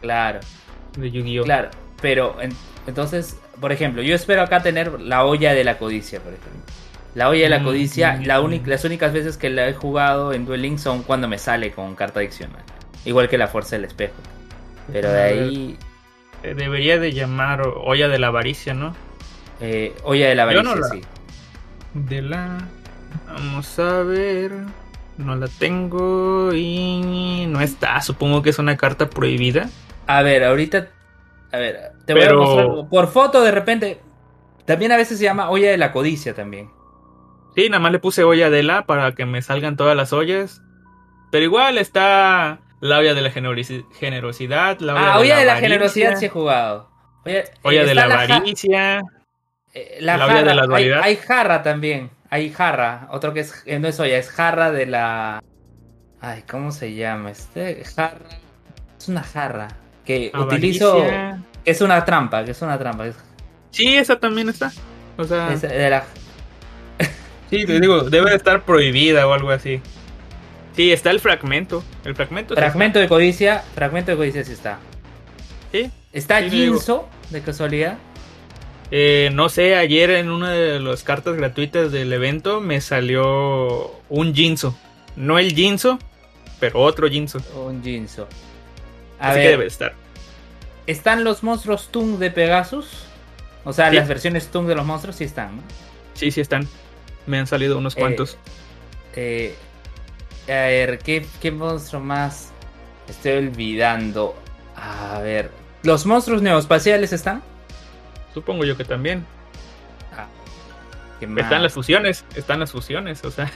Claro, 0.00 0.40
de 0.98 1.10
Yu-Gi-Oh! 1.10 1.44
claro. 1.44 1.70
Pero 2.00 2.36
en- 2.40 2.52
entonces, 2.86 3.38
por 3.60 3.72
ejemplo, 3.72 4.02
yo 4.02 4.14
espero 4.14 4.42
acá 4.42 4.62
tener 4.62 5.00
la 5.00 5.24
olla 5.24 5.54
de 5.54 5.64
la 5.64 5.78
codicia, 5.78 6.20
por 6.20 6.32
ejemplo. 6.32 6.60
La 7.14 7.28
olla 7.28 7.42
de 7.44 7.48
la 7.50 7.58
Mm, 7.60 7.64
codicia, 7.64 8.12
mm, 8.18 8.24
la 8.26 8.40
mm. 8.40 8.44
única, 8.44 8.68
las 8.70 8.84
únicas 8.84 9.12
veces 9.12 9.36
que 9.36 9.50
la 9.50 9.68
he 9.68 9.74
jugado 9.74 10.32
en 10.32 10.44
Duel 10.46 10.62
Links 10.62 10.82
son 10.82 11.02
cuando 11.02 11.28
me 11.28 11.38
sale 11.38 11.70
con 11.70 11.94
carta 11.94 12.20
adicional. 12.20 12.62
Igual 13.04 13.28
que 13.28 13.38
la 13.38 13.48
fuerza 13.48 13.76
del 13.76 13.84
espejo. 13.86 14.14
Pero 14.92 15.10
de 15.10 15.22
ahí, 15.22 15.78
Eh, 16.44 16.54
Debería 16.54 16.98
de 16.98 17.12
llamar 17.12 17.62
olla 17.62 18.08
de 18.08 18.18
la 18.18 18.26
avaricia, 18.26 18.74
¿no? 18.74 18.96
eh, 19.60 19.94
olla 20.02 20.26
de 20.28 20.34
la 20.34 20.42
Yo 20.52 20.60
avaricia, 20.60 20.74
no 20.74 20.80
la- 20.80 20.88
sí. 20.88 21.02
De 21.94 22.20
la. 22.22 22.58
Vamos 23.26 23.78
a 23.78 24.02
ver. 24.02 24.52
No 25.18 25.36
la 25.36 25.46
tengo 25.48 26.52
y 26.54 27.46
no 27.48 27.60
está. 27.60 28.00
Supongo 28.00 28.42
que 28.42 28.50
es 28.50 28.58
una 28.58 28.76
carta 28.76 29.08
prohibida. 29.10 29.68
A 30.06 30.22
ver, 30.22 30.44
ahorita. 30.44 30.88
A 31.52 31.58
ver, 31.58 31.92
te 32.06 32.14
Pero- 32.14 32.38
voy 32.38 32.58
a 32.60 32.64
mostrar. 32.66 32.88
Por 32.90 33.08
foto, 33.08 33.42
de 33.42 33.50
repente. 33.50 34.00
También 34.64 34.92
a 34.92 34.96
veces 34.96 35.18
se 35.18 35.24
llama 35.24 35.50
olla 35.50 35.70
de 35.70 35.76
la 35.76 35.92
codicia 35.92 36.34
también. 36.34 36.70
Sí, 37.54 37.68
nada 37.68 37.80
más 37.80 37.92
le 37.92 37.98
puse 37.98 38.24
olla 38.24 38.48
de 38.48 38.62
la 38.62 38.86
para 38.86 39.12
que 39.14 39.26
me 39.26 39.42
salgan 39.42 39.76
todas 39.76 39.96
las 39.96 40.12
ollas. 40.12 40.62
Pero 41.30 41.44
igual 41.44 41.78
está 41.78 42.60
la 42.80 42.98
olla 42.98 43.12
de 43.14 43.20
la 43.22 43.30
generosi- 43.30 43.84
generosidad, 43.98 44.78
la 44.80 44.94
olla 44.94 45.12
ah, 45.14 45.18
olla 45.18 45.36
de 45.38 45.44
la 45.44 45.56
generosidad 45.56 46.16
sí 46.16 46.26
he 46.26 46.28
jugado. 46.28 46.88
Olla, 47.24 47.44
Olla 47.62 47.82
eh, 47.82 47.86
de 47.86 47.94
la 47.94 48.02
ja- 48.08 48.14
avaricia. 48.24 49.02
eh, 49.74 49.98
la 50.00 50.16
la 50.16 50.26
olla 50.26 50.42
de 50.42 50.54
la 50.54 50.62
hay, 50.62 50.68
dualidad. 50.68 51.00
hay 51.02 51.16
jarra 51.16 51.62
también. 51.62 52.10
Hay 52.32 52.50
jarra. 52.50 53.08
Otro 53.10 53.34
que 53.34 53.40
es. 53.40 53.62
eh, 53.66 53.78
no 53.78 53.88
es 53.88 54.00
olla, 54.00 54.16
es 54.16 54.30
jarra 54.30 54.72
de 54.72 54.86
la. 54.86 55.42
Ay, 56.18 56.44
¿cómo 56.50 56.72
se 56.72 56.94
llama? 56.94 57.30
Este. 57.30 57.84
Jarra. 57.84 58.38
Es 58.98 59.08
una 59.08 59.22
jarra. 59.22 59.68
Que 60.06 60.32
utilizo. 60.34 61.04
Es 61.66 61.82
una 61.82 62.02
trampa, 62.06 62.42
que 62.42 62.52
es 62.52 62.62
una 62.62 62.78
trampa. 62.78 63.04
Sí, 63.70 63.96
esa 63.96 64.18
también 64.18 64.48
está. 64.48 64.72
O 65.18 65.24
sea, 65.24 65.52
es 65.52 65.60
de 65.60 65.90
la, 65.90 66.04
sí, 67.50 67.66
te 67.66 67.80
digo, 67.80 68.08
debe 68.08 68.30
de 68.30 68.36
estar 68.36 68.62
prohibida 68.62 69.26
o 69.26 69.34
algo 69.34 69.50
así. 69.50 69.82
Sí, 70.74 70.90
está 70.90 71.10
el 71.10 71.20
fragmento. 71.20 71.84
El 72.02 72.14
fragmento. 72.14 72.54
sí 72.54 72.60
fragmento 72.60 72.98
de 72.98 73.08
codicia. 73.08 73.62
Fragmento 73.74 74.12
de 74.12 74.16
codicia 74.16 74.42
sí 74.42 74.52
está. 74.52 74.78
Sí. 75.70 75.90
Está 76.14 76.40
Sí. 76.40 76.48
Jinzo, 76.48 77.10
de 77.28 77.42
casualidad. 77.42 77.98
Eh, 78.94 79.30
no 79.32 79.48
sé, 79.48 79.74
ayer 79.76 80.10
en 80.10 80.30
una 80.30 80.52
de 80.52 80.78
las 80.78 81.02
cartas 81.02 81.34
gratuitas 81.36 81.90
del 81.92 82.12
evento 82.12 82.60
me 82.60 82.80
salió 82.82 83.90
un 84.10 84.34
Jinzo. 84.34 84.76
No 85.16 85.38
el 85.38 85.54
Jinzo, 85.54 85.98
pero 86.60 86.80
otro 86.80 87.08
Jinzo. 87.08 87.40
Un 87.56 87.82
Jinzo. 87.82 88.28
A 89.18 89.30
Así 89.30 89.38
ver, 89.38 89.44
que 89.46 89.50
debe 89.52 89.66
estar. 89.66 89.94
¿están 90.86 91.24
los 91.24 91.42
monstruos 91.42 91.88
Tung 91.90 92.18
de 92.18 92.30
Pegasus? 92.30 93.06
O 93.64 93.72
sea, 93.72 93.88
Sí. 93.90 93.96
las 93.96 94.08
versiones 94.08 94.48
Tung 94.48 94.66
de 94.66 94.74
los 94.74 94.84
monstruos 94.84 95.16
sí 95.16 95.24
están, 95.24 95.56
¿no? 95.56 95.62
Sí, 96.14 96.30
sí 96.30 96.40
están. 96.42 96.68
Me 97.26 97.38
han 97.38 97.46
salido 97.46 97.78
unos 97.78 97.96
Eh, 97.96 98.00
cuantos. 98.00 98.36
Eh, 99.16 99.54
a 100.48 100.66
ver, 100.66 100.98
¿qué, 100.98 101.24
¿qué 101.40 101.50
monstruo 101.50 102.02
más 102.02 102.50
estoy 103.08 103.32
olvidando? 103.32 104.36
A 104.76 105.18
ver, 105.20 105.50
¿los 105.82 106.04
monstruos 106.04 106.42
neoespaciales 106.42 107.12
están? 107.14 107.42
Supongo 108.34 108.64
yo 108.64 108.76
que 108.76 108.84
también. 108.84 109.24
Ah. 110.16 110.26
Están 111.20 111.62
las 111.62 111.72
fusiones. 111.72 112.24
Están 112.34 112.60
las 112.60 112.72
fusiones, 112.72 113.24
o 113.24 113.30
sea. 113.30 113.50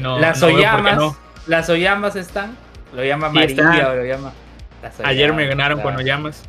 no, 0.00 0.18
las 0.18 0.40
no 0.40 0.48
Oyamas. 0.48 0.96
no. 0.96 1.16
Las 1.46 1.68
Oyamas 1.70 2.16
están. 2.16 2.56
Lo 2.94 3.04
llama 3.04 3.28
María 3.28 3.90
o 3.90 3.94
lo 3.94 4.04
llama. 4.04 4.32
Las 4.82 5.00
Ayer 5.00 5.32
me 5.32 5.46
ganaron 5.46 5.80
claro. 5.80 5.96
con 5.96 6.04
Oyamas. 6.04 6.42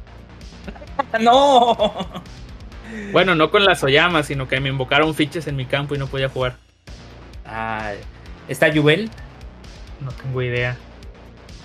¡No! 1.20 1.76
Bueno, 3.12 3.36
no 3.36 3.52
con 3.52 3.66
las 3.66 3.84
Oyamas, 3.84 4.28
sino 4.28 4.48
que 4.48 4.60
me 4.60 4.70
invocaron 4.70 5.14
fiches 5.14 5.48
en 5.48 5.56
mi 5.56 5.66
campo 5.66 5.96
y 5.96 5.98
no 5.98 6.08
podía 6.08 6.30
jugar. 6.30 6.56
Ah, 7.46 7.92
¿Está 8.48 8.68
Yubel? 8.68 9.10
No 10.02 10.12
tengo 10.12 10.42
idea. 10.42 10.78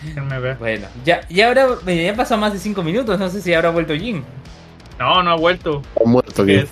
Déjenme 0.03 0.39
ver. 0.39 0.57
Bueno, 0.57 0.87
ya, 1.05 1.27
ya 1.29 1.49
ahora 1.49 1.67
ya 1.87 2.15
pasado 2.15 2.41
más 2.41 2.53
de 2.53 2.59
5 2.59 2.83
minutos. 2.83 3.19
No 3.19 3.29
sé 3.31 3.41
si 3.41 3.55
habrá 3.55 3.71
vuelto 3.71 3.95
Jin. 3.95 4.25
No, 4.99 5.23
no 5.23 5.31
ha 5.33 5.37
vuelto. 5.37 5.83
Ha 6.01 6.09
muerto. 6.09 6.45
Es- 6.47 6.69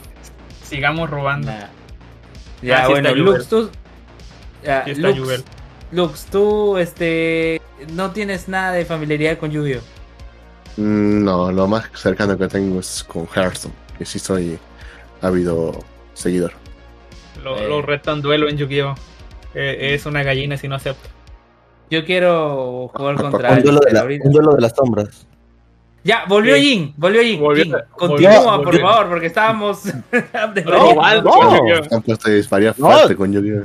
sigamos 0.64 1.10
robando. 1.10 1.48
Nah. 1.50 1.66
Ya, 2.62 2.78
Ah, 2.82 2.86
sí 2.86 2.92
bueno, 2.92 3.08
está 3.08 3.20
Lux, 3.20 3.46
tú. 3.48 3.70
ya, 4.64 4.84
Sí 4.84 4.90
está 4.92 5.10
Lux. 5.10 5.44
Lux, 5.90 6.24
tú, 6.26 6.78
este. 6.78 7.60
No 7.92 8.12
tienes 8.12 8.48
nada 8.48 8.72
de 8.72 8.84
familiaridad 8.84 9.36
con 9.38 9.50
Yu-Gi-Oh! 9.50 9.80
Mm, 10.76 11.24
No, 11.24 11.50
lo 11.52 11.66
más 11.66 11.90
cercano 11.94 12.38
que 12.38 12.46
tengo 12.48 12.78
es 12.80 13.02
con 13.04 13.26
Hearthstone, 13.26 13.74
que 13.98 14.04
sí 14.04 14.18
soy 14.20 14.58
ávido 15.20 15.72
seguidor. 16.14 16.52
Lo, 17.42 17.58
Eh. 17.58 17.68
lo 17.68 17.82
retan 17.82 18.22
duelo 18.22 18.48
en 18.48 18.56
Yu-Gi-Oh! 18.56 18.94
Eh, 19.54 19.94
es 19.94 20.06
una 20.06 20.22
gallina 20.22 20.56
si 20.56 20.68
no 20.68 20.76
acepta. 20.76 21.08
Yo 21.90 22.04
quiero 22.06 22.88
jugar 22.94 23.16
contra 23.16 23.50
Un 23.50 23.62
duelo, 23.62 23.80
de 23.80 23.86
Alistair 23.90 23.92
la- 23.94 24.00
ahorita. 24.00 24.24
un 24.26 24.32
duelo 24.32 24.54
de 24.54 24.60
las 24.62 24.72
sombras. 24.74 25.26
Ya, 26.04 26.24
volvió 26.28 26.56
Sí. 26.56 26.62
Jin, 26.62 26.94
volvió 26.96 27.22
Jin. 27.22 27.40
Volvió- 27.40 27.62
Jin, 27.64 27.72
volvió- 27.72 27.86
continúa, 27.96 28.56
por 28.56 28.64
volvió. 28.66 28.80
favor, 28.88 29.08
porque 29.08 29.26
estábamos. 29.26 29.82
No, 30.64 30.90
igual, 30.90 31.22
no. 31.24 31.30
con 33.16 33.32
Yu-Gi-Oh! 33.32 33.64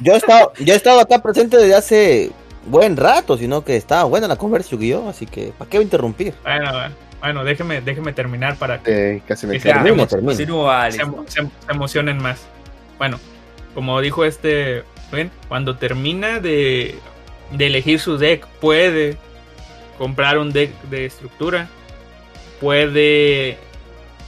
Yo 0.00 0.12
he 0.12 0.16
estado, 0.16 0.52
yo 0.58 0.72
he 0.74 0.76
estado 0.76 1.00
acá 1.00 1.22
presente 1.22 1.56
desde 1.56 1.74
hace 1.74 2.30
buen 2.66 2.96
rato, 2.96 3.38
sino 3.38 3.64
que 3.64 3.76
estaba 3.76 4.04
buena 4.04 4.28
la 4.28 4.36
conversa 4.36 4.70
Yu-Gi-Oh, 4.70 5.08
así 5.08 5.24
que 5.26 5.52
¿para 5.56 5.70
qué 5.70 5.78
voy 5.78 5.84
a 5.84 5.86
interrumpir? 5.86 6.34
Bueno, 6.42 6.70
bueno, 7.20 7.44
déjeme, 7.44 7.80
déjeme 7.80 8.12
terminar 8.12 8.56
para 8.56 8.82
que 8.82 9.16
Eh, 9.16 9.22
casi 9.26 9.46
me 9.46 9.54
Sí, 9.54 9.60
quedo. 9.62 9.74
Ya, 9.76 9.82
Termina, 9.82 10.06
termina. 10.06 10.32
continúa, 10.32 10.80
se, 10.90 11.00
Alistair. 11.00 11.08
emo- 11.08 11.24
se- 11.26 11.40
se 11.66 11.72
emocionen 11.72 12.18
más. 12.18 12.40
Bueno, 12.98 13.18
como 13.74 14.00
dijo 14.02 14.24
este, 14.26 14.82
¿ven? 15.10 15.30
cuando 15.48 15.76
termina 15.76 16.38
de, 16.40 16.96
de 17.52 17.66
elegir 17.66 17.98
su 17.98 18.18
deck, 18.18 18.46
puede 18.60 19.16
comprar 19.98 20.38
un 20.38 20.52
deck 20.52 20.70
de 20.84 21.06
estructura, 21.06 21.68
puede 22.60 23.58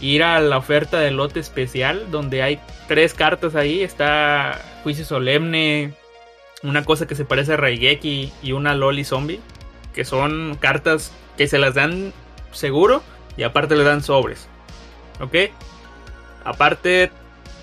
ir 0.00 0.22
a 0.22 0.40
la 0.40 0.58
oferta 0.58 1.00
de 1.00 1.10
lote 1.10 1.40
especial, 1.40 2.10
donde 2.10 2.42
hay 2.42 2.60
tres 2.86 3.14
cartas 3.14 3.54
ahí, 3.54 3.82
está 3.82 4.60
Juicio 4.82 5.04
Solemne, 5.04 5.92
una 6.62 6.84
cosa 6.84 7.06
que 7.06 7.14
se 7.14 7.24
parece 7.24 7.54
a 7.54 7.56
Raigeki 7.56 8.32
y 8.42 8.52
una 8.52 8.74
Loli 8.74 9.04
Zombie, 9.04 9.40
que 9.94 10.04
son 10.04 10.56
cartas 10.60 11.12
que 11.36 11.46
se 11.46 11.58
las 11.58 11.74
dan 11.74 12.12
seguro 12.52 13.02
y 13.36 13.42
aparte 13.42 13.76
le 13.76 13.84
dan 13.84 14.02
sobres. 14.02 14.48
¿Ok? 15.20 15.34
Aparte, 16.44 17.10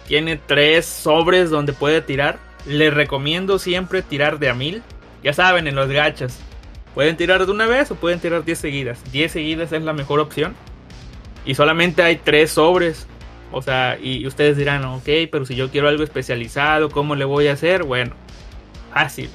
tiene 0.07 0.37
tres 0.37 0.85
sobres 0.85 1.49
donde 1.49 1.73
puede 1.73 2.01
tirar. 2.01 2.39
Les 2.65 2.93
recomiendo 2.93 3.59
siempre 3.59 4.01
tirar 4.01 4.39
de 4.39 4.49
a 4.49 4.53
mil. 4.53 4.83
Ya 5.23 5.33
saben, 5.33 5.67
en 5.67 5.75
los 5.75 5.89
gachas. 5.89 6.39
Pueden 6.95 7.17
tirar 7.17 7.45
de 7.45 7.51
una 7.51 7.67
vez 7.67 7.91
o 7.91 7.95
pueden 7.95 8.21
tirar 8.21 8.45
10 8.45 8.57
seguidas. 8.57 9.11
10 9.11 9.31
seguidas 9.31 9.71
es 9.73 9.83
la 9.83 9.93
mejor 9.93 10.21
opción. 10.21 10.55
Y 11.45 11.53
solamente 11.53 12.01
hay 12.01 12.15
3 12.15 12.49
sobres. 12.49 13.05
O 13.51 13.61
sea, 13.61 13.99
y 14.01 14.25
ustedes 14.25 14.57
dirán, 14.57 14.83
ok, 14.85 15.07
pero 15.31 15.45
si 15.45 15.55
yo 15.55 15.69
quiero 15.69 15.89
algo 15.89 16.03
especializado, 16.03 16.89
¿cómo 16.89 17.15
le 17.15 17.25
voy 17.25 17.47
a 17.47 17.53
hacer? 17.53 17.83
Bueno, 17.83 18.15
fácil. 18.93 19.29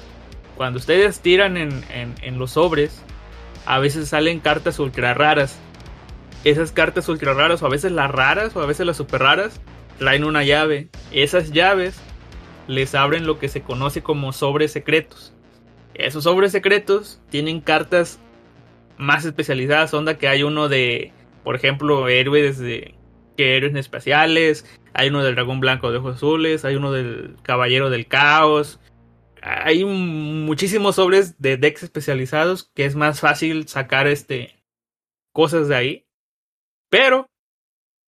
Cuando 0.56 0.78
ustedes 0.78 1.20
tiran 1.20 1.56
en, 1.56 1.84
en, 1.90 2.14
en 2.22 2.38
los 2.38 2.52
sobres, 2.52 3.02
a 3.66 3.78
veces 3.78 4.08
salen 4.08 4.40
cartas 4.40 4.78
ultra 4.78 5.14
raras. 5.14 5.58
Esas 6.44 6.72
cartas 6.72 7.08
ultra 7.08 7.34
raras, 7.34 7.62
o 7.62 7.66
a 7.66 7.70
veces 7.70 7.92
las 7.92 8.11
raras, 8.11 8.56
o 8.56 8.62
a 8.62 8.66
veces 8.66 8.86
las 8.86 8.96
super 8.96 9.20
raras, 9.20 9.61
traen 9.98 10.24
una 10.24 10.44
llave. 10.44 10.88
Esas 11.12 11.52
llaves 11.52 12.00
les 12.68 12.94
abren 12.94 13.26
lo 13.26 13.38
que 13.38 13.48
se 13.48 13.61
conoce 13.61 14.02
como 14.02 14.32
sobres 14.32 14.72
secretos. 14.72 15.34
Esos 15.95 16.24
sobres 16.24 16.53
secretos 16.53 17.20
tienen 17.30 17.61
cartas 17.61 18.20
más 18.97 19.24
especializadas, 19.24 19.95
onda 19.95 20.18
que 20.18 20.28
hay 20.28 20.43
uno 20.43 20.68
de, 20.68 21.12
por 21.43 21.57
ejemplo, 21.57 22.09
héroes 22.09 22.59
de 22.59 22.95
que 23.36 23.57
héroes 23.57 23.74
espaciales, 23.74 24.66
hay 24.93 25.09
uno 25.09 25.22
del 25.22 25.34
dragón 25.34 25.61
blanco 25.61 25.91
de 25.91 25.99
ojos 25.99 26.16
azules, 26.16 26.64
hay 26.64 26.76
uno 26.76 26.93
del 26.93 27.36
caballero 27.43 27.91
del 27.91 28.07
caos. 28.07 28.80
Hay 29.43 29.84
muchísimos 29.84 30.97
sobres 30.97 31.41
de 31.41 31.57
decks 31.57 31.82
especializados 31.82 32.70
que 32.74 32.84
es 32.84 32.95
más 32.95 33.20
fácil 33.20 33.68
sacar 33.68 34.07
este 34.07 34.62
cosas 35.32 35.68
de 35.68 35.76
ahí. 35.76 36.07
Pero 36.91 37.26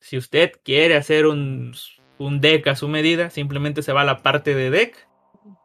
si 0.01 0.19
usted 0.19 0.53
quiere 0.63 0.97
hacer 0.97 1.27
un, 1.27 1.75
un 2.19 2.41
deck 2.41 2.67
a 2.69 2.77
su 2.77 2.89
medida, 2.89 3.31
simplemente 3.31 3.83
se 3.83 3.93
va 3.93 4.03
a 4.03 4.05
la 4.05 4.23
parte 4.23 4.55
de 4.55 4.71
deck, 4.71 5.09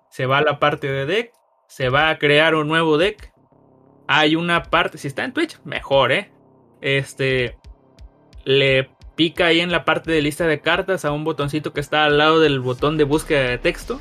se 0.09 0.25
va 0.25 0.37
a 0.37 0.43
la 0.43 0.59
parte 0.59 0.87
de 0.87 1.05
deck 1.05 1.33
se 1.67 1.89
va 1.89 2.09
a 2.09 2.17
crear 2.17 2.55
un 2.55 2.67
nuevo 2.67 2.97
deck. 2.97 3.31
Hay 4.07 4.35
una 4.35 4.63
parte, 4.63 4.97
si 4.97 5.07
está 5.07 5.23
en 5.23 5.33
Twitch, 5.33 5.59
mejor, 5.63 6.11
¿eh? 6.11 6.31
Este, 6.81 7.57
le 8.45 8.89
pica 9.15 9.47
ahí 9.47 9.59
en 9.59 9.71
la 9.71 9.83
parte 9.83 10.11
de 10.11 10.21
lista 10.21 10.47
de 10.47 10.61
cartas 10.61 11.03
a 11.03 11.11
un 11.11 11.23
botoncito 11.23 11.73
que 11.73 11.81
está 11.81 12.05
al 12.05 12.17
lado 12.17 12.39
del 12.39 12.59
botón 12.59 12.97
de 12.97 13.03
búsqueda 13.03 13.49
de 13.49 13.57
texto. 13.57 13.99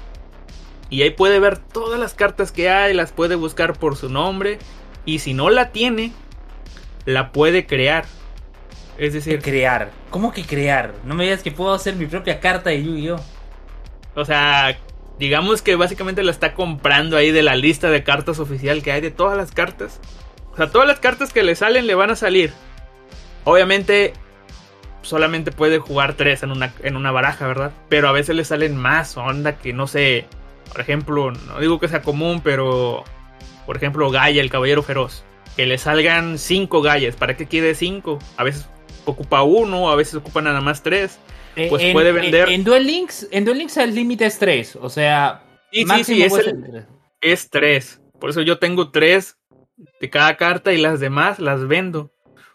Y 0.88 1.02
ahí 1.02 1.10
puede 1.10 1.40
ver 1.40 1.58
todas 1.58 1.98
las 1.98 2.14
cartas 2.14 2.52
que 2.52 2.70
hay, 2.70 2.94
las 2.94 3.10
puede 3.10 3.34
buscar 3.34 3.76
por 3.76 3.96
su 3.96 4.08
nombre. 4.08 4.58
Y 5.04 5.18
si 5.18 5.34
no 5.34 5.50
la 5.50 5.72
tiene, 5.72 6.12
la 7.04 7.32
puede 7.32 7.66
crear. 7.66 8.04
Es 8.98 9.12
decir, 9.12 9.42
crear. 9.42 9.90
¿Cómo 10.10 10.32
que 10.32 10.44
crear? 10.44 10.94
No 11.04 11.14
me 11.14 11.24
digas 11.24 11.42
que 11.42 11.50
puedo 11.50 11.74
hacer 11.74 11.96
mi 11.96 12.06
propia 12.06 12.38
carta 12.38 12.70
de 12.70 12.84
Yu-Gi-Oh. 12.84 13.20
O 14.14 14.24
sea, 14.24 14.78
digamos 15.18 15.62
que 15.62 15.76
básicamente 15.76 16.22
la 16.22 16.30
está 16.30 16.54
comprando 16.54 17.16
ahí 17.16 17.30
de 17.30 17.42
la 17.42 17.56
lista 17.56 17.90
de 17.90 18.04
cartas 18.04 18.38
oficial 18.38 18.82
que 18.82 18.92
hay 18.92 19.00
de 19.00 19.10
todas 19.10 19.36
las 19.36 19.52
cartas. 19.52 20.00
O 20.52 20.56
sea, 20.56 20.70
todas 20.70 20.88
las 20.88 21.00
cartas 21.00 21.32
que 21.32 21.42
le 21.42 21.54
salen 21.54 21.86
le 21.86 21.94
van 21.94 22.10
a 22.10 22.16
salir. 22.16 22.52
Obviamente, 23.44 24.12
solamente 25.02 25.52
puede 25.52 25.78
jugar 25.78 26.14
tres 26.14 26.42
en 26.42 26.50
una, 26.50 26.72
en 26.82 26.96
una 26.96 27.12
baraja, 27.12 27.46
¿verdad? 27.46 27.72
Pero 27.88 28.08
a 28.08 28.12
veces 28.12 28.34
le 28.34 28.44
salen 28.44 28.76
más, 28.76 29.16
onda 29.16 29.58
que 29.58 29.72
no 29.72 29.86
sé. 29.86 30.26
Por 30.72 30.80
ejemplo, 30.80 31.30
no 31.30 31.60
digo 31.60 31.78
que 31.78 31.88
sea 31.88 32.02
común, 32.02 32.40
pero. 32.42 33.04
Por 33.66 33.76
ejemplo, 33.76 34.10
Gaia, 34.10 34.40
el 34.40 34.50
caballero 34.50 34.82
feroz. 34.82 35.24
Que 35.56 35.66
le 35.66 35.78
salgan 35.78 36.38
cinco 36.38 36.82
Gaias. 36.82 37.16
¿Para 37.16 37.36
qué 37.36 37.46
quiere 37.46 37.74
cinco? 37.74 38.18
A 38.36 38.44
veces 38.44 38.68
ocupa 39.04 39.42
uno, 39.42 39.90
a 39.90 39.96
veces 39.96 40.16
ocupa 40.16 40.42
nada 40.42 40.60
más 40.60 40.82
tres. 40.82 41.18
Eh, 41.56 41.68
pues 41.70 41.92
puede 41.92 42.12
vender. 42.12 42.50
En, 42.50 42.64
Duel 42.64 42.86
Links, 42.86 43.26
en 43.30 43.44
Duel 43.44 43.58
Links 43.58 43.78
el 43.78 43.94
límite 43.94 44.26
es 44.26 44.38
3, 44.38 44.76
o 44.76 44.90
sea, 44.90 45.42
sí, 45.72 45.84
sí, 45.84 46.04
sí, 46.04 46.22
es, 46.22 46.34
es 47.22 47.50
3. 47.50 48.00
Por 48.20 48.30
eso 48.30 48.42
yo 48.42 48.58
tengo 48.58 48.90
3 48.90 49.36
de 50.00 50.10
cada 50.10 50.36
carta 50.36 50.72
y 50.72 50.78
las 50.78 51.00
demás 51.00 51.38
las 51.38 51.66
vendo. 51.66 52.12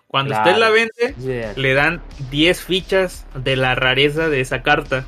Cuando 0.08 0.36
usted 0.36 0.58
la 0.58 0.70
vende, 0.70 1.54
le 1.56 1.74
dan 1.74 2.02
10 2.32 2.62
fichas 2.62 3.26
de 3.34 3.56
la 3.56 3.76
rareza 3.76 4.28
de 4.30 4.41
esa 4.41 4.62
carta. 4.62 5.06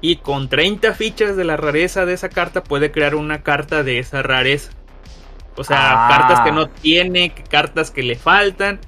Y 0.00 0.16
con 0.16 0.48
30 0.48 0.94
fichas 0.94 1.36
de 1.36 1.44
la 1.44 1.56
rareza 1.56 2.06
de 2.06 2.12
esa 2.12 2.28
carta 2.28 2.62
puede 2.62 2.92
crear 2.92 3.16
una 3.16 3.42
carta 3.42 3.82
de 3.82 3.98
esa 3.98 4.22
rareza. 4.22 4.70
O 5.56 5.64
sea, 5.64 6.06
cartas 6.08 6.40
que 6.42 6.50
ah. 6.50 6.54
no 6.54 6.68
tiene, 6.68 7.34
cartas 7.50 7.90
que 7.90 8.02
le 8.04 8.14
faltan. 8.14 8.78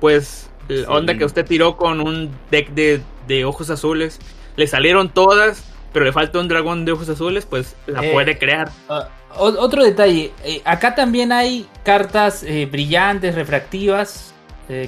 Pues 0.00 0.50
onda 0.88 1.18
que 1.18 1.26
usted 1.26 1.44
tiró 1.44 1.76
con 1.76 2.00
un 2.00 2.30
deck 2.50 2.70
de 2.70 3.02
de 3.26 3.44
ojos 3.44 3.70
azules. 3.70 4.18
Le 4.56 4.66
salieron 4.66 5.08
todas, 5.08 5.64
pero 5.92 6.04
le 6.04 6.12
falta 6.12 6.38
un 6.38 6.48
dragón 6.48 6.84
de 6.84 6.92
ojos 6.92 7.08
azules, 7.08 7.46
pues 7.46 7.76
la 7.86 8.04
eh, 8.04 8.12
puede 8.12 8.38
crear. 8.38 8.70
Ah, 8.88 9.08
otro 9.36 9.84
detalle, 9.84 10.32
eh, 10.44 10.60
acá 10.64 10.94
también 10.94 11.32
hay 11.32 11.66
cartas 11.84 12.42
eh, 12.42 12.66
brillantes, 12.70 13.34
refractivas, 13.34 14.34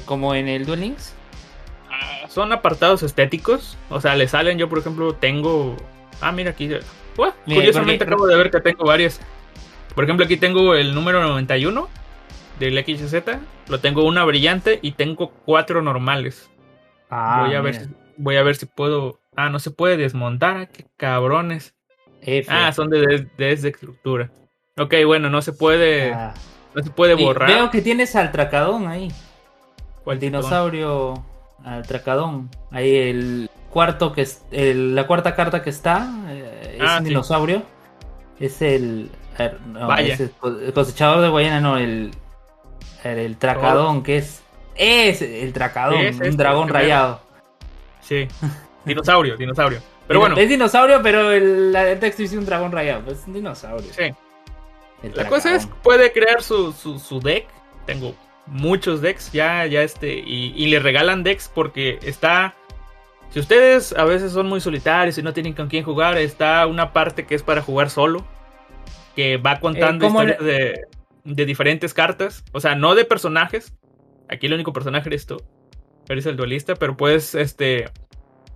como 0.07 0.35
en 0.35 0.49
el 0.49 0.65
Duel 0.65 0.81
Links. 0.81 1.13
Ah, 1.91 2.27
son 2.29 2.53
apartados 2.53 3.03
estéticos, 3.03 3.77
o 3.91 4.01
sea, 4.01 4.17
le 4.17 4.29
salen, 4.29 4.59
yo 4.59 4.69
por 4.69 4.79
ejemplo 4.79 5.15
tengo... 5.15 5.77
Ah, 6.21 6.33
mira 6.33 6.51
aquí. 6.51 6.71
curiosamente 7.45 8.05
acabo 8.05 8.27
de 8.27 8.37
ver 8.37 8.51
que 8.51 8.61
tengo 8.61 8.85
varias. 8.85 9.21
Por 9.95 10.05
ejemplo, 10.05 10.25
aquí 10.25 10.37
tengo 10.37 10.75
el 10.75 10.95
número 10.95 11.23
91 11.23 11.89
del 12.59 12.85
XZ. 12.85 13.15
Lo 13.69 13.81
tengo 13.81 14.05
una 14.05 14.25
brillante 14.25 14.79
y 14.81 14.93
tengo 14.93 15.31
cuatro 15.45 15.83
normales. 15.83 16.51
Ah, 17.11 17.45
voy 17.47 17.55
a 17.55 17.61
ver 17.61 17.75
si 17.75 17.89
Voy 18.17 18.37
a 18.37 18.43
ver 18.43 18.57
si 18.57 18.67
puedo. 18.67 19.21
Ah, 19.37 19.49
no 19.49 19.59
se 19.59 19.71
puede 19.71 19.97
desmontar. 19.97 20.57
Ah, 20.57 20.67
qué 20.67 20.87
cabrones. 20.97 21.75
Ah, 22.49 22.73
son 22.73 22.91
de, 22.91 23.29
de, 23.37 23.53
estructura. 23.53 24.31
Ok, 24.79 24.95
bueno, 25.07 25.31
no 25.31 25.43
se 25.43 25.53
puede. 25.53 26.13
Ah. 26.13 26.35
No 26.75 26.83
se 26.83 26.91
puede 26.91 27.15
borrar. 27.15 27.49
veo 27.49 27.71
que 27.71 27.83
tienes 27.83 28.17
al 28.17 28.33
tracadón 28.33 28.89
ahí. 28.89 29.13
¿Cuál 30.03 30.19
dinosaurio? 30.19 31.25
Al 31.65 31.87
tracadón. 31.87 32.51
Ahí 32.71 32.97
el 32.97 33.51
cuarto 33.71 34.13
que 34.13 34.23
es. 34.23 34.45
la 34.51 35.07
cuarta 35.07 35.35
carta 35.35 35.63
que 35.63 35.71
está. 35.71 36.09
Eh, 36.29 36.79
es 36.81 36.83
ah, 36.89 36.99
un 36.99 37.05
dinosaurio. 37.05 37.63
Es 38.41 38.63
el. 38.63 39.11
el 39.39 40.73
cosechador 40.75 41.21
de 41.21 41.29
Guayana, 41.29 41.61
no, 41.61 41.77
el. 41.77 42.11
El, 43.05 43.37
tracadón, 43.37 44.03
que 44.03 44.19
es. 44.19 44.43
Es 44.77 45.23
el 45.23 45.53
tracadón, 45.53 46.01
un 46.21 46.37
dragón 46.37 46.69
rayado. 46.69 47.21
Sí. 48.05 48.29
Dinosaurio, 48.85 49.37
dinosaurio. 49.37 49.81
Pero 50.07 50.21
bueno. 50.21 50.37
Es 50.37 50.49
dinosaurio, 50.49 51.01
pero 51.03 51.33
el, 51.33 51.75
el 51.75 51.99
texto 51.99 52.23
dice 52.23 52.37
un 52.37 52.45
dragón 52.45 52.71
rayado. 52.71 53.11
Es 53.11 53.25
un 53.27 53.33
dinosaurio. 53.33 53.91
Sí. 53.93 54.15
La 55.15 55.27
cosa 55.27 55.55
es, 55.55 55.67
puede 55.83 56.13
crear 56.13 56.43
su, 56.43 56.73
su, 56.73 57.21
deck. 57.21 57.47
Tengo 57.87 58.15
muchos 58.47 59.01
decks 59.01 59.33
ya, 59.33 59.65
ya 59.65 59.83
este. 59.83 60.13
Y, 60.15 60.67
le 60.67 60.81
regalan 60.81 61.23
decks 61.23 61.51
porque 61.55 61.99
está. 62.03 62.55
Si 63.31 63.41
ustedes 63.41 63.95
a 63.95 64.05
veces 64.05 64.33
son 64.33 64.49
muy 64.49 64.61
solitarios 64.61 65.17
y 65.17 65.23
no 65.23 65.33
tienen 65.33 65.55
con 65.55 65.69
quién 65.69 65.83
jugar, 65.83 66.19
está 66.19 66.67
una 66.67 66.93
parte 66.93 67.25
que 67.25 67.35
es 67.35 67.43
para 67.43 67.63
jugar 67.63 67.89
solo. 67.89 68.23
Que 69.17 69.39
va 69.39 69.61
contando 69.61 70.05
eh, 70.05 70.09
historias 70.09 70.39
de, 70.41 70.81
de 71.25 71.47
diferentes 71.47 71.95
cartas. 71.95 72.45
O 72.53 72.61
sea, 72.61 72.75
no 72.75 72.95
de 72.95 73.07
personajes. 73.07 73.73
Aquí 74.29 74.47
el 74.47 74.53
único 74.53 74.75
personaje 74.75 75.09
eres 75.09 75.27
tú 75.27 75.43
eres 76.09 76.27
el 76.27 76.37
duelista, 76.37 76.75
pero 76.75 76.97
puedes 76.97 77.35
este, 77.35 77.91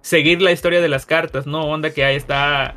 seguir 0.01 0.43
la 0.43 0.53
historia 0.53 0.81
de 0.81 0.89
las 0.89 1.07
cartas, 1.07 1.47
¿no? 1.47 1.63
Onda 1.63 1.91
que 1.91 2.05
ahí 2.05 2.17
está 2.17 2.75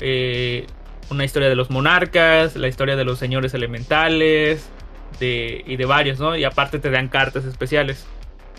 eh, 0.00 0.66
una 1.10 1.24
historia 1.24 1.48
de 1.48 1.56
los 1.56 1.70
monarcas, 1.70 2.56
la 2.56 2.68
historia 2.68 2.96
de 2.96 3.04
los 3.04 3.18
señores 3.18 3.54
elementales 3.54 4.68
de, 5.20 5.62
y 5.66 5.76
de 5.76 5.86
varios, 5.86 6.18
¿no? 6.18 6.36
Y 6.36 6.44
aparte 6.44 6.78
te 6.78 6.90
dan 6.90 7.08
cartas 7.08 7.44
especiales. 7.44 8.06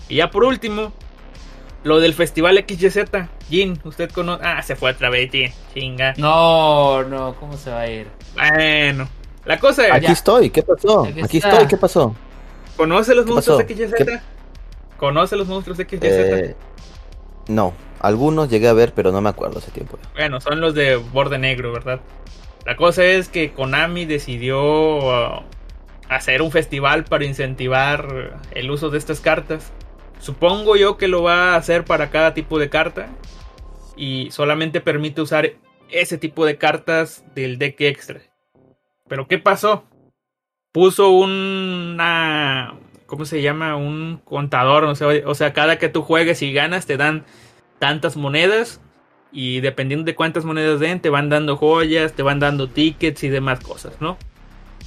Y 0.09 0.15
ya 0.15 0.29
por 0.29 0.43
último, 0.43 0.93
lo 1.83 1.99
del 1.99 2.13
festival 2.13 2.63
XYZ. 2.67 3.05
Jin, 3.49 3.79
usted 3.83 4.09
conoce. 4.11 4.43
Ah, 4.45 4.61
se 4.61 4.75
fue 4.75 4.91
otra 4.91 5.09
vez, 5.09 5.31
Jin. 5.31 5.51
Chinga. 5.73 6.13
No, 6.17 7.03
no, 7.03 7.35
¿cómo 7.39 7.57
se 7.57 7.71
va 7.71 7.81
a 7.81 7.89
ir? 7.89 8.07
Bueno, 8.33 9.07
la 9.45 9.59
cosa 9.59 9.87
es. 9.87 9.93
Aquí 9.93 10.11
estoy, 10.11 10.49
¿qué 10.49 10.63
pasó? 10.63 11.05
Aquí, 11.23 11.37
estoy, 11.37 11.67
¿qué 11.67 11.77
pasó? 11.77 12.15
¿Conoce 12.75 13.15
los 13.15 13.25
monstruos 13.25 13.63
XYZ? 13.63 13.93
¿Conoce 14.97 15.35
los 15.35 15.47
monstruos 15.47 15.77
XYZ? 15.77 16.01
Eh, 16.01 16.55
no, 17.47 17.73
algunos 17.99 18.49
llegué 18.49 18.67
a 18.67 18.73
ver, 18.73 18.93
pero 18.93 19.11
no 19.11 19.21
me 19.21 19.29
acuerdo 19.29 19.59
hace 19.59 19.71
tiempo. 19.71 19.97
Bueno, 20.13 20.39
son 20.41 20.61
los 20.61 20.73
de 20.73 20.95
borde 20.95 21.37
negro, 21.37 21.71
¿verdad? 21.71 22.01
La 22.65 22.75
cosa 22.75 23.03
es 23.05 23.29
que 23.29 23.51
Konami 23.51 24.05
decidió 24.05 24.97
uh, 24.97 25.43
hacer 26.09 26.41
un 26.41 26.51
festival 26.51 27.03
para 27.03 27.25
incentivar 27.25 28.39
el 28.51 28.71
uso 28.71 28.89
de 28.89 28.97
estas 28.97 29.21
cartas. 29.21 29.71
Supongo 30.19 30.75
yo 30.75 30.97
que 30.97 31.07
lo 31.07 31.23
va 31.23 31.53
a 31.53 31.55
hacer 31.57 31.85
para 31.85 32.09
cada 32.09 32.33
tipo 32.33 32.57
de 32.57 32.69
carta. 32.69 33.09
Y 33.97 34.29
solamente 34.31 34.81
permite 34.81 35.21
usar 35.21 35.51
ese 35.89 36.17
tipo 36.17 36.45
de 36.45 36.57
cartas 36.57 37.23
del 37.35 37.57
deck 37.57 37.79
extra. 37.81 38.21
Pero 39.07 39.27
¿qué 39.27 39.37
pasó? 39.37 39.85
Puso 40.71 41.11
una, 41.11 42.73
¿cómo 43.15 43.25
se 43.25 43.41
llama? 43.41 43.77
Un 43.77 44.21
contador, 44.25 44.83
o 44.83 45.35
sea, 45.35 45.53
cada 45.53 45.77
que 45.79 45.87
tú 45.87 46.01
juegues 46.01 46.41
y 46.41 46.51
ganas 46.51 46.85
te 46.85 46.97
dan 46.97 47.23
tantas 47.79 48.17
monedas 48.17 48.81
y 49.31 49.61
dependiendo 49.61 50.05
de 50.05 50.15
cuántas 50.15 50.43
monedas 50.43 50.81
den 50.81 50.99
te 50.99 51.09
van 51.09 51.29
dando 51.29 51.55
joyas, 51.55 52.11
te 52.11 52.23
van 52.23 52.39
dando 52.39 52.67
tickets 52.69 53.23
y 53.23 53.29
demás 53.29 53.61
cosas, 53.61 53.93
¿no? 54.01 54.17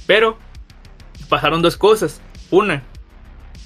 Pero 0.05 0.37
pasaron 1.27 1.63
dos 1.63 1.75
cosas. 1.75 2.21
Una, 2.51 2.83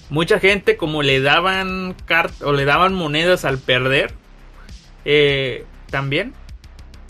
mucha 0.09 0.39
gente 0.39 0.77
como 0.77 1.03
le 1.03 1.19
daban 1.19 1.93
cart 2.05 2.41
o 2.41 2.53
le 2.53 2.63
daban 2.63 2.93
monedas 2.93 3.43
al 3.43 3.57
perder, 3.57 4.13
eh, 5.03 5.65
también 5.89 6.33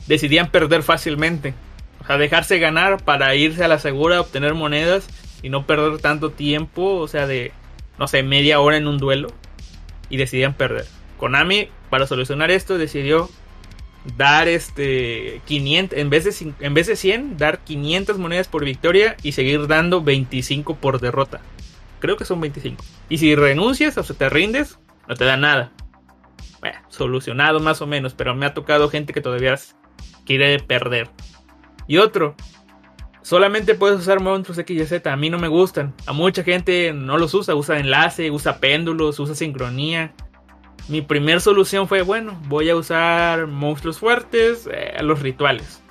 decidían 0.07 0.49
perder 0.49 0.81
fácilmente. 0.81 1.53
O 2.01 2.07
sea, 2.07 2.17
dejarse 2.17 2.57
ganar 2.57 3.03
para 3.03 3.35
irse 3.35 3.63
a 3.63 3.67
la 3.67 3.77
segura, 3.77 4.21
obtener 4.21 4.55
monedas 4.55 5.07
y 5.43 5.49
no 5.49 5.67
perder 5.67 5.99
tanto 5.99 6.31
tiempo, 6.31 6.95
o 6.95 7.07
sea, 7.07 7.27
de, 7.27 7.51
no 7.99 8.07
sé, 8.07 8.23
media 8.23 8.59
hora 8.59 8.77
en 8.77 8.87
un 8.87 8.97
duelo. 8.97 9.27
Y 10.09 10.17
decidían 10.17 10.53
perder. 10.53 10.85
Konami, 11.17 11.69
para 11.89 12.07
solucionar 12.07 12.49
esto, 12.49 12.77
decidió 12.77 13.29
dar 14.17 14.47
este 14.47 15.41
500 15.45 15.97
en 15.97 16.09
vez 16.09 16.23
de 16.25 16.53
en 16.59 16.73
vez 16.73 16.87
de 16.87 16.95
100 16.95 17.37
dar 17.37 17.59
500 17.59 18.17
monedas 18.17 18.49
por 18.49 18.65
victoria 18.65 19.15
y 19.23 19.31
seguir 19.31 19.65
dando 19.67 20.01
25 20.01 20.75
por 20.75 20.99
derrota 20.99 21.39
creo 22.01 22.17
que 22.17 22.25
son 22.25 22.41
25 22.41 22.83
y 23.07 23.19
si 23.19 23.33
renuncias 23.33 23.97
o 23.97 24.03
se 24.03 24.13
te 24.13 24.27
rindes 24.27 24.77
no 25.07 25.15
te 25.15 25.23
da 25.23 25.37
nada 25.37 25.71
solucionado 26.89 27.61
más 27.61 27.81
o 27.81 27.87
menos 27.87 28.13
pero 28.13 28.35
me 28.35 28.45
ha 28.45 28.53
tocado 28.53 28.89
gente 28.89 29.13
que 29.13 29.21
todavía 29.21 29.57
quiere 30.25 30.59
perder 30.59 31.09
y 31.87 31.97
otro 31.97 32.35
solamente 33.23 33.73
puedes 33.73 33.99
usar 33.99 34.19
monstruos 34.21 34.59
X 34.59 34.81
y 34.81 34.85
Z 34.85 35.11
a 35.11 35.15
mí 35.17 35.29
no 35.31 35.39
me 35.39 35.47
gustan 35.47 35.93
a 36.05 36.13
mucha 36.13 36.43
gente 36.43 36.93
no 36.93 37.17
los 37.17 37.33
usa 37.33 37.55
usa 37.55 37.79
enlace 37.79 38.29
usa 38.29 38.59
péndulos 38.59 39.19
usa 39.19 39.33
sincronía 39.33 40.13
mi 40.89 41.01
primer 41.01 41.39
solución 41.39 41.87
fue, 41.87 42.01
bueno, 42.01 42.37
voy 42.49 42.69
a 42.69 42.75
usar 42.75 43.47
monstruos 43.47 43.99
fuertes, 43.99 44.67
eh, 44.69 44.93
los 45.01 45.21
rituales. 45.21 45.81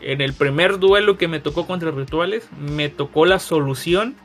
En 0.00 0.22
el 0.22 0.32
primer 0.32 0.78
duelo 0.78 1.18
que 1.18 1.28
me 1.28 1.38
tocó 1.38 1.66
contra 1.66 1.90
rituales, 1.90 2.48
me 2.58 2.88
tocó 2.88 3.26
la 3.26 3.38
solución 3.38 4.16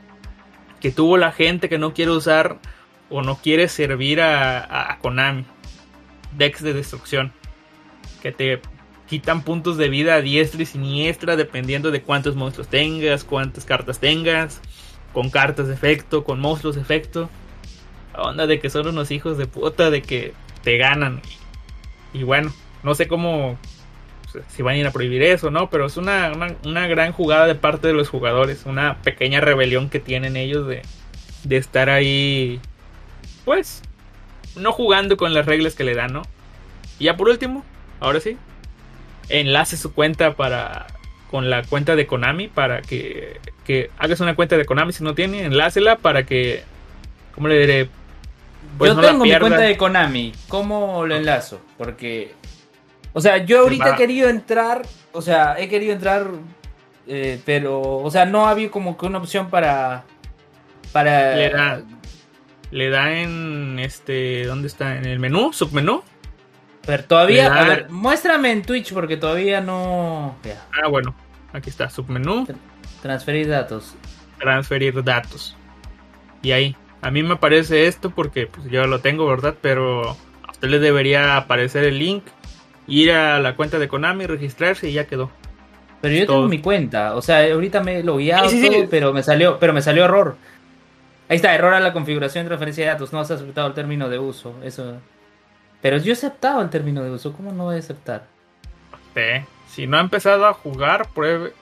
que 0.80 0.90
tuvo 0.92 1.18
la 1.18 1.30
gente 1.30 1.68
que 1.68 1.76
no 1.76 1.92
quiere 1.92 2.12
usar 2.12 2.58
o 3.10 3.20
no 3.20 3.36
quiere 3.36 3.68
servir 3.68 4.22
a, 4.22 4.60
a- 4.60 4.92
a 4.94 4.98
Konami. 4.98 5.44
Decks 6.38 6.62
de 6.62 6.72
destrucción. 6.72 7.30
Que 8.22 8.32
te 8.32 8.62
quitan 9.08 9.42
puntos 9.42 9.76
de 9.76 9.88
vida 9.88 10.14
a 10.14 10.20
diestra 10.20 10.62
y 10.62 10.66
siniestra 10.66 11.36
dependiendo 11.36 11.90
de 11.90 12.02
cuántos 12.02 12.36
monstruos 12.36 12.68
tengas, 12.68 13.24
cuántas 13.24 13.64
cartas 13.64 13.98
tengas, 13.98 14.60
con 15.12 15.30
cartas 15.30 15.68
de 15.68 15.74
efecto, 15.74 16.24
con 16.24 16.40
monstruos 16.40 16.76
de 16.76 16.82
efecto 16.82 17.28
onda 18.18 18.46
de 18.46 18.60
que 18.60 18.70
son 18.70 18.86
unos 18.88 19.10
hijos 19.10 19.38
de 19.38 19.46
puta, 19.46 19.90
de 19.90 20.02
que 20.02 20.34
te 20.62 20.76
ganan. 20.76 21.20
Y 22.12 22.22
bueno, 22.22 22.52
no 22.82 22.94
sé 22.94 23.08
cómo, 23.08 23.58
si 24.48 24.62
van 24.62 24.74
a 24.74 24.78
ir 24.78 24.86
a 24.86 24.92
prohibir 24.92 25.22
eso, 25.22 25.50
¿no? 25.50 25.70
Pero 25.70 25.86
es 25.86 25.96
una, 25.96 26.32
una, 26.34 26.54
una 26.64 26.86
gran 26.86 27.12
jugada 27.12 27.46
de 27.46 27.54
parte 27.54 27.88
de 27.88 27.94
los 27.94 28.08
jugadores, 28.08 28.64
una 28.66 29.00
pequeña 29.02 29.40
rebelión 29.40 29.88
que 29.88 30.00
tienen 30.00 30.36
ellos 30.36 30.66
de, 30.66 30.82
de 31.44 31.56
estar 31.56 31.90
ahí, 31.90 32.60
pues, 33.44 33.82
no 34.56 34.72
jugando 34.72 35.16
con 35.16 35.34
las 35.34 35.46
reglas 35.46 35.74
que 35.74 35.84
le 35.84 35.94
dan, 35.94 36.12
¿no? 36.12 36.22
Y 36.98 37.04
ya 37.04 37.16
por 37.16 37.28
último, 37.28 37.64
ahora 38.00 38.20
sí, 38.20 38.36
enlace 39.28 39.76
su 39.76 39.92
cuenta 39.92 40.34
para 40.34 40.86
con 41.30 41.50
la 41.50 41.62
cuenta 41.62 41.94
de 41.94 42.06
Konami 42.06 42.48
para 42.48 42.80
que, 42.80 43.38
que 43.64 43.90
hagas 43.98 44.20
una 44.20 44.34
cuenta 44.34 44.56
de 44.56 44.64
Konami 44.64 44.92
si 44.92 45.04
no 45.04 45.14
tiene, 45.14 45.44
enlácela 45.44 45.96
para 45.96 46.24
que, 46.24 46.62
¿cómo 47.34 47.48
le 47.48 47.58
diré? 47.58 47.88
Pues 48.76 48.90
yo 48.90 48.94
no 48.94 49.02
tengo 49.02 49.24
mi 49.24 49.38
cuenta 49.38 49.60
de 49.60 49.76
Konami. 49.76 50.32
¿Cómo 50.48 51.06
lo 51.06 51.16
enlazo? 51.16 51.60
Porque. 51.76 52.34
O 53.12 53.20
sea, 53.20 53.38
yo 53.38 53.60
ahorita 53.60 53.90
he 53.90 53.96
querido 53.96 54.28
entrar. 54.28 54.82
O 55.12 55.22
sea, 55.22 55.56
he 55.58 55.68
querido 55.68 55.92
entrar. 55.92 56.28
eh, 57.06 57.40
pero. 57.44 57.80
O 57.80 58.10
sea, 58.10 58.24
no 58.26 58.46
había 58.46 58.70
como 58.70 58.96
que 58.96 59.06
una 59.06 59.18
opción 59.18 59.48
para. 59.48 60.04
Para. 60.92 61.34
Le 61.34 61.50
da, 61.50 61.82
le 62.70 62.90
da 62.90 63.18
en 63.20 63.78
este, 63.78 64.44
¿dónde 64.44 64.68
está? 64.68 64.96
En 64.96 65.06
el 65.06 65.18
menú, 65.18 65.52
submenú. 65.52 66.02
Pero 66.88 67.04
todavía. 67.04 67.54
A 67.54 67.64
ver, 67.64 67.90
muéstrame 67.90 68.50
en 68.50 68.62
Twitch 68.62 68.94
porque 68.94 69.18
todavía 69.18 69.60
no. 69.60 70.36
Ya. 70.42 70.64
Ah, 70.82 70.88
bueno, 70.88 71.14
aquí 71.52 71.68
está, 71.68 71.90
submenú, 71.90 72.46
Transferir 73.02 73.46
datos. 73.46 73.94
transferir 74.38 75.04
datos. 75.04 75.54
Y 76.40 76.52
ahí, 76.52 76.74
a 77.02 77.10
mí 77.10 77.22
me 77.22 77.34
aparece 77.34 77.88
esto 77.88 78.08
porque 78.08 78.46
pues, 78.46 78.70
yo 78.70 78.86
lo 78.86 79.00
tengo, 79.00 79.26
¿verdad? 79.26 79.54
Pero 79.60 80.12
a 80.46 80.50
usted 80.50 80.68
le 80.68 80.78
debería 80.78 81.36
aparecer 81.36 81.84
el 81.84 81.98
link, 81.98 82.24
ir 82.86 83.12
a 83.12 83.38
la 83.38 83.54
cuenta 83.54 83.78
de 83.78 83.86
Konami, 83.86 84.24
registrarse 84.24 84.88
y 84.88 84.94
ya 84.94 85.06
quedó. 85.06 85.30
Pero 86.00 86.14
yo 86.14 86.24
Todo. 86.24 86.36
tengo 86.36 86.48
mi 86.48 86.60
cuenta. 86.62 87.16
O 87.16 87.20
sea, 87.20 87.52
ahorita 87.52 87.82
me 87.82 88.00
Sí, 88.00 88.08
sí, 88.48 88.62
sí. 88.62 88.70
todo, 88.70 88.88
pero 88.88 89.12
me 89.12 89.22
salió, 89.22 89.58
pero 89.58 89.74
me 89.74 89.82
salió 89.82 90.06
error. 90.06 90.36
Ahí 91.28 91.36
está, 91.36 91.54
error 91.54 91.74
a 91.74 91.80
la 91.80 91.92
configuración 91.92 92.44
de 92.44 92.48
transferencia 92.48 92.86
de 92.86 92.92
datos. 92.92 93.12
No 93.12 93.20
has 93.20 93.30
aceptado 93.30 93.66
el 93.66 93.74
término 93.74 94.08
de 94.08 94.18
uso. 94.18 94.54
Eso. 94.64 94.98
Pero 95.82 95.96
yo 95.98 96.10
he 96.10 96.12
aceptado 96.14 96.60
el 96.62 96.70
término 96.70 97.02
de 97.04 97.10
uso. 97.10 97.32
¿Cómo 97.32 97.52
no 97.52 97.64
voy 97.64 97.76
a 97.76 97.78
aceptar? 97.78 98.24
Sí. 99.14 99.44
Si 99.68 99.86
no 99.86 99.96
ha 99.98 100.00
empezado 100.00 100.46
a 100.46 100.52
jugar, 100.54 101.08
pruebe. 101.14 101.52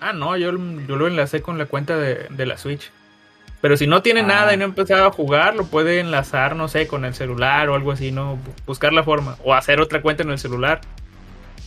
Ah, 0.00 0.12
no, 0.12 0.36
yo, 0.36 0.50
yo 0.50 0.96
lo 0.96 1.06
enlacé 1.06 1.42
con 1.42 1.58
la 1.58 1.66
cuenta 1.66 1.96
de, 1.96 2.26
de 2.28 2.46
la 2.46 2.58
Switch. 2.58 2.90
Pero 3.60 3.76
si 3.76 3.86
no 3.86 4.02
tiene 4.02 4.20
Ah. 4.20 4.24
nada 4.26 4.54
y 4.54 4.56
no 4.56 4.64
ha 4.64 4.68
empezado 4.68 5.06
a 5.06 5.12
jugar, 5.12 5.54
lo 5.54 5.64
puede 5.66 6.00
enlazar, 6.00 6.56
no 6.56 6.66
sé, 6.68 6.86
con 6.88 7.04
el 7.04 7.14
celular 7.14 7.68
o 7.70 7.74
algo 7.76 7.92
así, 7.92 8.10
¿no? 8.12 8.34
Bu- 8.34 8.64
Buscar 8.66 8.92
la 8.92 9.04
forma. 9.04 9.36
O 9.44 9.54
hacer 9.54 9.80
otra 9.80 10.02
cuenta 10.02 10.22
en 10.24 10.30
el 10.30 10.38
celular. 10.38 10.80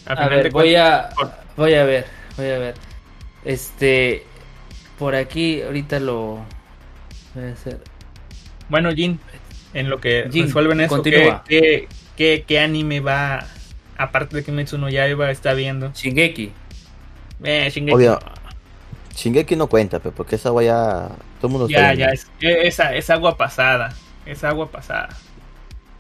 A, 0.06 0.14
A 0.14 0.28
ver, 0.28 0.52
voy 0.52 0.74
cuentas- 0.74 1.14
a, 1.18 1.38
voy 1.56 1.74
a 1.74 1.86
ver, 1.86 2.06
voy 2.38 2.50
a 2.50 2.60
ver. 2.60 2.76
Este, 3.46 4.24
por 5.00 5.16
aquí 5.16 5.62
ahorita 5.62 6.00
lo 6.00 6.40
voy 7.34 7.46
a 7.50 7.54
hacer. 7.54 7.80
Bueno, 8.70 8.92
Jin, 8.92 9.20
en 9.76 9.90
lo 9.90 10.00
que 10.02 10.28
Jin, 10.32 10.46
resuelven 10.46 10.80
eso, 10.82 11.04
¿qué, 11.04 11.12
continúa. 11.12 11.44
qué, 11.48 11.88
qué- 12.18 12.44
qué 12.48 12.60
anime 12.60 13.00
va, 13.02 13.46
aparte 13.98 14.36
de 14.38 14.44
Kimetsu 14.44 14.78
no 14.80 14.90
Yaiba, 14.90 15.30
está 15.30 15.54
viendo? 15.54 15.92
Shingeki. 15.94 16.52
Eh, 17.44 17.70
Shingeki. 17.72 17.94
Obvio. 17.96 18.20
Shingeki 19.16 19.56
no 19.56 19.68
cuenta, 19.68 20.00
pe, 20.00 20.12
porque 20.12 20.36
esa 20.36 20.50
agua 20.50 20.64
ya. 20.64 21.10
Todo 21.40 21.48
el 21.48 21.52
mundo 21.52 21.68
Ya, 21.70 21.80
sabe. 21.88 21.98
ya, 21.98 22.08
es, 22.08 22.28
es, 22.42 22.80
es 22.80 23.10
agua 23.10 23.38
pasada. 23.38 23.94
Es 24.26 24.44
agua 24.44 24.70
pasada. 24.72 25.10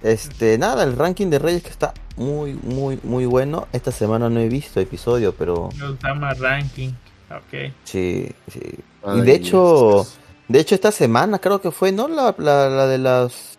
Este, 0.03 0.57
nada, 0.57 0.84
el 0.84 0.97
ranking 0.97 1.27
de 1.30 1.39
Reyes 1.39 1.64
que 1.64 1.69
está 1.69 1.93
muy, 2.18 2.53
muy, 2.53 2.99
muy 3.03 3.26
bueno. 3.26 3.68
Esta 3.73 3.91
semana 3.91 4.30
no 4.30 4.39
he 4.39 4.49
visto 4.49 4.80
episodio, 4.80 5.34
pero 5.34 5.69
da 6.02 6.14
más 6.14 6.39
ranking. 6.39 6.89
Ok. 7.30 7.72
sí, 7.84 8.31
sí. 8.52 8.60
Y 8.64 8.80
Ay, 9.07 9.22
de 9.22 9.34
hecho, 9.34 9.91
Dios. 9.93 10.18
de 10.47 10.60
hecho 10.60 10.76
esta 10.76 10.91
semana 10.91 11.39
creo 11.39 11.60
que 11.61 11.72
fue, 11.72 11.91
¿no? 11.91 12.07
La, 12.07 12.35
la, 12.38 12.69
la 12.69 12.88
de 12.88 12.97
las 12.97 13.55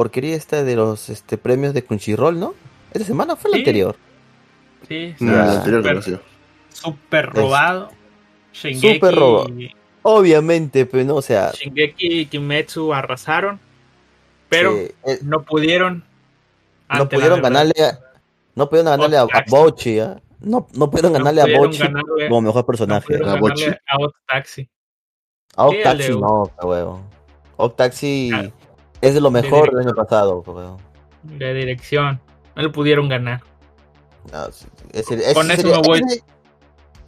porquería 0.00 0.34
esta 0.34 0.64
de 0.64 0.76
los 0.76 1.10
este 1.10 1.36
premios 1.36 1.74
de 1.74 1.84
Crunchyroll, 1.84 2.40
¿no? 2.40 2.54
Esta 2.94 3.06
semana 3.06 3.36
fue 3.36 3.50
la 3.50 3.56
Sí. 3.56 3.60
anterior. 3.60 3.96
Sí, 4.88 5.14
No, 5.20 5.38
anterior 5.38 5.82
Super- 5.82 6.10
no. 6.12 6.20
Super 6.70 7.26
robado. 7.34 7.90
Shingeki, 8.54 8.94
Súper 8.94 9.14
robado. 9.14 9.48
Obviamente, 10.00 10.86
pero 10.86 11.04
no, 11.04 11.16
o 11.16 11.22
sea, 11.22 11.50
Shingeki 11.52 12.20
y 12.20 12.26
Kimetsu 12.26 12.94
arrasaron. 12.94 13.60
Pero 14.48 14.72
sí, 14.74 14.90
eh, 15.04 15.18
no 15.22 15.42
pudieron. 15.42 16.02
no 16.96 17.06
pudieron 17.06 17.42
ganarle 17.42 17.74
a, 17.84 17.98
no 18.54 18.70
pudieron 18.70 18.90
ganarle 18.92 19.18
a, 19.18 19.22
a. 19.24 19.44
Bochi, 19.48 19.98
¿ah? 20.00 20.18
No, 20.40 20.66
no 20.72 20.90
pudieron 20.90 21.12
No 21.12 21.18
ganarle 21.18 21.42
a 21.42 21.58
Bochi 21.58 21.78
ganarle- 21.78 22.26
como 22.28 22.40
mejor 22.40 22.64
personaje. 22.64 23.16
¿A 23.22 23.34
Bochi? 23.34 23.64
a 23.66 23.96
Otaxi. 23.98 24.66
A 25.56 25.68
Sí, 25.68 25.76
Octaxi 25.76 26.10
no, 26.18 26.50
huevo. 26.62 27.02
Octaxi 27.58 28.30
Ah. 28.32 28.48
Es 29.00 29.14
de 29.14 29.20
lo 29.20 29.30
mejor 29.30 29.70
del 29.74 29.86
año 29.86 29.94
pasado. 29.94 30.42
De 31.22 31.54
dirección. 31.54 32.20
No 32.56 32.62
le 32.62 32.68
pudieron 32.70 33.08
ganar. 33.08 33.42
No, 34.32 34.44
Con 35.34 35.50
eso 35.50 35.62
sería, 35.62 35.76
me 35.80 35.82
voy- 35.88 36.02
ese- 36.06 36.22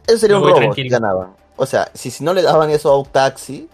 ese 0.07 0.17
sería 0.19 0.39
me 0.39 0.43
un 0.45 0.49
robo 0.61 0.73
si 0.73 0.87
ganaban. 0.89 1.35
O 1.55 1.65
sea, 1.65 1.89
si, 1.93 2.09
si 2.11 2.23
no 2.23 2.33
le 2.33 2.41
daban 2.41 2.69
eso 2.71 2.89
a 2.89 2.93
Octaxi, 2.95 3.69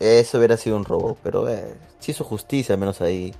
eso 0.00 0.38
hubiera 0.38 0.56
sido 0.56 0.76
un 0.76 0.84
robo. 0.84 1.16
Pero 1.22 1.48
eh, 1.48 1.74
sí 2.00 2.10
hizo 2.12 2.24
justicia, 2.24 2.74
al 2.74 2.80
menos 2.80 3.00
ahí. 3.00 3.32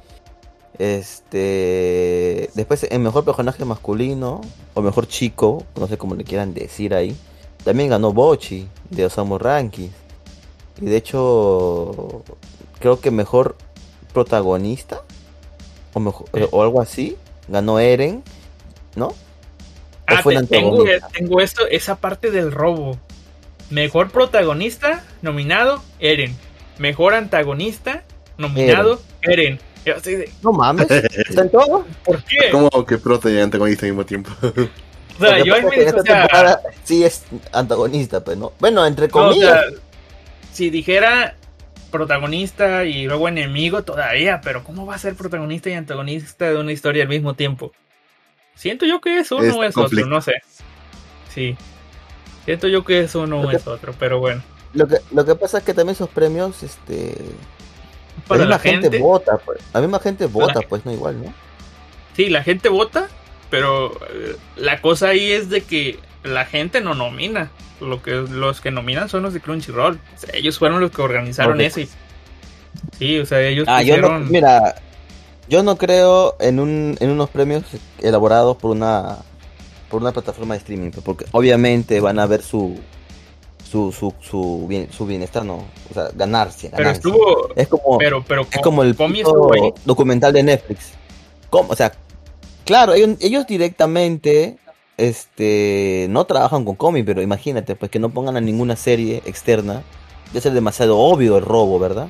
Este. 0.78 2.50
Después, 2.54 2.84
el 2.84 3.00
mejor 3.00 3.24
personaje 3.24 3.64
masculino, 3.64 4.40
o 4.74 4.82
mejor 4.82 5.06
chico, 5.06 5.64
no 5.76 5.86
sé 5.86 5.98
cómo 5.98 6.14
le 6.14 6.24
quieran 6.24 6.54
decir 6.54 6.94
ahí. 6.94 7.16
También 7.64 7.90
ganó 7.90 8.12
Bochi 8.12 8.68
de 8.90 9.04
Osamu 9.06 9.38
Rankings. 9.38 9.92
Y 10.80 10.86
de 10.86 10.96
hecho, 10.96 12.22
creo 12.78 13.00
que 13.00 13.10
mejor 13.10 13.56
protagonista, 14.22 15.02
o, 15.94 16.00
mejor, 16.00 16.26
o 16.50 16.62
algo 16.62 16.80
así, 16.80 17.16
ganó 17.46 17.78
Eren, 17.78 18.22
¿no? 18.96 19.06
¿O 19.08 19.14
Ah, 20.06 20.22
fue 20.22 20.34
el 20.34 20.48
te- 20.48 20.56
tengo, 20.56 20.70
antagonista? 20.80 21.08
tengo 21.12 21.40
esto, 21.40 21.66
esa 21.68 21.96
parte 21.96 22.30
del 22.30 22.50
robo. 22.50 22.98
Mejor 23.70 24.10
protagonista, 24.10 25.04
nominado, 25.22 25.82
Eren. 26.00 26.34
Mejor 26.78 27.14
antagonista, 27.14 28.04
nominado, 28.38 29.00
Eren. 29.22 29.60
De, 29.84 30.30
No 30.42 30.52
mames, 30.52 30.86
¿está 31.28 31.42
en 31.42 31.50
todo? 31.50 31.84
¿Por 32.04 32.22
qué? 32.24 32.50
¿Cómo 32.50 32.68
que 32.86 32.98
prota 32.98 33.30
y 33.30 33.38
antagonista 33.38 33.86
al 33.86 33.92
mismo 33.92 34.04
tiempo? 34.06 34.30
O 35.20 35.20
sea, 35.20 35.42
yo 35.42 35.56
en 35.56 35.64
o 35.64 35.72
esta 35.72 36.02
sea, 36.02 36.20
temporada 36.20 36.60
sí 36.84 37.02
es 37.02 37.24
antagonista, 37.50 38.22
pues, 38.22 38.38
¿no? 38.38 38.52
Bueno, 38.60 38.86
entre 38.86 39.08
no, 39.08 39.14
o 39.16 39.28
comillas. 39.30 39.50
sea, 39.50 39.78
si 40.52 40.70
dijera 40.70 41.34
protagonista 41.90 42.84
y 42.84 43.06
luego 43.06 43.28
enemigo 43.28 43.82
todavía, 43.82 44.40
pero 44.42 44.64
¿cómo 44.64 44.86
va 44.86 44.94
a 44.94 44.98
ser 44.98 45.14
protagonista 45.14 45.70
y 45.70 45.74
antagonista 45.74 46.50
de 46.50 46.56
una 46.56 46.72
historia 46.72 47.02
al 47.02 47.08
mismo 47.08 47.34
tiempo? 47.34 47.72
Siento 48.54 48.86
yo 48.86 49.00
que 49.00 49.18
es 49.18 49.30
uno 49.30 49.42
Es 49.44 49.54
o 49.54 49.64
es 49.64 49.74
conflicto. 49.74 50.06
otro, 50.06 50.16
no 50.16 50.20
sé. 50.22 50.34
Sí. 51.32 51.56
Siento 52.44 52.66
yo 52.68 52.84
que 52.84 53.00
es 53.00 53.14
uno 53.14 53.40
o 53.40 53.42
Lo 53.44 53.48
que- 53.50 53.56
es 53.56 53.66
otro, 53.66 53.94
pero 53.98 54.18
bueno. 54.18 54.42
Lo 54.74 54.86
que, 54.86 54.96
lo 55.12 55.24
que 55.24 55.34
pasa 55.34 55.58
es 55.58 55.64
que 55.64 55.74
también 55.74 55.94
esos 55.94 56.08
premios, 56.10 56.62
este... 56.62 57.14
Para 58.26 58.44
la 58.44 58.58
gente, 58.58 58.82
gente, 58.90 58.98
vota, 58.98 59.38
pues. 59.38 59.60
La 59.72 59.80
misma 59.80 60.00
gente 60.00 60.26
vota, 60.26 60.60
pues, 60.68 60.84
no 60.84 60.92
igual, 60.92 61.22
¿no? 61.24 61.32
sí, 62.16 62.28
la 62.30 62.42
gente 62.42 62.68
vota, 62.68 63.06
pero 63.48 63.92
eh, 64.10 64.34
la 64.56 64.80
cosa 64.80 65.10
ahí 65.10 65.30
es 65.30 65.48
de 65.50 65.60
que 65.62 66.00
la 66.28 66.44
gente 66.44 66.80
no 66.80 66.94
nomina. 66.94 67.50
Lo 67.80 68.02
que 68.02 68.10
los 68.12 68.60
que 68.60 68.70
nominan 68.72 69.08
son 69.08 69.22
los 69.22 69.32
de 69.34 69.40
Crunchyroll. 69.40 69.94
O 70.16 70.18
sea, 70.18 70.30
ellos 70.34 70.58
fueron 70.58 70.80
los 70.80 70.90
que 70.90 71.00
organizaron 71.02 71.54
Ok. 71.54 71.60
eso. 71.60 71.80
y- 71.80 71.88
sí, 72.98 73.18
o 73.18 73.26
sea, 73.26 73.40
ellos 73.42 73.66
Ah, 73.68 73.82
yo 73.82 73.96
no, 73.98 74.18
mira, 74.20 74.74
yo 75.48 75.62
no 75.62 75.76
creo 75.78 76.36
en 76.40 76.58
un, 76.60 76.96
en 77.00 77.10
unos 77.10 77.30
premios 77.30 77.64
elaborados 78.00 78.56
por 78.56 78.70
una 78.72 79.18
por 79.88 80.02
una 80.02 80.12
plataforma 80.12 80.54
de 80.54 80.58
streaming, 80.58 80.90
porque 81.04 81.24
obviamente 81.32 81.98
van 82.00 82.18
a 82.18 82.26
ver 82.26 82.42
su 82.42 82.78
su 83.70 83.92
su 83.92 84.12
su, 84.20 84.66
bien, 84.68 84.88
su 84.92 85.06
bienestar, 85.06 85.44
no, 85.44 85.64
o 85.90 85.94
sea, 85.94 86.08
ganarse, 86.14 86.68
pero 86.70 86.78
ganarse. 86.90 86.98
estuvo, 86.98 87.48
es 87.54 87.68
como 87.68 87.96
pero, 87.98 88.22
pero 88.26 88.42
es 88.50 88.58
como 88.60 88.82
el 88.82 88.94
documental 89.84 90.32
de 90.32 90.42
Netflix. 90.42 90.90
¿Cómo? 91.48 91.70
O 91.72 91.76
sea, 91.76 91.92
claro, 92.66 92.92
ellos, 92.94 93.16
ellos 93.20 93.46
directamente 93.46 94.58
este 94.98 96.06
no 96.10 96.26
trabajan 96.26 96.64
con 96.64 96.74
Comi, 96.76 97.02
pero 97.02 97.22
imagínate, 97.22 97.74
pues 97.76 97.90
que 97.90 97.98
no 97.98 98.10
pongan 98.10 98.36
a 98.36 98.40
ninguna 98.40 98.76
serie 98.76 99.22
externa, 99.24 99.82
ya 100.34 100.40
ser 100.42 100.52
demasiado 100.52 100.98
obvio 100.98 101.38
el 101.38 101.44
robo, 101.44 101.78
¿verdad? 101.78 102.08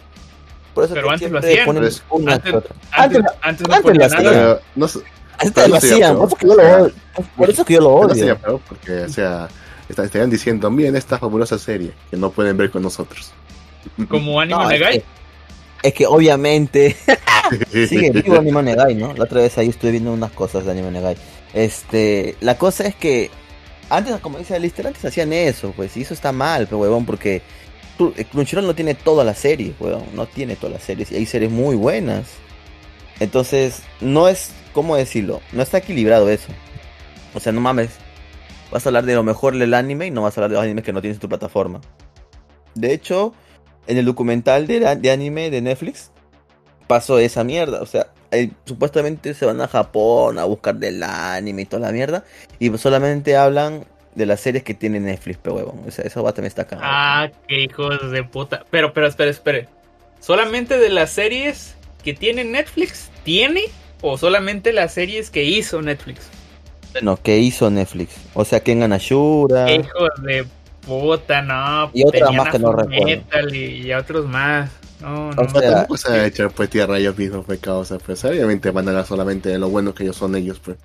Por 0.74 0.84
eso 0.84 0.94
Pero 0.94 1.10
antes 1.10 1.30
lo 1.30 1.38
hacían. 1.38 1.66
ponen 1.66 1.82
Pues, 1.82 2.02
una 2.10 2.34
antes-. 2.34 2.54
Antes, 2.54 3.18
Antes- 3.18 3.32
antes 3.42 3.68
no 3.68 3.74
antes 3.74 3.82
ponía 3.82 4.08
lo 4.08 4.16
hacían. 4.16 4.58
No, 4.74 4.86
Antes 5.40 5.68
lo 5.68 5.76
hacían, 5.76 6.16
por 6.16 6.26
eso 6.28 6.36
que 6.36 6.46
yo 6.48 6.54
lo 6.54 6.62
odio. 6.82 6.92
Por 7.36 7.50
eso 7.50 7.64
que 7.64 7.74
yo 7.74 7.80
lo 7.80 7.90
no 7.90 7.96
odio. 7.96 8.14
sería 8.14 8.34
peor 8.38 8.60
porque, 8.68 8.92
o 9.02 9.08
sea, 9.08 9.48
estarían 9.88 10.30
diciendo, 10.30 10.70
miren 10.70 10.96
esta 10.96 11.18
fabulosa 11.18 11.58
serie 11.58 11.92
que 12.10 12.16
no 12.16 12.30
pueden 12.30 12.56
ver 12.56 12.70
con 12.70 12.82
nosotros. 12.82 13.32
Como 14.08 14.40
Anime 14.40 14.58
No, 14.62 14.68
Negai. 14.68 15.04
Es 15.82 15.94
que 15.94 16.06
obviamente 16.06 16.96
sigue 17.70 18.10
vivo 18.10 18.36
Anime 18.36 18.62
Negai, 18.62 18.94
¿no? 18.94 19.14
La 19.14 19.24
otra 19.24 19.40
vez 19.40 19.56
ahí 19.58 19.68
estuve 19.68 19.92
viendo 19.92 20.12
unas 20.12 20.32
cosas 20.32 20.64
de 20.64 20.72
Anime 20.72 20.90
Negai. 20.90 21.16
Este, 21.54 22.36
la 22.40 22.58
cosa 22.58 22.86
es 22.86 22.94
que 22.94 23.30
antes, 23.90 24.18
como 24.20 24.38
dice 24.38 24.54
Alistair, 24.54 24.88
antes 24.88 25.04
hacían 25.04 25.32
eso, 25.32 25.72
pues, 25.74 25.96
y 25.96 26.02
eso 26.02 26.14
está 26.14 26.32
mal, 26.32 26.66
pues, 26.66 26.80
huevón, 26.80 27.06
porque 27.06 27.42
eh, 28.16 28.24
Crunchyroll 28.24 28.66
no 28.66 28.74
tiene 28.74 28.94
todas 28.94 29.24
las 29.24 29.38
series, 29.38 29.74
huevón, 29.80 30.04
no 30.14 30.26
tiene 30.26 30.56
todas 30.56 30.74
las 30.74 30.82
series, 30.82 31.10
y 31.10 31.16
hay 31.16 31.26
series 31.26 31.50
muy 31.50 31.76
buenas. 31.76 32.26
Entonces, 33.20 33.82
no 34.00 34.28
es, 34.28 34.50
¿cómo 34.72 34.96
decirlo? 34.96 35.40
No 35.52 35.62
está 35.62 35.78
equilibrado 35.78 36.28
eso. 36.28 36.48
O 37.34 37.40
sea, 37.40 37.52
no 37.52 37.60
mames. 37.60 37.90
Vas 38.70 38.84
a 38.84 38.90
hablar 38.90 39.06
de 39.06 39.14
lo 39.14 39.22
mejor 39.22 39.56
del 39.56 39.72
anime 39.74 40.06
y 40.06 40.10
no 40.10 40.22
vas 40.22 40.36
a 40.36 40.40
hablar 40.40 40.50
de 40.50 40.56
los 40.56 40.64
animes 40.64 40.84
que 40.84 40.92
no 40.92 41.00
tienes 41.00 41.16
en 41.16 41.20
tu 41.20 41.28
plataforma. 41.28 41.80
De 42.74 42.92
hecho, 42.92 43.32
en 43.88 43.96
el 43.96 44.04
documental 44.04 44.66
de, 44.66 44.96
de 44.96 45.10
anime 45.10 45.50
de 45.50 45.60
Netflix 45.60 46.12
pasó 46.86 47.18
esa 47.18 47.42
mierda. 47.42 47.80
O 47.80 47.86
sea, 47.86 48.08
eh, 48.30 48.50
supuestamente 48.64 49.34
se 49.34 49.46
van 49.46 49.60
a 49.60 49.66
Japón 49.66 50.38
a 50.38 50.44
buscar 50.44 50.76
del 50.76 51.02
anime 51.02 51.62
y 51.62 51.64
toda 51.64 51.86
la 51.86 51.92
mierda. 51.92 52.24
Y 52.58 52.76
solamente 52.78 53.36
hablan 53.36 53.86
de 54.14 54.26
las 54.26 54.40
series 54.40 54.62
que 54.62 54.74
tiene 54.74 55.00
Netflix, 55.00 55.38
pero 55.42 55.56
huevón. 55.56 55.80
O 55.86 55.90
sea, 55.90 56.04
eso 56.04 56.22
va 56.22 56.32
también 56.32 56.48
está 56.48 56.62
acá. 56.62 56.78
Ah, 56.82 57.30
qué 57.48 57.64
hijos 57.64 58.10
de 58.10 58.24
puta. 58.24 58.64
Pero, 58.70 58.92
pero, 58.92 59.06
espere, 59.06 59.30
espere. 59.30 59.68
¿Solamente 60.20 60.78
de 60.78 60.90
las 60.90 61.10
series 61.10 61.74
que 62.04 62.12
tiene 62.12 62.44
Netflix 62.44 63.10
tiene? 63.24 63.64
¿O 64.02 64.18
solamente 64.18 64.72
las 64.72 64.92
series 64.92 65.30
que 65.30 65.44
hizo 65.44 65.80
Netflix? 65.80 66.28
Bueno, 66.92 67.18
¿qué 67.22 67.38
hizo 67.38 67.70
Netflix? 67.70 68.16
O 68.34 68.44
sea, 68.44 68.60
Kengan 68.60 68.92
Ashura. 68.92 69.66
Qué 69.66 69.74
hijos 69.76 70.10
de 70.22 70.46
puta, 70.88 71.42
no. 71.42 71.90
Y 71.94 72.04
otras 72.04 72.32
más 72.34 72.50
que 72.50 72.58
no 72.58 72.72
recuerdo. 72.72 73.54
Y, 73.54 73.58
y 73.86 73.92
a 73.92 73.98
otros 73.98 74.26
más. 74.26 74.70
No, 75.00 75.32
no. 75.32 75.42
O 75.42 75.48
sea, 75.48 75.60
Tampoco 75.70 75.96
se 75.96 76.08
va 76.08 76.14
a 76.16 76.26
echar 76.26 76.50
pues 76.50 76.68
tierra 76.70 76.94
a 76.96 76.98
ellos 76.98 77.16
mismos, 77.16 77.44
pues 77.46 77.60
causa, 77.60 77.98
pues 77.98 78.24
obviamente 78.24 78.70
van 78.72 78.88
a 78.88 78.90
hablar 78.90 79.06
solamente 79.06 79.48
de 79.50 79.58
lo 79.58 79.68
bueno 79.68 79.94
que 79.94 80.02
ellos 80.02 80.16
son 80.16 80.34
ellos, 80.34 80.58
pues. 80.58 80.76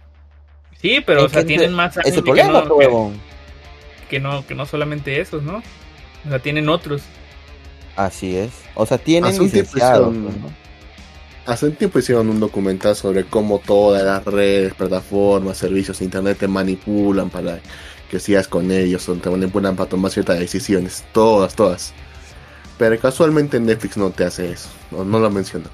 sí, 0.79 1.01
pero, 1.05 1.21
es 1.21 1.25
o 1.25 1.29
sea, 1.29 1.43
tienen 1.45 1.73
más 1.73 1.97
Es 1.97 2.15
el 2.17 2.23
problema, 2.23 2.61
que, 2.61 2.67
no, 2.69 2.75
pues, 2.75 2.87
que, 2.87 2.93
huevón. 2.93 3.21
que 4.09 4.19
no, 4.19 4.45
que 4.45 4.53
no 4.55 4.65
solamente 4.67 5.19
esos, 5.19 5.41
¿no? 5.41 5.63
O 6.25 6.29
sea, 6.29 6.37
tienen 6.39 6.69
otros. 6.69 7.01
Así 7.95 8.35
es. 8.35 8.51
O 8.75 8.85
sea, 8.85 8.97
tienen 8.99 9.31
Hace 9.31 9.41
un 9.41 9.49
tiempo 9.51 9.71
licenciados, 9.73 10.13
hicieron- 10.13 10.23
pues, 10.23 10.37
¿no? 10.37 10.63
Hace 11.45 11.65
un 11.65 11.75
tiempo 11.75 11.99
hicieron 11.99 12.29
un 12.29 12.39
documental 12.39 12.95
sobre 12.95 13.25
cómo 13.25 13.59
todas 13.59 14.03
las 14.03 14.23
redes, 14.23 14.73
plataformas, 14.75 15.57
servicios 15.57 15.99
de 15.99 16.05
internet 16.05 16.37
te 16.39 16.47
manipulan 16.47 17.29
para 17.29 17.59
que 18.13 18.19
sigas 18.19 18.47
con 18.47 18.69
ellos 18.69 19.09
o 19.09 19.15
te 19.15 19.27
manipulan 19.27 19.75
para 19.75 19.89
tomar 19.89 20.11
ciertas 20.11 20.37
decisiones. 20.37 21.03
Todas, 21.13 21.55
todas. 21.55 21.93
Pero 22.77 22.99
casualmente 22.99 23.59
Netflix 23.59 23.97
no 23.97 24.11
te 24.11 24.23
hace 24.23 24.51
eso. 24.51 24.69
No, 24.91 25.03
no 25.03 25.17
lo 25.17 25.31
mencionan. 25.31 25.67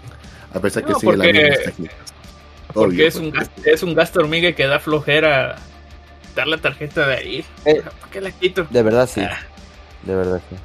A 0.54 0.62
pesar 0.62 0.86
que 0.86 0.94
No, 0.94 1.00
sigue 1.02 1.18
las 1.18 1.28
porque- 1.28 1.44
mismas 1.44 1.64
técnicas. 1.66 1.98
Porque 2.74 2.96
Obvio, 2.96 3.08
es, 3.10 3.16
un 3.18 3.32
pues. 3.32 3.34
gasto, 3.50 3.62
es 3.66 3.84
un 3.84 3.94
gasto 3.94 4.20
hormiga 4.22 4.54
que 4.54 4.68
da 4.68 4.80
flojera 4.80 5.58
dar 6.34 6.48
la 6.48 6.58
tarjeta 6.60 7.06
de 7.08 7.14
ahí. 7.18 7.46
Eh. 7.66 7.82
¿Para 8.00 8.10
qué 8.10 8.22
la 8.22 8.32
quito? 8.32 8.66
De 8.70 8.84
verdad 8.84 9.10
sí. 9.14 9.20
Ah. 9.20 9.38
De 10.04 10.16
verdad 10.16 10.40
sí. 10.50 10.56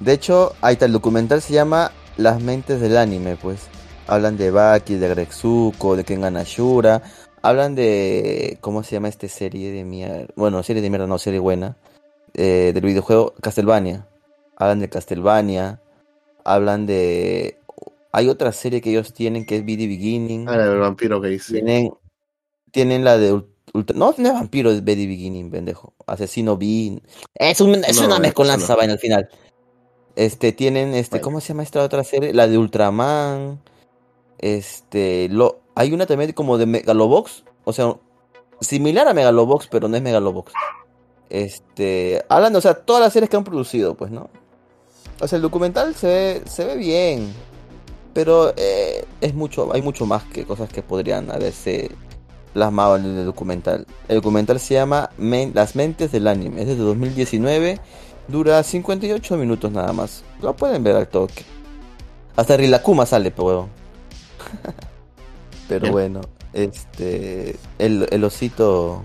De 0.00 0.12
hecho, 0.14 0.56
ahí 0.60 0.72
está, 0.72 0.86
el 0.86 0.92
documental 0.92 1.40
se 1.40 1.52
llama 1.52 1.92
Las 2.16 2.42
mentes 2.42 2.80
del 2.80 2.96
anime, 2.96 3.36
pues. 3.36 3.60
Hablan 4.08 4.36
de 4.36 4.50
Baki, 4.50 4.96
de 4.96 5.08
Gretsuko, 5.08 5.94
de 5.94 6.02
Kengan 6.02 6.36
Ashura. 6.36 7.00
Hablan 7.42 7.74
de. 7.74 8.58
¿Cómo 8.60 8.82
se 8.82 8.92
llama 8.92 9.08
esta 9.08 9.28
serie 9.28 9.72
de 9.72 9.84
mierda? 9.84 10.26
Bueno, 10.36 10.62
serie 10.62 10.80
de 10.82 10.90
mierda, 10.90 11.06
no, 11.06 11.18
serie 11.18 11.40
buena. 11.40 11.76
Eh, 12.34 12.70
del 12.72 12.84
videojuego 12.84 13.34
Castlevania. 13.40 14.06
Hablan 14.56 14.80
de 14.80 14.88
Castlevania. 14.88 15.80
Hablan 16.44 16.86
de. 16.86 17.58
Hay 18.12 18.28
otra 18.28 18.52
serie 18.52 18.80
que 18.80 18.90
ellos 18.90 19.12
tienen 19.12 19.44
que 19.46 19.56
es 19.56 19.62
BD 19.62 19.88
Beginning. 19.88 20.48
Ah, 20.48 20.54
el 20.56 20.78
vampiro 20.78 21.20
gay, 21.20 21.38
sí. 21.38 21.54
Tienen, 21.54 21.92
tienen 22.70 23.04
la 23.04 23.16
de 23.16 23.32
ul- 23.32 23.46
ultra, 23.72 23.96
no, 23.96 24.14
no 24.18 24.28
es 24.28 24.34
vampiro, 24.34 24.70
es 24.70 24.84
Betty 24.84 25.06
Beginning, 25.06 25.50
pendejo. 25.50 25.94
Asesino 26.06 26.56
Bean. 26.58 27.00
Es, 27.34 27.60
un, 27.62 27.74
es 27.76 27.98
No, 27.98 28.06
una 28.06 28.18
mezcolanza 28.18 28.76
vaina 28.76 28.92
al 28.92 28.98
final. 28.98 29.28
Este, 30.14 30.52
tienen, 30.52 30.92
este. 30.94 31.22
¿cómo 31.22 31.40
se 31.40 31.48
llama 31.48 31.62
esta 31.62 31.82
otra 31.82 32.04
serie? 32.04 32.34
La 32.34 32.46
de 32.46 32.58
Ultraman. 32.58 33.60
Este, 34.38 35.28
lo, 35.30 35.61
hay 35.74 35.92
una 35.92 36.06
también 36.06 36.32
como 36.32 36.58
de 36.58 36.66
Megalobox. 36.66 37.44
O 37.64 37.72
sea, 37.72 37.94
similar 38.60 39.08
a 39.08 39.14
Megalobox, 39.14 39.68
pero 39.68 39.88
no 39.88 39.96
es 39.96 40.02
Megalobox. 40.02 40.52
Este, 41.30 42.24
hablan, 42.28 42.54
o 42.56 42.60
sea, 42.60 42.74
todas 42.74 43.02
las 43.02 43.12
series 43.12 43.30
que 43.30 43.36
han 43.36 43.44
producido, 43.44 43.94
pues, 43.94 44.10
¿no? 44.10 44.28
O 45.20 45.26
sea, 45.28 45.36
el 45.36 45.42
documental 45.42 45.94
se 45.94 46.06
ve, 46.06 46.42
se 46.46 46.64
ve 46.64 46.76
bien. 46.76 47.32
Pero 48.12 48.52
eh, 48.56 49.06
es 49.20 49.34
mucho, 49.34 49.72
hay 49.72 49.80
mucho 49.80 50.04
más 50.04 50.24
que 50.24 50.44
cosas 50.44 50.68
que 50.68 50.82
podrían 50.82 51.30
haberse 51.30 51.90
plasmado 52.52 52.96
en 52.96 53.06
el 53.06 53.24
documental. 53.24 53.86
El 54.08 54.16
documental 54.16 54.60
se 54.60 54.74
llama 54.74 55.08
Men- 55.16 55.52
Las 55.54 55.74
mentes 55.74 56.12
del 56.12 56.28
anime. 56.28 56.60
Es 56.62 56.68
desde 56.68 56.82
2019. 56.82 57.80
Dura 58.28 58.62
58 58.62 59.36
minutos 59.38 59.72
nada 59.72 59.92
más. 59.94 60.22
Lo 60.42 60.54
pueden 60.54 60.84
ver 60.84 60.96
al 60.96 61.08
toque. 61.08 61.44
Hasta 62.36 62.56
Rilakuma 62.56 63.06
sale, 63.06 63.30
pero. 63.30 63.68
Pero 65.68 65.82
Bien. 65.82 65.92
bueno, 65.92 66.20
este. 66.52 67.56
El, 67.78 68.06
el 68.10 68.24
osito. 68.24 69.02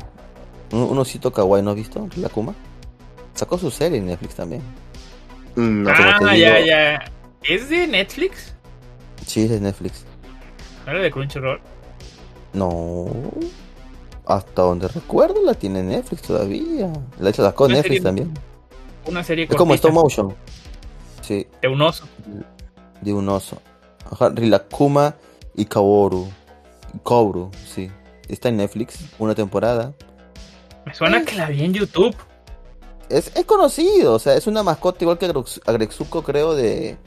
Un, 0.72 0.82
un 0.82 0.98
osito 1.00 1.32
kawaii, 1.32 1.64
¿no 1.64 1.72
has 1.72 1.76
visto? 1.76 2.08
Rilakuma. 2.16 2.54
Sacó 3.34 3.58
su 3.58 3.72
serie 3.72 4.00
en 4.00 4.08
Netflix 4.08 4.36
también. 4.36 4.62
Mm, 5.56 5.84
no, 5.84 5.90
ah, 5.92 6.36
ya, 6.36 6.56
digo, 6.56 6.66
ya. 6.68 7.12
¿Es 7.44 7.70
de 7.70 7.88
Netflix? 7.88 8.54
Sí, 9.26 9.44
es 9.44 9.50
de 9.50 9.60
Netflix. 9.60 10.06
¿No 10.86 10.92
era 10.92 11.02
de 11.02 11.12
Crunchyroll? 11.12 11.60
No. 12.54 13.08
Hasta 14.26 14.62
donde 14.62 14.88
recuerdo 14.88 15.42
la 15.44 15.54
tiene 15.54 15.84
Netflix 15.84 16.24
todavía. 16.24 16.92
La 17.20 17.30
hecho 17.30 17.44
sacó 17.44 17.68
Netflix 17.68 17.84
serie 17.84 18.02
también. 18.02 18.34
Una 19.06 19.24
serie 19.24 19.46
Es 19.50 19.56
como 19.56 19.74
stop 19.74 19.94
motion. 19.94 20.36
Sí, 21.22 21.48
de 21.62 21.68
un 21.68 21.82
oso. 21.82 22.06
de 23.02 23.14
un 23.14 23.30
oso. 23.30 23.62
Ajá, 24.12 24.30
Rilakuma 24.30 25.16
y 25.56 25.66
Kaworu. 25.66 26.28
Kaworu, 26.98 27.52
sí. 27.66 27.92
Está 28.28 28.50
en 28.50 28.58
Netflix, 28.58 29.00
una 29.20 29.36
temporada. 29.36 29.94
Me 30.86 30.94
suena 30.94 31.24
que 31.24 31.36
la 31.36 31.48
vi 31.50 31.64
en 31.64 31.74
YouTube. 31.74 32.16
Es, 33.10 33.32
es 33.36 33.46
conocido, 33.46 34.14
o 34.16 34.20
sea, 34.20 34.36
es 34.36 34.48
una 34.48 34.64
mascota 34.64 35.04
igual 35.04 35.18
que 35.18 35.28
Agrex- 35.30 35.62
Agretsuko, 35.66 36.24
creo, 36.24 36.56
de... 36.56 36.98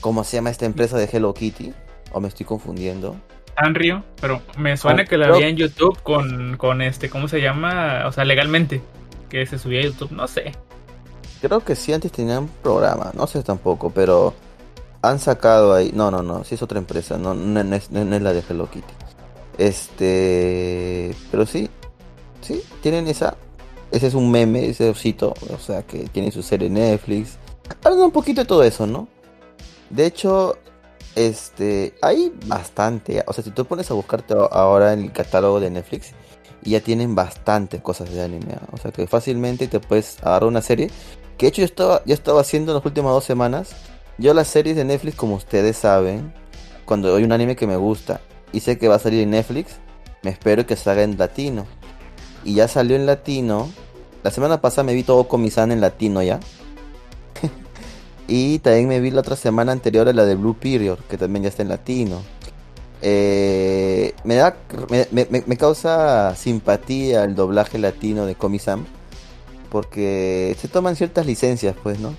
¿Cómo 0.00 0.24
se 0.24 0.36
llama 0.38 0.48
esta 0.50 0.64
empresa 0.64 0.96
de 0.96 1.04
Hello 1.12 1.34
Kitty? 1.34 1.74
¿O 2.12 2.20
me 2.20 2.28
estoy 2.28 2.46
confundiendo? 2.46 3.16
Sanrio, 3.58 4.02
pero 4.18 4.40
me 4.56 4.74
suena 4.78 5.02
Oh, 5.02 5.06
que 5.06 5.18
la 5.18 5.26
creo- 5.26 5.38
vi 5.38 5.44
en 5.44 5.56
YouTube 5.56 6.00
con, 6.02 6.56
con 6.56 6.80
este, 6.80 7.10
¿cómo 7.10 7.28
se 7.28 7.40
llama? 7.42 8.04
O 8.06 8.12
sea, 8.12 8.24
legalmente. 8.24 8.80
Que 9.28 9.44
se 9.44 9.58
subía 9.58 9.80
a 9.80 9.84
YouTube, 9.84 10.12
no 10.12 10.26
sé. 10.26 10.52
Creo 11.42 11.60
que 11.60 11.76
sí, 11.76 11.92
antes 11.92 12.10
tenían 12.12 12.48
programa, 12.62 13.10
no 13.14 13.26
sé 13.26 13.42
tampoco, 13.42 13.90
pero 13.90 14.32
han 15.02 15.18
sacado 15.18 15.74
ahí. 15.74 15.90
No, 15.94 16.10
no, 16.10 16.22
no, 16.22 16.42
sí 16.44 16.54
es 16.54 16.62
otra 16.62 16.78
empresa, 16.78 17.18
no, 17.18 17.34
no, 17.34 17.62
no 17.62 17.76
es, 17.76 17.90
no 17.90 18.16
es 18.16 18.22
la 18.22 18.32
de 18.32 18.42
Hello 18.48 18.68
Kitty. 18.70 18.94
Este. 19.60 21.14
Pero 21.30 21.44
sí, 21.44 21.68
sí, 22.40 22.62
tienen 22.80 23.06
esa. 23.08 23.36
Ese 23.90 24.06
es 24.06 24.14
un 24.14 24.30
meme, 24.30 24.66
ese 24.66 24.88
osito, 24.88 25.34
o 25.52 25.58
sea, 25.58 25.82
que 25.82 26.04
tiene 26.08 26.30
su 26.30 26.42
serie 26.42 26.70
Netflix. 26.70 27.36
Hablan 27.84 28.04
un 28.04 28.10
poquito 28.10 28.40
de 28.40 28.46
todo 28.46 28.62
eso, 28.62 28.86
¿no? 28.86 29.08
De 29.90 30.06
hecho, 30.06 30.56
este, 31.14 31.94
hay 32.00 32.32
bastante. 32.46 33.22
O 33.26 33.34
sea, 33.34 33.44
si 33.44 33.50
tú 33.50 33.66
pones 33.66 33.90
a 33.90 33.94
buscarte 33.94 34.34
ahora 34.50 34.94
en 34.94 35.00
el 35.00 35.12
catálogo 35.12 35.60
de 35.60 35.70
Netflix, 35.70 36.12
ya 36.62 36.80
tienen 36.80 37.14
bastantes 37.14 37.82
cosas 37.82 38.10
de 38.14 38.22
anime. 38.22 38.54
O 38.72 38.78
sea, 38.78 38.92
que 38.92 39.06
fácilmente 39.06 39.68
te 39.68 39.78
puedes 39.78 40.22
agarrar 40.22 40.48
una 40.48 40.62
serie. 40.62 40.90
Que 41.36 41.46
de 41.46 41.48
hecho 41.48 41.60
yo 41.60 41.66
estaba, 41.66 42.02
yo 42.06 42.14
estaba 42.14 42.40
haciendo 42.40 42.72
en 42.72 42.76
las 42.76 42.86
últimas 42.86 43.12
dos 43.12 43.24
semanas. 43.24 43.72
Yo 44.16 44.32
las 44.32 44.48
series 44.48 44.76
de 44.76 44.84
Netflix, 44.84 45.16
como 45.16 45.34
ustedes 45.34 45.76
saben, 45.76 46.32
cuando 46.86 47.14
hay 47.14 47.24
un 47.24 47.32
anime 47.32 47.56
que 47.56 47.66
me 47.66 47.76
gusta 47.76 48.20
y 48.52 48.60
sé 48.60 48.78
que 48.78 48.88
va 48.88 48.96
a 48.96 48.98
salir 48.98 49.22
en 49.22 49.30
Netflix, 49.30 49.76
me 50.22 50.30
espero 50.30 50.66
que 50.66 50.76
salga 50.76 51.02
en 51.02 51.18
latino. 51.18 51.66
Y 52.44 52.54
ya 52.54 52.68
salió 52.68 52.96
en 52.96 53.06
latino. 53.06 53.68
La 54.22 54.30
semana 54.30 54.60
pasada 54.60 54.84
me 54.84 54.94
vi 54.94 55.02
todo 55.02 55.28
Comisan 55.28 55.72
en 55.72 55.80
latino 55.80 56.22
ya. 56.22 56.40
y 58.28 58.58
también 58.60 58.88
me 58.88 59.00
vi 59.00 59.10
la 59.10 59.20
otra 59.20 59.36
semana 59.36 59.72
anterior 59.72 60.08
a 60.08 60.12
la 60.12 60.24
de 60.24 60.34
Blue 60.34 60.56
Period, 60.58 60.98
que 61.08 61.16
también 61.16 61.44
ya 61.44 61.48
está 61.48 61.62
en 61.62 61.68
latino. 61.68 62.22
Eh, 63.02 64.14
me 64.24 64.34
da 64.34 64.56
me, 64.90 65.06
me, 65.10 65.42
me, 65.46 65.56
causa 65.56 66.34
simpatía 66.36 67.24
el 67.24 67.34
doblaje 67.34 67.78
latino 67.78 68.26
de 68.26 68.34
Comisam 68.34 68.84
porque 69.70 70.54
se 70.60 70.68
toman 70.68 70.96
ciertas 70.96 71.24
licencias 71.24 71.74
pues 71.82 71.98
no 71.98 72.14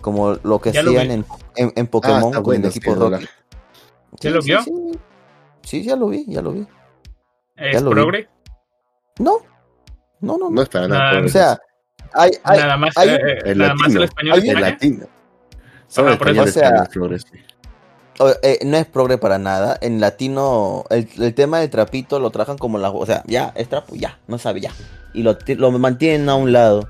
como 0.00 0.32
lo 0.42 0.60
que 0.60 0.70
hacían 0.70 1.12
en, 1.12 1.24
en, 1.54 1.72
en, 1.76 1.86
Pokémon 1.86 2.34
Ah, 2.34 2.42
con 2.42 2.56
el 2.56 2.64
equipo 2.64 2.96
Rocket 2.96 3.28
¿Ya 4.18 4.30
lo 4.30 4.42
vio? 4.42 4.60
Sí, 4.62 4.72
sí, 4.72 4.98
ya 5.64 5.96
lo 5.96 6.08
vi 6.08 6.24
ya 6.26 6.42
lo 6.42 6.52
vi 6.52 6.66
¿Es 7.56 7.74
Ya 7.74 7.80
lo 7.80 7.90
vi. 7.90 7.94
progre? 7.94 8.28
no 9.18 9.38
no 10.20 10.38
no, 10.38 10.44
No 10.44 10.50
no. 10.50 10.62
es 10.62 10.68
para 10.68 10.88
Nada, 10.88 11.12
nada. 11.14 11.24
o 11.24 11.28
sea 11.28 11.58
hay, 12.12 12.30
hay- 12.44 12.58
nada 12.58 12.76
más, 12.76 12.96
hay- 12.96 13.08
eh, 13.08 13.18
eh, 13.22 13.38
el 13.46 13.58
nada 13.58 13.74
más 13.74 13.94
el 13.94 14.02
español 14.04 14.40
hay- 14.40 14.48
el 14.50 14.60
latino. 14.60 15.06
El 15.96 16.18
por 16.18 16.28
eso, 16.28 16.44
español 16.44 16.48
o 16.48 16.50
sea, 16.50 18.34
eh, 18.42 18.58
no 18.64 18.76
es 18.76 18.86
progre 18.86 19.18
para 19.18 19.38
nada. 19.38 19.76
En 19.80 20.00
latino, 20.00 20.84
el, 20.90 21.08
el 21.18 21.34
tema 21.34 21.58
del 21.58 21.70
trapito 21.70 22.20
lo 22.20 22.30
trajan 22.30 22.56
como 22.58 22.78
la. 22.78 22.90
O 22.90 23.04
sea, 23.06 23.22
ya, 23.26 23.52
es 23.56 23.68
trapo, 23.68 23.94
ya, 23.96 24.18
no 24.28 24.38
sabe, 24.38 24.60
ya. 24.60 24.70
Y 25.12 25.22
lo, 25.24 25.36
lo 25.56 25.70
mantienen 25.72 26.28
a 26.28 26.36
un 26.36 26.52
lado. 26.52 26.88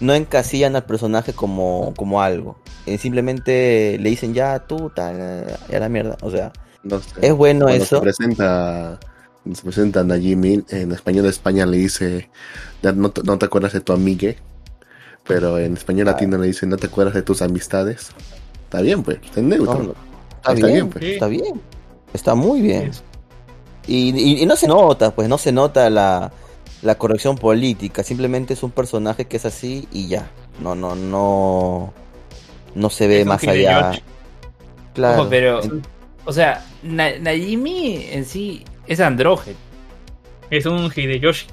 No 0.00 0.14
encasillan 0.14 0.76
al 0.76 0.84
personaje 0.84 1.32
como, 1.32 1.92
como 1.96 2.22
algo. 2.22 2.58
Eh, 2.86 2.98
simplemente 2.98 3.96
le 3.98 4.10
dicen 4.10 4.34
ya, 4.34 4.60
tú, 4.60 4.90
tal, 4.90 5.46
ya 5.68 5.80
la 5.80 5.88
mierda. 5.88 6.16
O 6.22 6.30
sea, 6.30 6.52
No 6.88 7.00
sé. 7.00 7.10
es 7.22 7.32
bueno 7.32 7.66
Cuando 7.66 7.82
eso. 7.84 7.96
Se 7.96 8.02
presenta, 8.02 9.00
se 9.52 9.62
presenta 9.62 10.04
Najee 10.04 10.36
Mil, 10.36 10.64
en 10.70 10.92
español 10.92 11.24
de 11.24 11.30
España 11.30 11.66
le 11.66 11.78
dice, 11.78 12.28
"Ya 12.82 12.92
no, 12.92 13.10
te- 13.10 13.22
no 13.22 13.38
te 13.38 13.46
acuerdas 13.46 13.72
de 13.72 13.80
tu 13.80 13.92
amigue, 13.92 14.38
pero 15.24 15.58
en 15.58 15.74
español 15.74 16.08
Ah. 16.08 16.12
latino 16.12 16.38
le 16.38 16.46
dice, 16.46 16.66
no 16.66 16.76
te 16.76 16.86
acuerdas 16.86 17.14
de 17.14 17.22
tus 17.22 17.42
amistades. 17.42 18.10
Está 18.64 18.80
bien, 18.80 19.02
pues, 19.02 19.18
está 19.24 19.40
en 19.40 19.48
neutro. 19.48 19.74
No, 19.74 19.80
está, 20.36 20.52
Está 20.52 20.52
bien, 20.54 20.72
bien, 20.72 20.88
pues. 20.90 21.04
está 21.04 21.26
bien. 21.26 21.60
Está 22.12 22.34
muy 22.34 22.60
bien. 22.60 22.90
Y, 23.88 24.10
y- 24.16 24.42
y 24.42 24.46
no 24.46 24.56
se 24.56 24.66
nota, 24.68 25.12
pues 25.14 25.28
no 25.28 25.38
se 25.38 25.52
nota 25.52 25.90
la, 25.90 26.32
la 26.82 26.94
corrección 26.96 27.36
política. 27.36 28.02
Simplemente 28.02 28.54
es 28.54 28.62
un 28.62 28.70
personaje 28.70 29.24
que 29.26 29.36
es 29.36 29.44
así 29.44 29.88
y 29.92 30.08
ya. 30.08 30.30
No, 30.60 30.74
no, 30.74 30.94
no. 30.94 31.92
No 32.74 32.90
se 32.90 33.06
ve 33.06 33.20
Es 33.20 33.26
más 33.26 33.42
allá. 33.44 33.92
Claro. 34.94 35.22
Ojo, 35.22 35.30
pero, 35.30 35.60
o 36.24 36.32
sea, 36.32 36.64
Na- 36.86 37.18
Najimi 37.18 38.06
en 38.10 38.24
sí 38.24 38.64
es 38.86 39.00
andrógeno, 39.00 39.56
Es 40.50 40.66
un 40.66 40.90
Hideyoshi. 40.94 41.46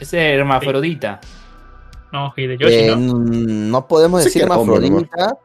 es 0.00 0.12
hermafrodita. 0.14 1.20
No, 2.12 2.32
Hideyoshi, 2.36 2.74
eh, 2.74 2.88
¿no? 2.90 2.96
mm, 2.96 3.70
no 3.70 3.86
podemos 3.86 4.24
decir 4.24 4.44
hombre, 4.50 4.76
hermafrodita 4.76 5.38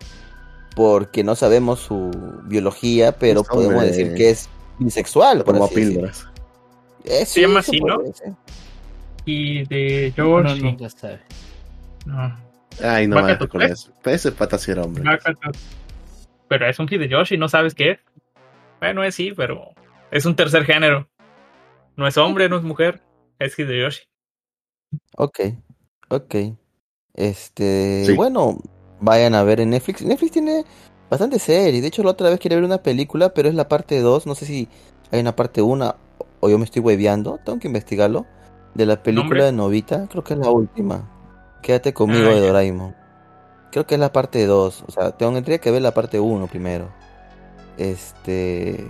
porque 0.75 1.23
no 1.23 1.35
sabemos 1.35 1.79
su 1.81 2.09
biología, 2.45 3.11
pero 3.11 3.41
Es 3.41 3.47
podemos 3.47 3.73
hombre. 3.75 3.87
decir 3.89 4.15
que 4.15 4.29
es 4.31 4.49
bisexual. 4.79 5.43
Por 5.43 5.55
como 5.55 5.69
píldoras. 5.69 6.27
Eh, 7.03 7.25
Se 7.25 7.41
llama 7.41 7.59
así, 7.59 7.79
¿no? 7.79 8.01
Hideyoshi. 9.25 10.21
Uno 10.21 10.55
nunca 10.55 10.89
sabe. 10.89 11.19
No. 12.05 12.37
Ay, 12.81 13.07
no 13.07 13.21
me 13.21 13.37
con 13.47 13.61
eso. 13.61 13.91
Ese 14.03 14.31
pata 14.31 14.57
sí 14.57 14.71
era 14.71 14.83
hombre. 14.83 15.03
Pero 16.47 16.67
es 16.67 16.79
un 16.79 16.87
Hideyoshi, 16.89 17.37
¿no 17.37 17.47
sabes 17.49 17.75
qué 17.75 17.91
es? 17.91 17.99
Bueno, 18.83 19.01
es 19.05 19.15
sí, 19.15 19.31
pero 19.33 19.69
es 20.11 20.25
un 20.25 20.35
tercer 20.35 20.65
género. 20.65 21.07
No 21.95 22.05
es 22.05 22.17
hombre, 22.17 22.49
no 22.49 22.57
es 22.57 22.63
mujer, 22.63 23.01
es 23.39 23.57
Hideyoshi. 23.57 24.01
Ok, 25.15 25.39
ok. 26.09 26.35
Este, 27.13 28.03
Sí. 28.05 28.13
bueno, 28.13 28.57
vayan 28.99 29.35
a 29.35 29.43
ver 29.43 29.61
en 29.61 29.69
Netflix. 29.69 30.01
Netflix 30.01 30.33
tiene 30.33 30.65
bastante 31.09 31.39
series. 31.39 31.81
De 31.81 31.87
hecho, 31.87 32.03
la 32.03 32.09
otra 32.11 32.29
vez 32.29 32.41
quería 32.41 32.57
ver 32.57 32.65
una 32.65 32.83
película, 32.83 33.33
pero 33.33 33.47
es 33.47 33.55
la 33.55 33.69
parte 33.69 34.01
2. 34.01 34.27
No 34.27 34.35
sé 34.35 34.45
si 34.45 34.67
hay 35.11 35.21
una 35.21 35.33
parte 35.33 35.61
1 35.61 35.95
o 36.41 36.49
yo 36.49 36.57
me 36.57 36.65
estoy 36.65 36.81
hueveando. 36.81 37.39
Tengo 37.45 37.59
que 37.59 37.67
investigarlo. 37.67 38.25
De 38.73 38.85
la 38.85 39.01
película 39.01 39.23
¿Nombre? 39.29 39.45
de 39.45 39.51
Novita. 39.53 40.07
Creo 40.09 40.25
que 40.25 40.33
es 40.33 40.39
la 40.41 40.49
última. 40.49 41.09
Quédate 41.61 41.93
conmigo 41.93 42.27
Ah, 42.27 42.33
de 42.33 42.41
ya. 42.41 42.47
Doraemon. 42.47 42.93
Creo 43.71 43.87
que 43.87 43.93
es 43.95 43.99
la 44.01 44.11
parte 44.11 44.45
2. 44.45 44.83
O 44.87 44.91
sea, 44.91 45.11
tendría 45.15 45.59
que 45.59 45.71
ver 45.71 45.81
la 45.81 45.93
parte 45.93 46.19
1 46.19 46.47
primero. 46.47 46.91
Este. 47.77 48.85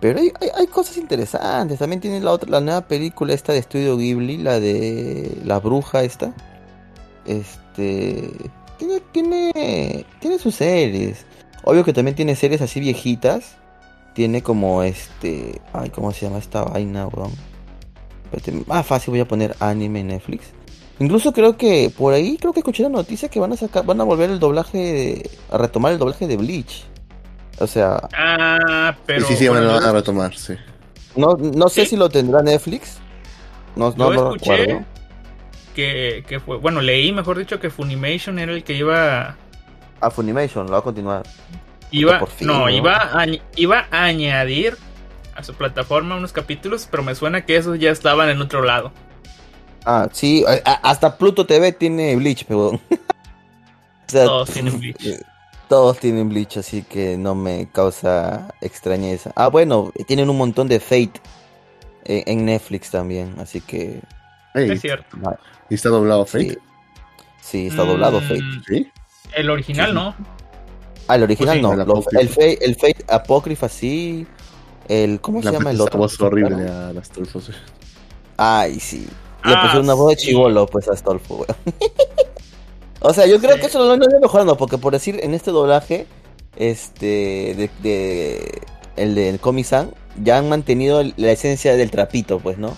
Pero 0.00 0.20
hay, 0.20 0.30
hay, 0.54 0.66
cosas 0.66 0.98
interesantes. 0.98 1.78
También 1.78 2.00
tiene 2.00 2.20
la 2.20 2.32
otra, 2.32 2.50
la 2.50 2.60
nueva 2.60 2.82
película 2.82 3.32
esta 3.32 3.52
de 3.52 3.60
Estudio 3.60 3.96
Ghibli, 3.96 4.36
la 4.38 4.60
de 4.60 5.38
la 5.44 5.58
bruja 5.58 6.02
esta. 6.02 6.34
Este 7.24 8.30
tiene, 8.78 9.00
tiene, 9.12 10.04
tiene 10.20 10.38
sus 10.38 10.54
series. 10.54 11.24
Obvio 11.64 11.84
que 11.84 11.92
también 11.92 12.14
tiene 12.14 12.36
series 12.36 12.60
así 12.60 12.80
viejitas. 12.80 13.56
Tiene 14.14 14.42
como 14.42 14.82
este, 14.82 15.60
ay, 15.72 15.90
¿cómo 15.90 16.12
se 16.12 16.26
llama 16.26 16.38
esta 16.38 16.62
vaina, 16.62 17.06
weón? 17.06 17.32
Ah, 18.68 18.82
fácil, 18.82 19.12
voy 19.12 19.20
a 19.20 19.28
poner 19.28 19.54
anime 19.60 20.02
Netflix. 20.02 20.46
Incluso 20.98 21.32
creo 21.32 21.58
que 21.58 21.92
por 21.96 22.14
ahí 22.14 22.38
creo 22.38 22.54
que 22.54 22.60
escuché 22.60 22.82
la 22.82 22.88
noticia 22.88 23.28
que 23.28 23.38
van 23.38 23.52
a 23.52 23.56
sacar, 23.56 23.84
van 23.84 24.00
a 24.00 24.04
volver 24.04 24.30
el 24.30 24.38
doblaje, 24.38 25.28
a 25.50 25.58
retomar 25.58 25.92
el 25.92 25.98
doblaje 25.98 26.26
de 26.26 26.36
Bleach. 26.36 26.86
O 27.58 27.66
sea, 27.66 28.00
Ah, 28.14 28.94
pero. 29.06 29.20
sí, 29.26 29.32
sí, 29.32 29.36
sí, 29.38 29.48
bueno, 29.48 29.66
van 29.68 29.80
yo- 29.82 29.88
a 29.88 29.92
retomar, 29.92 30.34
sí. 30.36 30.54
no, 31.16 31.34
no 31.36 31.68
sé 31.68 31.82
Sí. 31.82 31.90
si 31.90 31.96
lo 31.96 32.08
tendrá 32.08 32.42
Netflix. 32.42 32.98
No, 33.76 33.92
lo 33.96 34.32
escuché 34.34 34.56
recuerdo. 34.56 34.84
que, 35.74 36.24
que 36.26 36.40
fue. 36.40 36.58
Bueno, 36.58 36.80
leí, 36.80 37.12
mejor 37.12 37.38
dicho, 37.38 37.60
que 37.60 37.70
Funimation 37.70 38.38
era 38.38 38.52
el 38.52 38.64
que 38.64 38.74
iba. 38.74 39.36
A 40.00 40.10
Funimation, 40.10 40.66
lo 40.66 40.72
va 40.72 40.78
a 40.78 40.82
continuar. 40.82 41.22
Iba. 41.90 42.18
por 42.18 42.28
fin, 42.30 42.46
no, 42.48 42.58
¿no? 42.60 42.70
Iba, 42.70 42.96
a, 43.22 43.26
iba 43.56 43.86
a 43.90 44.04
añadir 44.04 44.76
a 45.34 45.42
su 45.42 45.54
plataforma 45.54 46.16
unos 46.16 46.32
capítulos, 46.32 46.88
pero 46.90 47.02
me 47.02 47.14
suena 47.14 47.44
que 47.46 47.56
esos 47.56 47.78
ya 47.78 47.90
estaban 47.90 48.28
en 48.28 48.40
otro 48.40 48.62
lado. 48.64 48.92
Ah, 49.84 50.08
sí, 50.12 50.44
hasta 50.82 51.16
Pluto 51.16 51.46
TV 51.46 51.72
tiene 51.72 52.16
Bleach, 52.16 52.44
pero. 52.46 52.68
o 52.70 52.80
sea, 54.08 54.24
Todos 54.24 54.50
tienen 54.50 54.78
Bleach. 54.80 55.20
Todos 55.68 55.98
tienen 55.98 56.28
Bleach, 56.28 56.58
así 56.58 56.82
que 56.82 57.16
no 57.16 57.34
me 57.34 57.68
causa 57.72 58.54
extrañeza. 58.60 59.32
Ah, 59.34 59.48
bueno, 59.48 59.92
tienen 60.06 60.30
un 60.30 60.36
montón 60.38 60.68
de 60.68 60.78
Fate 60.78 61.20
en, 62.04 62.22
en 62.26 62.44
Netflix 62.44 62.90
también, 62.90 63.34
así 63.40 63.60
que. 63.60 64.00
Es 64.54 64.80
cierto. 64.80 65.16
¿y 65.68 65.74
está 65.74 65.88
doblado 65.88 66.24
Fate? 66.24 66.58
sí, 67.42 67.66
está 67.66 67.84
doblado 67.84 68.20
Mm, 68.20 68.24
Fate. 68.24 68.40
Sí. 68.68 68.90
El 69.34 69.50
original 69.50 69.88
Sí. 69.88 69.94
no. 69.94 70.14
Ah, 71.08 71.16
el 71.16 71.22
original 71.24 71.48
pues 71.48 71.56
sí, 71.58 71.62
no. 71.62 71.72
el 71.72 71.78
lo- 71.78 71.98
apócrifo. 71.98 72.20
el, 72.20 72.28
Fate, 72.28 72.64
el 72.64 72.74
Fate 72.76 73.04
Apócrifa 73.08 73.68
sí. 73.68 74.26
El, 74.88 75.20
¿Cómo 75.20 75.40
La 75.42 75.50
se 75.50 75.56
llama 75.58 75.70
el 75.72 75.80
otro? 75.80 75.98
voz 75.98 76.20
horrible 76.20 76.68
a 76.68 76.92
las 76.92 77.10
tulfos. 77.10 77.50
Ay, 78.36 78.78
sí. 78.78 79.06
Le 79.44 79.52
Ah, 79.54 79.62
pusieron 79.62 79.84
una 79.84 79.94
voz 79.94 80.10
de 80.14 80.16
sí. 80.20 80.26
chivolo, 80.28 80.66
pues, 80.66 80.88
a 80.88 80.92
Astolfo, 80.92 81.34
weón. 81.36 81.46
o 83.00 83.12
sea, 83.12 83.26
yo 83.26 83.38
creo 83.40 83.54
Sí. 83.54 83.60
que 83.60 83.66
eso 83.66 83.78
lo 83.84 83.96
lo 83.96 84.20
mejorando, 84.20 84.56
porque 84.56 84.78
por 84.78 84.92
decir, 84.92 85.18
en 85.22 85.34
este 85.34 85.50
doblaje, 85.50 86.06
este, 86.56 87.54
de, 87.56 87.70
de 87.82 88.62
el 88.96 89.14
de 89.14 89.38
Komi-san, 89.40 89.90
ya 90.22 90.38
han 90.38 90.48
mantenido 90.48 91.00
el- 91.00 91.14
la 91.16 91.30
esencia 91.32 91.76
del 91.76 91.90
trapito, 91.90 92.38
pues, 92.40 92.56
¿no? 92.58 92.76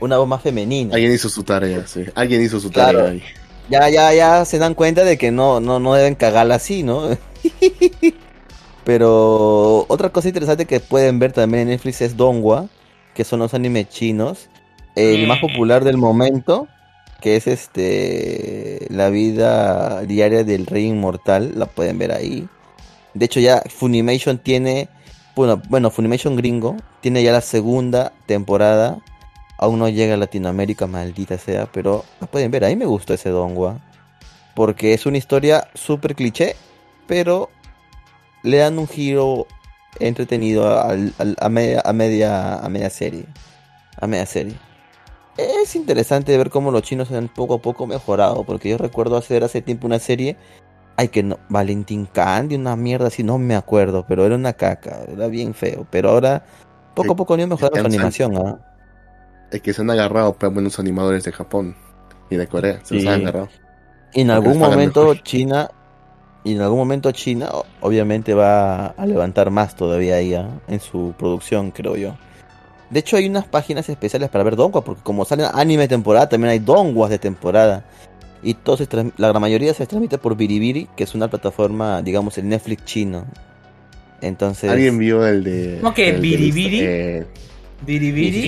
Una 0.00 0.18
voz 0.18 0.28
más 0.28 0.42
femenina. 0.42 0.94
Alguien 0.94 1.12
hizo 1.14 1.28
su 1.30 1.42
tarea, 1.44 1.86
sí. 1.86 2.04
Alguien 2.14 2.42
hizo 2.42 2.60
su 2.60 2.70
Claro. 2.70 2.98
tarea 2.98 3.12
ahí. 3.12 3.22
Ya, 3.70 3.88
ya, 3.88 4.12
ya 4.12 4.44
se 4.44 4.58
dan 4.58 4.74
cuenta 4.74 5.04
de 5.04 5.16
que 5.16 5.30
no, 5.30 5.58
no, 5.60 5.80
no 5.80 5.94
deben 5.94 6.14
cagarla 6.16 6.56
así, 6.56 6.82
¿no? 6.82 7.08
Pero 8.84 9.86
otra 9.88 10.10
cosa 10.10 10.28
interesante 10.28 10.66
que 10.66 10.80
pueden 10.80 11.18
ver 11.18 11.32
también 11.32 11.62
en 11.62 11.68
Netflix 11.68 12.02
es 12.02 12.16
Dongwa, 12.16 12.68
que 13.14 13.24
son 13.24 13.40
los 13.40 13.54
animes 13.54 13.88
chinos. 13.88 14.50
El 14.94 15.24
Mm. 15.24 15.28
más 15.28 15.38
popular 15.38 15.82
del 15.84 15.96
momento, 15.96 16.68
que 17.24 17.36
es 17.36 17.46
este 17.46 18.86
la 18.90 19.08
vida 19.08 20.02
diaria 20.02 20.44
del 20.44 20.66
rey 20.66 20.84
inmortal, 20.84 21.52
la 21.58 21.64
pueden 21.64 21.96
ver 21.96 22.12
ahí. 22.12 22.46
De 23.14 23.24
hecho 23.24 23.40
ya 23.40 23.62
Funimation 23.66 24.36
tiene, 24.36 24.90
bueno, 25.34 25.62
bueno, 25.70 25.90
Funimation 25.90 26.36
gringo 26.36 26.76
tiene 27.00 27.22
ya 27.22 27.32
la 27.32 27.40
segunda 27.40 28.12
temporada. 28.26 28.98
Aún 29.56 29.78
no 29.78 29.88
llega 29.88 30.12
a 30.12 30.16
Latinoamérica, 30.18 30.86
maldita 30.86 31.38
sea, 31.38 31.64
pero 31.64 32.04
la 32.20 32.26
pueden 32.26 32.50
ver. 32.50 32.62
Ahí 32.62 32.76
me 32.76 32.84
gustó 32.84 33.14
ese 33.14 33.30
Dongua. 33.30 33.80
Porque 34.54 34.92
es 34.92 35.06
una 35.06 35.16
historia 35.16 35.68
súper 35.72 36.14
cliché, 36.16 36.56
pero 37.06 37.48
le 38.42 38.58
dan 38.58 38.78
un 38.78 38.86
giro 38.86 39.46
entretenido 39.98 40.78
al- 40.78 41.14
a, 41.40 41.48
media, 41.48 41.80
a, 41.82 41.92
media, 41.94 42.54
a 42.56 42.68
media 42.68 42.90
serie. 42.90 43.24
A 43.98 44.06
media 44.06 44.26
serie. 44.26 44.56
Es 45.36 45.74
interesante 45.74 46.36
ver 46.36 46.50
cómo 46.50 46.70
los 46.70 46.82
chinos 46.82 47.10
han 47.10 47.28
poco 47.28 47.54
a 47.54 47.58
poco 47.58 47.86
mejorado, 47.86 48.44
porque 48.44 48.70
yo 48.70 48.78
recuerdo 48.78 49.16
hacer 49.16 49.42
hace 49.42 49.62
tiempo 49.62 49.86
una 49.86 49.98
serie, 49.98 50.36
ay 50.96 51.08
que 51.08 51.22
no, 51.22 51.38
Valentín 51.48 52.06
Candy, 52.06 52.54
una 52.54 52.76
mierda 52.76 53.08
así, 53.08 53.24
no 53.24 53.38
me 53.38 53.56
acuerdo, 53.56 54.04
pero 54.06 54.24
era 54.24 54.36
una 54.36 54.52
caca, 54.52 55.00
era 55.08 55.26
bien 55.26 55.54
feo, 55.54 55.86
pero 55.90 56.10
ahora 56.10 56.44
poco 56.94 57.08
a 57.08 57.14
Sí, 57.14 57.16
poco 57.16 57.34
han 57.34 57.40
ido 57.40 57.48
mejorando 57.48 57.80
su 57.80 57.86
animación, 57.86 58.36
¿ah? 58.36 58.58
Es 59.50 59.60
que 59.60 59.72
se 59.72 59.82
han 59.82 59.90
agarrado 59.90 60.34
pues, 60.34 60.52
buenos 60.52 60.78
animadores 60.78 61.24
de 61.24 61.32
Japón 61.32 61.76
y 62.30 62.36
de 62.36 62.46
Corea. 62.46 62.80
Se 62.82 62.94
los 62.94 63.06
han 63.06 63.22
agarrado. 63.22 63.48
Y 64.12 64.20
en 64.20 64.30
algún 64.30 64.58
momento 64.58 65.00
mejor. 65.00 65.22
China, 65.22 65.70
y 66.44 66.54
en 66.54 66.60
algún 66.60 66.78
momento 66.78 67.10
China 67.12 67.50
obviamente 67.80 68.34
va 68.34 68.86
a 68.86 69.06
levantar 69.06 69.50
más 69.50 69.74
todavía 69.74 70.16
ahí 70.16 70.34
¿ah? 70.34 70.48
en 70.68 70.80
su 70.80 71.14
producción, 71.18 71.72
creo 71.72 71.96
yo. 71.96 72.16
De 72.90 73.00
hecho 73.00 73.16
hay 73.16 73.26
unas 73.28 73.46
páginas 73.46 73.88
especiales 73.88 74.28
para 74.30 74.44
ver 74.44 74.56
donguas, 74.56 74.84
porque 74.84 75.02
como 75.02 75.24
salen 75.24 75.46
anime 75.52 75.82
de 75.82 75.88
temporada, 75.88 76.28
también 76.28 76.50
hay 76.50 76.58
donguas 76.58 77.10
de 77.10 77.18
temporada. 77.18 77.84
Y 78.42 78.54
todo 78.54 78.76
se 78.76 78.86
la 79.16 79.28
gran 79.28 79.40
mayoría 79.40 79.72
se 79.72 79.86
transmite 79.86 80.18
por 80.18 80.36
Biribiri, 80.36 80.88
que 80.96 81.04
es 81.04 81.14
una 81.14 81.28
plataforma, 81.28 82.02
digamos, 82.02 82.36
el 82.38 82.48
Netflix 82.48 82.84
chino. 82.84 83.24
Entonces, 84.20 84.70
¿Alguien 84.70 84.98
vio 84.98 85.26
el 85.26 85.42
de. 85.44 85.78
¿Cómo 85.80 85.94
que 85.94 86.12
Biribiri? 86.12 86.80
eh, 86.82 87.26
Biribiri, 87.84 88.40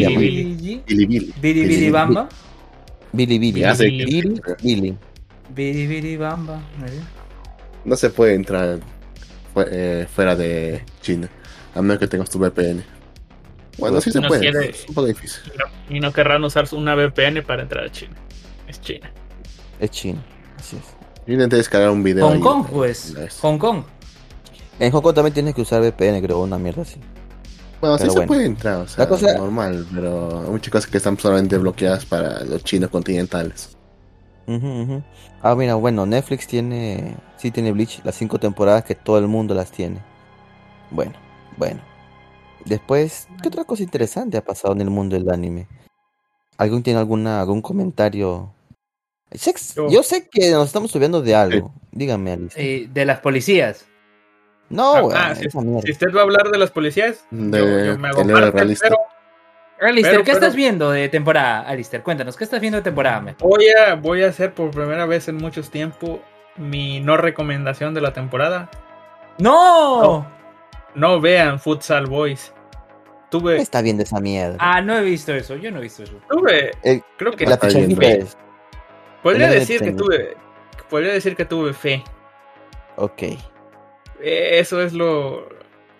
Biribiri. 0.87 1.33
Biribiri 1.41 1.91
Bamba, 1.91 2.29
Bili, 3.13 3.39
Bili. 4.63 4.97
Biribiri 5.55 6.17
Bamba. 6.17 6.61
No 7.85 7.97
se 7.97 8.11
puede 8.11 8.35
entrar 8.35 8.79
fu- 9.55 9.61
eh, 9.71 10.07
fuera 10.15 10.35
de 10.37 10.83
China. 11.01 11.29
A 11.75 11.83
menos 11.83 11.99
que 11.99 12.07
tengas 12.07 12.29
tu 12.31 12.39
VPN. 12.39 12.83
Bueno, 13.79 14.01
sí 14.01 14.11
se 14.11 14.21
No 14.21 14.29
puede. 14.29 14.41
quiere- 14.41 14.71
Es 14.71 14.87
un 14.89 14.95
poco 14.95 15.07
difícil. 15.07 15.43
Y 15.55 15.59
no, 15.59 15.97
y 15.97 16.01
no 16.01 16.13
querrán 16.13 16.43
usar 16.45 16.67
una 16.73 16.95
VPN 16.95 17.43
para 17.43 17.63
entrar 17.63 17.85
a 17.85 17.91
China. 17.93 18.15
Es 18.69 18.81
China. 18.81 19.11
Es 19.79 19.91
chino, 19.91 20.19
así 20.59 20.77
es. 20.77 20.83
Yo 21.27 21.35
intenté 21.35 21.57
descargar 21.57 21.91
un 21.91 22.03
video. 22.03 22.27
Hong 22.27 22.35
ahí, 22.37 22.41
Kong, 22.41 22.67
pues. 22.73 23.15
Hong 23.43 23.59
Kong. 23.59 23.83
En 24.79 24.91
Hong 24.93 25.03
Kong 25.03 25.15
también 25.15 25.35
tienes 25.35 25.55
que 25.55 25.61
usar 25.63 25.81
VPN, 25.83 26.21
creo, 26.23 26.41
una 26.41 26.59
mierda 26.59 26.83
así. 26.83 27.01
Bueno, 27.81 27.99
sí 27.99 28.05
se 28.05 28.11
bueno. 28.11 28.27
puede 28.27 28.47
entrar, 28.47 28.77
o 28.81 28.89
sea, 28.89 29.05
La 29.05 29.09
cosa- 29.09 29.35
normal, 29.37 29.87
pero 29.95 30.43
hay 30.45 30.51
muchas 30.51 30.71
cosas 30.73 30.91
que 30.91 30.97
están 30.97 31.19
solamente 31.19 31.59
bloqueadas 31.59 32.07
para 32.07 32.43
los 32.45 32.65
chinos 32.65 32.89
continentales. 32.91 33.77
Ujú, 34.47 34.67
ujú. 34.83 35.03
Ah, 35.43 35.55
mira, 35.55 35.75
bueno, 35.75 36.07
Netflix 36.07 36.47
tiene, 36.47 37.17
sí 37.37 37.51
tiene 37.51 37.73
Bleach, 37.73 38.01
las 38.05 38.15
cinco 38.15 38.39
temporadas 38.39 38.85
que 38.85 38.95
todo 38.95 39.19
el 39.19 39.27
mundo 39.27 39.55
las 39.55 39.71
tiene. 39.71 40.01
Bueno, 40.91 41.13
bueno. 41.59 41.81
Después, 42.67 43.29
¿qué 43.43 43.49
otra 43.49 43.65
cosa 43.65 43.83
interesante 43.83 44.37
ha 44.37 44.45
pasado 44.45 44.75
en 44.75 44.81
el 44.83 44.91
mundo 44.91 45.17
del 45.17 45.31
anime? 45.31 45.67
¿Algún 46.59 46.83
tiene 46.83 46.99
alguna, 46.99 47.41
algún 47.41 47.63
comentario? 47.63 48.53
Yo. 49.75 49.89
Yo 49.89 50.03
sé 50.03 50.29
que 50.29 50.51
nos 50.53 50.67
estamos 50.69 50.91
subiendo 50.91 51.21
de 51.23 51.35
algo. 51.35 51.73
Dígame, 51.93 52.33
Alice. 52.33 52.55
Eh, 52.61 52.89
de 52.93 53.05
las 53.05 53.21
policías. 53.21 53.87
No, 54.69 55.11
Ah, 55.13 55.29
ah, 55.31 55.35
si, 55.35 55.47
usted 55.47 56.13
va 56.15 56.21
a 56.21 56.25
hablar 56.25 56.51
de 56.51 56.59
las 56.59 56.73
policías, 56.73 57.25
De 57.31 57.59
yo, 57.59 57.93
yo 57.93 57.99
me 57.99 58.09
hago 58.09 58.27
parte, 58.27 58.51
realista. 58.51 58.89
pero 58.89 58.99
Alistair, 59.81 60.13
Pero, 60.15 60.25
¿qué 60.25 60.33
pero- 60.33 60.39
estás 60.45 60.57
viendo 60.57 60.91
de 60.91 61.09
temporada? 61.09 61.61
Alistair, 61.61 62.03
cuéntanos, 62.03 62.37
¿qué 62.37 62.43
estás 62.45 62.61
viendo 62.61 62.77
de 62.79 62.83
temporada? 62.83 63.37
voy 63.39 63.67
a, 63.69 63.95
voy 63.95 64.23
a 64.25 64.29
hacer 64.29 64.55
por 64.55 64.71
primera 64.73 65.07
vez 65.07 65.29
en 65.29 65.37
muchos 65.37 65.71
tiempo 65.71 66.21
mi 66.57 66.99
no 67.01 67.17
recomendación 67.17 67.95
de 67.95 68.01
la 68.01 68.13
temporada. 68.13 68.69
¡No! 69.39 70.27
No 70.95 71.21
vean 71.21 71.61
Futsal 71.61 72.07
Boys. 72.07 72.53
Tuve, 73.31 73.57
está 73.61 73.83
viendo 73.83 74.03
esa 74.03 74.21
mierda? 74.21 74.57
Ah, 74.61 74.81
no 74.81 74.97
he 74.97 75.03
visto 75.03 75.35
eso, 75.35 75.57
yo 75.57 75.71
no 75.71 75.79
he 75.79 75.83
visto 75.83 76.03
eso. 76.05 76.15
tuve, 76.31 76.71
El- 76.83 77.03
creo 77.17 77.33
que 77.33 77.45
la 77.45 77.55
es. 77.55 78.37
podría 79.23 79.49
decir 79.51 79.81
que 79.81 79.93
tuve, 79.93 80.37
podría 80.89 81.13
decir 81.13 81.35
que 81.37 81.45
tuve 81.45 81.73
fe. 81.73 82.05
Ok. 82.97 83.23
Eh, 83.23 84.59
Eso 84.59 84.81
es 84.81 84.93
lo, 84.93 85.49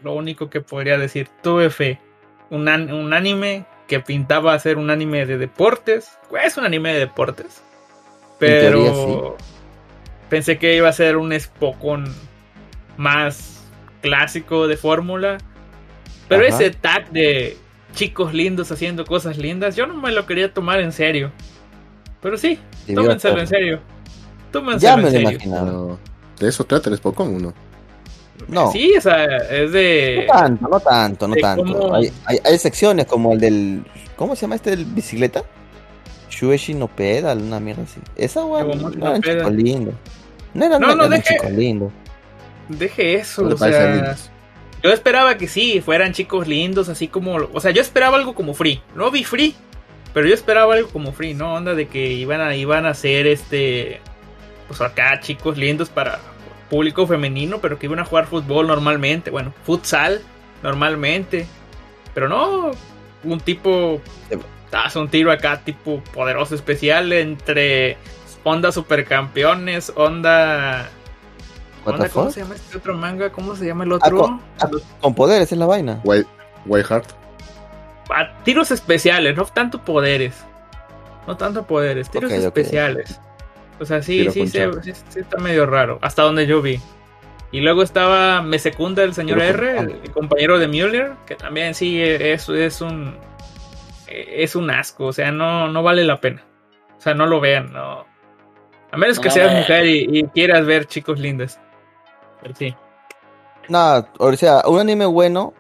lo 0.03 0.15
único 0.15 0.49
que 0.49 0.61
podría 0.61 0.99
decir. 0.99 1.29
Tuve 1.43 1.69
fe. 1.71 1.99
Un, 2.51 2.69
an- 2.69 2.93
un 2.93 3.13
anime 3.13 3.67
que 3.89 4.01
pintaba 4.01 4.57
ser 4.59 4.79
un 4.79 4.91
anime 4.91 5.27
de 5.27 5.37
deportes. 5.37 6.17
Es 6.43 6.57
un 6.57 6.65
anime 6.65 6.93
de 6.93 7.01
deportes. 7.01 7.63
Pero 8.39 8.79
teoría, 8.81 9.33
pensé 10.31 10.59
que 10.59 10.77
iba 10.77 10.89
a 10.89 10.93
ser 10.93 11.17
un 11.17 11.39
Spokon 11.39 12.05
más 12.97 13.65
clásico 14.01 14.69
de 14.69 14.77
fórmula. 14.77 15.39
Pero 16.29 16.47
Ajá. 16.47 16.55
ese 16.57 16.71
tag 16.71 17.11
de 17.11 17.57
chicos 17.95 18.35
lindos 18.35 18.71
haciendo 18.73 19.05
cosas 19.05 19.39
lindas, 19.39 19.77
yo 19.77 19.87
no 19.87 19.95
me 19.95 20.13
lo 20.13 20.27
quería 20.27 20.53
tomar 20.53 20.81
en 20.81 20.93
serio. 20.93 21.31
Pero 22.21 22.37
sí, 22.39 22.59
tómenselo 22.95 23.41
en 23.41 23.47
serio. 23.47 23.81
Tómenselo 24.51 24.91
Ya 24.91 24.97
me 24.97 25.03
lo 25.05 25.11
serio. 25.11 25.31
imaginaba. 25.31 25.65
Pero 25.67 25.99
de 26.41 26.49
eso 26.49 26.65
trata 26.65 26.91
el 26.91 26.97
Spokon, 26.97 27.41
¿no? 27.43 27.55
No. 28.49 28.71
Sí, 28.73 28.93
o 28.97 29.01
sea, 29.01 29.25
es 29.25 29.73
de. 29.73 30.25
No 30.29 30.33
tanto, 30.35 30.69
no 30.69 30.81
tanto, 30.81 31.29
no 31.29 31.35
tanto. 31.37 31.65
cómo- 31.65 31.95
Hay, 31.95 32.13
hay, 32.27 32.39
hay 32.45 32.59
secciones 32.59 33.07
como 33.07 33.33
el 33.33 33.41
del. 33.41 33.83
¿Cómo 34.17 34.35
se 34.37 34.43
llama 34.43 34.57
este 34.57 34.71
del 34.71 34.85
bicicleta? 34.85 35.43
Shueshi 36.31 36.75
no 36.75 36.87
pedal, 36.89 37.41
una 37.41 37.61
mierda 37.61 37.85
así. 37.85 37.99
Esa 38.17 38.41
Shuemoshi 38.41 38.79
no 38.79 38.91
no 38.91 39.07
era 39.07 39.11
un 39.15 39.21
pedal. 39.23 39.39
chico 39.39 39.51
lindo. 39.51 39.93
No 40.53 40.65
era, 40.67 40.79
No, 40.79 40.95
no, 40.95 41.09
deje- 41.09 41.51
lindo. 41.51 41.91
Deje 42.69 43.15
eso, 43.15 43.47
o 43.47 43.57
sea. 43.57 44.17
Yo 44.83 44.93
esperaba 44.93 45.37
que 45.37 45.49
sí, 45.49 45.81
fueran 45.81 46.13
chicos 46.13 46.47
lindos, 46.47 46.89
así 46.89 47.09
como, 47.09 47.37
o 47.53 47.61
sea, 47.61 47.71
yo 47.71 47.81
esperaba 47.81 48.17
algo 48.17 48.35
como 48.35 48.55
Free, 48.55 48.81
no 48.95 49.11
vi 49.11 49.25
Free, 49.25 49.55
pero 50.15 50.27
yo 50.27 50.35
esperaba 50.35 50.75
algo 50.75 50.89
como 50.89 51.13
Free, 51.13 51.35
no 51.35 51.55
onda 51.55 51.75
de 51.75 51.89
que 51.89 52.13
iban 52.13 52.41
a 52.41 52.55
iban 52.55 52.87
a 52.87 52.95
ser 52.95 53.27
este, 53.27 54.01
pues 54.69 54.81
acá 54.81 55.21
chicos 55.21 55.57
lindos 55.57 55.89
para 55.89 56.21
público 56.71 57.07
femenino, 57.07 57.61
pero 57.61 57.79
que 57.79 57.87
iban 57.87 57.99
a 57.99 58.05
jugar 58.05 58.27
fútbol 58.27 58.67
normalmente, 58.67 59.31
bueno, 59.31 59.53
futsal 59.65 60.21
normalmente, 60.63 61.47
pero 62.15 62.29
no, 62.29 62.73
un 63.25 63.41
tipo, 63.41 64.01
hace 64.73 64.99
un 64.99 65.09
tiro 65.09 65.33
acá 65.33 65.61
tipo 65.65 66.03
poderoso 66.13 66.55
especial 66.55 67.13
entre 67.13 67.97
onda 68.45 68.73
supercampeones, 68.73 69.93
onda 69.97 70.91
Onda, 71.87 72.09
¿Cómo 72.09 72.31
se 72.31 72.41
llama 72.41 72.55
este 72.55 72.77
otro 72.79 72.95
manga? 72.95 73.31
¿Cómo 73.31 73.57
se 73.57 73.67
llama 73.67 73.85
el 73.85 73.93
Ah, 73.93 73.97
otro? 73.97 74.19
con, 74.19 74.41
ah, 74.61 74.71
con 75.01 75.15
poderes 75.15 75.53
es 75.53 75.59
la 75.59 75.67
vaina. 75.67 76.01
White, 76.05 76.29
White 76.67 76.89
Heart. 76.89 77.07
Ah, 78.11 78.33
tiros 78.45 78.71
especiales, 78.71 79.37
no 79.37 79.45
tanto 79.45 79.83
poderes. 79.83 80.45
No 81.27 81.37
tanto 81.37 81.67
poderes, 81.67 82.11
tiros 82.11 82.33
especiales. 82.33 83.21
O 83.79 83.85
sea, 83.85 84.03
sí, 84.03 84.19
Tiro 84.19 84.33
sí, 84.83 84.93
sí, 85.09 85.19
está 85.19 85.39
medio 85.39 85.67
raro. 85.67 85.99
Hasta 86.03 86.23
donde 86.23 86.47
yo 86.47 86.63
vi. 86.63 86.81
Y 87.53 87.61
luego 87.61 87.83
estaba 87.83 88.43
Me 88.43 88.59
Secunda 88.59 89.03
el 89.05 89.15
señor 89.15 89.41
R, 89.41 89.79
el 89.79 90.11
compañero 90.13 90.59
de 90.59 90.67
Mueller, 90.67 91.13
que 91.27 91.35
también 91.35 91.75
sí 91.75 92.03
es, 92.03 92.49
es 92.49 92.81
un. 92.81 93.17
Es 94.09 94.57
un 94.57 94.71
asco, 94.71 95.07
o 95.07 95.13
sea, 95.13 95.31
no, 95.33 95.69
no 95.69 95.83
vale 95.83 96.05
la 96.05 96.21
pena. 96.21 96.45
O 96.97 97.01
sea, 97.01 97.15
no 97.15 97.27
lo 97.27 97.41
vean, 97.41 97.73
no. 97.73 98.07
A 98.93 98.97
menos 98.97 99.19
que 99.19 99.31
seas 99.31 99.53
eh. 99.53 99.57
mujer 99.59 99.87
y, 99.87 100.07
y 100.11 100.25
quieras 100.25 100.65
ver 100.65 100.87
chicos 100.87 101.19
lindos. 101.19 101.59
Sí. 102.57 102.75
Nada, 103.69 104.11
o 104.19 104.33
sea, 104.35 104.63
un 104.67 104.79
anime 104.79 105.07
bueno, 105.07 105.53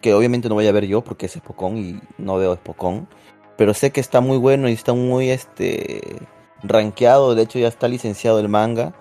que 0.00 0.12
obviamente 0.14 0.48
no 0.48 0.54
voy 0.56 0.66
a 0.66 0.72
ver 0.72 0.86
yo 0.86 1.02
porque 1.02 1.26
es 1.26 1.32
Spokon 1.32 1.76
y 1.78 2.00
no 2.18 2.36
veo 2.36 2.54
Spokon, 2.56 3.08
pero 3.56 3.72
sé 3.74 3.90
que 3.92 4.00
está 4.00 4.20
muy 4.20 4.36
bueno 4.38 4.68
y 4.68 4.72
está 4.72 4.92
muy 4.92 5.30
este 5.30 6.16
rankeado, 6.62 7.34
de 7.34 7.42
hecho 7.42 7.58
ya 7.58 7.68
está 7.68 7.86
licenciado 7.88 8.40
el 8.40 8.48
manga. 8.48 8.92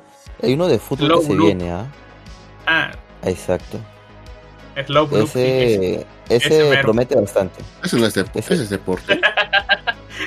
Hay 0.41 0.53
uno 0.53 0.67
de 0.67 0.77
fútbol 0.79 1.07
Low 1.09 1.19
que 1.21 1.25
se 1.27 1.35
viene, 1.35 1.71
¿ah? 1.71 1.85
Ah, 2.67 2.91
Exacto. 3.23 3.79
Slow 4.85 5.07
sí. 5.27 5.39
Ese, 5.39 6.05
Ese 6.29 6.77
promete 6.81 7.15
bastante. 7.15 7.61
Eso 7.83 7.97
no 7.97 8.05
es, 8.07 8.13
de, 8.15 8.25
Ese- 8.33 8.53
es 8.55 8.69
deporte. 8.69 9.19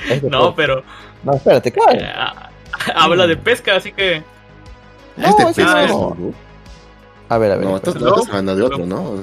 Es 0.09 0.23
de 0.23 0.31
No, 0.31 0.55
pero 0.55 0.83
No, 1.25 1.35
espérate, 1.35 1.69
eh, 1.69 1.73
claro. 1.73 1.99
ah, 2.15 2.51
habla 2.95 3.27
de 3.27 3.37
pesca, 3.37 3.77
así 3.77 3.93
que 3.93 4.23
No, 5.17 5.27
es 5.29 5.37
de 5.37 5.43
ese 5.45 5.55
pesca, 5.63 5.87
no. 5.89 6.17
¿no? 6.19 6.35
A 7.29 7.39
ver, 7.39 7.53
a 7.53 7.57
ver. 7.57 7.67
No, 7.67 7.77
estás, 7.77 7.95
no 7.97 8.09
estás 8.09 8.29
hablando 8.29 8.57
de 8.57 8.63
otro, 8.63 8.87
¿no? 8.87 9.15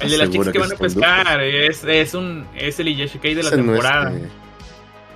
el 0.00 0.10
de 0.10 0.16
las 0.16 0.30
chicas 0.30 0.48
que 0.48 0.58
van 0.58 0.70
a 0.70 0.74
es 0.74 0.80
pescar 0.80 1.40
es, 1.42 1.84
es 1.84 2.14
un 2.14 2.46
es 2.56 2.80
el 2.80 2.96
Yashikei 2.96 3.34
de 3.34 3.42
la 3.42 3.50
no 3.50 3.56
es, 3.56 3.62
temporada. 3.66 4.12
eh, 4.12 4.28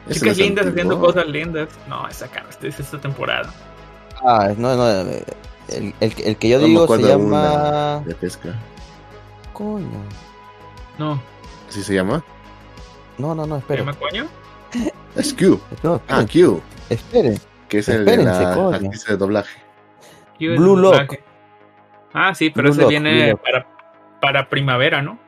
no 0.07 0.13
Chicas 0.13 0.33
es 0.33 0.39
lindas 0.39 0.67
haciendo 0.67 1.01
cosas 1.01 1.27
lindas. 1.27 1.69
No, 1.89 2.07
esa 2.07 2.29
cara, 2.29 2.47
esta 2.51 2.67
es 2.67 2.79
esta 2.81 3.01
temporada. 3.01 3.51
Ah, 4.23 4.53
no, 4.59 4.77
no. 4.77 4.91
eh, 4.91 5.25
El, 5.69 5.95
el, 6.01 6.13
el 6.25 6.37
que 6.37 6.49
yo 6.51 6.59
No 6.61 6.67
digo 6.67 6.87
se 6.97 7.03
llama. 7.03 8.03
De 8.05 8.15
pesca. 8.15 8.55
Coño. 9.55 9.89
No, 10.99 11.21
¿Así 11.69 11.83
se 11.83 11.95
llama? 11.95 12.23
No, 13.17 13.35
no, 13.35 13.47
no, 13.47 13.55
¿se 13.57 13.61
espere. 13.61 13.81
llama 13.81 13.95
coño? 13.99 14.27
Es 15.17 15.33
Q. 15.33 15.59
No, 15.83 16.03
Ah. 16.09 16.25
Q. 16.31 16.61
espere. 16.91 17.39
Que 17.69 17.79
es 17.79 17.89
el 17.89 18.05
de 18.05 18.17
la 18.19 18.53
actriz 18.75 19.05
de 19.07 19.17
doblaje. 19.17 19.59
Blue 20.39 20.77
Lock. 20.77 21.15
Ah, 22.15 22.35
sí, 22.35 22.49
pero 22.51 22.67
Blue 22.69 22.73
ese 22.73 22.81
Lock, 22.83 22.91
viene 22.91 23.37
para, 23.37 23.67
para 24.21 24.49
primavera, 24.49 25.03
¿no? 25.03 25.19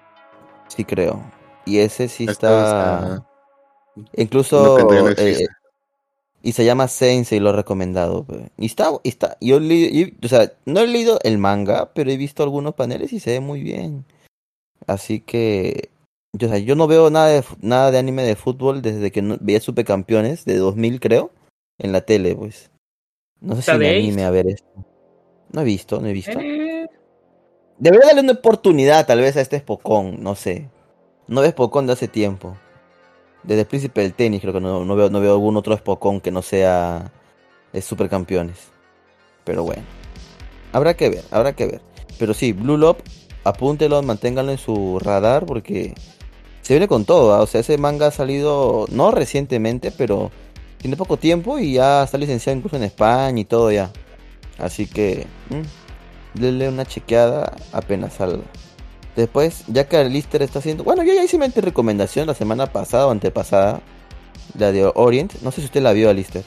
Sí, 0.68 0.84
creo. 0.84 1.20
Y 1.64 1.78
ese 1.78 2.08
sí 2.08 2.24
está. 2.24 2.62
está- 2.62 3.26
Incluso. 4.14 4.78
No, 4.78 5.08
eh, 5.10 5.46
y 6.42 6.52
se 6.52 6.64
llama 6.64 6.86
Sensei, 6.86 7.40
lo 7.40 7.50
he 7.50 7.52
recomendado. 7.54 8.24
pe. 8.24 8.50
Y 8.56 8.66
está, 8.66 8.90
y 9.02 9.08
está. 9.08 9.36
Yo 9.40 9.58
leí, 9.58 9.84
y- 10.20 10.24
o 10.24 10.28
sea, 10.28 10.52
no 10.64 10.80
he 10.80 10.86
leído 10.86 11.18
el 11.24 11.38
manga, 11.38 11.90
pero 11.92 12.10
he 12.10 12.16
visto 12.16 12.42
algunos 12.44 12.74
paneles 12.74 13.12
y 13.12 13.18
se 13.20 13.32
ve 13.32 13.40
muy 13.40 13.62
bien. 13.62 14.04
Así 14.86 15.20
que. 15.20 15.90
Yo, 16.34 16.46
o 16.48 16.50
sea, 16.50 16.58
yo 16.58 16.76
no 16.76 16.86
veo 16.86 17.10
nada 17.10 17.28
de, 17.28 17.42
nada 17.62 17.90
de 17.90 17.98
anime 17.98 18.22
de 18.22 18.36
fútbol 18.36 18.80
desde 18.82 19.10
que 19.10 19.22
no- 19.22 19.38
veía 19.40 19.58
Supercampeones 19.60 20.44
de 20.44 20.56
2000, 20.58 21.00
creo. 21.00 21.32
En 21.78 21.90
la 21.92 22.02
tele, 22.02 22.36
pues. 22.36 22.70
No 23.40 23.54
sé 23.54 23.60
¿Está 23.60 23.72
si 23.72 23.78
me 23.78 23.84
de 23.92 23.98
anime 23.98 24.24
a 24.24 24.30
ver 24.30 24.46
esto. 24.46 24.68
No 25.52 25.62
he 25.62 25.64
visto, 25.64 26.00
no 26.00 26.06
he 26.06 26.12
visto. 26.12 26.38
Eh, 26.38 26.75
Debería 27.78 28.06
darle 28.06 28.22
una 28.22 28.32
oportunidad 28.32 29.06
tal 29.06 29.20
vez 29.20 29.36
a 29.36 29.42
este 29.42 29.58
Spokon, 29.58 30.22
no 30.22 30.34
sé. 30.34 30.68
No 31.28 31.42
ves 31.42 31.50
Spokon 31.50 31.86
de 31.86 31.92
hace 31.92 32.08
tiempo. 32.08 32.56
Desde 33.42 33.62
el 33.62 33.66
Príncipe 33.66 34.00
del 34.00 34.14
Tenis 34.14 34.40
creo 34.40 34.54
que 34.54 34.60
no, 34.60 34.96
veo, 34.96 35.10
no 35.10 35.20
veo 35.20 35.32
algún 35.32 35.56
otro 35.56 35.76
Spokon 35.76 36.20
que 36.20 36.30
no 36.30 36.40
sea 36.40 37.12
eh, 37.72 37.82
Supercampeones. 37.82 38.56
Pero 39.44 39.62
bueno. 39.64 39.82
Habrá 40.72 40.94
que 40.94 41.10
ver, 41.10 41.24
habrá 41.30 41.54
que 41.54 41.66
ver. 41.66 41.80
Pero 42.18 42.32
sí, 42.32 42.52
Blue 42.52 42.78
Lock, 42.78 43.00
apúntelo, 43.44 44.02
manténganlo 44.02 44.52
en 44.52 44.58
su 44.58 44.98
radar 44.98 45.44
porque 45.44 45.94
se 46.62 46.72
viene 46.72 46.88
con 46.88 47.04
todo. 47.04 47.34
¿ah? 47.34 47.42
O 47.42 47.46
sea, 47.46 47.60
ese 47.60 47.76
manga 47.76 48.06
ha 48.06 48.10
salido 48.10 48.86
no 48.90 49.10
recientemente, 49.10 49.90
pero 49.90 50.30
tiene 50.78 50.96
poco 50.96 51.18
tiempo 51.18 51.58
y 51.58 51.74
ya 51.74 52.04
está 52.04 52.16
licenciado 52.16 52.56
incluso 52.56 52.76
en 52.76 52.84
España 52.84 53.38
y 53.38 53.44
todo 53.44 53.70
ya. 53.70 53.90
Así 54.58 54.86
que... 54.86 55.26
denle 56.36 56.68
una 56.68 56.84
chequeada 56.84 57.52
apenas 57.72 58.14
salga. 58.14 58.44
Después, 59.16 59.64
ya 59.68 59.88
que 59.88 60.04
Lister 60.04 60.42
está 60.42 60.58
haciendo. 60.58 60.84
Bueno, 60.84 61.02
yo 61.02 61.14
ya 61.14 61.24
hice 61.24 61.38
mi 61.38 61.46
recomendación 61.48 62.26
la 62.26 62.34
semana 62.34 62.66
pasada 62.66 63.06
o 63.06 63.10
antepasada. 63.10 63.80
La 64.58 64.72
de 64.72 64.90
Orient. 64.94 65.32
No 65.42 65.50
sé 65.50 65.60
si 65.60 65.66
usted 65.66 65.82
la 65.82 65.92
vio, 65.92 66.12
Lister. 66.12 66.44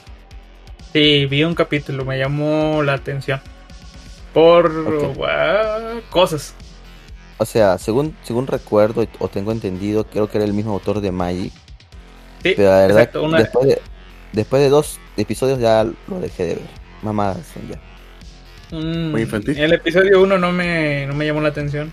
sí, 0.92 1.26
vi 1.26 1.44
un 1.44 1.54
capítulo, 1.54 2.04
me 2.04 2.18
llamó 2.18 2.82
la 2.82 2.94
atención. 2.94 3.40
Por 4.32 4.70
cosas. 6.10 6.54
O 7.38 7.44
sea, 7.44 7.78
según, 7.78 8.16
según 8.22 8.46
recuerdo 8.46 9.06
o 9.18 9.28
tengo 9.28 9.50
entendido, 9.52 10.04
creo 10.04 10.28
que 10.30 10.38
era 10.38 10.44
el 10.44 10.52
mismo 10.52 10.72
autor 10.72 11.00
de 11.00 11.10
Magic. 11.10 11.52
Sí, 12.42 12.54
Pero 12.56 12.70
la 12.70 12.78
verdad, 12.78 12.98
exacto. 13.00 13.22
Una, 13.24 13.38
después, 13.38 13.68
de, 13.68 13.82
después 14.32 14.62
de 14.62 14.68
dos 14.68 14.98
episodios 15.16 15.58
ya 15.58 15.84
lo 15.84 16.20
dejé 16.20 16.44
de 16.46 16.54
ver. 16.56 16.64
Mamadas 17.02 17.46
son 17.52 17.68
ya. 17.68 17.80
Un- 18.72 19.10
Muy 19.12 19.22
infantil. 19.22 19.58
el 19.58 19.72
episodio 19.72 20.22
1 20.22 20.38
no 20.38 20.52
me, 20.52 21.06
no 21.06 21.14
me 21.14 21.26
llamó 21.26 21.40
la 21.40 21.48
atención. 21.48 21.92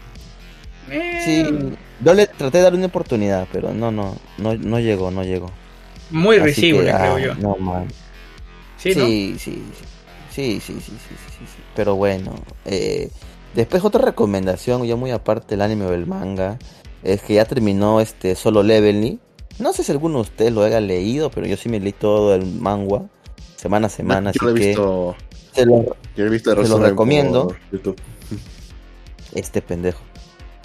Eh, 0.89 1.21
Sí, 1.25 1.75
yo 2.03 2.13
le 2.13 2.27
traté 2.27 2.59
de 2.59 2.63
dar 2.63 2.73
una 2.73 2.85
oportunidad, 2.85 3.47
pero 3.51 3.73
no, 3.73 3.91
no, 3.91 4.15
no, 4.37 4.53
no 4.55 4.79
llegó, 4.79 5.11
no 5.11 5.23
llegó. 5.23 5.51
Muy 6.11 6.37
Así 6.37 6.45
risible, 6.45 6.85
que, 6.85 6.97
creo 6.97 7.15
ah, 7.15 7.19
yo. 7.19 7.35
No, 7.35 7.55
man. 7.57 7.87
Sí, 8.77 8.89
¿no? 8.95 9.05
Sí, 9.05 9.35
sí, 9.39 9.63
sí, 10.31 10.59
sí, 10.59 10.59
sí, 10.61 10.73
sí, 10.73 10.81
sí, 10.81 10.91
sí, 10.91 11.15
sí, 11.17 11.45
sí. 11.45 11.61
Pero 11.75 11.95
bueno, 11.95 12.35
eh, 12.65 13.09
después 13.53 13.83
otra 13.83 14.03
recomendación, 14.05 14.85
ya 14.85 14.95
muy 14.95 15.11
aparte 15.11 15.55
del 15.55 15.61
anime 15.63 15.85
o 15.85 15.93
el 15.93 16.05
manga, 16.05 16.57
es 17.03 17.21
que 17.21 17.33
ya 17.35 17.45
terminó 17.45 17.99
este 17.99 18.35
Solo 18.35 18.63
Leveling. 18.63 19.19
No 19.59 19.73
sé 19.73 19.83
si 19.83 19.91
alguno 19.91 20.15
de 20.19 20.21
ustedes 20.21 20.53
lo 20.53 20.63
haya 20.63 20.79
leído, 20.79 21.31
pero 21.31 21.47
yo 21.47 21.57
sí 21.57 21.67
me 21.67 21.79
leí 21.79 21.91
todo 21.93 22.35
el 22.35 22.45
manga 22.45 23.01
semana 23.55 23.87
a 23.87 23.89
semana, 23.89 24.31
yo 24.31 24.39
lo 24.43 24.49
he 24.49 24.53
así 24.53 24.61
que 24.61 24.67
visto, 24.67 25.15
se 25.61 25.65
lo- 25.65 25.95
yo 26.15 26.25
he 26.25 26.29
visto 26.29 26.51
se 26.63 26.69
lo 26.69 26.79
recomiendo. 26.79 27.55
este 29.33 29.61
pendejo. 29.61 30.01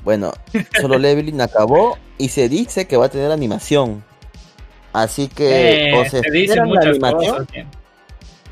Bueno, 0.04 0.32
Solo 0.80 0.98
Leveling 0.98 1.40
acabó 1.40 1.96
y 2.18 2.28
se 2.28 2.48
dice 2.48 2.86
que 2.86 2.96
va 2.96 3.06
a 3.06 3.08
tener 3.08 3.30
animación. 3.30 4.02
Así 4.92 5.28
que 5.28 5.90
Eh, 5.90 5.94
o 6.00 6.04
se 6.04 6.20
te 6.20 6.30
dicen 6.30 6.58
esperan 6.58 6.68
la 6.68 6.74
muchas 6.74 6.86
animación 6.86 7.46
cosas. 7.46 7.66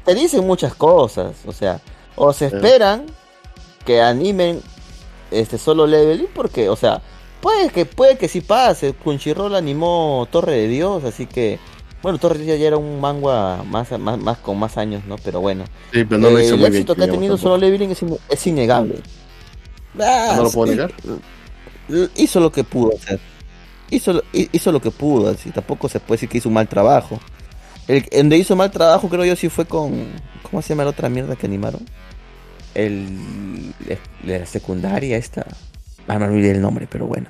te 0.05 0.15
dicen 0.15 0.47
muchas 0.47 0.75
cosas, 0.75 1.37
o 1.47 1.53
sea, 1.53 1.81
o 2.17 2.33
se 2.33 2.47
esperan 2.47 3.07
que 3.85 4.01
animen 4.01 4.61
este 5.31 5.59
solo 5.59 5.87
leveling 5.87 6.29
porque, 6.35 6.69
o 6.69 6.77
sea, 6.77 7.03
puede 7.43 7.69
que 7.69 7.85
puede 7.85 8.17
que 8.17 8.29
sí 8.29 8.41
pase, 8.41 8.95
Crunchyroll 8.95 9.55
animó 9.55 10.27
Torre 10.31 10.53
de 10.53 10.69
Dios, 10.69 11.05
así 11.05 11.27
que 11.27 11.59
bueno, 12.03 12.19
Torre 12.19 12.39
de 12.39 12.45
Dios 12.45 12.59
ya 12.59 12.67
era 12.69 12.77
un 12.77 13.01
manga 13.01 13.63
más, 13.65 13.91
más, 13.99 14.19
más 14.19 14.39
con 14.39 14.59
más 14.59 14.77
años, 14.79 15.05
¿no? 15.07 15.17
Pero 15.19 15.41
bueno, 15.41 15.65
Sí, 15.93 16.05
pero 16.05 16.19
no 16.19 16.31
lo 16.31 16.39
eh, 16.39 16.45
hizo 16.45 16.55
el 16.55 16.61
muy 16.61 16.71
bien. 16.71 16.83
éxito 16.83 16.95
que 16.97 17.03
ha 17.05 17.07
tenido 17.11 17.35
tampoco. 17.37 17.43
solo 17.55 17.57
leveling 17.59 17.91
es, 17.91 18.03
in- 18.03 18.19
es 18.29 18.47
innegable. 18.47 18.97
Ah, 20.01 20.35
¿No 20.37 20.45
lo 20.45 20.51
puedo 20.51 20.73
sí, 20.73 20.79
negar? 20.79 20.93
Hizo 22.17 22.41
lo 22.41 22.53
que 22.53 22.63
pudo 22.65 22.93
hacer. 22.97 23.19
Hizo, 23.91 24.13
lo- 24.13 24.23
hi- 24.33 24.49
hizo 24.53 24.71
lo 24.73 24.81
que 24.81 24.91
pudo, 24.93 25.31
así 25.31 25.51
tampoco 25.51 25.89
se 25.89 25.99
puede 26.01 26.17
decir 26.17 26.29
que 26.29 26.39
hizo 26.39 26.49
un 26.49 26.55
mal 26.55 26.69
trabajo. 26.69 27.19
El 27.89 28.05
el 28.13 28.19
donde 28.23 28.39
hizo 28.39 28.55
mal 28.55 28.71
trabajo 28.71 29.09
creo 29.09 29.25
yo 29.25 29.35
sí 29.35 29.49
fue 29.49 29.65
con 29.65 30.07
¿cómo 30.49 30.63
se 30.63 30.69
llama 30.71 30.85
la 30.85 30.91
otra 30.91 31.09
mierda 31.09 31.35
que 31.35 31.47
animaron? 31.47 31.81
El 32.75 33.75
la 34.25 34.47
secundaria 34.47 35.17
esta. 35.17 35.45
Ah, 36.07 36.19
me 36.19 36.27
olvidé 36.27 36.53
el 36.53 36.61
nombre, 36.61 36.87
pero 36.91 37.07
bueno. 37.07 37.29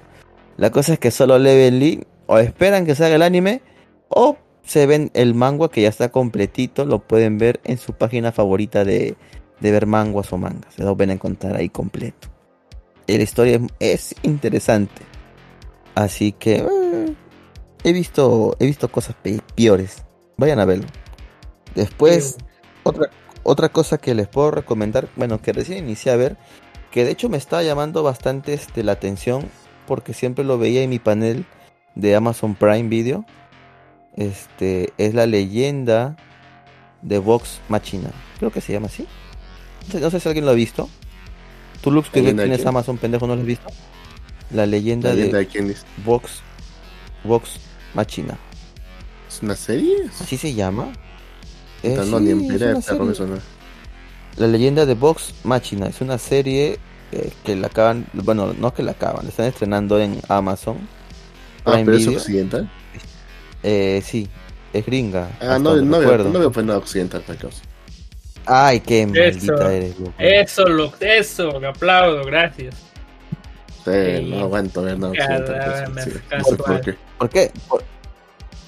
La 0.59 0.71
cosa 0.71 0.93
es 0.93 0.99
que 0.99 1.11
solo 1.11 1.39
Level 1.39 2.07
o 2.27 2.39
esperan 2.39 2.85
que 2.85 2.95
salga 2.95 3.17
el 3.17 3.23
anime 3.23 3.63
o 4.09 4.37
se 4.71 4.87
ven 4.87 5.11
el 5.15 5.35
manga 5.35 5.69
que 5.69 5.83
ya 5.83 5.89
está 5.89 6.11
completito, 6.11 6.85
lo 6.85 7.01
pueden 7.01 7.39
ver 7.39 7.59
en 7.65 7.77
su 7.77 7.93
página 7.95 8.31
favorita 8.31 8.85
de, 8.85 9.17
de 9.59 9.71
ver 9.73 9.87
manguas 9.87 10.33
o 10.33 10.39
mangas. 10.39 10.75
Se 10.75 10.85
lo 10.85 10.95
van 10.95 11.11
a 11.11 11.15
encontrar 11.15 11.57
ahí 11.57 11.69
completo. 11.69 12.29
Y 13.09 13.17
la 13.17 13.25
historia 13.25 13.61
es, 13.81 14.13
es 14.13 14.15
interesante. 14.23 15.03
Así 15.97 16.31
que 16.31 16.59
eh, 16.59 17.15
he 17.83 17.93
visto 17.93 18.55
he 18.61 18.67
visto 18.67 18.93
cosas 18.93 19.17
pe- 19.21 19.41
peores. 19.57 20.05
Vayan 20.37 20.61
a 20.61 20.65
verlo. 20.67 20.87
Después, 21.75 22.37
otra, 22.85 23.11
otra 23.43 23.71
cosa 23.71 23.99
que 23.99 24.15
les 24.15 24.29
puedo 24.29 24.53
recomendar, 24.53 25.09
bueno, 25.17 25.43
que 25.43 25.53
recién 25.53 25.79
inicié 25.79 26.13
a 26.13 26.17
ver, 26.17 26.37
que 26.93 27.05
de 27.05 27.11
hecho 27.11 27.29
me 27.29 27.39
estaba 27.39 27.65
llamando 27.65 28.05
bastante 28.05 28.53
este, 28.55 28.85
la 28.85 28.93
atención, 28.93 29.51
porque 29.89 30.15
siempre 30.15 30.45
lo 30.45 30.59
veía 30.59 30.83
en 30.83 30.91
mi 30.91 31.01
panel 31.01 31.45
de 31.97 32.15
Amazon 32.15 32.55
Prime 32.55 32.89
Video. 32.89 33.25
Este 34.17 34.93
es 34.99 35.15
la 35.15 35.27
leyenda 35.27 36.17
de 37.03 37.19
Vox 37.19 37.61
Machina. 37.69 38.11
Creo 38.39 38.51
que 38.51 38.61
se 38.61 38.73
llama 38.73 38.87
así. 38.87 39.07
No 39.87 39.93
sé, 39.93 40.01
no 40.01 40.11
sé 40.11 40.21
si 40.21 40.29
alguien 40.29 40.45
lo 40.45 40.51
ha 40.53 40.55
visto. 40.55 40.89
Tú, 41.81 41.91
Lux, 41.91 42.11
que 42.11 42.21
¿Leyenda 42.21 42.43
de 42.45 42.49
tienes 42.49 42.59
quién? 42.59 42.69
Amazon, 42.69 42.99
pendejo, 42.99 43.27
¿no 43.27 43.35
lo 43.35 43.41
has 43.41 43.47
visto? 43.47 43.69
La 44.51 44.67
leyenda 44.67 45.11
¿La 45.11 45.15
leyenda 45.15 45.39
de 45.39 45.39
de 45.39 45.47
quién 45.47 45.71
es? 45.71 45.87
Vox, 46.05 46.43
Vox 47.25 47.61
Machina. 47.95 48.39
¿Es 49.29 49.43
una 49.43 49.57
serie? 49.57 50.11
¿Así 50.21 50.37
se 50.37 50.55
llama? 50.55 50.93
Eh, 51.83 52.03
no, 52.05 52.19
sí, 52.19 52.25
ni 52.25 52.31
en 52.31 52.41
es 52.51 52.63
una 52.63 52.83
serie. 52.83 53.15
La 54.37 54.47
leyenda 54.47 54.87
de 54.87 54.95
Vox 54.95 55.35
Machina 55.45 55.87
es 55.89 56.01
una 56.01 56.19
serie 56.19 56.79
eh, 57.13 57.33
que 57.45 57.57
la 57.57 57.69
acaban, 57.69 58.07
bueno, 58.13 58.53
no 58.53 58.75
que 58.75 58.83
la 58.83 58.93
acaban, 58.93 59.25
la 59.25 59.31
están 59.31 59.47
estrenando 59.47 59.99
en 60.01 60.21
Amazon. 60.29 60.89
Ah, 61.65 61.73
Prime 61.73 61.85
pero 61.85 61.97
es 61.97 62.07
Video. 62.07 62.19
occidental. 62.19 62.71
Eh, 63.63 64.03
sí, 64.05 64.29
es 64.73 64.87
gringa. 64.87 65.29
Ah, 65.41 65.59
no, 65.59 65.75
veo, 65.75 65.83
no 65.85 66.39
veo 66.39 66.51
pues 66.53 66.65
nada 66.67 66.79
occidental, 66.79 67.23
para. 67.23 67.39
Ay, 68.47 68.81
qué 68.81 69.03
Eso. 69.03 69.11
maldita 69.13 69.73
eres, 69.75 69.99
loco. 69.99 70.15
Eso, 70.19 70.67
lo, 70.67 70.93
eso, 71.01 71.61
me 71.61 71.67
aplaudo, 71.69 72.25
gracias. 72.25 72.75
Sí, 73.85 73.91
Sí. 73.93 74.25
no 74.31 74.41
aguanto 74.41 74.83
ver 74.83 74.99
nada 74.99 75.13
occidental. 75.13 75.93
pues, 75.95 76.05
sí, 76.05 76.11
más 76.31 76.39
no 76.39 76.45
sé 76.45 76.57
por 76.57 76.81
qué. 76.81 76.95
¿Por 77.19 77.29
qué? 77.31 77.51
¿Por, 77.69 77.85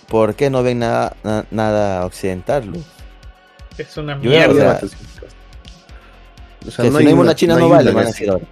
por 0.08 0.34
qué 0.34 0.50
no 0.50 0.62
ven 0.62 0.78
nada, 0.80 1.16
na- 1.24 1.46
nada 1.50 2.04
occidental, 2.04 2.66
Luz? 2.66 2.84
Es 3.78 3.96
una 3.96 4.14
Yo, 4.20 4.30
mierda. 4.30 4.78
o 4.82 4.86
sea, 4.88 4.88
O 6.66 6.70
sea, 6.70 6.84
que 6.84 6.90
si 6.90 6.90
no 6.90 6.98
hay 6.98 7.06
una 7.12 7.34
china 7.34 7.56
no, 7.56 7.68
vale, 7.68 7.90
una 7.90 7.96
van 7.96 8.06
a 8.06 8.08
así- 8.10 8.18
decir 8.20 8.30
ahora. 8.30 8.44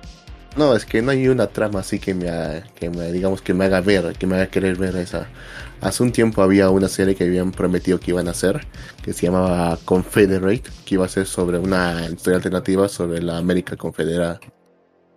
No, 0.57 0.75
es 0.75 0.85
que 0.85 1.01
no 1.01 1.13
hay 1.13 1.29
una 1.29 1.47
trama 1.47 1.81
así 1.81 1.99
que 2.01 2.13
me, 2.13 2.29
ha- 2.29 2.63
que 2.75 2.91
me 2.91 3.13
digamos 3.13 3.41
que 3.41 3.55
me 3.55 3.67
haga 3.67 3.81
ver, 3.83 4.15
que 4.19 4.27
me 4.27 4.35
haga 4.37 4.47
querer 4.49 4.77
ver 4.77 4.97
esa. 4.97 5.29
Hace 5.81 6.03
un 6.03 6.13
tiempo 6.13 6.43
había 6.43 6.69
una 6.69 6.89
serie 6.89 7.15
que 7.15 7.25
habían 7.25 7.53
prometido 7.53 7.99
que 7.99 8.11
iban 8.11 8.29
a 8.29 8.33
hacer, 8.33 8.67
que 9.03 9.15
se 9.15 9.27
llamaba 9.27 9.79
Confederate, 9.85 10.63
que 10.85 10.95
iba 10.97 11.07
a 11.07 11.09
ser 11.09 11.27
sobre 11.27 11.59
una 11.59 12.07
historia 12.07 12.37
alternativa 12.37 12.89
sobre 12.89 13.23
la 13.23 13.39
América 13.39 13.77
Confederada. 13.77 14.41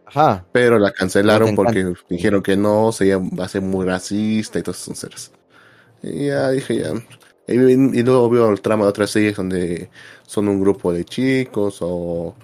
Ajá. 0.06 0.46
Pero 0.54 0.80
la 0.80 0.92
cancelaron 0.92 1.56
porque 1.56 1.94
dijeron 2.10 2.42
que 2.42 2.56
no, 2.56 2.92
sería, 2.92 3.18
va 3.18 3.46
a 3.46 3.50
ser 3.50 3.62
muy 3.62 3.86
racista 3.86 4.60
y 4.60 4.64
todas 4.64 4.88
esas 4.88 5.10
cosas. 5.10 5.32
Y 6.02 6.28
ya 6.28 6.50
dije 6.52 6.78
ya. 6.78 6.94
Y, 7.48 7.56
y 7.56 8.04
luego 8.04 8.30
veo 8.30 8.50
el 8.50 8.62
trama 8.62 8.84
de 8.84 8.90
otras 8.90 9.10
series 9.10 9.36
donde 9.36 9.90
son 10.26 10.48
un 10.48 10.62
grupo 10.62 10.94
de 10.94 11.04
chicos 11.04 11.80
o, 11.82 12.36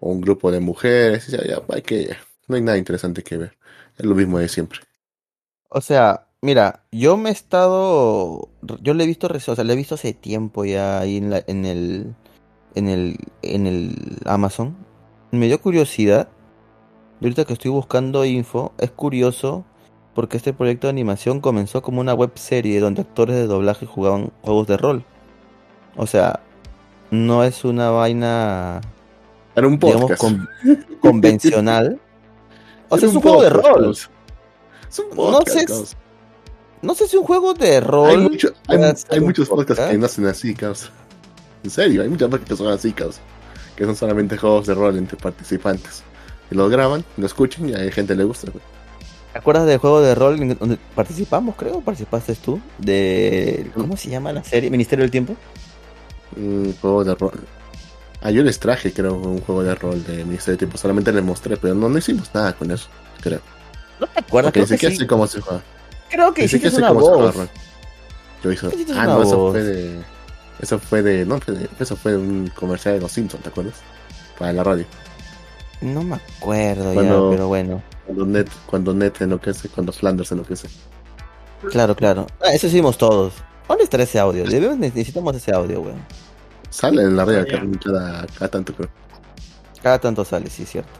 o 0.00 0.10
un 0.10 0.20
grupo 0.20 0.50
de 0.50 0.60
mujeres. 0.60 1.28
Y 1.28 1.32
ya, 1.32 1.44
ya, 1.44 1.62
hay 1.68 1.82
que, 1.82 2.16
no 2.48 2.56
hay 2.56 2.62
nada 2.62 2.78
interesante 2.78 3.22
que 3.22 3.36
ver. 3.36 3.58
Es 3.96 4.04
lo 4.04 4.14
mismo 4.16 4.38
de 4.38 4.48
siempre. 4.48 4.80
O 5.68 5.80
sea, 5.80 6.25
mira, 6.42 6.84
yo 6.92 7.16
me 7.16 7.30
he 7.30 7.32
estado, 7.32 8.48
yo 8.82 8.94
le 8.94 9.04
he 9.04 9.06
visto, 9.06 9.28
o 9.28 9.38
sea, 9.54 9.64
le 9.64 9.72
he 9.72 9.76
visto 9.76 9.94
hace 9.96 10.12
tiempo 10.14 10.64
ya 10.64 10.98
ahí 11.00 11.16
en 11.16 11.30
la, 11.30 11.42
en 11.46 11.64
el, 11.64 12.14
en 12.74 12.88
el, 12.88 13.16
en 13.42 13.66
el 13.66 14.18
Amazon. 14.24 14.76
Me 15.30 15.46
dio 15.46 15.60
curiosidad. 15.60 16.28
Y 17.20 17.24
ahorita 17.24 17.44
que 17.46 17.54
estoy 17.54 17.70
buscando 17.70 18.24
info, 18.24 18.72
es 18.78 18.90
curioso 18.90 19.64
porque 20.14 20.36
este 20.36 20.52
proyecto 20.52 20.86
de 20.86 20.90
animación 20.92 21.40
comenzó 21.40 21.82
como 21.82 22.00
una 22.00 22.14
web 22.14 22.32
serie 22.36 22.80
donde 22.80 23.02
actores 23.02 23.36
de 23.36 23.46
doblaje 23.46 23.86
jugaban 23.86 24.32
juegos 24.42 24.66
de 24.66 24.76
rol. 24.76 25.04
O 25.96 26.06
sea, 26.06 26.40
no 27.10 27.42
es 27.44 27.64
una 27.64 27.90
vaina, 27.90 28.80
Era 29.54 29.66
un 29.66 29.78
digamos, 29.78 30.02
podcast. 30.12 30.20
con- 30.22 30.48
convencional. 31.00 31.98
O 32.88 32.98
sea, 32.98 33.08
es 33.08 33.14
un 33.14 33.22
juego 33.22 33.42
de 33.42 33.50
rol. 33.50 33.90
Es 33.90 34.98
un 34.98 35.08
No 35.10 35.16
podcast, 35.16 35.58
sé, 35.58 35.64
causa. 35.66 35.96
No 36.82 36.94
sé 36.94 37.08
si 37.08 37.16
un 37.16 37.24
juego 37.24 37.54
de 37.54 37.80
rol. 37.80 38.10
Hay, 38.10 38.16
mucho- 38.18 38.52
hay, 38.68 39.20
muchos 39.20 39.48
podcasts 39.48 39.80
podcast. 39.80 39.90
que 39.90 39.98
no 39.98 40.06
hacen 40.06 40.26
así, 40.26 40.54
causa. 40.54 40.88
En 41.64 41.70
serio, 41.70 42.02
hay 42.02 42.08
muchos 42.08 42.28
podcasts 42.30 42.50
que 42.50 42.56
son 42.56 42.72
así, 42.72 42.92
causa. 42.92 43.20
Que 43.74 43.84
son 43.84 43.96
solamente 43.96 44.36
juegos 44.36 44.66
de 44.66 44.74
rol 44.74 44.96
entre 44.98 45.16
participantes. 45.16 46.02
Y 46.50 46.54
lo 46.54 46.68
graban, 46.68 47.04
lo 47.16 47.26
escuchan 47.26 47.68
y 47.68 47.74
a 47.74 47.78
la 47.78 47.90
gente 47.90 48.14
le 48.14 48.24
gusta. 48.24 48.50
güey. 48.50 48.62
¿Te 49.32 49.38
acuerdas 49.38 49.66
del 49.66 49.78
juego 49.78 50.00
de 50.00 50.14
rol 50.14 50.38
donde 50.58 50.78
participamos, 50.94 51.56
creo? 51.56 51.80
¿Participaste 51.80 52.34
tú? 52.36 52.60
De. 52.78 53.70
¿Cómo 53.74 53.96
se 53.96 54.08
llama 54.08 54.32
la 54.32 54.42
serie? 54.44 54.70
¿Ministerio 54.70 55.02
del 55.02 55.10
Tiempo? 55.10 55.36
Un 56.36 56.74
juego 56.80 57.04
de 57.04 57.14
rol. 57.14 57.40
Ah, 58.22 58.30
yo 58.30 58.42
les 58.42 58.58
traje, 58.58 58.92
creo, 58.92 59.14
un 59.14 59.40
juego 59.40 59.62
de 59.62 59.74
rol 59.74 60.02
de 60.04 60.24
Ministerio 60.24 60.52
de 60.54 60.58
Tiempo. 60.58 60.78
Solamente 60.78 61.12
les 61.12 61.22
mostré, 61.22 61.56
pero 61.56 61.74
no, 61.74 61.88
no 61.88 61.98
hicimos 61.98 62.30
nada 62.32 62.54
con 62.54 62.70
eso, 62.70 62.88
creo. 63.20 63.40
¿No 64.00 64.06
te 64.06 64.20
acuerdas? 64.20 64.52
Porque 64.52 64.60
ni 64.60 64.66
que, 64.66 64.72
siquiera 64.74 64.94
sé 64.96 65.06
cómo 65.06 65.26
se 65.26 65.40
juega. 65.40 65.62
Creo 66.10 66.32
que 66.32 66.44
hiciste 66.44 66.68
una 66.76 66.90
voz. 66.92 67.34
Yo 68.42 68.52
hice. 68.52 68.66
Hiciste 68.68 68.92
Ah, 68.96 69.04
no, 69.06 69.22
eso 69.22 69.50
fue 69.50 69.62
de. 69.62 70.00
Eso 70.60 70.78
fue 70.78 71.02
de. 71.02 71.24
No, 71.26 71.38
eso 71.80 71.96
fue 71.96 72.12
de 72.12 72.18
un 72.18 72.50
comercial 72.54 72.94
de 72.94 73.00
los 73.00 73.12
Simpsons, 73.12 73.42
¿te 73.42 73.48
acuerdas? 73.48 73.74
Para 74.38 74.52
la 74.52 74.64
radio. 74.64 74.86
No 75.80 76.02
me 76.02 76.16
acuerdo 76.16 76.94
Cuando- 76.94 77.30
ya, 77.30 77.36
pero 77.36 77.48
bueno. 77.48 77.82
Cuando 78.06 78.24
Net, 78.26 78.48
cuando 78.66 78.94
Net 78.94 79.20
enloquece, 79.20 79.68
cuando 79.68 79.92
Flanders 79.92 80.30
enloquece. 80.32 80.68
Claro, 81.70 81.94
claro. 81.96 82.26
Ah, 82.40 82.52
eso 82.52 82.66
hicimos 82.68 82.96
todos. 82.96 83.34
¿Dónde 83.68 83.84
estará 83.84 84.04
ese 84.04 84.18
audio? 84.18 84.44
Debemos, 84.44 84.78
necesitamos 84.78 85.34
ese 85.36 85.52
audio, 85.52 85.80
weón. 85.80 86.00
Sale 86.70 87.02
en 87.02 87.16
la 87.16 87.24
cada, 87.26 87.44
cada, 87.44 88.26
cada 88.26 88.48
tanto, 88.48 88.74
creo. 88.74 88.88
Cada 89.82 89.98
tanto 89.98 90.24
sale, 90.24 90.48
sí, 90.50 90.62
es 90.62 90.70
cierto. 90.70 90.90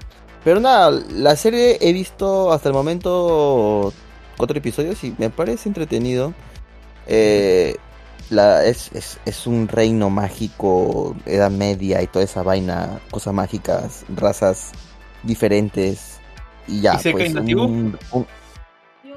Pero 0.45 0.61
nada, 0.61 0.91
la 1.11 1.37
serie 1.37 1.79
he 1.81 1.93
visto 1.93 2.53
hasta 2.53 2.69
el 2.69 2.75
momento 2.75 3.93
cuatro 4.37 4.59
episodios 4.59 5.03
y 5.05 5.15
me 5.19 5.31
parece 5.31 5.69
entretenido. 5.69 6.35
Eh, 7.07 7.77
la, 8.31 8.65
es, 8.65 8.91
es, 8.93 9.19
es 9.25 9.47
un 9.47 9.69
reino 9.69 10.11
mágico, 10.11 11.15
edad 11.27 11.51
media 11.51 12.03
y 12.03 12.07
toda 12.09 12.25
esa 12.25 12.43
vaina, 12.43 13.01
cosas 13.11 13.33
mágicas, 13.35 14.05
razas 14.15 14.73
diferentes 15.23 16.19
y 16.67 16.81
ya. 16.81 16.95
¿Isekai 16.97 17.13
Pues, 17.13 17.35
nativo? 17.35 17.65
un- 17.67 17.99
un- 18.13 18.27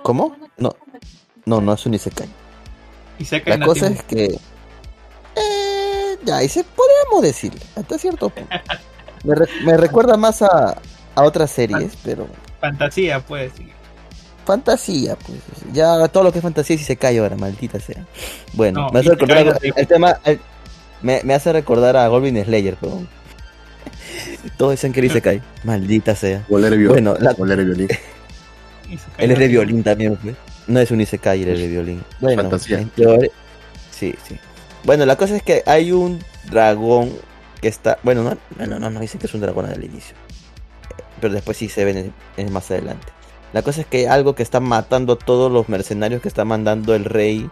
¿Cómo? 0.03 0.35
No, 0.57 0.75
no, 1.45 1.59
no 1.61 1.73
es 1.73 1.85
un 1.85 1.93
Isekai. 1.95 2.29
Y 3.17 3.25
se 3.25 3.41
cae 3.41 3.57
La 3.57 3.65
cosa 3.65 3.87
es 3.87 4.03
que. 4.03 4.39
Eh, 5.35 6.17
ya, 6.23 6.43
y 6.43 6.49
se 6.49 6.63
podríamos 6.63 7.21
decir, 7.23 7.53
hasta 7.75 7.97
cierto 7.97 8.29
punto. 8.29 8.49
Me, 9.25 9.35
re- 9.35 9.49
me 9.65 9.75
recuerda 9.75 10.15
más 10.15 10.41
a, 10.41 10.77
a 11.15 11.23
otras 11.23 11.51
series, 11.51 11.97
pero. 12.05 12.25
fantasía, 12.61 13.19
pues. 13.19 13.51
sí. 13.57 13.69
Fantasía, 14.49 15.15
pues. 15.15 15.37
Ya 15.73 16.07
todo 16.07 16.23
lo 16.23 16.31
que 16.31 16.39
es 16.39 16.43
fantasía 16.43 16.75
sí 16.75 16.83
se 16.83 16.95
cae 16.97 17.19
ahora, 17.19 17.35
maldita 17.35 17.79
sea. 17.79 18.03
Bueno, 18.53 18.81
No, 18.81 18.89
me 18.89 19.01
hace 19.01 19.09
recordar 19.11 19.45
nativo. 19.45 19.75
el 19.77 19.85
tema. 19.87 20.17
el- 20.25 20.39
me, 21.03 21.21
me 21.23 21.35
hace 21.35 21.53
recordar 21.53 21.95
a 21.95 22.07
Goblin 22.07 22.43
Slayer, 22.43 22.75
pero. 22.81 22.99
Todos 24.57 24.71
dicen 24.71 24.91
que 24.91 25.07
se 25.07 25.21
cae, 25.21 25.43
maldita 25.63 26.15
sea. 26.15 26.43
Violín. 26.49 26.87
Bueno, 26.87 27.15
la- 27.19 27.33
violín. 27.33 27.87
Él 29.19 29.31
es 29.31 29.37
de 29.37 29.47
violín 29.47 29.83
también, 29.83 30.15
pues. 30.15 30.35
No 30.65 30.79
es 30.79 30.89
un 30.89 30.99
Isekai, 31.01 31.43
él 31.43 31.49
es 31.49 31.59
de 31.59 31.67
violín. 31.67 32.03
Bueno, 32.19 32.41
Fantasía. 32.41 32.79
en 32.79 32.89
teoría- 32.89 33.29
Sí, 33.91 34.15
sí. 34.27 34.35
Bueno, 34.83 35.05
la 35.05 35.15
cosa 35.15 35.35
es 35.35 35.43
que 35.43 35.61
hay 35.67 35.91
un 35.91 36.17
dragón 36.49 37.13
que 37.61 37.67
está. 37.67 37.99
Bueno, 38.01 38.23
no, 38.23 38.35
no, 38.57 38.65
no, 38.65 38.79
no, 38.79 38.89
no 38.89 38.99
dicen 38.99 39.19
que 39.19 39.27
es 39.27 39.33
un 39.35 39.41
dragón 39.41 39.67
al 39.67 39.83
inicio. 39.83 40.15
Pero 41.21 41.35
después 41.35 41.55
sí 41.55 41.69
se 41.69 41.85
ven 41.85 41.97
en- 41.97 42.13
en 42.37 42.51
más 42.51 42.71
adelante. 42.71 43.05
La 43.51 43.61
cosa 43.63 43.81
es 43.81 43.87
que 43.87 44.07
algo 44.07 44.35
que 44.35 44.43
está 44.43 44.59
matando 44.59 45.13
a 45.13 45.17
todos 45.17 45.51
los 45.51 45.69
mercenarios 45.69 46.21
que 46.21 46.27
está 46.27 46.45
mandando 46.45 46.93
el 46.93 47.05
rey 47.05 47.49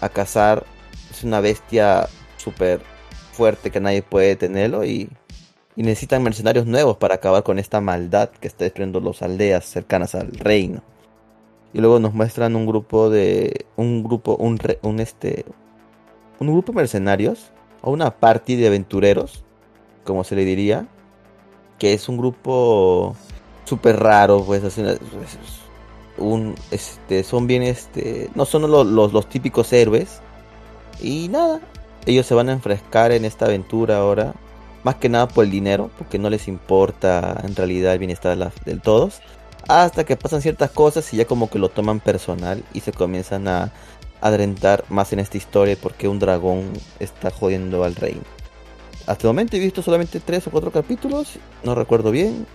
a 0.00 0.08
cazar. 0.08 0.64
Es 1.10 1.24
una 1.24 1.40
bestia 1.40 2.08
súper 2.36 2.80
fuerte 3.32 3.70
que 3.70 3.80
nadie 3.80 4.02
puede 4.02 4.28
detenerlo 4.28 4.84
y, 4.84 5.10
y 5.76 5.82
necesitan 5.82 6.22
mercenarios 6.22 6.66
nuevos 6.66 6.98
para 6.98 7.14
acabar 7.16 7.42
con 7.42 7.58
esta 7.58 7.80
maldad 7.80 8.28
que 8.28 8.48
está 8.48 8.64
destruyendo 8.64 9.00
las 9.00 9.22
aldeas 9.22 9.64
cercanas 9.64 10.14
al 10.14 10.30
reino. 10.32 10.82
Y 11.72 11.80
luego 11.80 12.00
nos 12.00 12.12
muestran 12.12 12.54
un 12.54 12.66
grupo 12.66 13.10
de 13.10 13.66
un 13.76 14.02
grupo 14.02 14.36
un, 14.36 14.58
re- 14.58 14.78
un 14.82 15.00
este 15.00 15.44
un 16.38 16.48
grupo 16.48 16.72
de 16.72 16.76
mercenarios 16.76 17.50
o 17.80 17.90
una 17.90 18.18
party 18.18 18.56
de 18.56 18.66
aventureros, 18.66 19.44
como 20.04 20.24
se 20.24 20.36
le 20.36 20.44
diría, 20.44 20.86
que 21.78 21.92
es 21.92 22.08
un 22.08 22.18
grupo 22.18 23.16
súper 23.70 24.00
raro, 24.00 24.42
pues, 24.44 24.62
pues, 24.62 24.78
un 26.18 26.54
este 26.70 27.22
son 27.22 27.46
bien 27.46 27.62
este 27.62 28.28
no 28.34 28.44
son 28.44 28.70
los, 28.70 29.28
típicos 29.28 29.72
héroes 29.72 30.20
y 31.00 31.28
nada, 31.28 31.60
ellos 32.04 32.26
se 32.26 32.34
van 32.34 32.48
a 32.48 32.52
enfrescar 32.52 33.12
en 33.12 33.24
esta 33.24 33.46
aventura 33.46 33.98
ahora, 33.98 34.34
más 34.82 34.96
que 34.96 35.08
nada 35.08 35.28
por 35.28 35.44
el 35.44 35.50
dinero, 35.50 35.90
porque 35.96 36.18
no 36.18 36.28
les 36.28 36.48
importa 36.48 37.40
en 37.42 37.56
realidad 37.56 37.94
el 37.94 38.00
bienestar 38.00 38.36
de, 38.36 38.76
todos, 38.76 39.20
hasta 39.66 40.04
que 40.04 40.16
pasan 40.16 40.42
ciertas 40.42 40.70
cosas 40.72 41.10
y 41.14 41.16
ya 41.16 41.24
como 41.24 41.48
que 41.48 41.58
lo 41.58 41.70
toman 41.70 42.00
personal 42.00 42.62
y 42.74 42.80
se 42.80 42.92
comienzan 42.92 43.48
a 43.48 43.72
adentrar 44.20 44.84
más 44.90 45.14
en 45.14 45.20
esta 45.20 45.38
historia 45.38 45.78
porque 45.80 46.08
un 46.08 46.18
dragón 46.18 46.70
está 46.98 47.30
jodiendo 47.30 47.84
al 47.84 47.94
reino. 47.94 48.24
Hasta 49.06 49.26
el 49.26 49.28
momento 49.28 49.56
he 49.56 49.60
visto 49.60 49.80
solamente 49.80 50.20
tres 50.20 50.46
o 50.46 50.50
cuatro 50.50 50.70
capítulos, 50.70 51.38
no 51.64 51.74
recuerdo 51.74 52.10
bien. 52.10 52.46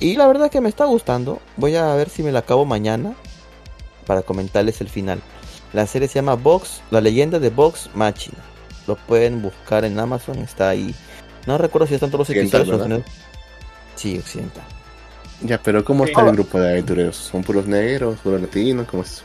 Y 0.00 0.16
la 0.16 0.26
verdad 0.26 0.46
es 0.46 0.52
que 0.52 0.60
me 0.60 0.68
está 0.68 0.84
gustando. 0.84 1.40
Voy 1.56 1.74
a 1.76 1.94
ver 1.94 2.08
si 2.08 2.22
me 2.22 2.32
la 2.32 2.40
acabo 2.40 2.64
mañana 2.64 3.14
para 4.06 4.22
comentarles 4.22 4.80
el 4.80 4.88
final. 4.88 5.20
La 5.72 5.86
serie 5.86 6.08
se 6.08 6.14
llama 6.16 6.34
Box, 6.34 6.82
la 6.90 7.00
leyenda 7.00 7.38
de 7.38 7.50
Box 7.50 7.90
Machina. 7.94 8.38
Lo 8.86 8.96
pueden 8.96 9.42
buscar 9.42 9.84
en 9.84 9.98
Amazon, 9.98 10.38
está 10.38 10.70
ahí. 10.70 10.94
No 11.46 11.58
recuerdo 11.58 11.86
si 11.86 11.94
están 11.94 12.10
todos 12.10 12.28
los 12.28 12.36
episodios. 12.36 12.80
o 12.80 12.88
no. 12.88 13.02
Sí, 13.96 14.18
occidental. 14.18 14.64
Ya, 15.42 15.58
pero 15.62 15.84
¿cómo 15.84 16.04
Sí. 16.04 16.10
está 16.10 16.24
el 16.26 16.32
grupo 16.32 16.58
de 16.60 16.70
aventureros? 16.70 17.16
¿Son 17.16 17.42
puros 17.42 17.66
negros, 17.66 18.18
puros 18.20 18.40
latinos? 18.40 18.86
¿Cómo 18.88 19.02
es? 19.02 19.22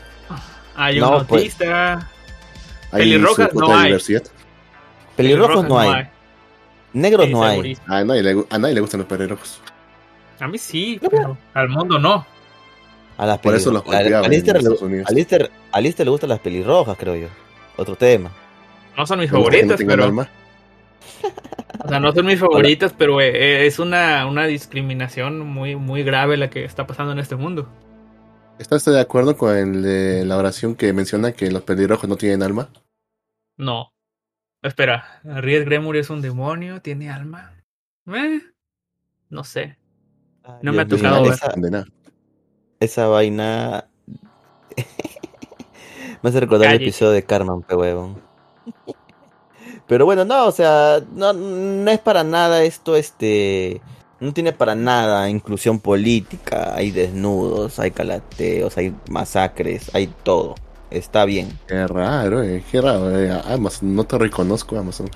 Hay 0.76 0.98
No, 0.98 1.18
un 1.18 1.26
pues. 1.26 1.42
autista. 1.42 2.10
¿Hay 2.90 3.00
Pelirrojas 3.02 3.54
no 3.54 3.68
de 3.68 3.74
hay. 3.74 3.84
diversidad? 3.86 4.22
Pelirrojos 5.16 5.64
no 5.68 5.78
hay. 5.78 6.08
Negros 6.92 7.26
Sí, 7.26 7.32
no 7.32 7.42
hay. 7.44 7.76
A 7.86 8.04
nadie, 8.04 8.22
le, 8.22 8.44
a 8.50 8.58
nadie 8.58 8.74
le 8.74 8.80
gustan 8.80 8.98
los 9.00 9.08
pelirrojos. 9.08 9.60
A 10.40 10.48
mí 10.48 10.58
sí, 10.58 11.00
pero 11.10 11.36
al 11.54 11.68
mundo 11.68 11.98
no. 11.98 12.26
A 13.16 13.26
las 13.26 13.38
Por 13.38 13.54
eso 13.54 13.70
los 13.70 13.82
pelirrojas. 13.82 14.14
A- 14.14 14.22
a 14.22 14.24
en 14.26 14.30
Lister 14.32 14.54
le- 14.54 14.58
Estados 14.60 14.82
Unidos. 14.82 15.06
a 15.08 15.12
Lister- 15.12 15.50
a 15.72 15.80
Lister 15.80 16.06
le 16.06 16.10
gustan 16.10 16.30
las 16.30 16.40
pelirrojas, 16.40 16.96
creo 16.98 17.14
yo. 17.16 17.28
Otro 17.76 17.96
tema. 17.96 18.30
No 18.96 19.06
son 19.06 19.20
mis 19.20 19.30
¿No 19.32 19.38
les 19.50 19.66
gusta 19.66 19.76
que 19.76 19.84
no 19.84 19.90
favoritas, 19.90 19.96
pero. 19.96 20.04
alma? 20.04 20.28
O 21.84 21.88
sea, 21.88 22.00
no 22.00 22.12
son 22.12 22.24
mis 22.26 22.40
favoritas, 22.40 22.94
pero 22.96 23.20
eh, 23.20 23.28
eh, 23.34 23.66
es 23.66 23.78
una, 23.78 24.26
una 24.26 24.46
discriminación 24.46 25.40
muy, 25.40 25.76
muy 25.76 26.02
grave 26.02 26.36
la 26.38 26.48
que 26.48 26.64
está 26.64 26.86
pasando 26.86 27.12
en 27.12 27.18
este 27.18 27.36
mundo. 27.36 27.68
¿Estás 28.58 28.84
de 28.86 28.98
acuerdo 29.00 29.36
con 29.36 29.54
el, 29.54 29.84
eh, 29.84 30.24
la 30.24 30.38
oración 30.38 30.76
que 30.76 30.92
menciona 30.94 31.32
que 31.32 31.50
los 31.50 31.62
pelirrojos 31.62 32.08
no 32.08 32.16
tienen 32.16 32.42
alma? 32.42 32.70
No. 33.58 33.92
Espera, 34.62 35.20
Riet 35.24 35.64
Gremur 35.66 35.96
es 35.96 36.08
un 36.08 36.22
demonio, 36.22 36.80
tiene 36.80 37.10
alma. 37.10 37.52
Eh, 38.06 38.40
no 39.28 39.44
sé. 39.44 39.76
No 40.60 40.72
me 40.72 40.82
ha 40.82 40.88
tocado 40.88 41.22
ver. 41.22 41.32
esa, 41.34 41.52
De 41.56 41.70
nada. 41.70 41.86
esa 42.80 43.06
vaina. 43.08 43.88
me 46.22 46.30
hace 46.30 46.40
recordar 46.40 46.68
el 46.70 46.76
episodio 46.76 47.12
de 47.12 47.24
Carmen, 47.24 47.62
pe 47.62 47.74
huevón. 47.74 48.22
Pero 49.86 50.06
bueno, 50.06 50.24
no, 50.24 50.46
o 50.46 50.52
sea, 50.52 51.00
no, 51.12 51.32
no 51.32 51.90
es 51.90 51.98
para 52.00 52.24
nada 52.24 52.62
esto, 52.64 52.96
este. 52.96 53.80
No 54.20 54.32
tiene 54.32 54.52
para 54.52 54.74
nada 54.74 55.28
inclusión 55.28 55.80
política. 55.80 56.74
Hay 56.74 56.90
desnudos, 56.90 57.78
hay 57.78 57.90
calateos, 57.90 58.76
hay 58.78 58.94
masacres, 59.10 59.90
hay 59.94 60.06
todo. 60.22 60.54
está 60.90 61.24
bien. 61.26 61.58
Qué 61.66 61.86
raro, 61.86 62.42
eh, 62.42 62.64
qué 62.70 62.80
raro. 62.80 63.18
eh, 63.18 63.30
Amazon, 63.46 63.94
no 63.94 64.04
te 64.04 64.16
reconozco, 64.18 64.78
Amazon. 64.78 65.08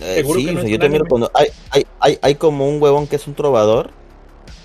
Eh, 0.00 0.16
¿Seguro 0.16 0.40
sí, 0.40 0.46
que 0.46 0.52
no 0.52 0.60
o 0.60 0.62
sea, 0.62 0.70
yo 0.70 0.78
también 0.78 1.04
cono- 1.06 1.30
hay, 1.34 1.48
hay, 1.70 1.86
hay, 2.00 2.18
hay 2.22 2.34
como 2.36 2.68
un 2.68 2.80
huevón 2.80 3.06
que 3.06 3.16
es 3.16 3.26
un 3.26 3.34
trovador, 3.34 3.90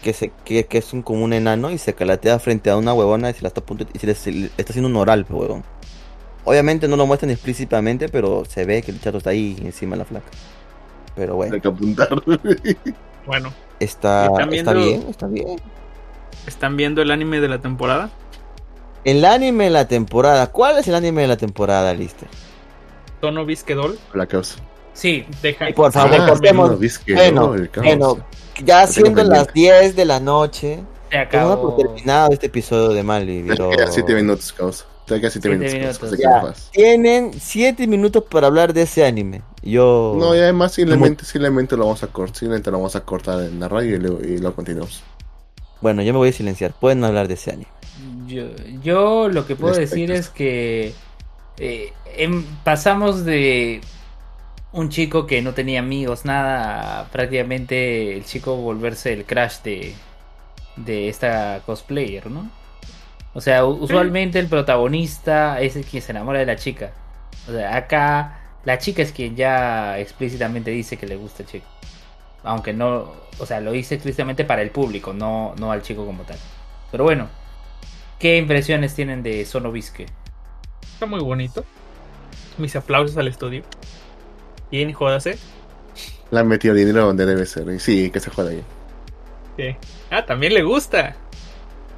que 0.06 0.14
se 0.14 0.32
que, 0.45 0.65
que 0.65 0.77
es 0.77 0.94
un, 0.94 1.02
como 1.02 1.23
un 1.23 1.34
enano 1.34 1.72
y 1.72 1.80
se 1.80 1.95
calatea 1.95 2.38
frente 2.38 2.69
a 2.69 2.77
una 2.77 2.94
huevona 2.94 3.32
y 3.32 3.34
se 3.34 3.41
la 3.41 3.48
está 3.48 3.61
a 3.61 3.65
punto 3.65 3.88
y 3.91 3.98
se 3.98 4.06
le, 4.06 4.14
se 4.14 4.32
le 4.32 4.45
está 4.56 4.72
haciendo 4.72 4.88
un 4.88 4.95
oral, 4.95 5.26
pues, 5.26 5.41
huevón. 5.41 5.64
Obviamente 6.44 6.88
no 6.88 6.95
lo 6.95 7.07
muestran 7.07 7.32
explícitamente, 7.32 8.07
pero 8.07 8.45
se 8.45 8.65
ve 8.65 8.84
que 8.84 8.91
el 8.91 9.02
chato 9.02 9.18
está 9.18 9.32
ahí 9.32 9.57
encima 9.65 9.95
de 9.95 9.98
la 9.99 10.06
flaca. 10.06 10.27
Pero 11.15 11.36
bueno, 11.38 11.56
Hay 11.56 11.61
que 11.61 11.68
apuntar. 11.68 12.10
Bueno, 13.26 13.52
está, 13.80 14.27
¿Están 14.27 14.53
está 14.53 14.73
bien, 14.73 15.03
está 15.10 15.26
bien. 15.26 15.60
¿están 16.45 16.77
viendo 16.77 17.02
el 17.02 17.10
anime 17.10 17.41
de 17.41 17.48
la 17.48 17.57
temporada? 17.57 18.11
El 19.03 19.26
anime 19.26 19.64
de 19.64 19.69
la 19.72 19.88
temporada. 19.88 20.52
¿Cuál 20.52 20.77
es 20.77 20.88
el 20.88 20.94
anime 20.94 21.23
de 21.23 21.30
la 21.30 21.38
temporada, 21.38 21.91
Lister? 21.95 22.27
Tono 23.22 23.44
Bisquedol. 23.44 23.98
La 24.14 24.27
causa. 24.27 24.60
Sí, 24.94 25.26
Deja. 25.41 25.72
Y 25.72 25.73
por 25.73 25.91
favor, 25.91 26.22
Ah, 26.22 26.27
cortemos. 26.27 26.77
Bueno, 27.07 27.48
no, 27.48 27.56
el 27.56 27.69
caos. 27.72 27.86
bueno, 27.88 28.18
ya 28.64 28.86
Lo 28.86 28.88
siendo 28.91 29.23
las 29.23 29.48
pendiente. 29.48 29.82
10 29.84 29.95
de 29.95 30.06
la 30.06 30.19
noche, 30.19 30.84
a 31.11 31.22
acabó. 31.22 31.76
por 31.76 31.77
terminado 31.77 32.32
este 32.32 32.48
episodio 32.48 32.90
de 32.90 33.03
Mali, 33.03 33.44
pero... 33.48 33.69
quedan 33.69 33.91
7 33.91 34.15
minutos, 34.15 34.53
caos. 34.53 34.86
Te 35.06 35.19
quedan 35.19 35.32
7 35.32 35.49
Siete 35.60 35.80
minutos. 35.80 36.18
Ya, 36.18 36.53
tienen 36.72 37.32
7 37.40 37.88
minutos 37.88 38.23
para 38.30 38.48
hablar 38.48 38.73
de 38.73 38.84
ese 38.84 39.06
anime. 39.06 39.41
Yo... 39.61 40.15
No, 40.18 40.36
y 40.36 40.40
además 40.40 40.73
simplemente, 40.73 41.26
simplemente 41.26 41.76
lo 41.77 41.84
vamos 41.86 42.03
a 42.03 42.07
cortar, 42.07 42.36
simplemente 42.38 42.72
lo 42.72 42.77
vamos 42.77 42.95
a 42.95 43.02
cortar 43.02 43.41
en 43.44 43.60
la 43.60 43.68
radio 43.68 43.95
y 43.95 43.99
luego, 43.99 44.19
y 44.22 44.38
lo 44.40 44.56
continuamos. 44.56 45.03
Bueno, 45.82 46.02
yo 46.02 46.14
me 46.14 46.18
voy 46.19 46.30
a 46.30 46.34
silenciar. 46.34 46.73
Pueden 46.80 47.03
hablar 47.03 47.27
de 47.27 47.36
ese 47.36 47.52
anime. 47.52 47.68
Yo, 48.27 48.45
yo 48.84 49.30
lo 49.30 49.45
que 49.45 49.56
puedo 49.56 49.76
Respecto. 49.76 49.95
decir 49.95 50.11
es 50.11 50.30
que 50.30 50.94
eh, 51.57 51.94
em- 52.18 52.44
pasamos 52.64 53.23
de 53.26 53.82
un 54.76 54.89
chico 54.89 55.26
que 55.26 55.41
no 55.41 55.53
tenía 55.53 55.80
amigos, 55.80 56.26
nada, 56.26 57.07
prácticamente 57.10 58.18
el 58.18 58.26
chico 58.26 58.57
volverse 58.57 59.14
el 59.14 59.23
crash 59.26 59.61
de, 59.64 59.95
de 60.76 61.07
esta 61.07 61.61
cosplayer, 61.65 62.30
¿no? 62.30 62.49
O 63.34 63.39
sea, 63.39 63.65
usualmente 63.65 64.38
el 64.38 64.47
protagonista 64.47 65.61
es 65.61 65.77
el 65.77 65.85
quien 65.85 66.03
se 66.03 66.11
enamora 66.11 66.39
de 66.39 66.45
la 66.45 66.57
chica. 66.57 66.91
O 67.47 67.52
sea, 67.52 67.76
acá 67.76 68.39
la 68.65 68.77
chica 68.77 69.02
es 69.02 69.14
quien 69.14 69.38
ya 69.38 69.97
explícitamente 69.97 70.72
dice 70.72 70.97
que 70.97 71.07
le 71.07 71.15
gusta 71.15 71.43
el 71.43 71.49
chico. 71.49 71.68
Aunque 72.43 72.73
no, 72.73 73.14
o 73.39 73.45
sea, 73.45 73.61
lo 73.61 73.72
dice 73.72 73.95
explícitamente 73.95 74.43
para 74.43 74.61
el 74.61 74.72
público, 74.72 75.14
no, 75.14 75.56
no 75.57 75.72
al 75.72 75.84
chico 75.84 76.06
como 76.06 76.23
tal. 76.23 76.38
Pero 76.91 77.06
bueno, 77.06 77.30
¿qué 78.19 78.38
impresiones 78.38 78.93
tienen 78.93 79.23
de 79.23 79.45
Sonobisque? 79.45 80.06
Está 80.81 81.06
muy 81.06 81.22
bonito. 81.22 81.64
Mis 82.57 82.76
aplausos 82.76 83.15
al 83.18 83.30
estudio. 83.30 83.64
Bien, 84.72 84.94
jódase. 84.94 85.44
Le 86.30 86.40
han 86.40 86.48
metido 86.48 86.74
dinero 86.76 87.06
donde 87.06 87.26
debe 87.26 87.46
ser. 87.46 87.68
Y 87.70 87.80
sí, 87.80 88.12
que 88.12 88.20
se 88.20 88.30
juega 88.30 88.52
ahí. 88.52 88.68
Sí. 89.58 89.78
Ah, 90.10 90.26
también 90.26 90.54
le 90.54 90.64
gusta. 90.64 91.22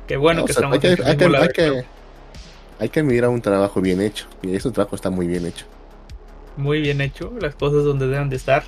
Qué 0.08 0.18
bueno 0.18 0.42
No, 0.42 0.46
que 0.46 0.52
o 0.52 0.56
sea, 0.56 0.62
estamos 0.62 0.76
hay, 0.76 0.80
que, 0.80 0.98
hay, 1.04 1.18
que, 1.18 1.32
hay, 1.36 1.52
que, 1.52 1.54
campo. 1.54 1.88
hay 2.80 2.90
que 2.90 3.04
mirar 3.04 3.30
un 3.30 3.42
trabajo 3.42 3.82
bien 3.82 4.02
hecho. 4.02 4.28
Y 4.42 4.56
ese 4.56 4.72
trabajo 4.72 4.96
está 4.96 5.10
muy 5.10 5.28
bien 5.28 5.46
hecho. 5.46 5.66
Muy 6.56 6.82
bien 6.82 7.02
hecho. 7.02 7.34
Las 7.40 7.56
cosas 7.56 7.84
donde 7.84 8.08
deben 8.08 8.30
de 8.30 8.36
estar. 8.36 8.64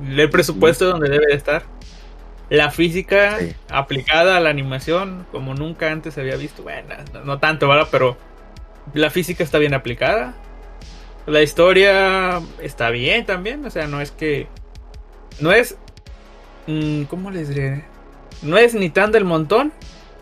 El 0.00 0.30
presupuesto 0.30 0.86
donde 0.86 1.08
debe 1.10 1.26
de 1.26 1.34
estar. 1.34 1.64
La 2.48 2.70
física 2.70 3.38
Sí. 3.38 3.56
aplicada 3.68 4.36
a 4.36 4.40
la 4.40 4.50
animación 4.50 5.26
como 5.32 5.54
nunca 5.54 5.90
antes 5.90 6.14
se 6.14 6.20
había 6.20 6.36
visto. 6.36 6.62
Bueno, 6.62 6.94
no, 7.12 7.24
no 7.24 7.38
tanto, 7.40 7.68
¿verdad? 7.68 7.88
Pero 7.90 8.18
la 8.94 9.10
física 9.10 9.44
está 9.44 9.58
bien 9.58 9.74
aplicada. 9.74 10.34
La 11.26 11.42
historia 11.42 12.40
está 12.60 12.90
bien 12.90 13.24
también. 13.26 13.64
O 13.64 13.70
sea, 13.70 13.86
no 13.86 14.00
es 14.00 14.10
que... 14.10 14.46
No 15.40 15.52
es... 15.52 15.76
mm, 16.66 17.04
¿Cómo 17.04 17.30
les 17.30 17.48
diré? 17.48 17.84
No 18.42 18.58
es 18.58 18.74
ni 18.74 18.90
tan 18.90 19.10
del 19.12 19.24
montón. 19.24 19.72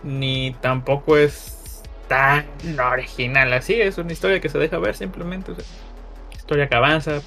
Ni 0.05 0.55
tampoco 0.61 1.17
es 1.17 1.83
tan 2.09 2.47
original 2.79 3.53
así. 3.53 3.81
Es 3.81 3.99
una 3.99 4.13
historia 4.13 4.41
que 4.41 4.49
se 4.49 4.59
deja 4.59 4.79
ver 4.79 4.95
simplemente. 4.95 5.53
o 5.53 5.55
sea, 5.57 5.65
historia 6.37 6.69
que 6.69 6.75
avanza 6.77 7.21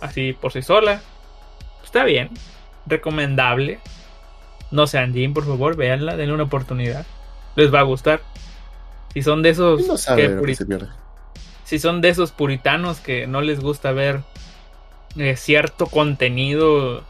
así 0.00 0.32
por 0.32 0.52
sí 0.52 0.62
sola. 0.62 1.00
Está 1.84 2.04
bien. 2.04 2.30
Recomendable. 2.86 3.78
No 4.70 4.86
sean 4.86 5.14
Jim, 5.14 5.32
por 5.32 5.46
favor, 5.46 5.76
véanla, 5.76 6.16
denle 6.16 6.34
una 6.34 6.42
oportunidad. 6.44 7.06
Les 7.56 7.72
va 7.72 7.80
a 7.80 7.84
gustar. 7.84 8.20
Si 9.14 9.22
son 9.22 9.42
de 9.42 9.50
esos 9.50 9.86
No 9.86 9.96
sabe 9.96 10.22
que 10.22 10.28
lo 10.28 10.42
que 10.42 10.48
puri- 10.48 10.54
se 10.54 10.66
pierde. 10.66 10.88
Si 11.68 11.78
son 11.78 12.00
de 12.00 12.08
esos 12.08 12.32
puritanos 12.32 12.98
que 12.98 13.26
no 13.26 13.42
les 13.42 13.60
gusta 13.60 13.92
ver 13.92 14.22
eh, 15.18 15.36
cierto 15.36 15.84
contenido 15.86 17.04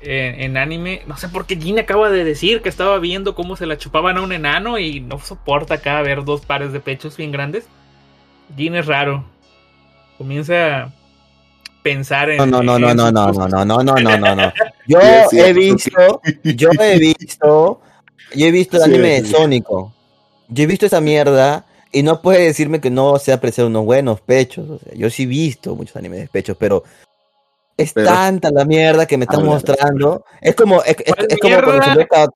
en, 0.00 0.40
en 0.40 0.56
anime, 0.56 1.02
no 1.06 1.18
sé 1.18 1.28
por 1.28 1.44
qué 1.44 1.56
Jin 1.56 1.78
acaba 1.78 2.08
de 2.08 2.24
decir 2.24 2.62
que 2.62 2.70
estaba 2.70 2.98
viendo 2.98 3.34
cómo 3.34 3.56
se 3.56 3.66
la 3.66 3.76
chupaban 3.76 4.16
a 4.16 4.22
un 4.22 4.32
enano 4.32 4.78
y 4.78 5.00
no 5.00 5.18
soporta 5.18 5.74
acá 5.74 6.00
ver 6.00 6.24
dos 6.24 6.46
pares 6.46 6.72
de 6.72 6.80
pechos 6.80 7.18
bien 7.18 7.30
grandes. 7.30 7.66
Jin 8.56 8.74
es 8.74 8.86
raro. 8.86 9.22
Comienza 10.16 10.84
a 10.84 10.92
pensar 11.82 12.30
en. 12.30 12.38
No, 12.38 12.46
no, 12.46 12.62
no, 12.62 12.78
no, 12.78 12.90
en 12.92 12.96
no, 12.96 13.12
no, 13.12 13.26
gustos. 13.26 13.50
no, 13.50 13.64
no, 13.66 13.82
no, 13.82 13.94
no, 13.96 14.16
no, 14.16 14.34
no. 14.36 14.52
Yo 14.86 14.98
he 14.98 15.52
visto, 15.52 16.22
yo 16.42 16.70
he 16.80 16.98
visto, 16.98 17.82
yo 18.34 18.46
he 18.46 18.50
visto 18.50 18.78
el 18.78 18.82
anime 18.84 19.20
de. 19.20 19.28
Sónico. 19.28 19.92
Yo 20.48 20.64
he 20.64 20.66
visto 20.66 20.86
esa 20.86 21.02
mierda 21.02 21.66
y 21.92 22.02
no 22.02 22.22
puede 22.22 22.44
decirme 22.44 22.80
que 22.80 22.90
no 22.90 23.18
sé 23.18 23.32
apreciar 23.32 23.66
unos 23.66 23.84
buenos 23.84 24.20
pechos. 24.20 24.68
O 24.70 24.78
sea, 24.78 24.92
yo 24.94 25.10
sí 25.10 25.24
he 25.24 25.26
visto 25.26 25.74
muchos 25.74 25.96
animes 25.96 26.20
de 26.20 26.28
pechos, 26.28 26.56
pero 26.58 26.84
es 27.76 27.92
Pero- 27.92 28.08
tanta 28.08 28.50
la 28.50 28.64
mierda 28.64 29.06
que 29.06 29.16
me 29.16 29.24
están 29.24 29.40
Ah, 29.40 29.44
mostrando. 29.44 30.24
Es 30.40 30.54
como, 30.54 30.82
es, 30.82 30.96
es- 31.04 31.14
¿Cuál 31.14 31.26
es 31.30 31.38
como 31.40 31.62
cuando 31.62 32.06
cada- 32.08 32.28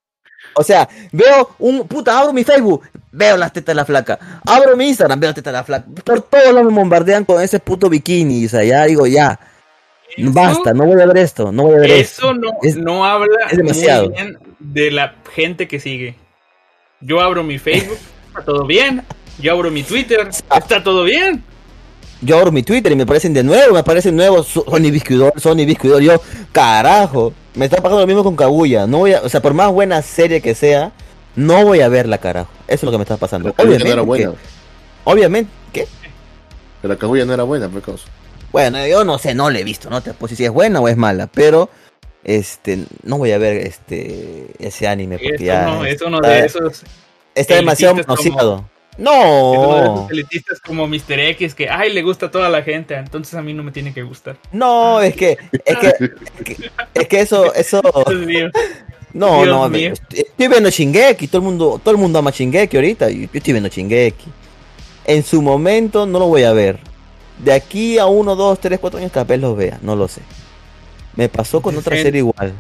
O 0.57 0.63
sea, 0.63 0.89
veo 1.13 1.51
un 1.59 1.87
puta, 1.89 2.19
abro 2.19 2.33
mi 2.33 2.45
Facebook, 2.45 2.83
veo 3.13 3.37
las 3.37 3.53
tetas 3.53 3.73
de 3.73 3.75
la 3.75 3.85
flaca. 3.85 4.41
Abro 4.47 4.77
mi 4.77 4.89
Instagram, 4.89 5.19
veo 5.19 5.29
las 5.29 5.35
tetas 5.35 5.53
de 5.53 5.59
la 5.59 5.65
flaca. 5.65 5.87
Por 6.05 6.23
todos 6.23 6.53
lados 6.53 6.65
me 6.73 6.79
bombardean 6.79 7.25
con 7.25 7.43
ese 7.43 7.59
puto 7.61 7.89
bikini. 7.89 8.47
O 8.47 8.49
sea, 8.49 8.63
ya 8.65 8.85
digo, 8.85 9.07
ya. 9.07 9.39
Eso- 10.17 10.31
Basta, 10.33 10.73
no 10.73 10.87
voy 10.87 11.01
a 11.01 11.07
ver 11.07 11.17
esto, 11.19 11.51
no 11.51 11.65
voy 11.65 11.75
a 11.75 11.79
ver 11.79 11.91
esto. 11.91 12.23
Eso 12.23 12.35
no, 12.35 12.51
Es- 12.63 12.77
no 12.77 13.05
habla 13.05 13.35
es 13.51 13.57
demasiado. 13.57 14.05
muy 14.11 14.15
bien 14.15 14.39
de 14.61 14.91
la 14.93 15.15
gente 15.35 15.67
que 15.67 15.81
sigue. 15.81 16.15
Yo 17.01 17.21
abro 17.21 17.43
mi 17.43 17.59
Facebook, 17.59 17.99
está 18.29 18.45
todo 18.45 18.65
bien. 18.65 19.03
Yo 19.39 19.53
abro 19.53 19.71
mi 19.71 19.83
Twitter, 19.83 20.29
está 20.29 20.83
todo 20.83 21.05
bien. 21.05 21.43
Yo 22.21 22.39
abro 22.39 22.53
mi 22.53 22.63
Twitter 22.63 22.93
y 22.93 22.97
me 22.97 23.03
aparecen 23.03 23.35
de 23.35 23.43
nuevo, 23.43 23.75
me 23.75 23.81
aparecen 23.81 24.17
nuevos 24.17 24.47
So- 24.49 24.65
Sony 24.69 24.91
Biscuidor, 24.91 25.33
Sony 25.39 25.67
Biscuidor. 25.67 26.01
Yo, 26.03 26.21
carajo, 26.53 27.33
me 27.55 27.67
está 27.67 27.79
pasando 27.79 28.01
lo 28.01 28.07
mismo 28.07 28.25
con 28.25 28.37
Kaguya. 28.37 28.87
No 28.87 28.99
voy 28.99 29.13
a, 29.13 29.21
o 29.23 29.29
sea, 29.29 29.43
por 29.43 29.53
más 29.53 29.71
buena 29.73 30.01
serie 30.03 30.41
que 30.41 30.55
sea, 30.55 30.93
no 31.37 31.65
voy 31.65 31.81
a 31.81 31.89
verla, 31.89 32.19
carajo. 32.19 32.49
Eso 32.67 32.75
es 32.77 32.83
lo 32.85 32.91
que 32.93 32.99
me 32.99 33.03
está 33.03 33.17
pasando. 33.17 33.53
Pero 33.53 33.69
Obviamente, 33.69 33.89
no 33.89 33.93
era 33.93 34.03
buena. 34.03 34.31
que- 34.33 34.39
obviamente, 35.05 35.51
¿qué? 35.73 35.87
Pero 36.81 36.97
Kaguya 36.99 37.25
no 37.27 37.35
era 37.35 37.43
buena, 37.43 37.69
por 37.69 37.83
causa. 37.83 38.05
Bueno, 38.53 38.87
yo 38.87 39.05
no 39.05 39.19
sé, 39.19 39.35
no 39.35 39.51
la 39.51 39.59
he 39.59 39.65
visto, 39.65 39.91
no 39.91 40.01
te 40.01 40.13
puedo 40.15 40.29
decir 40.29 40.39
si 40.39 40.45
es 40.45 40.51
buena 40.53 40.81
o 40.81 40.89
es 40.89 40.97
mala, 40.97 41.27
pero 41.27 41.69
este 42.23 42.85
no 43.03 43.19
voy 43.19 43.33
a 43.33 43.39
ver 43.39 43.57
este 43.67 44.47
ese 44.59 44.87
anime 44.87 45.19
porque 45.19 45.35
Eso 45.35 45.45
ya 45.45 45.65
no, 45.67 45.85
es 45.85 46.01
uno 46.01 46.19
está, 46.19 46.29
de 46.31 46.47
esos. 46.47 46.83
está 47.35 47.55
demasiado 47.57 47.97
manoseado. 47.97 48.65
No, 48.97 50.07
elitistas 50.11 50.61
como 50.61 50.87
Mr. 50.87 51.19
X 51.19 51.55
que, 51.55 51.69
ay, 51.69 51.93
le 51.93 52.03
gusta 52.03 52.27
a 52.27 52.31
toda 52.31 52.49
la 52.49 52.63
gente, 52.63 52.95
entonces 52.95 53.35
a 53.35 53.43
mí 53.43 53.53
no 53.53 53.63
me 53.63 53.73
tiene 53.73 53.93
que 53.93 54.03
gustar. 54.03 54.37
no, 54.53 55.01
es 55.01 55.15
que 55.17 55.37
es 55.65 55.77
que 55.79 55.89
es 55.89 56.45
que, 56.45 56.71
es 56.95 57.09
que 57.09 57.21
eso 57.21 57.53
eso 57.55 57.81
Dios. 58.27 58.53
No, 59.13 59.43
Dios 59.43 59.49
no, 59.49 59.69
mío. 59.69 59.93
estoy, 59.93 60.21
estoy 60.21 60.49
viendo 60.49 60.71
Shingeki, 60.71 61.29
todo 61.29 61.39
el 61.39 61.45
mundo, 61.45 61.81
todo 61.83 61.95
el 61.95 62.01
mundo 62.01 62.19
ama 62.19 62.31
Shingeki 62.31 62.77
ahorita, 62.77 63.11
yo 63.11 63.29
estoy 63.33 63.53
viendo 63.53 63.69
Shingeki. 63.69 64.27
En 65.07 65.23
su 65.23 65.43
momento 65.43 66.07
no 66.07 66.19
lo 66.19 66.27
voy 66.27 66.45
a 66.45 66.53
ver. 66.53 66.79
De 67.39 67.53
aquí 67.53 67.99
a 67.99 68.07
uno, 68.07 68.37
dos, 68.37 68.59
tres, 68.61 68.79
cuatro 68.81 68.99
años 69.01 69.13
tal 69.13 69.25
vez 69.27 69.41
los 69.41 69.57
vea, 69.57 69.79
no 69.83 69.97
lo 69.97 70.09
sé. 70.09 70.23
Me 71.17 71.29
pasó 71.29 71.61
con 71.61 71.77
otra 71.77 71.97
serie 71.97 72.19
igual. 72.21 72.53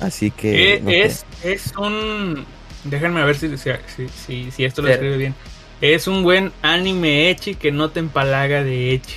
Así 0.00 0.30
que 0.30 0.74
Eh, 0.74 0.82
sé. 0.84 1.02
es, 1.02 1.26
es 1.44 1.76
un. 1.76 2.44
Déjenme 2.84 3.24
ver 3.24 3.36
si, 3.36 3.56
si, 3.56 4.08
si, 4.08 4.50
si 4.50 4.64
esto 4.64 4.82
lo 4.82 4.88
escribe 4.88 5.16
bien. 5.16 5.34
Es 5.82 6.06
un 6.06 6.22
buen 6.22 6.52
anime 6.62 7.28
echi 7.28 7.54
que 7.56 7.70
no 7.72 7.90
te 7.90 8.00
empalaga 8.00 8.62
de 8.62 8.92
echi. 8.94 9.16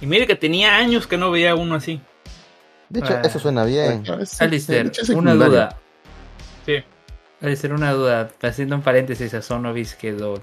Y 0.00 0.06
mire 0.06 0.26
que 0.26 0.36
tenía 0.36 0.76
años 0.76 1.06
que 1.08 1.16
no 1.16 1.30
veía 1.30 1.54
uno 1.54 1.74
así. 1.76 2.00
De 2.90 3.00
hecho, 3.00 3.14
Ah. 3.14 3.22
eso 3.24 3.38
suena 3.40 3.64
bien. 3.64 4.04
Alistair, 4.38 4.82
De 4.84 4.88
hecho, 4.88 5.02
es 5.02 5.08
una 5.08 5.34
duda. 5.34 5.78
Sí. 6.66 6.74
Alistair, 7.40 7.72
una 7.72 7.92
duda. 7.92 8.30
Haciendo 8.42 8.76
un 8.76 8.82
paréntesis 8.82 9.32
a 9.34 9.40
Sonobis 9.42 9.94
quedó. 9.94 10.40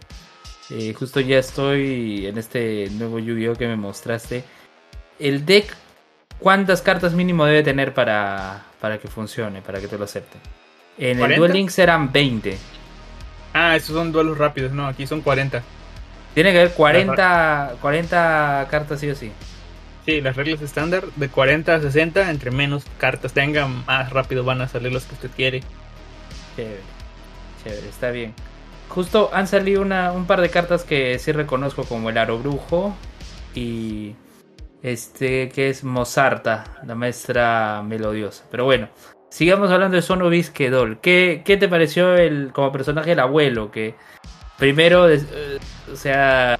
Eh, 0.71 0.93
justo 0.97 1.19
ya 1.19 1.37
estoy 1.39 2.25
en 2.27 2.37
este 2.37 2.89
nuevo 2.91 3.19
Yu-Gi-Oh 3.19 3.55
que 3.55 3.67
me 3.67 3.75
mostraste. 3.75 4.43
El 5.19 5.45
deck, 5.45 5.75
¿cuántas 6.39 6.81
cartas 6.81 7.13
mínimo 7.13 7.45
debe 7.45 7.61
tener 7.63 7.93
para, 7.93 8.65
para 8.81 8.97
que 8.97 9.07
funcione, 9.07 9.61
para 9.61 9.79
que 9.79 9.87
te 9.87 9.97
lo 9.97 10.05
acepten? 10.05 10.41
En 10.97 11.19
el 11.19 11.31
¿40? 11.33 11.37
Duel 11.37 11.51
Links 11.53 11.79
eran 11.79 12.11
20. 12.11 12.57
Ah, 13.53 13.75
esos 13.75 13.95
son 13.95 14.11
duelos 14.11 14.37
rápidos. 14.37 14.71
No, 14.71 14.87
aquí 14.87 15.07
son 15.07 15.21
40. 15.21 15.63
Tiene 16.33 16.51
que 16.51 16.59
haber 16.59 16.73
40, 16.73 17.75
40 17.81 18.67
cartas 18.69 18.99
sí 18.99 19.09
o 19.09 19.15
sí. 19.15 19.31
Sí, 20.05 20.21
las 20.21 20.35
reglas 20.35 20.61
estándar 20.61 21.05
de 21.15 21.29
40 21.29 21.75
a 21.75 21.81
60, 21.81 22.29
entre 22.31 22.51
menos 22.51 22.85
cartas 22.97 23.33
tengan, 23.33 23.85
más 23.85 24.11
rápido 24.11 24.43
van 24.43 24.61
a 24.61 24.67
salir 24.67 24.91
los 24.91 25.05
que 25.05 25.15
usted 25.15 25.29
quiere. 25.35 25.61
Chévere, 26.55 26.81
chévere, 27.63 27.89
está 27.89 28.11
bien. 28.11 28.33
Justo 28.87 29.29
han 29.33 29.47
salido 29.47 29.81
una, 29.81 30.11
un 30.11 30.25
par 30.25 30.41
de 30.41 30.49
cartas 30.49 30.83
que 30.83 31.19
sí 31.19 31.31
reconozco 31.31 31.83
como 31.83 32.09
el 32.09 32.17
Aro 32.17 32.39
Brujo 32.39 32.95
y 33.53 34.15
este 34.81 35.49
que 35.49 35.69
es 35.69 35.83
Mozarta, 35.83 36.79
la 36.85 36.95
maestra 36.95 37.83
melodiosa. 37.85 38.45
Pero 38.49 38.65
bueno, 38.65 38.89
sigamos 39.29 39.71
hablando 39.71 39.95
de 39.95 40.01
Sono 40.01 40.29
Kedol. 40.53 40.99
¿Qué, 41.01 41.41
¿Qué 41.45 41.57
te 41.57 41.67
pareció 41.67 42.15
el 42.15 42.51
como 42.51 42.71
personaje 42.71 43.13
el 43.13 43.19
abuelo? 43.19 43.71
Que 43.71 43.95
primero, 44.57 45.09
eh, 45.09 45.21
o 45.91 45.95
sea, 45.95 46.59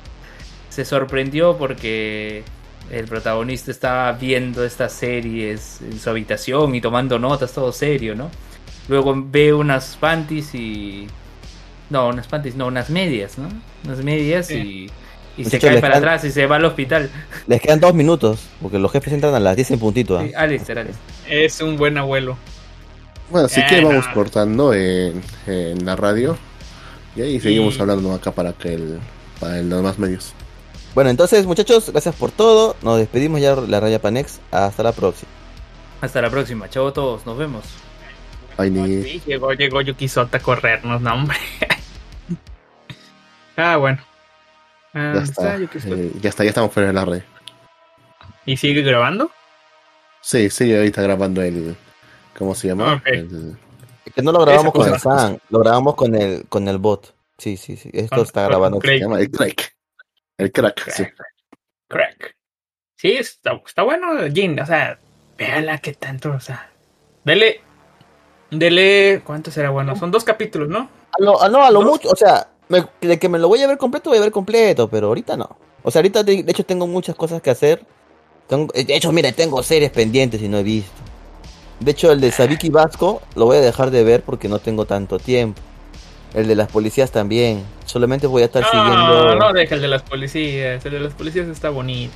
se 0.69 0.85
sorprendió 0.85 1.57
porque 1.57 2.43
el 2.91 3.05
protagonista 3.05 3.71
estaba 3.71 4.11
viendo 4.13 4.63
estas 4.63 4.93
series 4.93 5.81
en 5.81 5.99
su 5.99 6.09
habitación 6.09 6.73
y 6.73 6.81
tomando 6.81 7.19
notas, 7.19 7.51
todo 7.53 7.71
serio, 7.71 8.15
¿no? 8.15 8.31
Luego 8.87 9.13
ve 9.15 9.53
unas 9.53 9.97
panties 9.97 10.55
y 10.55 11.07
no, 11.89 12.07
unas 12.07 12.27
panties, 12.27 12.55
no, 12.55 12.67
unas 12.67 12.89
medias, 12.89 13.37
¿no? 13.37 13.49
Unas 13.85 14.03
medias 14.03 14.49
y, 14.49 14.89
y 15.37 15.45
se 15.45 15.59
cae 15.59 15.79
para 15.79 15.97
atrás 15.97 16.23
y 16.23 16.31
se 16.31 16.47
va 16.47 16.55
al 16.55 16.65
hospital. 16.65 17.09
Les 17.47 17.61
quedan 17.61 17.79
dos 17.79 17.93
minutos, 17.93 18.47
porque 18.61 18.79
los 18.79 18.91
jefes 18.91 19.13
entran 19.13 19.35
a 19.35 19.39
las 19.39 19.55
10 19.55 19.71
en 19.71 19.79
puntito. 19.79 20.19
¿eh? 20.19 20.33
Alistair, 20.35 20.91
Es 21.27 21.61
un 21.61 21.77
buen 21.77 21.97
abuelo. 21.97 22.37
Bueno, 23.29 23.45
así 23.45 23.61
que 23.65 23.81
vamos 23.81 24.07
cortando 24.07 24.73
en, 24.73 25.23
la 25.85 25.95
radio. 25.95 26.37
Y 27.15 27.21
ahí 27.21 27.39
seguimos 27.39 27.79
hablando 27.79 28.13
acá 28.13 28.31
para 28.31 28.53
que 28.53 28.73
el, 28.73 28.99
para 29.39 29.57
los 29.57 29.77
demás 29.77 29.99
medios. 29.99 30.33
Bueno, 30.95 31.09
entonces 31.09 31.45
muchachos, 31.45 31.91
gracias 31.91 32.15
por 32.15 32.31
todo. 32.31 32.75
Nos 32.81 32.97
despedimos 32.97 33.41
ya 33.41 33.55
la 33.55 33.79
Raya 33.79 34.01
Panex. 34.01 34.39
Hasta 34.51 34.83
la 34.83 34.91
próxima. 34.91 35.29
Hasta 36.01 36.21
la 36.21 36.29
próxima. 36.29 36.69
Chao 36.69 36.87
a 36.87 36.93
todos. 36.93 37.25
Nos 37.25 37.37
vemos. 37.37 37.65
Ay, 38.57 38.71
ni... 38.71 39.19
llegó, 39.19 39.53
llegó 39.53 39.81
Yukisota 39.81 40.37
a 40.37 40.41
corrernos, 40.41 41.01
no 41.01 41.13
hombre. 41.13 41.37
Ah, 43.61 43.75
bueno. 43.75 43.99
Ah, 44.93 45.11
ya, 45.15 45.21
está, 45.21 45.57
eh, 45.57 46.11
ya 46.21 46.29
está, 46.29 46.45
ya 46.45 46.49
estamos 46.49 46.71
fuera 46.71 46.87
de 46.87 46.93
la 46.93 47.03
red. 47.03 47.23
¿Y 48.45 48.55
sigue 48.55 48.81
grabando? 48.83 49.29
Sí, 50.21 50.49
sí, 50.49 50.73
ahorita 50.73 51.01
grabando 51.01 51.41
el. 51.41 51.75
¿Cómo 52.39 52.55
se 52.55 52.69
llama? 52.69 53.03
El... 53.05 53.57
que 54.15 54.21
no 54.21 54.31
lo 54.31 54.39
grabamos 54.39 54.73
con 54.73 54.91
el 54.91 54.97
fan, 54.97 55.39
lo 55.49 55.59
grabamos 55.59 55.95
con 55.95 56.15
el, 56.15 56.45
con 56.47 56.69
el 56.69 56.77
bot. 56.77 57.13
Sí, 57.37 57.57
sí, 57.57 57.75
sí. 57.75 57.89
Esto 57.93 58.21
está 58.21 58.47
grabando. 58.47 58.79
Se 58.81 58.97
llama 58.97 59.19
el 59.19 59.29
crack. 59.29 59.75
El 60.37 60.51
crack, 60.51 60.89
sí. 60.89 61.03
Crack. 61.89 62.35
Sí, 62.95 63.11
está, 63.11 63.61
está 63.65 63.83
bueno, 63.83 64.07
Jin. 64.33 64.57
O 64.57 64.65
sea, 64.65 64.97
véala 65.37 65.79
que 65.79 65.93
tanto, 65.93 66.31
o 66.31 66.39
sea. 66.39 66.71
Dele. 67.25 67.61
Dele. 68.51 69.21
¿Cuánto 69.25 69.51
será 69.51 69.69
bueno? 69.69 69.97
Son 69.97 70.09
dos 70.09 70.23
capítulos, 70.23 70.69
¿no? 70.69 70.89
A 71.11 71.21
lo, 71.21 71.49
no, 71.49 71.63
a 71.63 71.71
lo 71.71 71.81
mucho. 71.81 72.09
O 72.09 72.15
sea, 72.15 72.47
de 73.01 73.19
que 73.19 73.27
me 73.27 73.37
lo 73.37 73.49
voy 73.49 73.61
a 73.61 73.67
ver 73.67 73.77
completo, 73.77 74.11
voy 74.11 74.19
a 74.19 74.21
ver 74.21 74.31
completo, 74.31 74.89
pero 74.89 75.07
ahorita 75.07 75.35
no. 75.35 75.57
O 75.83 75.91
sea, 75.91 75.99
ahorita 75.99 76.23
de, 76.23 76.45
hecho 76.47 76.65
tengo 76.65 76.87
muchas 76.87 77.15
cosas 77.15 77.41
que 77.41 77.49
hacer. 77.49 77.85
de 78.49 78.95
hecho, 78.95 79.11
mire, 79.11 79.33
tengo 79.33 79.61
series 79.61 79.91
pendientes 79.91 80.41
y 80.41 80.47
no 80.47 80.57
he 80.57 80.63
visto. 80.63 81.01
De 81.79 81.91
hecho, 81.91 82.11
el 82.11 82.19
de 82.19 82.31
Sabiki 82.31 82.69
Vasco 82.69 83.21
lo 83.35 83.45
voy 83.45 83.57
a 83.57 83.61
dejar 83.61 83.91
de 83.91 84.03
ver 84.03 84.21
porque 84.23 84.49
no 84.49 84.59
tengo 84.59 84.85
tanto 84.85 85.17
tiempo. 85.17 85.61
El 86.33 86.47
de 86.47 86.55
las 86.55 86.71
policías 86.71 87.11
también. 87.11 87.63
Solamente 87.85 88.27
voy 88.27 88.43
a 88.43 88.45
estar 88.45 88.63
siguiendo. 88.63 89.35
No, 89.35 89.35
no 89.35 89.53
deja 89.53 89.75
el 89.75 89.81
de 89.81 89.87
las 89.87 90.03
policías. 90.03 90.85
El 90.85 90.91
de 90.91 90.99
las 90.99 91.13
policías 91.13 91.47
está 91.47 91.69
bonito. 91.69 92.13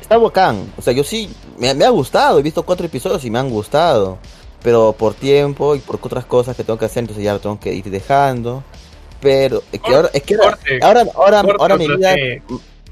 Está 0.00 0.18
bacán. 0.18 0.72
O 0.76 0.82
sea, 0.82 0.92
yo 0.92 1.02
sí. 1.02 1.34
Me, 1.58 1.74
me 1.74 1.84
ha 1.84 1.90
gustado. 1.90 2.38
He 2.38 2.42
visto 2.42 2.62
cuatro 2.62 2.86
episodios 2.86 3.24
y 3.24 3.30
me 3.30 3.38
han 3.38 3.50
gustado. 3.50 4.18
Pero 4.62 4.94
por 4.96 5.14
tiempo 5.14 5.74
y 5.74 5.80
por 5.80 5.98
otras 6.00 6.26
cosas 6.26 6.56
que 6.56 6.62
tengo 6.62 6.78
que 6.78 6.84
hacer, 6.84 7.00
entonces 7.00 7.24
ya 7.24 7.32
lo 7.32 7.40
tengo 7.40 7.58
que 7.58 7.74
ir 7.74 7.90
dejando. 7.90 8.62
Pero 9.20 9.62
es 9.72 9.80
que 9.80 9.94
ahora, 9.94 10.10
es 10.12 10.22
que 10.22 10.34
ahora, 10.34 11.06
ahora, 11.14 11.44
ahora, 11.58 11.76
mi 11.76 11.88
vida, 11.88 12.14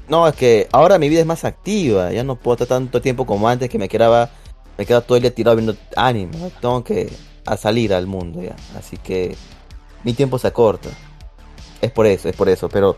no, 0.07 0.27
es 0.27 0.35
que 0.35 0.67
ahora 0.71 0.97
mi 0.97 1.07
vida 1.07 1.19
es 1.19 1.25
más 1.27 1.45
activa, 1.45 2.11
ya 2.11 2.23
no 2.23 2.35
puedo 2.35 2.55
estar 2.55 2.67
tanto 2.67 3.01
tiempo 3.01 3.25
como 3.25 3.47
antes 3.47 3.69
que 3.69 3.77
me 3.77 3.87
quedaba, 3.87 4.31
me 4.77 4.85
quedaba 4.85 5.05
todo 5.05 5.17
el 5.17 5.21
día 5.21 5.33
tirado 5.33 5.55
viendo 5.57 5.75
anime, 5.95 6.51
tengo 6.61 6.83
que 6.83 7.11
a 7.45 7.57
salir 7.57 7.93
al 7.93 8.07
mundo 8.07 8.41
ya, 8.41 8.55
así 8.77 8.97
que 8.97 9.35
mi 10.03 10.13
tiempo 10.13 10.39
se 10.39 10.47
acorta, 10.47 10.89
es 11.81 11.91
por 11.91 12.05
eso, 12.05 12.29
es 12.29 12.35
por 12.35 12.49
eso, 12.49 12.69
pero 12.69 12.97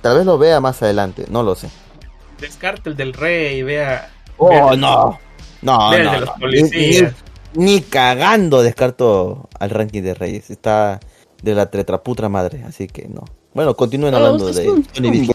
tal 0.00 0.16
vez 0.16 0.26
lo 0.26 0.38
vea 0.38 0.60
más 0.60 0.82
adelante, 0.82 1.24
no 1.28 1.42
lo 1.42 1.54
sé. 1.54 1.68
Descarte 2.40 2.90
el 2.90 2.96
del 2.96 3.12
rey, 3.12 3.62
vea. 3.62 4.10
Oh, 4.36 4.74
no, 4.76 5.18
no, 5.62 5.90
no, 5.92 6.38
Ni, 7.54 7.80
cagando 7.82 8.62
descarto 8.62 9.48
al 9.58 9.70
ranking 9.70 10.02
de 10.02 10.14
reyes, 10.14 10.50
está 10.50 11.00
de 11.42 11.54
la 11.54 11.70
tetraputra 11.70 12.28
madre, 12.28 12.64
así 12.64 12.88
que 12.88 13.08
no. 13.08 13.24
Bueno, 13.52 13.76
continúen 13.76 14.14
hablando 14.14 14.46
de 14.46 14.64
Sony 14.64 15.32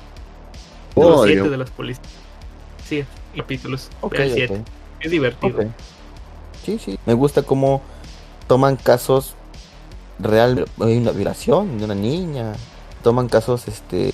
oh, 0.95 1.23
de 1.25 1.57
los 1.57 1.69
policías. 1.71 2.07
Sí, 2.87 3.05
capítulos. 3.35 3.89
Okay, 4.01 4.47
Es 4.99 5.11
divertido. 5.11 5.63
Sí, 6.65 6.79
sí. 6.83 6.99
Me 7.05 7.13
gusta 7.13 7.43
cómo 7.43 7.81
toman 8.47 8.75
casos 8.75 9.35
real, 10.19 10.65
hay 10.81 10.97
una 10.97 11.11
violación 11.11 11.77
de 11.77 11.85
una 11.85 11.95
niña, 11.95 12.53
toman 13.03 13.29
casos 13.29 13.67
este 13.67 14.13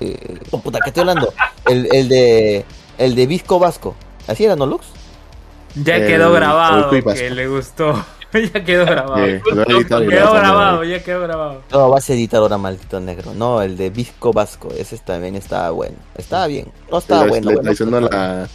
eh, 0.00 0.38
oh, 0.50 0.60
puta, 0.60 0.78
¿qué 0.82 0.90
estoy 0.90 1.02
hablando? 1.02 1.32
El, 1.66 1.88
el 1.92 2.08
de 2.08 2.64
el 2.98 3.14
de 3.14 3.26
Visco 3.26 3.58
Vasco. 3.58 3.94
¿Así 4.26 4.44
era, 4.44 4.56
no 4.56 4.66
Lux? 4.66 4.86
Ya 5.74 6.04
quedó 6.06 6.32
grabado 6.32 6.90
que 6.90 7.30
le 7.30 7.48
gustó. 7.48 7.94
ya 8.32 8.64
quedó 8.64 8.86
grabado. 8.86 9.26
quedó 9.26 10.32
grabado, 10.32 10.84
ya 10.84 11.02
quedó 11.02 11.20
grabado. 11.20 11.62
No, 11.70 11.90
vas 11.90 12.08
a 12.08 12.14
editar 12.14 12.40
ahora, 12.40 12.58
maldito 12.58 13.00
negro. 13.00 13.34
No, 13.34 13.60
el 13.60 13.76
de 13.76 13.90
Visco 13.90 14.32
Vasco. 14.32 14.68
Ese 14.76 14.96
también 14.98 15.36
estaba 15.36 15.70
bueno. 15.70 15.96
Estaba 16.16 16.46
bien. 16.46 16.72
No 16.90 16.98
estaba 16.98 17.26
bueno. 17.26 17.50
Le 17.50 18.00
la 18.00 18.48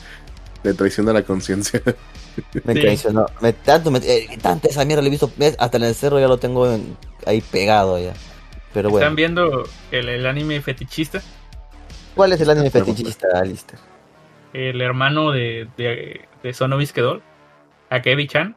conciencia. 1.24 1.82
Me 2.64 2.74
traicionó. 2.74 3.26
Me, 3.42 3.54
tanto, 3.54 3.92
me, 3.92 4.00
eh, 4.00 4.28
tanto 4.42 4.68
esa 4.68 4.84
mierda 4.86 5.02
le 5.02 5.08
he 5.08 5.12
visto. 5.12 5.32
Hasta 5.58 5.78
en 5.78 5.84
el 5.84 5.96
cerro 5.96 6.20
ya 6.20 6.28
lo 6.28 6.38
tengo 6.38 6.78
ahí 7.26 7.42
pegado 7.42 8.00
ya. 8.00 8.14
Pero 8.74 8.90
bueno. 8.90 9.06
¿Están 9.06 9.16
viendo 9.16 9.68
el, 9.92 10.10
el 10.10 10.26
anime 10.26 10.62
fetichista? 10.62 11.22
¿Cuál 12.16 12.34
es 12.34 12.42
el 12.42 12.50
anime 12.50 12.70
fetichista, 12.70 13.28
Alistair? 13.34 13.80
El 14.54 14.82
hermano 14.82 15.32
de, 15.32 15.68
de, 15.78 16.22
de 16.42 16.54
Sonovis 16.54 16.94
Kedol, 16.94 17.22
Akebi-chan. 17.90 18.56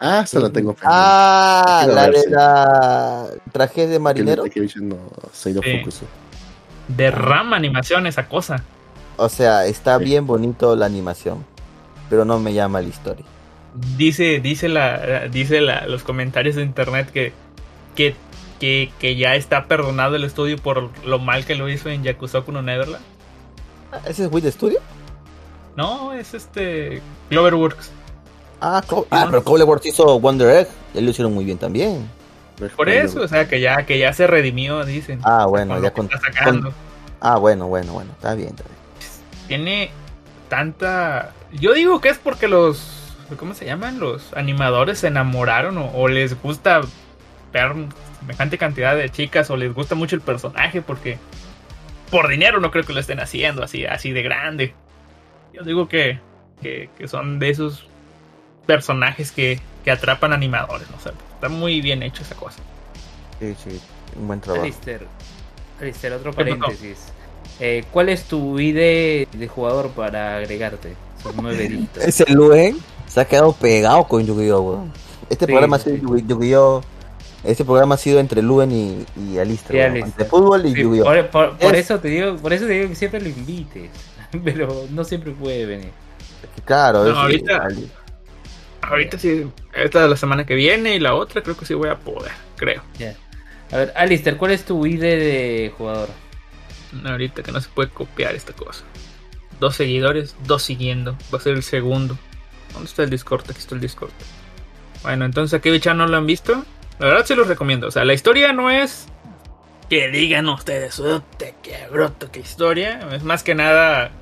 Ah, 0.00 0.24
se 0.26 0.40
la 0.40 0.50
tengo 0.50 0.74
Ah, 0.82 1.86
la 1.86 2.08
de 2.10 2.30
la 2.30 3.26
tragedia 3.52 3.88
de 3.88 3.98
marinero. 3.98 4.44
Derrama 6.88 7.56
animación 7.56 8.06
esa 8.06 8.26
cosa. 8.26 8.64
O 9.20 9.28
sea, 9.28 9.66
está 9.66 9.98
bien 9.98 10.26
bonito 10.26 10.74
la 10.76 10.86
animación, 10.86 11.44
pero 12.08 12.24
no 12.24 12.40
me 12.40 12.54
llama 12.54 12.80
la 12.80 12.88
historia. 12.88 13.26
Dice, 13.98 14.40
dice 14.40 14.70
la, 14.70 15.28
dice 15.28 15.60
la, 15.60 15.86
los 15.86 16.02
comentarios 16.02 16.56
de 16.56 16.62
internet 16.62 17.10
que, 17.12 17.34
que, 17.94 18.14
que, 18.98 19.16
ya 19.16 19.34
está 19.34 19.66
perdonado 19.66 20.16
el 20.16 20.24
estudio 20.24 20.56
por 20.56 20.88
lo 21.04 21.18
mal 21.18 21.44
que 21.44 21.54
lo 21.54 21.68
hizo 21.68 21.90
en 21.90 22.02
Yakusoku 22.02 22.50
no 22.50 22.62
Neverland. 22.62 23.04
¿Ese 24.06 24.24
es 24.24 24.32
Wii 24.32 24.50
Studio? 24.52 24.80
No, 25.76 26.14
es 26.14 26.32
este 26.32 27.02
Cloverworks. 27.28 27.92
Ah, 28.62 28.82
ah 29.10 29.26
pero 29.30 29.44
Cloverworks 29.44 29.84
hizo 29.84 30.18
Wonder 30.18 30.60
Egg. 30.60 30.68
Ya 30.94 31.02
lo 31.02 31.10
hicieron 31.10 31.34
muy 31.34 31.44
bien 31.44 31.58
también. 31.58 32.08
Por 32.74 32.88
eso, 32.88 33.20
o 33.20 33.28
sea, 33.28 33.46
que 33.46 33.60
ya, 33.60 33.84
que 33.84 33.98
ya 33.98 34.14
se 34.14 34.26
redimió, 34.26 34.82
dicen. 34.86 35.20
Ah, 35.24 35.44
bueno, 35.44 35.78
ya 35.82 35.90
con, 35.92 36.08
Ah, 37.20 37.36
bueno, 37.36 37.68
bueno, 37.68 37.92
bueno. 37.92 38.10
Está 38.12 38.34
bien, 38.34 38.48
está 38.48 38.64
bien. 38.64 38.79
Tiene 39.50 39.90
tanta. 40.48 41.32
Yo 41.50 41.72
digo 41.74 42.00
que 42.00 42.08
es 42.08 42.18
porque 42.18 42.46
los. 42.46 43.16
¿Cómo 43.36 43.52
se 43.54 43.64
llaman? 43.64 43.98
Los 43.98 44.32
animadores 44.34 45.00
se 45.00 45.08
enamoraron 45.08 45.76
o, 45.92 46.06
les 46.06 46.40
gusta 46.40 46.82
ver 47.52 47.72
semejante 48.20 48.58
cantidad 48.58 48.94
de 48.94 49.10
chicas 49.10 49.50
o 49.50 49.56
les 49.56 49.74
gusta 49.74 49.96
mucho 49.96 50.14
el 50.14 50.22
personaje 50.22 50.82
porque 50.82 51.18
por 52.12 52.28
dinero 52.28 52.60
no 52.60 52.70
creo 52.70 52.84
que 52.84 52.92
lo 52.92 53.00
estén 53.00 53.18
haciendo 53.18 53.64
así, 53.64 53.86
así 53.86 54.12
de 54.12 54.22
grande. 54.22 54.72
Yo 55.52 55.64
digo 55.64 55.88
que, 55.88 56.20
que, 56.62 56.88
que 56.96 57.08
son 57.08 57.40
de 57.40 57.50
esos 57.50 57.88
personajes 58.66 59.32
que, 59.32 59.58
que 59.84 59.90
atrapan 59.90 60.32
animadores, 60.32 60.88
¿no? 60.92 61.00
sé 61.00 61.10
está 61.34 61.48
muy 61.48 61.80
bien 61.80 62.04
hecho 62.04 62.22
esa 62.22 62.36
cosa. 62.36 62.60
Sí, 63.40 63.56
sí, 63.64 63.80
un 64.14 64.28
buen 64.28 64.40
trabajo. 64.40 64.62
Alistair, 65.80 66.12
otro 66.12 66.32
paréntesis. 66.32 67.12
Eh, 67.60 67.84
¿Cuál 67.92 68.08
es 68.08 68.24
tu 68.24 68.58
ID 68.58 68.74
de 69.30 69.48
jugador 69.48 69.90
para 69.90 70.36
agregarte? 70.38 70.94
Son 71.22 71.34
nueve 71.40 71.80
Ese 72.00 72.24
Luen 72.32 72.78
se 73.06 73.20
ha 73.20 73.24
quedado 73.26 73.52
pegado 73.52 74.04
con 74.04 74.24
Yu-Gi-Oh! 74.24 74.84
Este 75.28 75.46
programa 75.46 75.76
es 75.76 75.84
Yu-Gi-Oh! 75.84 76.80
Este 77.44 77.64
programa 77.64 77.94
ha 77.94 77.98
sido 77.98 78.18
entre 78.20 78.42
Luen 78.42 78.70
y, 78.72 79.04
y 79.16 79.38
fútbol 80.28 80.66
y 80.66 80.72
Sí, 80.74 80.82
Yu-Gi-Oh! 80.82 81.04
por, 81.04 81.30
por- 81.30 81.58
por 81.58 81.74
Es- 81.74 81.84
eso 81.84 81.98
te 82.00 82.08
digo, 82.08 82.36
por 82.36 82.52
eso 82.52 82.66
te 82.66 82.72
digo 82.72 82.88
que 82.88 82.94
siempre 82.94 83.20
lo 83.20 83.28
invites. 83.28 83.90
Pero 84.44 84.86
no 84.90 85.04
siempre 85.04 85.32
puede 85.32 85.66
venir. 85.66 85.90
Claro, 86.64 87.04
No, 87.04 87.10
es- 87.10 87.16
ahorita- 87.16 87.56
Ali- 87.64 87.90
Ahorita 88.82 89.18
sí, 89.18 89.46
esta 89.74 90.04
es 90.04 90.10
la 90.10 90.16
semana 90.16 90.46
que 90.46 90.54
viene 90.54 90.94
y 90.96 90.98
la 90.98 91.14
otra 91.14 91.42
creo 91.42 91.56
que 91.56 91.66
sí 91.66 91.74
voy 91.74 91.90
a 91.90 91.96
poder, 91.96 92.32
creo. 92.56 92.82
A 93.70 93.76
ver, 93.76 93.92
Alistair, 93.94 94.36
¿cuál 94.38 94.52
es 94.52 94.64
tu 94.64 94.84
ID 94.86 95.00
de 95.00 95.72
jugador? 95.76 96.08
Ahorita 97.04 97.42
que 97.42 97.52
no 97.52 97.60
se 97.60 97.68
puede 97.70 97.90
copiar 97.90 98.34
esta 98.34 98.52
cosa. 98.52 98.84
Dos 99.58 99.76
seguidores, 99.76 100.36
dos 100.44 100.62
siguiendo. 100.62 101.16
Va 101.32 101.38
a 101.38 101.40
ser 101.40 101.54
el 101.54 101.62
segundo. 101.62 102.16
¿Dónde 102.72 102.88
está 102.88 103.02
el 103.02 103.10
Discord? 103.10 103.42
Aquí 103.50 103.58
está 103.58 103.74
el 103.74 103.80
Discord. 103.80 104.10
Bueno, 105.02 105.24
entonces 105.24 105.58
aquí 105.58 105.70
Bicha 105.70 105.94
no 105.94 106.06
lo 106.06 106.16
han 106.16 106.26
visto. 106.26 106.64
La 106.98 107.06
verdad 107.06 107.24
se 107.24 107.36
los 107.36 107.48
recomiendo. 107.48 107.88
O 107.88 107.90
sea, 107.90 108.04
la 108.04 108.14
historia 108.14 108.52
no 108.52 108.70
es 108.70 109.06
que 109.88 110.08
digan 110.08 110.48
ustedes, 110.48 110.98
"Ute, 110.98 111.54
qué 111.62 111.88
broto, 111.90 112.30
qué 112.30 112.40
historia. 112.40 113.00
Es 113.12 113.22
más 113.24 113.42
que 113.42 113.54
nada 113.54 114.12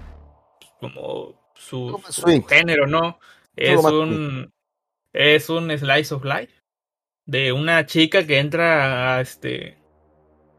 como 0.81 1.35
su, 1.55 1.90
Como 1.93 2.07
su 2.11 2.23
swing. 2.23 2.43
género, 2.49 2.86
¿no? 2.86 3.19
Es 3.57 3.78
un 3.85 4.53
es 5.12 5.51
un 5.51 5.77
slice 5.77 6.15
of 6.15 6.24
life 6.24 6.53
de 7.27 7.53
una 7.53 7.85
chica 7.86 8.27
que 8.27 8.39
entra 8.39 9.16
a 9.16 9.20
este 9.20 9.77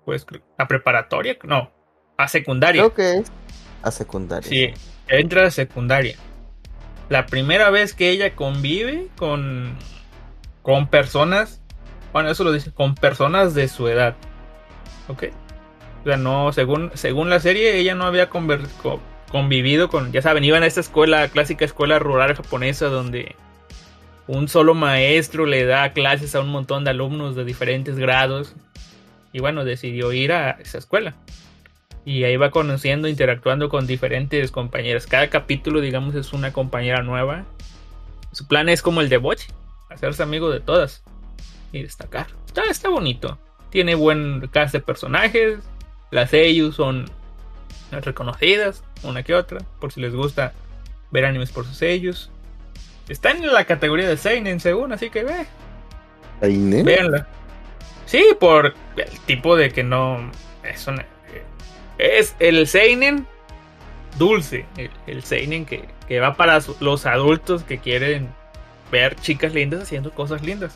pues 0.05 0.25
a 0.57 0.67
preparatoria, 0.67 1.37
no, 1.43 1.71
a 2.19 2.27
secundaria. 2.27 2.81
Creo 2.81 2.93
que 2.93 3.19
es 3.21 3.31
a 3.81 3.91
secundaria. 3.91 4.49
Sí, 4.49 4.73
entra 5.07 5.47
a 5.47 5.51
secundaria. 5.51 6.17
La 7.07 7.25
primera 7.25 7.69
vez 7.69 7.93
que 7.93 8.09
ella 8.11 8.35
convive 8.35 9.07
con, 9.15 9.75
con 10.61 10.87
personas, 10.87 11.61
bueno, 12.11 12.29
eso 12.29 12.43
lo 12.43 12.51
dice, 12.51 12.71
con 12.71 12.93
personas 12.93 13.53
de 13.55 13.67
su 13.69 13.87
edad. 13.87 14.15
¿Ok? 15.07 15.27
O 16.01 16.07
sea, 16.07 16.17
no, 16.17 16.51
según, 16.51 16.91
según 16.93 17.29
la 17.29 17.39
serie, 17.39 17.77
ella 17.77 17.95
no 17.95 18.05
había 18.05 18.29
conver- 18.29 18.67
convivido 19.31 19.89
con, 19.89 20.11
ya 20.11 20.21
saben, 20.21 20.43
iban 20.43 20.63
a 20.63 20.67
esta 20.67 20.81
escuela, 20.81 21.27
clásica 21.29 21.63
escuela 21.63 21.99
rural 21.99 22.35
japonesa, 22.35 22.87
donde 22.87 23.35
un 24.27 24.47
solo 24.49 24.75
maestro 24.75 25.45
le 25.45 25.65
da 25.65 25.93
clases 25.93 26.35
a 26.35 26.41
un 26.41 26.49
montón 26.49 26.83
de 26.83 26.91
alumnos 26.91 27.35
de 27.35 27.45
diferentes 27.45 27.97
grados. 27.97 28.55
Y 29.31 29.39
bueno, 29.39 29.63
decidió 29.63 30.11
ir 30.11 30.33
a 30.33 30.51
esa 30.51 30.77
escuela. 30.79 31.15
Y 32.05 32.23
ahí 32.23 32.37
va 32.37 32.49
conociendo, 32.51 33.07
interactuando 33.07 33.69
con 33.69 33.85
diferentes 33.85 34.51
compañeras. 34.51 35.05
Cada 35.05 35.29
capítulo, 35.29 35.81
digamos, 35.81 36.15
es 36.15 36.33
una 36.33 36.53
compañera 36.53 37.03
nueva. 37.03 37.45
Su 38.31 38.47
plan 38.47 38.69
es 38.69 38.81
como 38.81 39.01
el 39.01 39.09
de 39.09 39.17
Bochi, 39.17 39.47
hacerse 39.89 40.23
amigo 40.23 40.49
de 40.49 40.59
todas 40.59 41.03
y 41.71 41.81
destacar. 41.81 42.27
Está, 42.45 42.63
está 42.63 42.89
bonito. 42.89 43.37
Tiene 43.69 43.95
buen 43.95 44.47
cast 44.51 44.73
de 44.73 44.79
personajes. 44.79 45.59
Las 46.11 46.33
ellos 46.33 46.75
son 46.75 47.05
reconocidas, 47.91 48.83
una 49.03 49.23
que 49.23 49.35
otra, 49.35 49.59
por 49.79 49.91
si 49.91 50.01
les 50.01 50.13
gusta 50.13 50.53
ver 51.11 51.25
animes 51.25 51.51
por 51.51 51.65
sus 51.65 51.77
sellos. 51.77 52.31
Está 53.07 53.31
en 53.31 53.45
la 53.51 53.65
categoría 53.65 54.07
de 54.07 54.17
Seinen, 54.17 54.59
según, 54.59 54.93
así 54.93 55.09
que 55.09 55.23
ve. 55.23 55.47
Véanla. 56.83 57.27
Sí, 58.05 58.23
por 58.39 58.75
el 58.97 59.19
tipo 59.25 59.55
de 59.55 59.71
que 59.71 59.83
no. 59.83 60.31
Es 60.63 60.87
una. 60.87 61.05
Es 61.99 62.35
el 62.39 62.65
Seinen 62.65 63.27
dulce. 64.17 64.65
El, 64.77 64.89
el 65.05 65.23
Seinen 65.23 65.65
que, 65.65 65.87
que 66.07 66.19
va 66.19 66.35
para 66.35 66.59
los 66.79 67.05
adultos 67.05 67.63
que 67.63 67.77
quieren 67.77 68.27
ver 68.91 69.15
chicas 69.17 69.53
lindas 69.53 69.83
haciendo 69.83 70.11
cosas 70.11 70.41
lindas. 70.41 70.73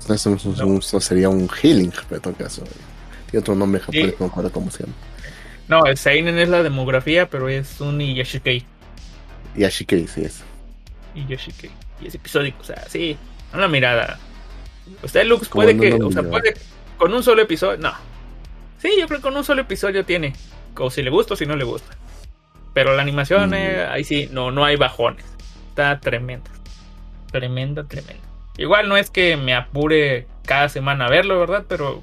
Eso, 0.00 0.34
eso- 0.34 0.52
eso- 0.52 0.78
eso 0.78 1.00
sería 1.00 1.28
un 1.28 1.48
healing, 1.48 1.92
pero 2.08 2.16
en 2.16 2.22
todo 2.22 2.34
caso. 2.34 2.62
Tiene 3.30 3.40
otro 3.40 3.54
nombre 3.54 3.80
japonés, 3.80 4.06
Sí. 4.10 4.14
no 4.18 4.26
me 4.26 4.30
acuerdo 4.30 4.52
cómo 4.52 4.70
se 4.70 4.82
llama. 4.82 4.94
No, 5.68 5.86
el 5.86 5.96
Seinen 5.96 6.38
es 6.38 6.48
la 6.48 6.62
demografía, 6.62 7.30
pero 7.30 7.48
es 7.48 7.80
un 7.80 7.98
Yashikei. 8.00 8.66
Y 9.56 9.64
Ashikei, 9.64 10.06
sí 10.08 10.22
es. 10.24 10.42
Y 11.14 11.24
Yoshikei. 11.26 11.70
Y 12.00 12.08
es 12.08 12.14
episódico, 12.14 12.58
o 12.60 12.64
sea, 12.64 12.84
sí. 12.88 13.16
Una 13.54 13.68
mirada. 13.68 14.18
Usted, 15.02 15.24
Lux, 15.24 15.48
puede 15.48 15.76
que. 15.78 15.92
O 15.94 16.10
sea, 16.10 16.22
puede. 16.24 16.54
Con 16.98 17.14
un 17.14 17.22
solo 17.22 17.42
episodio. 17.42 17.78
No. 17.78 17.92
Sí, 18.82 18.90
yo 18.98 19.06
creo 19.06 19.20
que 19.20 19.22
con 19.22 19.36
un 19.36 19.44
solo 19.44 19.62
episodio 19.62 20.04
tiene. 20.04 20.32
O 20.76 20.90
si 20.90 21.02
le 21.02 21.10
gusta 21.10 21.34
o 21.34 21.36
si 21.36 21.46
no 21.46 21.54
le 21.56 21.62
gusta. 21.64 21.96
Pero 22.74 22.96
la 22.96 23.02
animación, 23.02 23.50
Mm. 23.50 23.54
eh, 23.54 23.86
ahí 23.88 24.02
sí, 24.04 24.28
no, 24.32 24.50
no 24.50 24.64
hay 24.64 24.74
bajones. 24.76 25.24
Está 25.68 26.00
tremenda. 26.00 26.50
Tremenda, 27.30 27.84
tremenda. 27.84 28.22
Igual 28.58 28.88
no 28.88 28.96
es 28.96 29.08
que 29.10 29.36
me 29.36 29.54
apure 29.54 30.26
cada 30.44 30.68
semana 30.68 31.06
a 31.06 31.10
verlo, 31.10 31.38
¿verdad? 31.38 31.64
Pero 31.68 32.00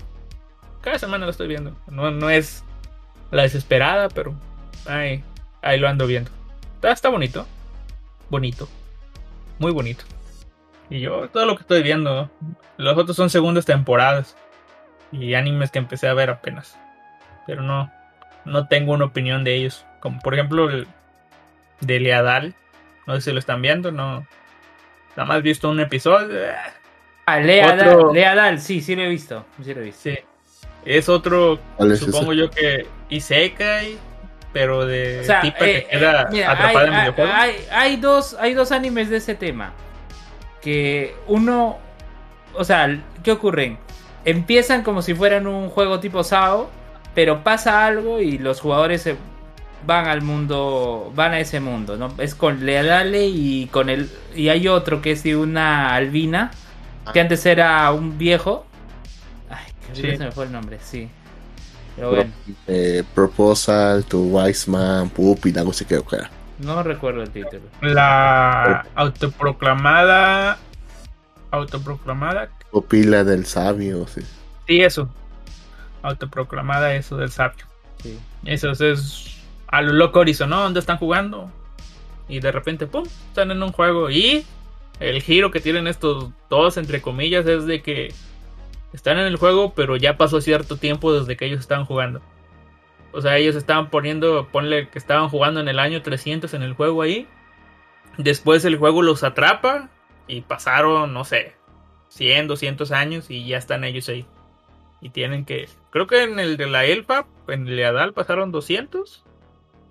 cada 0.81 0.97
semana 0.97 1.25
lo 1.25 1.31
estoy 1.31 1.47
viendo. 1.47 1.75
No, 1.87 2.09
no 2.11 2.29
es 2.29 2.63
la 3.31 3.41
desesperada, 3.43 4.09
pero 4.09 4.33
ahí, 4.87 5.23
ahí 5.61 5.79
lo 5.79 5.87
ando 5.89 6.07
viendo. 6.07 6.31
Está, 6.75 6.91
está 6.91 7.09
bonito. 7.09 7.45
Bonito. 8.29 8.67
Muy 9.59 9.71
bonito. 9.71 10.05
Y 10.89 11.01
yo 11.01 11.27
todo 11.29 11.45
lo 11.45 11.55
que 11.55 11.61
estoy 11.61 11.83
viendo. 11.83 12.31
Los 12.77 12.97
otros 12.97 13.15
son 13.17 13.29
segundas 13.29 13.65
temporadas. 13.65 14.35
Y 15.11 15.33
animes 15.33 15.71
que 15.71 15.79
empecé 15.79 16.07
a 16.07 16.13
ver 16.13 16.29
apenas. 16.29 16.77
Pero 17.47 17.61
no. 17.61 17.91
No 18.45 18.67
tengo 18.67 18.93
una 18.93 19.05
opinión 19.05 19.43
de 19.43 19.55
ellos. 19.55 19.85
Como 19.99 20.19
por 20.19 20.33
ejemplo 20.33 20.69
el 20.69 20.87
de 21.81 21.99
Leadal. 21.99 22.55
No 23.07 23.15
sé 23.15 23.21
si 23.21 23.31
lo 23.31 23.39
están 23.39 23.61
viendo. 23.61 23.91
No. 23.91 24.25
Nada 25.15 25.25
más 25.27 25.41
visto 25.41 25.69
un 25.69 25.79
episodio. 25.79 26.45
eh, 26.45 26.53
Ah, 27.25 27.39
Lea 27.39 27.73
Otro- 27.75 28.05
Dal, 28.05 28.13
Lea 28.13 28.33
Dal, 28.35 28.59
sí, 28.59 28.81
sí 28.81 28.95
lo 28.95 29.03
he 29.03 29.07
visto. 29.09 29.45
Sí 29.63 29.73
lo 29.73 29.81
he 29.81 29.83
visto. 29.85 30.01
Sí. 30.01 30.17
Es 30.85 31.09
otro. 31.09 31.59
¿Cuál 31.77 31.91
es 31.91 31.99
supongo 31.99 32.31
ese? 32.31 32.41
yo 32.41 32.49
que 32.49 32.87
Isekai. 33.09 33.97
Pero 34.51 34.83
de 34.87 35.19
O 35.19 35.23
sea, 35.25 35.41
tipa 35.41 35.57
eh, 35.67 35.83
que 35.83 35.89
queda 35.99 36.23
eh, 36.23 36.27
mira, 36.31 36.51
atrapada 36.53 36.79
hay, 36.79 36.87
en 36.87 36.99
videojuegos. 37.01 37.33
hay, 37.35 37.55
hay 37.71 37.95
dos, 37.97 38.33
hay 38.39 38.53
dos 38.55 38.71
animes 38.71 39.09
de 39.11 39.17
ese 39.17 39.35
tema. 39.35 39.73
Que 40.61 41.15
uno, 41.27 41.77
o 42.55 42.63
sea, 42.63 42.99
¿qué 43.23 43.31
ocurren? 43.31 43.77
Empiezan 44.25 44.83
como 44.83 45.01
si 45.01 45.13
fueran 45.13 45.47
un 45.47 45.69
juego 45.69 45.99
tipo 45.99 46.23
SAO, 46.23 46.69
pero 47.15 47.43
pasa 47.43 47.85
algo 47.85 48.19
y 48.21 48.37
los 48.37 48.59
jugadores 48.61 49.01
se 49.01 49.15
van 49.85 50.07
al 50.07 50.21
mundo, 50.21 51.11
van 51.15 51.31
a 51.33 51.39
ese 51.39 51.59
mundo, 51.59 51.95
¿no? 51.97 52.13
Es 52.17 52.35
con 52.35 52.65
Leadale 52.65 53.27
y 53.27 53.67
con 53.67 53.89
el 53.89 54.09
y 54.35 54.49
hay 54.49 54.67
otro 54.67 55.01
que 55.01 55.11
es 55.11 55.23
de 55.23 55.35
una 55.37 55.95
albina 55.95 56.51
que 57.13 57.21
antes 57.21 57.45
era 57.45 57.89
un 57.91 58.17
viejo. 58.17 58.65
Ay, 59.49 59.65
que 59.87 59.95
Sí. 59.95 60.17
se 60.17 60.25
me 60.25 60.31
fue 60.31 60.45
el 60.45 60.51
nombre, 60.51 60.77
sí. 60.81 61.09
Pero 61.95 62.11
bueno, 62.11 62.31
eh, 62.67 63.03
Proposal, 63.15 64.05
To 64.05 64.19
Wise 64.19 64.69
Man, 64.69 65.09
Puppy, 65.09 65.53
algo 65.57 65.71
así 65.71 65.85
que 65.85 65.95
era. 65.95 66.29
no 66.59 66.83
recuerdo 66.83 67.23
el 67.23 67.29
título. 67.29 67.61
La 67.81 68.85
autoproclamada. 68.95 70.57
Autoproclamada. 71.51 72.49
Pupila 72.71 73.23
del 73.23 73.45
Sabio, 73.45 74.07
sí. 74.07 74.21
Sí, 74.67 74.81
eso. 74.81 75.09
Autoproclamada, 76.01 76.95
eso 76.95 77.17
del 77.17 77.31
sabio. 77.31 77.65
Sí. 78.01 78.17
Eso 78.45 78.71
es 78.71 79.39
a 79.67 79.81
lo 79.81 79.93
loco 79.93 80.19
Horizon, 80.19 80.49
¿no? 80.49 80.61
Donde 80.61 80.79
están 80.79 80.97
jugando. 80.97 81.51
Y 82.27 82.39
de 82.39 82.51
repente, 82.51 82.87
¡pum! 82.87 83.03
Están 83.27 83.51
en 83.51 83.61
un 83.63 83.71
juego. 83.71 84.09
Y 84.09 84.45
el 84.99 85.21
giro 85.21 85.51
que 85.51 85.59
tienen 85.59 85.87
estos 85.87 86.29
dos, 86.49 86.77
entre 86.77 87.01
comillas, 87.01 87.45
es 87.47 87.65
de 87.65 87.81
que 87.81 88.13
están 88.93 89.17
en 89.19 89.25
el 89.25 89.37
juego, 89.37 89.73
pero 89.73 89.95
ya 89.95 90.17
pasó 90.17 90.41
cierto 90.41 90.77
tiempo 90.77 91.13
desde 91.13 91.37
que 91.37 91.45
ellos 91.45 91.59
estaban 91.59 91.85
jugando. 91.85 92.21
O 93.11 93.21
sea, 93.21 93.37
ellos 93.37 93.55
estaban 93.55 93.89
poniendo, 93.89 94.47
ponle 94.51 94.89
que 94.89 94.99
estaban 94.99 95.29
jugando 95.29 95.59
en 95.59 95.67
el 95.67 95.79
año 95.79 96.01
300 96.01 96.53
en 96.53 96.63
el 96.63 96.73
juego 96.73 97.01
ahí. 97.01 97.27
Después 98.17 98.65
el 98.65 98.77
juego 98.77 99.01
los 99.01 99.23
atrapa 99.23 99.89
y 100.27 100.41
pasaron, 100.41 101.13
no 101.13 101.25
sé, 101.25 101.55
100, 102.09 102.47
200 102.47 102.91
años 102.91 103.29
y 103.31 103.47
ya 103.47 103.57
están 103.57 103.83
ellos 103.83 104.09
ahí. 104.09 104.25
Y 105.01 105.09
tienen 105.11 105.45
que, 105.45 105.69
creo 105.91 106.07
que 106.07 106.23
en 106.23 106.39
el 106.39 106.57
de 106.57 106.67
la 106.67 106.83
Elfa, 106.85 107.25
en 107.47 107.67
el 107.67 107.75
de 107.77 107.85
Adal 107.85 108.13
pasaron 108.13 108.51
200 108.51 109.23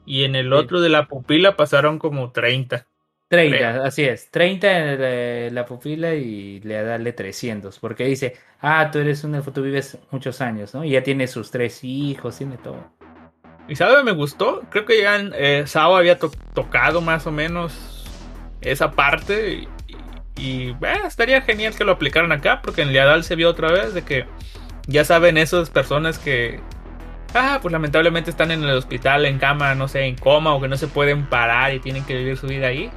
y 0.05 0.25
en 0.25 0.35
el 0.37 0.49
Sí. 0.49 0.53
otro 0.53 0.81
de 0.81 0.91
la 0.91 1.07
pupila 1.07 1.57
pasaron 1.57 1.99
como 1.99 2.31
30. 2.31 2.87
30, 3.29 3.57
Creo. 3.59 3.85
así 3.85 4.05
es. 4.05 4.31
30 4.31 4.79
en 4.79 5.01
la, 5.51 5.51
la 5.63 5.67
pupila 5.67 6.15
y 6.15 6.61
le 6.61 6.83
darle 6.83 7.13
300. 7.13 7.79
Porque 7.79 8.05
dice, 8.07 8.37
ah, 8.61 8.91
tú 8.91 8.99
eres 9.01 9.23
un 9.25 9.35
elfo, 9.35 9.53
tú 9.53 9.63
vives 9.63 9.99
muchos 10.11 10.41
años, 10.41 10.75
¿no? 10.75 10.83
Y 10.85 10.91
ya 10.93 11.03
tiene 11.03 11.27
sus 11.27 11.51
tres 11.51 11.85
hijos, 11.85 12.39
tiene 12.39 12.57
todo. 12.57 12.83
Y 13.69 13.77
sabe, 13.77 14.03
me 14.03 14.13
gustó. 14.13 14.63
Creo 14.71 14.87
que 14.87 15.03
ya 15.03 15.17
en, 15.17 15.33
eh, 15.37 15.65
Sao 15.67 15.95
había 15.97 16.19
to- 16.19 16.31
tocado 16.55 17.03
más 17.03 17.27
o 17.27 17.31
menos 17.31 18.07
esa 18.63 18.93
parte. 18.93 19.69
Y, 20.39 20.71
eh, 20.71 20.77
estaría 21.07 21.43
genial 21.43 21.75
que 21.75 21.85
lo 21.85 21.93
aplicaran 21.93 22.33
acá. 22.33 22.63
Porque 22.63 22.83
en 22.83 22.93
Leadal 22.93 23.25
se 23.25 23.37
vio 23.37 23.51
otra 23.51 23.71
vez 23.71 23.95
de 23.95 24.03
que 24.03 24.27
ya 24.87 25.05
saben 25.05 25.37
esas 25.39 25.71
personas 25.71 26.19
que. 26.19 26.61
Ah, 27.35 27.59
pues 27.61 27.73
lamentablemente 27.73 28.31
están 28.31 28.51
en 28.51 28.65
el 28.65 28.71
hospital, 28.71 29.27
en 29.27 29.39
cama, 29.39 29.75
no 29.75 29.87
sé, 29.87 30.05
en 30.05 30.17
coma 30.17 30.55
o 30.55 30.61
que 30.63 30.69
no 30.69 30.79
se 30.79 30.89
pueden 30.89 31.27
parar 31.27 31.75
y 31.75 31.81
tienen 31.81 32.05
que 32.05 32.17
vivir 32.17 32.39
su 32.39 32.47
vida 32.47 32.69
ahí. 32.69 32.91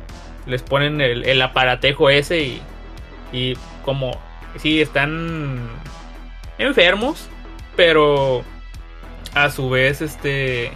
Les 0.46 0.62
ponen 0.62 1.02
el, 1.02 1.26
el 1.26 1.42
aparatejo 1.42 2.10
ese 2.10 2.40
y, 2.40 2.62
y 3.34 3.58
como, 3.84 4.18
sí, 4.58 4.82
están 4.82 5.60
enfermos, 6.58 7.28
pero 7.76 8.44
a 9.34 9.50
su 9.50 9.70
vez, 9.70 10.02
este, 10.02 10.72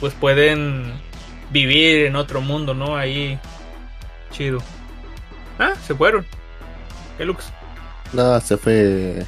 pues 0.00 0.14
pueden 0.14 0.92
vivir 1.50 2.06
en 2.06 2.16
otro 2.16 2.40
mundo, 2.40 2.74
¿no? 2.74 2.96
Ahí, 2.96 3.38
chido. 4.30 4.62
Ah, 5.58 5.74
se 5.86 5.94
fueron. 5.94 6.24
¿Qué 7.18 7.24
lux? 7.24 7.52
No, 8.12 8.40
se 8.40 8.56
fue. 8.56 9.24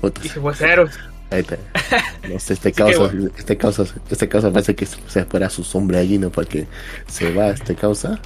Puta, 0.00 0.20
Y 0.24 0.28
se 0.28 0.40
fue 0.40 0.54
Ceros. 0.54 0.98
ahí 1.30 1.40
está. 1.40 1.56
No 2.28 2.38
sé, 2.40 2.54
este 2.54 2.72
que 2.72 2.78
causa, 2.78 2.98
bueno. 2.98 3.30
este 3.36 3.56
causa, 3.56 3.84
este 4.10 4.28
causa 4.28 4.50
parece 4.50 4.74
que 4.74 4.84
se 4.86 5.24
fuera 5.26 5.48
su 5.48 5.62
sombra 5.62 6.00
allí, 6.00 6.18
¿no? 6.18 6.30
Porque 6.30 6.66
se 7.06 7.32
va 7.32 7.48
este 7.50 7.74
causa 7.76 8.18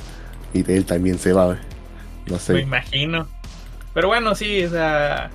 y 0.55 0.63
de 0.63 0.77
él 0.77 0.85
también 0.87 1.19
se 1.19 1.33
va. 1.35 1.59
No 2.27 2.35
Me 2.35 2.39
sé. 2.39 2.61
imagino. 2.61 3.29
Pero 3.93 4.09
bueno, 4.09 4.35
sí, 4.35 4.65
o 4.65 4.71
sea. 4.71 5.31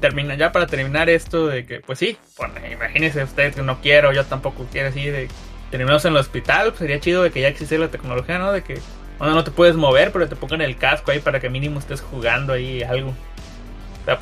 Termina, 0.00 0.34
ya 0.34 0.52
para 0.52 0.66
terminar 0.66 1.08
esto 1.08 1.46
de 1.46 1.64
que, 1.64 1.80
pues 1.80 1.98
sí, 1.98 2.18
bueno, 2.36 2.54
imagínese 2.70 3.22
usted 3.24 3.54
que 3.54 3.62
no 3.62 3.80
quiero, 3.80 4.12
yo 4.12 4.22
tampoco 4.26 4.66
quiero 4.70 4.88
así, 4.90 5.06
de 5.06 5.28
terminamos 5.70 6.04
en 6.04 6.12
el 6.12 6.18
hospital, 6.18 6.68
pues 6.68 6.80
sería 6.80 7.00
chido 7.00 7.22
de 7.22 7.30
que 7.30 7.40
ya 7.40 7.48
existe 7.48 7.78
la 7.78 7.88
tecnología, 7.88 8.38
¿no? 8.38 8.52
De 8.52 8.62
que, 8.62 8.78
bueno, 9.18 9.34
no 9.34 9.44
te 9.44 9.50
puedes 9.50 9.76
mover, 9.76 10.12
pero 10.12 10.28
te 10.28 10.36
pongan 10.36 10.60
el 10.60 10.76
casco 10.76 11.10
ahí 11.10 11.18
para 11.20 11.40
que 11.40 11.50
mínimo 11.50 11.78
estés 11.78 12.00
jugando 12.00 12.52
ahí 12.52 12.82
algo. 12.82 13.10
O 13.10 14.04
sea, 14.04 14.18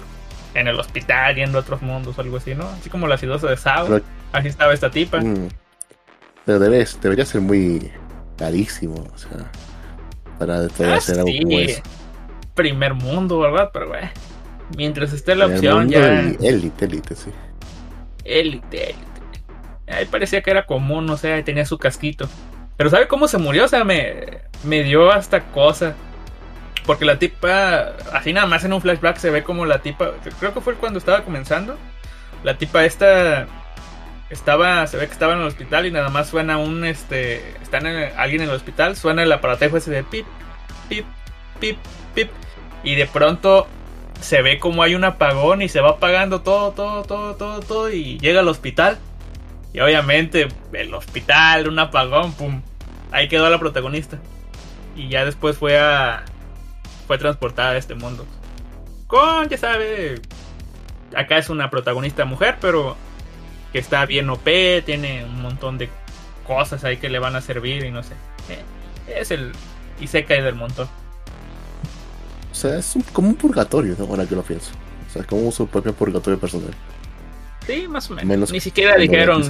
en 0.55 0.69
el 0.69 0.79
hospital, 0.81 1.35
yendo 1.37 1.59
a 1.59 1.61
otros 1.61 1.83
mundos 1.83 2.17
o 2.19 2.21
algo 2.23 2.39
así, 2.39 2.55
¿no? 2.55 2.67
Así 2.69 2.89
como 2.89 3.07
la 3.07 3.19
sidosa 3.19 3.49
de 3.49 3.57
Sao, 3.57 3.87
Pero- 3.89 4.05
así 4.33 4.49
estaba 4.49 4.73
esta 4.73 4.91
tipa. 4.91 5.21
Mm. 5.21 5.49
Pero 6.47 6.59
debes, 6.59 6.99
debería 7.03 7.27
ser 7.27 7.41
muy 7.43 7.91
carísimo, 8.39 9.05
o 9.15 9.19
sea, 9.19 9.51
para 10.39 10.67
poder 10.69 10.93
Ah, 10.93 10.97
hacer 10.97 11.19
algo 11.19 11.31
como 11.43 11.59
eso. 11.59 11.83
primer 12.55 12.95
mundo, 12.95 13.39
¿verdad? 13.41 13.71
Pero, 13.73 13.89
güey, 13.89 14.05
mientras 14.77 15.13
esté 15.13 15.35
la 15.35 15.47
opción, 15.47 15.89
ya... 15.91 16.21
Élite, 16.41 16.85
élite, 16.87 17.15
sí. 17.17 17.31
Élite, 18.25 18.91
élite. 18.91 19.07
Ahí 19.89 20.05
parecía 20.07 20.41
que 20.43 20.51
era 20.51 20.67
común, 20.67 21.05
no 21.07 21.17
sé, 21.17 21.33
ahí 21.33 21.43
tenía 21.43 21.65
su 21.67 21.79
casquito. 21.79 22.29
Pero 22.77 22.91
¿sabe 22.91 23.09
cómo 23.09 23.29
se 23.29 23.39
murió? 23.39 23.65
O 23.65 23.69
sea, 23.69 23.85
me, 23.85 24.41
me 24.65 24.83
dio 24.83 25.11
hasta 25.11 25.41
cosa. 25.47 25.95
Porque 26.85 27.05
la 27.05 27.19
tipa, 27.19 27.95
así 28.13 28.33
nada 28.33 28.47
más 28.47 28.65
en 28.65 28.73
un 28.73 28.81
flashback 28.81 29.17
se 29.17 29.31
ve 29.31 29.43
como 29.43 29.67
la 29.67 29.81
tipa, 29.81 30.13
creo 30.39 30.55
que 30.55 30.61
fue 30.61 30.75
cuando 30.75 30.99
estaba 30.99 31.25
comenzando. 31.25 31.77
La 32.45 32.59
tipa 32.59 32.85
esta 32.85 33.49
estaba, 34.31 34.87
se 34.87 34.97
ve 34.97 35.07
que 35.07 35.13
estaba 35.13 35.33
en 35.35 35.41
el 35.41 35.47
hospital 35.47 35.87
y 35.87 35.91
nada 35.91 36.09
más 36.11 36.29
suena 36.29 36.59
un, 36.59 36.85
este, 36.85 37.39
están 37.63 37.87
en, 37.87 38.13
alguien 38.17 38.43
en 38.43 38.49
el 38.51 38.55
hospital, 38.55 38.97
suena 38.97 39.23
el 39.23 39.33
aparatejo 39.33 39.77
ese 39.77 39.91
de 39.91 40.05
pip, 40.05 40.27
pip, 40.89 41.07
pip, 41.61 41.79
pip. 42.15 42.31
Y 42.85 42.95
de 42.95 43.07
pronto 43.07 43.67
se 44.21 44.43
ve 44.43 44.59
como 44.59 44.83
hay 44.83 44.95
un 44.95 45.05
apagón 45.05 45.63
y 45.63 45.69
se 45.69 45.81
va 45.81 45.91
apagando 45.91 46.43
todo, 46.43 46.71
todo, 46.73 47.03
todo, 47.03 47.35
todo, 47.35 47.61
todo 47.61 47.91
y 47.91 48.19
llega 48.19 48.41
al 48.41 48.49
hospital. 48.49 48.99
Y 49.77 49.81
obviamente 49.81 50.49
el 50.73 50.95
hospital, 50.95 51.69
un 51.69 51.79
apagón, 51.79 52.33
pum. 52.33 52.63
Ahí 53.13 53.29
quedó 53.29 53.51
la 53.51 53.59
protagonista. 53.59 54.19
Y 54.97 55.11
ya 55.11 55.27
después 55.27 55.59
fue 55.59 55.79
a 55.79 56.25
fue 57.07 57.19
transportada 57.19 57.73
a 57.73 57.77
este 57.77 57.95
mundo. 57.95 58.25
Con, 59.07 59.51
ya 59.51 59.59
sabe, 59.59 60.23
acá 61.15 61.37
es 61.37 61.51
una 61.51 61.69
protagonista 61.69 62.25
mujer, 62.25 62.57
pero 62.59 62.97
que 63.71 63.79
está 63.79 64.07
bien 64.07 64.31
OP, 64.31 64.45
tiene 64.87 65.27
un 65.27 65.43
montón 65.43 65.77
de 65.77 65.91
cosas 66.47 66.83
ahí 66.85 66.97
que 66.97 67.11
le 67.11 67.19
van 67.19 67.37
a 67.37 67.43
servir 67.43 67.85
y 67.85 67.91
no 67.91 68.03
sé. 68.03 68.15
Eh, 68.49 69.21
es 69.21 69.31
el 69.31 69.53
y 70.01 70.07
se 70.07 70.25
cae 70.25 70.41
del 70.41 70.55
montón. 70.55 70.89
O 72.51 72.55
sea, 72.55 72.79
es 72.79 72.97
como 73.13 73.29
un 73.29 73.37
purgatorio. 73.37 73.95
Ahora 74.01 74.25
que 74.25 74.37
lo 74.37 74.43
pienso. 74.43 74.71
O 75.07 75.13
sea, 75.13 75.21
es 75.21 75.29
como 75.29 75.53
su 75.53 75.67
propio 75.67 75.93
purgatorio 75.93 76.41
personal. 76.41 76.73
Sí, 77.67 77.89
más 77.89 78.11
o 78.11 78.15
menos. 78.15 78.29
Menos 78.29 78.53
Ni 78.53 78.61
siquiera 78.61 78.97
dijeron, 78.97 79.43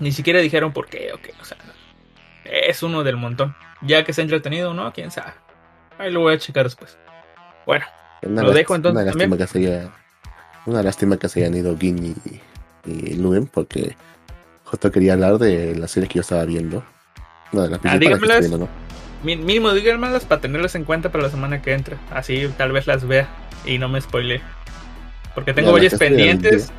ni 0.00 0.12
siquiera 0.12 0.40
dijeron 0.40 0.72
por 0.72 0.86
qué 0.88 1.12
o 1.12 1.18
qué, 1.20 1.32
o 1.40 1.44
sea, 1.44 1.56
es 2.44 2.82
uno 2.82 3.02
del 3.02 3.16
montón. 3.16 3.54
Ya 3.82 4.04
que 4.04 4.12
se 4.12 4.20
ha 4.20 4.24
entretenido 4.24 4.70
o 4.70 4.74
no, 4.74 4.92
quién 4.92 5.10
sabe. 5.10 5.32
Ahí 5.98 6.12
lo 6.12 6.20
voy 6.20 6.34
a 6.34 6.38
checar 6.38 6.64
después. 6.64 6.96
Bueno, 7.66 7.84
Una 8.22 8.42
Lo 8.42 8.52
dejo 8.52 8.74
entonces 8.76 9.02
Una 9.02 9.12
lástima 9.12 9.36
que 9.36 9.46
se 9.46 9.58
haya, 9.58 9.90
una 10.66 10.82
lástima 10.82 11.16
que 11.16 11.28
se 11.28 11.40
hayan 11.40 11.56
ido 11.56 11.76
Gin 11.76 12.16
y, 12.84 12.90
y 12.90 13.14
Luen 13.14 13.46
porque 13.46 13.96
justo 14.64 14.90
quería 14.90 15.14
hablar 15.14 15.38
de 15.38 15.74
las 15.76 15.90
series 15.90 16.08
que 16.08 16.16
yo 16.16 16.20
estaba 16.22 16.44
viendo. 16.44 16.84
No, 17.52 17.62
de 17.62 17.70
las 17.70 17.78
principales 17.80 18.08
que 18.08 18.14
estoy 18.14 18.28
dígamelas. 18.28 18.40
viendo, 18.40 18.58
¿no? 18.58 18.92
mínimo 19.22 19.72
díganmelas 19.72 20.24
para 20.24 20.40
tenerlas 20.40 20.74
en 20.74 20.84
cuenta 20.84 21.12
para 21.12 21.24
la 21.24 21.30
semana 21.30 21.62
que 21.62 21.72
entra. 21.72 21.98
Así 22.10 22.48
tal 22.56 22.72
vez 22.72 22.86
las 22.86 23.06
vea 23.06 23.28
y 23.64 23.78
no 23.78 23.88
me 23.88 24.00
spoile. 24.00 24.40
Porque 25.34 25.54
tengo 25.54 25.72
varias 25.72 25.90
que 25.92 26.04
estoy 26.04 26.08
pendientes. 26.08 26.72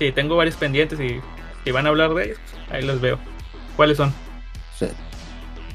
Sí, 0.00 0.12
tengo 0.12 0.34
varios 0.34 0.56
pendientes 0.56 0.98
y 0.98 1.20
si 1.62 1.70
van 1.72 1.84
a 1.84 1.90
hablar 1.90 2.14
de 2.14 2.24
ellos, 2.24 2.38
ahí 2.70 2.80
los 2.82 3.02
veo. 3.02 3.18
¿Cuáles 3.76 3.98
son? 3.98 4.14
Sí. 4.78 4.86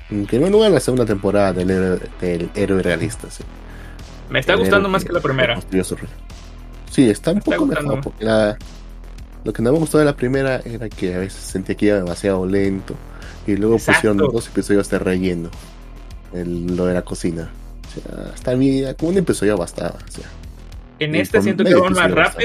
En 0.10 0.26
primer 0.26 0.52
lugar, 0.52 0.72
la 0.72 0.80
segunda 0.80 1.06
temporada 1.06 1.53
del 1.53 1.69
héroe, 1.69 1.99
del 2.19 2.49
héroe 2.56 2.81
realista. 2.81 3.30
Sí. 3.30 3.43
Me 4.31 4.39
está 4.39 4.53
El 4.53 4.60
gustando 4.61 4.89
más 4.89 5.06
que 5.06 5.14
la 5.14 5.19
primera. 5.19 5.60
Sí, 6.89 7.07
está 7.07 7.31
un 7.34 7.38
está 7.38 7.52
poco 7.52 7.68
mejor 7.68 8.02
porque 8.02 8.26
la- 8.26 8.57
lo 9.43 9.53
que 9.53 9.61
no 9.61 9.72
me 9.73 9.77
gustó 9.77 9.99
de 9.99 10.06
la 10.06 10.15
primera 10.15 10.60
era 10.65 10.89
que 10.89 11.14
a 11.14 11.19
veces 11.19 11.39
sentía 11.43 11.76
que 11.76 11.85
iba 11.85 11.97
demasiado 11.97 12.47
lento 12.47 12.95
y 13.45 13.56
luego 13.57 13.76
Exacto. 13.76 13.99
pusieron 14.10 14.18
dos 14.34 14.47
episodios 14.47 14.89
de 14.89 14.97
relleno. 14.97 15.49
El- 16.34 16.76
lo 16.76 16.88
de 16.88 16.95
la 16.95 17.03
cocina. 17.03 17.52
O 17.88 17.93
sea, 18.10 18.34
está 18.34 18.56
bien, 18.56 18.91
como 18.95 19.11
un 19.11 19.19
episodio 19.19 19.56
bastaba. 19.56 19.99
O 20.07 20.11
sea, 20.11 20.26
En 20.97 21.14
este 21.14 21.43
siento 21.43 21.64
que 21.64 21.76
van 21.76 21.93
más 21.93 22.11
basta. 22.15 22.41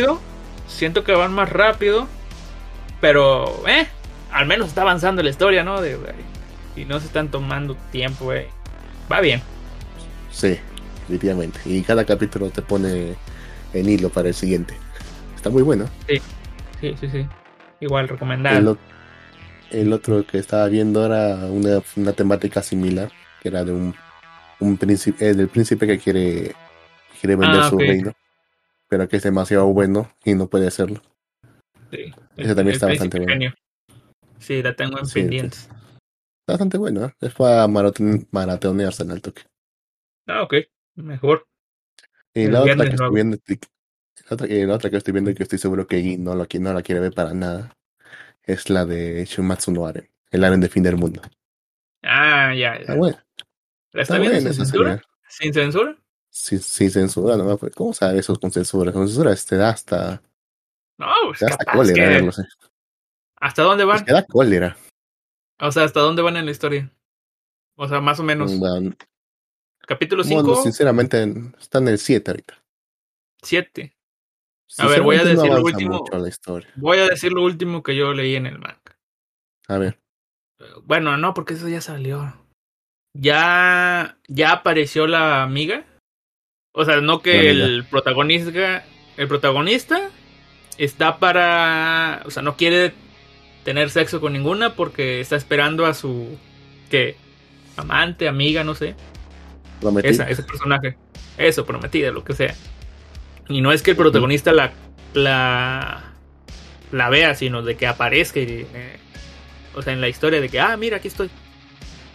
Siento 0.70 1.05
que 1.05 1.12
van 1.12 1.32
más 1.34 1.51
rápido. 1.51 2.09
Pero, 3.01 3.66
eh, 3.68 3.86
al 4.30 4.47
menos 4.47 4.68
está 4.68 4.82
avanzando 4.82 5.22
la 5.22 5.30
historia, 5.30 5.64
¿no? 5.64 5.80
De, 5.80 5.98
y 6.76 6.84
no 6.84 7.01
se 7.01 7.06
están 7.06 7.30
tomando 7.30 7.76
tiempo, 7.90 8.32
eh. 8.32 8.55
Va 9.10 9.20
bien. 9.20 9.42
sí, 10.30 10.59
definitivamente. 11.01 11.60
Y 11.64 11.82
cada 11.82 12.05
capítulo 12.05 12.51
te 12.51 12.62
pone 12.62 13.18
en 13.72 13.88
hilo 13.88 14.10
para 14.10 14.28
el 14.28 14.34
siguiente. 14.34 14.82
Está 15.34 15.51
muy 15.51 15.62
bueno. 15.62 15.90
Sí, 16.80 16.94
sí, 17.01 17.09
sí. 17.10 17.26
Igual 17.80 18.09
El, 18.48 18.68
recomendado. 18.68 18.78
el 19.70 19.92
otro 19.92 20.26
que 20.26 20.38
estaba 20.38 20.66
viendo 20.68 21.05
era 21.06 21.47
una, 21.47 21.82
una 21.97 22.12
temática 22.12 22.62
similar, 22.62 23.12
que 23.40 23.48
era 23.48 23.64
de 23.64 23.72
un, 23.72 23.97
un 24.60 24.78
príncipe, 24.78 25.30
eh, 25.30 25.34
del 25.34 25.48
príncipe 25.48 25.86
que 25.86 25.98
quiere, 25.98 26.56
quiere 27.20 27.36
vender 27.36 27.62
Ah, 27.62 27.70
su 27.70 27.82
reino, 27.86 28.12
pero 28.91 29.09
que 29.09 29.17
es 29.17 29.23
demasiado 29.23 29.67
bueno 29.67 30.12
y 30.25 30.35
no 30.35 30.49
puede 30.49 30.67
hacerlo. 30.67 31.01
Sí. 31.93 32.12
ese 32.37 32.55
también 32.55 32.75
está 32.75 32.87
bastante 32.87 33.19
bueno. 33.19 33.33
genio. 33.33 33.55
Sí, 34.39 34.62
la 34.62 34.75
tengo 34.75 34.99
en 34.99 35.07
Sí, 35.07 35.21
pendientes. 35.21 35.61
Está 36.41 36.55
bastante 36.55 36.77
bueno, 36.77 37.07
¿eh? 37.07 37.15
es 37.21 37.33
para 37.35 37.67
maratón, 37.69 38.27
maratonearse 38.33 39.05
en 39.05 39.12
el 39.12 39.23
toque. 39.23 39.43
Ah, 40.27 40.43
ok. 40.43 40.55
Mejor. 40.97 41.47
Y 42.35 42.49
la 42.49 42.62
otra 42.62 42.85
que 42.85 42.91
estoy 42.91 43.15
viendo, 43.15 43.39
la 43.47 44.35
otra, 44.35 44.47
y 44.49 44.67
la 44.67 44.75
otra 44.75 44.91
que 44.91 44.97
estoy 44.97 45.12
viendo 45.12 45.31
y 45.31 45.35
que 45.35 45.45
estoy 45.45 45.59
seguro 45.59 45.87
que 45.87 46.19
no, 46.19 46.35
la 46.35 46.47
quiere 46.47 47.01
ver 47.01 47.12
para 47.12 47.33
nada, 47.33 47.77
es 48.43 48.71
la 48.71 48.85
de 48.85 49.25
Shumatsu 49.25 49.71
no 49.71 49.87
Aren, 49.87 50.11
el 50.33 50.43
Aren 50.43 50.61
de 50.61 50.69
fin 50.69 50.83
del 50.83 50.97
mundo. 50.97 51.23
Ah, 52.03 52.53
ya, 52.55 52.75
ya. 52.75 52.81
Está 52.81 52.95
bueno, 52.97 53.19
¿La 53.93 54.03
está 54.03 54.17
está 54.17 54.19
viendo 54.19 54.53
sin 54.53 54.55
censura? 54.55 55.03
¿Sin 55.29 55.55
censura? 55.55 55.97
Sin, 56.32 56.61
sin 56.61 56.90
censura, 56.90 57.36
¿no? 57.36 57.57
Pues, 57.59 57.74
¿Cómo 57.74 57.93
sabe 57.93 58.19
eso 58.20 58.39
con 58.39 58.51
censura? 58.52 58.93
Con 58.93 59.07
censura 59.09 59.35
te 59.35 59.57
da 59.57 59.70
hasta, 59.70 60.23
No, 60.98 61.07
pues 61.27 61.40
te 61.40 61.44
da 61.47 61.51
hasta 61.52 61.65
cólera 61.73 61.94
que- 61.94 62.09
verlo, 62.09 62.32
sí. 62.32 62.43
¿Hasta 63.36 63.62
dónde 63.62 63.85
van? 63.85 64.05
que 64.05 64.12
da 64.12 64.24
cólera. 64.24 64.77
O 65.61 65.73
sea, 65.73 65.85
¿hasta 65.85 66.01
dónde 66.01 66.23
van 66.23 66.36
en 66.36 66.44
la 66.44 66.51
historia? 66.52 66.90
O 67.77 67.89
sea, 67.89 68.01
más 68.01 68.20
o 68.20 68.23
menos. 68.23 68.57
Bueno, 68.59 68.93
Capítulo 69.81 70.23
bueno, 70.23 70.40
5, 70.55 70.62
sinceramente, 70.62 71.23
en- 71.23 71.57
está 71.59 71.78
en 71.78 71.89
el 71.89 71.98
7 71.98 72.31
ahorita. 72.31 72.62
7. 73.43 73.97
A 74.78 74.86
ver, 74.86 75.02
voy 75.02 75.16
a 75.16 75.24
no 75.24 75.31
decir 75.31 75.51
lo 75.51 75.62
último. 75.62 76.05
Voy 76.77 76.98
a 76.98 77.07
decir 77.09 77.32
lo 77.32 77.43
último 77.43 77.82
que 77.82 77.97
yo 77.97 78.12
leí 78.12 78.36
en 78.36 78.47
el 78.47 78.59
manga. 78.59 78.81
A 79.66 79.78
ver, 79.78 79.98
Bueno, 80.85 81.16
no, 81.16 81.32
porque 81.35 81.55
eso 81.55 81.69
ya 81.69 81.81
salió. 81.81 82.36
Ya, 83.15 84.19
ya 84.28 84.52
apareció 84.52 85.07
la 85.07 85.43
amiga. 85.43 85.86
O 86.72 86.84
sea, 86.84 87.01
no 87.01 87.20
que 87.20 87.51
el 87.51 87.84
protagonista, 87.84 88.84
el 89.16 89.28
protagonista 89.28 90.10
está 90.78 91.18
para, 91.18 92.22
o 92.24 92.30
sea, 92.30 92.42
no 92.42 92.56
quiere 92.56 92.92
tener 93.64 93.90
sexo 93.90 94.20
con 94.20 94.32
ninguna 94.32 94.74
porque 94.74 95.20
está 95.20 95.36
esperando 95.36 95.84
a 95.84 95.94
su, 95.94 96.38
¿qué? 96.88 97.16
Amante, 97.76 98.28
amiga, 98.28 98.62
no 98.62 98.74
sé. 98.74 98.94
prometí. 99.80 100.09
Esa, 100.09 100.30
ese 100.30 100.42
personaje. 100.42 100.97
Eso, 101.38 101.66
prometida, 101.66 102.12
lo 102.12 102.22
que 102.22 102.34
sea. 102.34 102.55
Y 103.48 103.60
no 103.62 103.72
es 103.72 103.82
que 103.82 103.92
el 103.92 103.97
protagonista 103.97 104.52
la, 104.52 104.72
la, 105.12 106.12
la 106.92 107.09
vea, 107.09 107.34
sino 107.34 107.62
de 107.62 107.76
que 107.76 107.86
aparezca. 107.86 108.38
y, 108.38 108.66
eh, 108.72 108.97
o 109.74 109.82
sea, 109.82 109.92
en 109.92 110.01
la 110.01 110.09
historia 110.09 110.40
de 110.40 110.48
que, 110.48 110.60
ah, 110.60 110.76
mira, 110.76 110.98
aquí 110.98 111.09
estoy. 111.09 111.30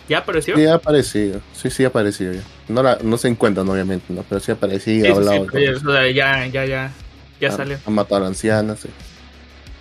¿Ya 0.07 0.19
apareció? 0.19 0.56
Sí, 0.56 0.65
ha 0.65 0.76
aparecido. 0.76 1.41
Sí, 1.53 1.69
sí, 1.69 1.84
ha 1.84 1.88
aparecido 1.88 2.34
ya. 2.34 2.41
No, 2.68 2.84
la, 2.84 2.99
no 3.02 3.18
se 3.18 3.27
encuentran, 3.27 3.68
obviamente, 3.68 4.14
¿no? 4.14 4.23
Pero 4.27 4.40
sí 4.40 4.52
ha 4.52 4.56
aparecido 4.56 4.98
y 4.98 5.02
Sí, 5.02 5.06
ha 5.07 5.15
sí, 5.15 5.22
sí, 5.23 5.30
hablado. 5.30 5.45
todo. 5.82 6.07
ya- 6.10 6.45
ya, 6.48 6.65
ya, 6.65 6.91
ya. 7.40 7.52
Salió. 7.52 7.77
Han 7.86 7.94
matado 7.94 8.18
a 8.18 8.19
la 8.22 8.27
anciana, 8.27 8.76
sí. 8.76 8.90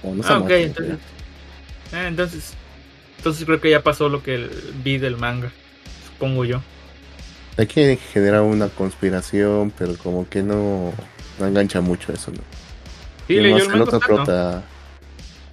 Bueno, 0.03 0.19
no 0.19 0.23
se 0.23 0.29
Ah, 0.33 0.37
ha 0.37 0.39
ok, 0.39 0.45
muerto, 0.49 0.65
entonces. 0.67 0.97
Ah, 1.93 2.07
entonces. 2.09 2.53
Entonces 3.19 3.45
creo 3.47 3.61
que 3.61 3.71
ya 3.71 3.83
pasó 3.83 4.09
lo 4.09 4.23
que 4.23 4.49
vi 4.83 4.99
del 4.99 5.17
manga. 5.17 5.51
Supongo 6.07 6.45
yo. 6.45 6.61
Hay 7.57 7.67
que 7.67 7.97
generar 8.13 8.43
una 8.43 8.69
conspiración, 8.69 9.73
pero 9.79 9.95
como 9.97 10.29
que 10.29 10.43
no, 10.43 10.93
no 11.39 11.47
engancha 11.47 11.81
mucho 11.81 12.13
eso, 12.13 12.31
¿no? 12.33 12.39
Sí, 13.29 13.35
Y 13.35 13.41
leyó 13.41 13.57
el 13.59 13.69
manga. 13.69 13.85
¿no? 13.93 14.01
prota. 14.01 14.63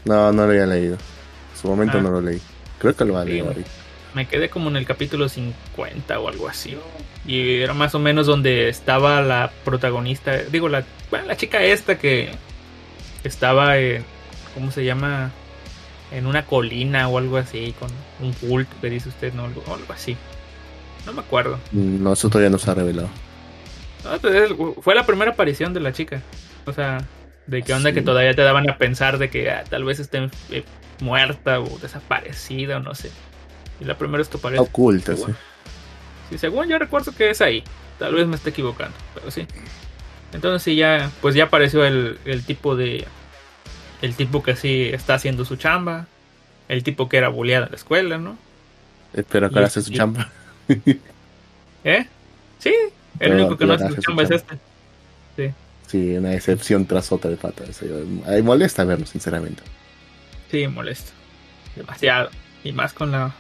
No, 0.06 0.32
no 0.34 0.46
lo 0.46 0.52
había 0.52 0.66
leído. 0.66 0.96
En 0.96 1.62
su 1.62 1.68
momento 1.68 2.00
Ah. 2.00 2.02
no 2.02 2.10
lo 2.12 2.22
leí. 2.22 2.42
Creo 2.80 2.96
que 2.96 3.06
lo 3.06 3.14
va 3.14 3.22
a 3.22 3.26
Sí, 3.26 3.30
leer 3.32 3.46
ahorita. 3.48 3.70
Me 4.14 4.28
quedé 4.28 4.50
como 4.50 4.70
en 4.70 4.76
el 4.78 4.86
capítulo 4.86 5.30
50 5.30 6.20
o 6.20 6.28
algo 6.28 6.48
así. 6.50 6.78
Y 7.26 7.60
era 7.62 7.74
más 7.74 7.96
o 7.96 8.00
menos 8.00 8.28
donde 8.28 8.68
estaba 8.70 9.22
la 9.22 9.52
protagonista. 9.64 10.36
Digo, 10.52 10.68
la, 10.70 10.84
bueno, 11.10 11.28
la 11.28 11.38
chica 11.38 11.62
esta 11.64 11.98
que 11.98 12.30
estaba 13.24 13.78
en. 13.78 14.04
¿Cómo 14.54 14.72
se 14.72 14.84
llama? 14.84 15.32
En 16.12 16.26
una 16.26 16.46
colina 16.46 17.08
o 17.08 17.18
algo 17.18 17.38
así. 17.38 17.74
Con 17.80 17.90
un 18.20 18.34
culto 18.34 18.76
que 18.82 18.90
dice 18.90 19.10
usted, 19.10 19.34
¿no? 19.34 19.46
Algo, 19.46 19.64
algo 19.74 19.94
así. 19.94 20.18
No 21.06 21.14
me 21.14 21.22
acuerdo. 21.22 21.58
No, 21.72 22.14
eso 22.14 22.28
todavía 22.30 22.50
no 22.50 22.58
se 22.58 22.70
ha 22.70 22.74
revelado. 22.76 23.10
No, 24.04 24.18
pues, 24.20 24.34
es- 24.36 24.52
fue 24.82 24.94
la 24.96 25.06
primera 25.06 25.32
aparición 25.32 25.74
de 25.74 25.80
la 25.80 25.94
chica. 25.94 26.22
O 26.66 26.74
sea, 26.74 26.98
de 27.48 27.64
qué 27.64 27.74
onda 27.74 27.90
Sí. 27.90 27.96
que 27.96 28.02
todavía 28.02 28.34
te 28.36 28.42
daban 28.42 28.70
a 28.70 28.78
pensar 28.78 29.18
de 29.20 29.30
que 29.30 29.50
ah, 29.50 29.64
tal 29.70 29.84
vez 29.84 30.00
esté 30.00 30.30
eh, 30.52 30.64
muerta 31.00 31.60
o 31.60 31.78
desaparecida 31.80 32.78
o 32.78 32.80
no 32.82 32.94
sé. 32.94 33.10
Y 33.82 33.86
la 33.86 33.98
primera 33.98 34.22
esto 34.22 34.38
Está 34.38 34.44
parece. 34.48 34.62
oculta, 34.62 35.14
sí. 35.16 35.22
Según- 35.22 35.38
Sí, 36.30 36.38
según 36.38 36.68
yo 36.70 36.80
recuerdo 36.80 37.12
que 37.14 37.30
es 37.32 37.42
ahí. 37.42 37.64
Tal 38.00 38.14
vez 38.16 38.26
me 38.28 38.36
esté 38.36 38.52
equivocando, 38.52 38.96
pero 39.14 39.30
sí. 39.32 39.46
Entonces 40.34 40.64
sí 40.64 40.76
ya, 40.76 41.12
pues 41.22 41.36
ya 41.36 41.46
apareció 41.46 41.84
el, 41.86 42.18
el 42.26 42.46
tipo 42.46 42.76
de... 42.76 43.06
El 44.02 44.16
tipo 44.16 44.42
que 44.42 44.56
sí 44.56 44.90
está 44.94 45.16
haciendo 45.16 45.44
su 45.46 45.58
chamba. 45.58 46.08
El 46.70 46.84
tipo 46.84 47.10
que 47.10 47.18
era 47.18 47.28
bulleado 47.28 47.66
en 47.66 47.72
la 47.72 47.76
escuela, 47.76 48.18
¿no? 48.18 48.38
Espero 49.14 49.50
que 49.50 49.56
ahora 49.56 49.68
hace 49.68 49.82
su 49.82 49.92
chamba. 49.92 50.30
¿Eh? 51.84 52.08
Sí, 52.60 52.74
el 53.20 53.34
único 53.34 53.58
que 53.58 53.66
no 53.66 53.74
hace 53.74 53.90
su 53.90 54.02
chamba 54.02 54.24
es 54.24 54.32
este. 54.32 55.54
Sí, 55.88 56.16
una 56.16 56.34
excepción 56.34 56.86
tras 56.86 57.12
otra 57.12 57.30
de 57.30 57.36
pata. 57.36 57.66
Ahí 58.26 58.42
molesta 58.42 58.86
verlo, 58.86 59.06
sinceramente. 59.06 59.62
Sí, 60.50 60.66
molesto. 60.68 61.12
Demasiado. 61.76 62.30
Y 62.64 62.72
más 62.72 62.94
con 62.94 63.12
la, 63.12 63.36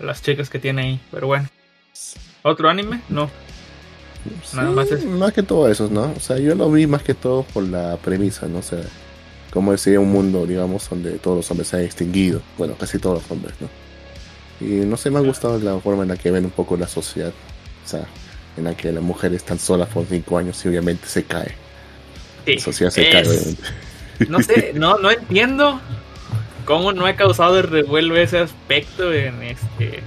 las 0.00 0.22
chicas 0.22 0.50
que 0.50 0.58
tiene 0.58 0.82
ahí. 0.82 1.00
Pero 1.10 1.26
bueno. 1.28 1.48
¿Otro 2.42 2.68
anime? 2.68 3.00
No. 3.08 3.30
Nada 4.54 4.68
Sí, 4.68 4.74
más 4.74 4.90
eso. 4.90 5.06
Más 5.08 5.32
que 5.32 5.42
todo 5.42 5.68
eso, 5.70 5.88
¿no? 5.90 6.12
O 6.16 6.20
sea, 6.20 6.38
yo 6.38 6.54
lo 6.54 6.70
vi 6.70 6.86
más 6.86 7.02
que 7.02 7.14
todo 7.14 7.42
por 7.42 7.62
la 7.64 7.96
premisa, 7.98 8.46
¿no? 8.46 8.58
O 8.58 8.62
sea, 8.62 8.80
como 9.50 9.76
sería 9.76 10.00
un 10.00 10.10
mundo, 10.10 10.46
digamos, 10.46 10.88
donde 10.88 11.12
todos 11.18 11.36
los 11.38 11.50
hombres 11.50 11.68
se 11.68 11.76
han 11.76 11.82
extinguido. 11.82 12.40
Bueno, 12.58 12.74
casi 12.78 12.98
todos 12.98 13.22
los 13.22 13.30
hombres, 13.30 13.54
¿no? 13.60 13.68
Y 14.66 14.84
no 14.86 14.96
sé, 14.96 15.10
me 15.10 15.18
ha 15.18 15.22
gustado 15.22 15.58
la 15.58 15.78
forma 15.78 16.02
en 16.04 16.08
la 16.08 16.16
que 16.16 16.30
ven 16.30 16.44
un 16.44 16.50
poco 16.50 16.76
la 16.76 16.88
sociedad. 16.88 17.32
O 17.84 17.88
sea, 17.88 18.04
en 18.56 18.64
la 18.64 18.76
que 18.76 18.92
la 18.92 19.00
mujer 19.00 19.34
están 19.34 19.58
sola 19.58 19.86
por 19.86 20.06
cinco 20.06 20.38
años 20.38 20.64
y 20.64 20.68
obviamente 20.68 21.06
se 21.06 21.24
cae. 21.24 21.54
Sí, 22.46 22.54
La 22.54 22.60
sociedad 22.60 22.90
se 22.90 23.08
es- 23.08 23.12
cae, 23.12 23.28
obviamente. 23.28 23.62
No 24.28 24.40
sé, 24.42 24.72
no, 24.74 24.96
no 24.98 25.10
entiendo 25.10 25.80
cómo 26.64 26.92
no 26.92 27.06
ha 27.06 27.14
causado 27.16 27.58
el 27.58 27.64
revuelo 27.64 28.16
ese 28.16 28.38
aspecto 28.38 29.12
en 29.12 29.42
este. 29.42 30.00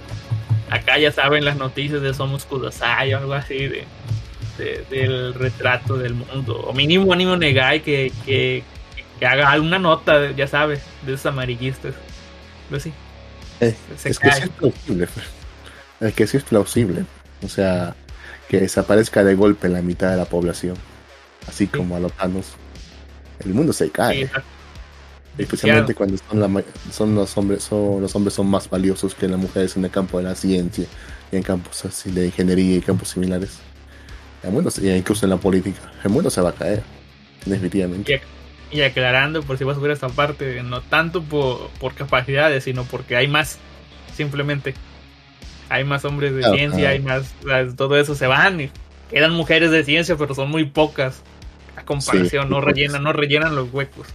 Acá 0.69 0.97
ya 0.97 1.11
saben 1.11 1.45
las 1.45 1.55
noticias 1.57 2.01
de 2.01 2.13
Somos 2.13 2.45
Kudasai 2.45 3.13
o 3.13 3.17
algo 3.19 3.33
así 3.33 3.57
de, 3.67 3.85
de- 4.57 4.85
del 4.89 5.33
retrato 5.33 5.97
del 5.97 6.13
mundo. 6.13 6.55
O 6.59 6.73
mínimo 6.73 7.13
Animo 7.13 7.37
Negai 7.37 7.81
que, 7.81 8.11
que, 8.25 8.63
que 9.19 9.25
haga 9.25 9.49
alguna 9.51 9.79
nota, 9.79 10.31
ya 10.31 10.47
sabes, 10.47 10.81
de 11.05 11.13
esos 11.13 11.25
amarillistas. 11.27 11.93
Pero 12.69 12.81
sí, 12.81 12.91
Eh, 13.61 13.75
es 14.03 14.19
que 14.19 14.31
sí 14.31 14.41
es 14.43 14.49
plausible. 14.49 15.07
pues. 15.07 15.25
Es 16.01 16.13
que 16.13 16.27
sí 16.27 16.37
es 16.37 16.43
plausible. 16.43 17.05
O 17.43 17.47
sea, 17.47 17.95
que 18.49 18.59
desaparezca 18.59 19.23
de 19.23 19.35
golpe 19.35 19.69
la 19.69 19.81
mitad 19.81 20.11
de 20.11 20.17
la 20.17 20.25
población. 20.25 20.75
Así 21.47 21.67
como 21.67 21.95
a 21.95 21.99
los 22.01 22.11
panos. 22.11 22.47
El 23.39 23.53
mundo 23.53 23.71
se 23.71 23.85
Sí, 23.85 23.91
cae. 23.91 24.21
exacto. 24.23 24.47
Especialmente 25.37 25.93
cuando 25.93 26.17
son, 26.17 26.39
la 26.39 26.63
son 26.91 27.15
los 27.15 27.37
hombres 27.37 27.63
son 27.63 28.01
los 28.01 28.15
hombres 28.15 28.33
son 28.33 28.47
más 28.47 28.69
valiosos 28.69 29.13
que 29.13 29.27
las 29.27 29.39
mujeres 29.39 29.77
en 29.77 29.85
el 29.85 29.91
campo 29.91 30.17
de 30.17 30.23
la 30.23 30.35
ciencia 30.35 30.85
y 31.31 31.35
en 31.35 31.43
campos 31.43 31.85
así 31.85 32.11
de 32.11 32.25
ingeniería 32.27 32.77
y 32.77 32.81
campos 32.81 33.09
similares. 33.09 33.59
El 34.43 34.51
mundo 34.51 34.71
incluso 34.81 35.25
en 35.25 35.29
la 35.31 35.37
política. 35.37 35.91
El 36.03 36.11
mundo 36.11 36.29
se 36.29 36.41
va 36.41 36.49
a 36.49 36.53
caer. 36.53 36.83
Definitivamente. 37.45 38.21
Y 38.71 38.81
aclarando, 38.81 39.43
por 39.43 39.57
si 39.57 39.63
vas 39.63 39.77
a 39.77 39.79
ver 39.79 39.91
esta 39.91 40.09
parte, 40.09 40.61
no 40.63 40.81
tanto 40.81 41.21
por, 41.23 41.69
por 41.79 41.93
capacidades, 41.93 42.65
sino 42.65 42.83
porque 42.83 43.15
hay 43.15 43.27
más, 43.27 43.59
simplemente. 44.15 44.73
Hay 45.69 45.83
más 45.83 46.05
hombres 46.05 46.33
de 46.33 46.41
Claro, 46.41 46.55
ciencia, 46.55 46.79
claro. 46.79 46.93
hay 46.93 46.99
más, 46.99 47.75
todo 47.75 47.97
eso 47.97 48.15
se 48.15 48.27
van 48.27 48.61
y 48.61 48.69
quedan 49.09 49.33
mujeres 49.33 49.71
de 49.71 49.83
ciencia, 49.83 50.15
pero 50.17 50.35
son 50.35 50.49
muy 50.49 50.65
pocas. 50.65 51.21
A 51.75 51.83
comparación, 51.83 52.47
Sí, 52.47 52.49
no 52.49 52.59
rellenan, 52.59 53.03
no 53.03 53.13
rellenan 53.13 53.55
los 53.55 53.71
huecos. 53.71 54.07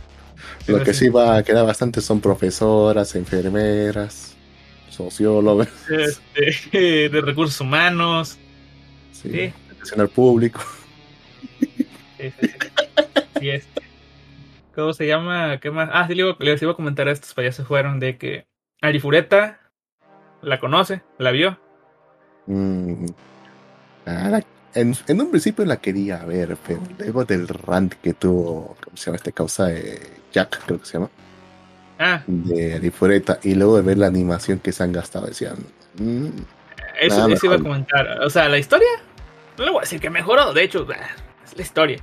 Lo 0.68 0.82
que 0.82 0.94
sí 0.94 1.08
va 1.08 1.36
a 1.36 1.42
quedar 1.42 1.66
bastante 1.66 2.00
son 2.00 2.20
profesoras, 2.20 3.14
enfermeras, 3.14 4.34
sociólogas, 4.90 5.68
Este, 5.90 7.08
de 7.10 7.20
recursos 7.20 7.60
humanos. 7.60 8.38
sí, 9.12 9.30
Sí, 9.30 9.52
atención 9.70 10.00
al 10.00 10.08
público. 10.08 10.60
sí, 12.18 12.32
sí, 12.40 12.48
sí. 13.40 13.60
¿Cómo 14.74 14.92
se 14.94 15.06
llama? 15.06 15.58
¿Qué 15.60 15.70
más? 15.70 15.90
Ah, 15.92 16.06
sí, 16.08 16.14
les 16.14 16.62
iba 16.62 16.72
a 16.72 16.76
comentar 16.76 17.08
a 17.08 17.12
estos, 17.12 17.34
para 17.34 17.48
ya 17.48 17.52
se 17.52 17.64
fueron, 17.64 18.00
de 18.00 18.16
que 18.16 18.46
Arifureta 18.80 19.60
la 20.40 20.58
conoce, 20.58 21.02
la 21.18 21.30
vio. 21.30 21.58
Mm. 22.46 23.06
Ah, 24.06 24.28
la- 24.30 24.44
en, 24.74 24.96
en 25.06 25.20
un 25.20 25.30
principio 25.30 25.64
la 25.64 25.76
quería 25.76 26.18
ver, 26.24 26.56
pero 26.66 26.80
luego 26.98 27.24
del 27.24 27.48
rant 27.48 27.94
que 27.94 28.14
tuvo, 28.14 28.76
¿cómo 28.82 28.96
se 28.96 29.06
llama 29.06 29.16
este 29.16 29.32
causa? 29.32 29.72
Eh, 29.72 30.00
Jack, 30.32 30.64
creo 30.64 30.80
que 30.80 30.86
se 30.86 30.94
llama, 30.94 31.10
Ah, 31.98 32.22
de 32.26 32.74
Arifureta, 32.74 33.38
y 33.44 33.54
luego 33.54 33.76
de 33.76 33.82
ver 33.82 33.98
la 33.98 34.08
animación 34.08 34.58
que 34.58 34.72
se 34.72 34.82
han 34.82 34.92
gastado, 34.92 35.26
decían, 35.26 35.56
mm, 35.98 36.26
Eso, 37.00 37.28
eso 37.28 37.46
iba 37.46 37.56
a 37.56 37.58
comentar. 37.60 38.20
O 38.22 38.30
sea, 38.30 38.48
la 38.48 38.58
historia, 38.58 38.88
no 39.56 39.64
le 39.64 39.70
voy 39.70 39.78
a 39.78 39.82
decir 39.82 40.00
que 40.00 40.10
mejoró. 40.10 40.52
De 40.52 40.64
hecho, 40.64 40.86
es 41.44 41.56
la 41.56 41.62
historia. 41.62 42.02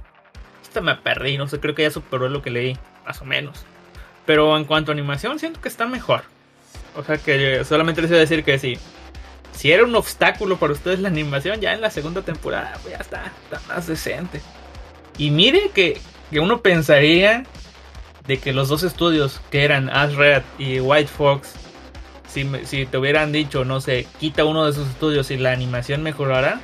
Esta 0.63 0.79
me 0.79 0.95
perdí, 0.95 1.37
no 1.37 1.47
sé, 1.47 1.59
creo 1.59 1.75
que 1.75 1.81
ya 1.83 1.91
superó 1.91 2.29
lo 2.29 2.41
que 2.41 2.49
leí, 2.49 2.77
más 3.05 3.21
o 3.21 3.25
menos. 3.25 3.65
Pero 4.25 4.55
en 4.55 4.63
cuanto 4.63 4.91
a 4.91 4.93
animación, 4.93 5.37
siento 5.37 5.59
que 5.59 5.67
está 5.67 5.85
mejor. 5.85 6.21
O 6.95 7.03
sea, 7.03 7.17
que 7.17 7.63
solamente 7.65 8.01
les 8.01 8.09
voy 8.09 8.17
a 8.17 8.21
decir 8.21 8.43
que 8.43 8.57
sí. 8.57 8.77
Si 9.51 9.71
era 9.71 9.83
un 9.83 9.95
obstáculo 9.95 10.57
para 10.57 10.73
ustedes 10.73 10.99
la 10.99 11.09
animación, 11.09 11.59
ya 11.59 11.73
en 11.73 11.81
la 11.81 11.89
segunda 11.89 12.21
temporada, 12.21 12.77
pues 12.81 12.93
ya 12.95 13.01
está, 13.01 13.31
está 13.43 13.61
más 13.67 13.87
decente. 13.87 14.41
Y 15.17 15.31
mire 15.31 15.71
que, 15.73 15.99
que 16.31 16.39
uno 16.39 16.61
pensaría 16.61 17.43
de 18.25 18.37
que 18.37 18.53
los 18.53 18.69
dos 18.69 18.83
estudios, 18.83 19.41
que 19.51 19.63
eran 19.63 19.89
Ash 19.89 20.13
Red 20.13 20.43
y 20.57 20.79
White 20.79 21.09
Fox, 21.09 21.53
si, 22.27 22.49
si 22.65 22.85
te 22.85 22.97
hubieran 22.97 23.31
dicho, 23.31 23.65
no 23.65 23.81
sé, 23.81 24.07
quita 24.19 24.45
uno 24.45 24.65
de 24.65 24.73
sus 24.73 24.87
estudios 24.87 25.31
y 25.31 25.37
la 25.37 25.51
animación 25.51 26.03
mejorará, 26.03 26.61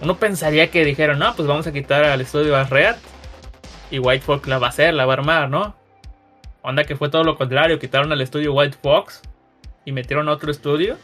uno 0.00 0.16
pensaría 0.16 0.70
que 0.70 0.84
dijeron, 0.84 1.18
no, 1.18 1.34
pues 1.34 1.48
vamos 1.48 1.66
a 1.66 1.72
quitar 1.72 2.04
al 2.04 2.20
estudio 2.20 2.62
Red 2.64 2.96
y 3.90 3.98
White 3.98 4.24
Fox 4.24 4.46
la 4.46 4.58
va 4.58 4.68
a 4.68 4.70
hacer, 4.70 4.94
la 4.94 5.06
va 5.06 5.14
a 5.14 5.16
armar, 5.16 5.50
¿no? 5.50 5.74
Onda 6.62 6.84
que 6.84 6.96
fue 6.96 7.08
todo 7.08 7.24
lo 7.24 7.36
contrario, 7.36 7.78
quitaron 7.78 8.12
al 8.12 8.20
estudio 8.20 8.52
White 8.52 8.76
Fox 8.80 9.22
y 9.84 9.92
metieron 9.92 10.28
a 10.28 10.32
otro 10.32 10.50
estudio, 10.50 10.96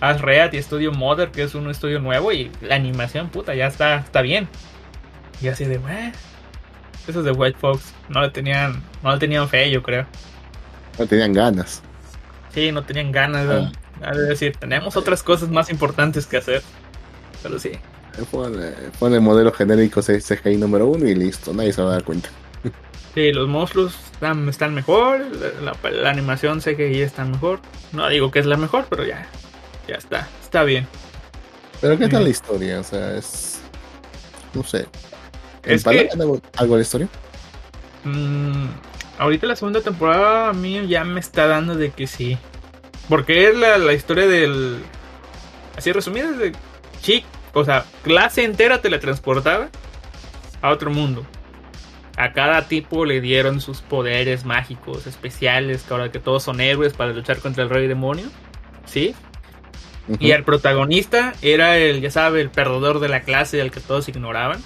Ash 0.00 0.20
Red 0.20 0.52
y 0.52 0.58
estudio 0.58 0.92
Mother, 0.92 1.30
que 1.30 1.42
es 1.42 1.54
un 1.54 1.68
estudio 1.70 1.98
nuevo 2.00 2.32
y 2.32 2.50
la 2.60 2.74
animación, 2.76 3.28
puta, 3.28 3.54
ya 3.54 3.66
está, 3.66 3.96
está 3.96 4.22
bien. 4.22 4.48
Y 5.40 5.48
así 5.48 5.64
de, 5.64 5.78
"Meh". 5.78 6.12
esos 7.06 7.24
de 7.24 7.30
White 7.32 7.58
Fox 7.58 7.92
no 8.08 8.20
le 8.22 8.30
tenían, 8.30 8.82
no 9.02 9.12
le 9.12 9.18
tenían 9.18 9.48
fe, 9.48 9.70
yo 9.70 9.82
creo. 9.82 10.06
no 10.98 11.06
tenían 11.06 11.32
ganas. 11.32 11.82
Sí, 12.52 12.70
no 12.72 12.82
tenían 12.82 13.12
ganas 13.12 13.46
de, 13.48 13.70
de 14.16 14.22
decir, 14.28 14.56
tenemos 14.58 14.96
otras 14.96 15.22
cosas 15.22 15.48
más 15.48 15.70
importantes 15.70 16.26
que 16.26 16.36
hacer. 16.38 16.62
Pero 17.42 17.58
sí, 17.58 17.70
Pone, 18.32 18.72
pone 18.98 19.14
el 19.16 19.22
modelo 19.22 19.52
genérico 19.52 20.02
CGI 20.02 20.56
número 20.56 20.86
uno 20.86 21.06
y 21.08 21.14
listo, 21.14 21.52
nadie 21.54 21.72
se 21.72 21.80
va 21.82 21.90
a 21.90 21.92
dar 21.92 22.02
cuenta. 22.04 22.30
sí, 23.14 23.32
los 23.32 23.46
monstruos 23.48 23.94
están, 24.12 24.48
están 24.48 24.74
mejor, 24.74 25.20
la, 25.62 25.72
la- 25.82 25.90
la 25.90 26.10
animación 26.10 26.60
CGI 26.60 27.00
está 27.02 27.24
mejor. 27.24 27.60
No 27.92 28.08
digo 28.08 28.30
que 28.32 28.40
es 28.40 28.46
la 28.46 28.56
mejor, 28.56 28.86
pero 28.90 29.04
ya, 29.04 29.24
ya 29.88 29.94
está, 29.96 30.28
está 30.42 30.62
bien. 30.64 30.86
Pero 31.80 31.98
¿qué 31.98 32.08
tal 32.08 32.24
la 32.24 32.30
historia? 32.30 32.80
O 32.80 32.84
sea, 32.84 33.16
es... 33.16 33.60
No 34.54 34.62
sé. 34.64 34.86
Es 35.62 35.80
¿Empalagan 35.84 36.08
que- 36.08 36.22
algo, 36.22 36.40
algo 36.56 36.76
la 36.76 36.82
historia? 36.82 37.08
Mm, 38.04 38.66
ahorita 39.18 39.46
la 39.46 39.56
segunda 39.56 39.80
temporada 39.80 40.48
a 40.48 40.52
mí 40.52 40.86
ya 40.88 41.04
me 41.04 41.20
está 41.20 41.46
dando 41.46 41.74
de 41.74 41.90
que 41.90 42.06
sí. 42.06 42.38
Porque 43.08 43.48
es 43.48 43.56
la, 43.56 43.78
la 43.78 43.92
historia 43.92 44.26
del... 44.26 44.82
Así 45.76 45.92
resumida, 45.92 46.30
es 46.30 46.38
de 46.38 46.52
chic, 47.00 47.24
o 47.54 47.64
sea, 47.64 47.84
clase 48.02 48.42
entera 48.44 48.80
teletransportada 48.82 49.68
a 50.60 50.70
otro 50.70 50.90
mundo. 50.90 51.24
a 52.16 52.32
cada 52.32 52.66
tipo 52.66 53.04
le 53.04 53.20
dieron 53.20 53.60
sus 53.60 53.80
poderes 53.80 54.44
mágicos 54.44 55.06
especiales, 55.06 55.84
que 55.84 55.94
ahora 55.94 56.10
que 56.10 56.18
todos 56.18 56.42
son 56.42 56.60
héroes 56.60 56.92
para 56.94 57.12
luchar 57.12 57.38
contra 57.38 57.62
el 57.62 57.70
rey 57.70 57.86
demonio, 57.86 58.26
¿sí? 58.86 59.14
Y 60.18 60.30
el 60.30 60.44
protagonista 60.44 61.34
era 61.42 61.76
el, 61.76 62.00
ya 62.00 62.10
sabe, 62.10 62.40
el 62.40 62.50
perdedor 62.50 63.00
de 63.00 63.08
la 63.08 63.20
clase, 63.22 63.60
al 63.60 63.70
que 63.70 63.80
todos 63.80 64.08
ignoraban. 64.08 64.60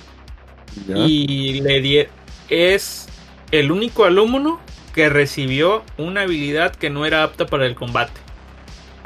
Ya. 0.86 0.96
Y 0.98 1.60
le 1.60 1.80
di 1.80 2.06
es 2.48 3.08
el 3.50 3.72
único 3.72 4.04
alumno 4.04 4.60
que 4.94 5.08
recibió 5.08 5.82
una 5.96 6.22
habilidad 6.22 6.74
que 6.74 6.90
no 6.90 7.06
era 7.06 7.22
apta 7.22 7.46
para 7.46 7.66
el 7.66 7.74
combate. 7.74 8.12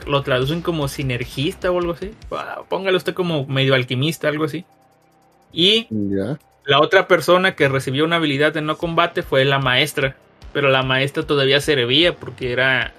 Lo 0.07 0.23
traducen 0.23 0.63
como 0.63 0.89
sinergista 0.89 1.71
o 1.71 1.79
algo 1.79 1.93
así. 1.93 2.13
Ah, 2.31 2.63
Póngalo 2.69 2.97
usted 2.97 3.15
como 3.15 3.47
medio 3.47 3.75
alquimista, 3.75 4.29
algo 4.29 4.45
así. 4.45 4.65
Y 5.53 5.87
Ya. 5.91 6.39
la 6.65 6.81
otra 6.81 7.09
persona 7.09 7.55
que 7.55 7.69
recibió 7.69 8.05
una 8.05 8.17
habilidad 8.17 8.53
de 8.53 8.63
no 8.63 8.77
combate 8.77 9.23
fue 9.23 9.45
la 9.45 9.59
maestra. 9.59 10.17
Pero 10.53 10.69
la 10.71 10.83
maestra 10.83 11.25
todavía 11.25 11.61
servía 11.61 12.15
porque 12.15 12.53
era 12.53 12.93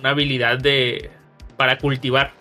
una 0.00 0.10
habilidad 0.10 0.58
de 0.58 1.10
para 1.56 1.78
cultivar. 1.78 2.32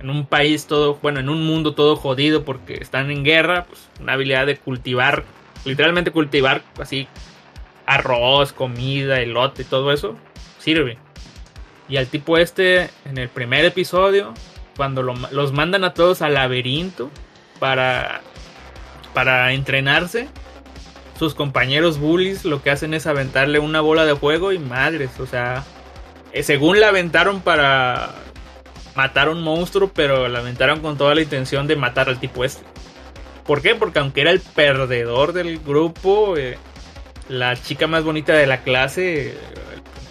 En 0.00 0.08
un 0.10 0.24
país 0.26 0.66
todo, 0.66 0.98
bueno, 1.02 1.20
en 1.20 1.28
un 1.28 1.46
mundo 1.46 1.74
todo 1.74 1.94
jodido 1.96 2.44
porque 2.44 2.74
están 2.74 3.10
en 3.10 3.22
guerra, 3.24 3.64
pues 3.66 3.80
una 4.00 4.14
habilidad 4.14 4.46
de 4.46 4.56
cultivar, 4.56 5.24
literalmente 5.64 6.10
cultivar 6.10 6.62
así 6.80 7.06
arroz, 7.86 8.52
comida, 8.52 9.20
elote, 9.20 9.64
todo 9.64 9.92
eso 9.92 10.16
sirve. 10.58 10.96
Y 11.88 11.96
al 11.98 12.06
tipo 12.06 12.38
este, 12.38 12.88
en 13.04 13.18
el 13.18 13.28
primer 13.28 13.64
episodio, 13.64 14.32
cuando 14.76 15.02
lo- 15.02 15.14
los 15.32 15.52
mandan 15.52 15.84
a 15.84 15.92
todos 15.92 16.22
al 16.22 16.34
laberinto 16.34 17.10
para 17.58 18.22
para 19.12 19.52
entrenarse, 19.52 20.28
sus 21.18 21.34
compañeros 21.34 21.98
bullies 21.98 22.44
lo 22.44 22.62
que 22.62 22.70
hacen 22.70 22.94
es 22.94 23.06
aventarle 23.08 23.58
una 23.58 23.80
bola 23.80 24.06
de 24.06 24.14
fuego 24.14 24.52
y 24.52 24.58
madres, 24.60 25.10
o 25.18 25.26
sea, 25.26 25.64
eh, 26.32 26.44
según 26.44 26.78
la 26.78 26.88
aventaron 26.88 27.40
para 27.40 28.14
matar 28.94 29.28
a 29.28 29.30
un 29.30 29.42
monstruo, 29.42 29.90
pero 29.94 30.28
la 30.28 30.40
aventaron 30.40 30.80
con 30.80 30.96
toda 30.96 31.14
la 31.14 31.22
intención 31.22 31.66
de 31.66 31.76
matar 31.76 32.08
al 32.08 32.20
tipo 32.20 32.44
este. 32.44 32.62
¿Por 33.46 33.62
qué? 33.62 33.74
Porque 33.74 33.98
aunque 33.98 34.20
era 34.20 34.30
el 34.30 34.40
perdedor 34.40 35.32
del 35.32 35.58
grupo, 35.58 36.36
eh, 36.36 36.58
la 37.28 37.56
chica 37.56 37.86
más 37.86 38.04
bonita 38.04 38.32
de 38.32 38.46
la 38.46 38.62
clase, 38.62 39.30
eh, 39.30 39.34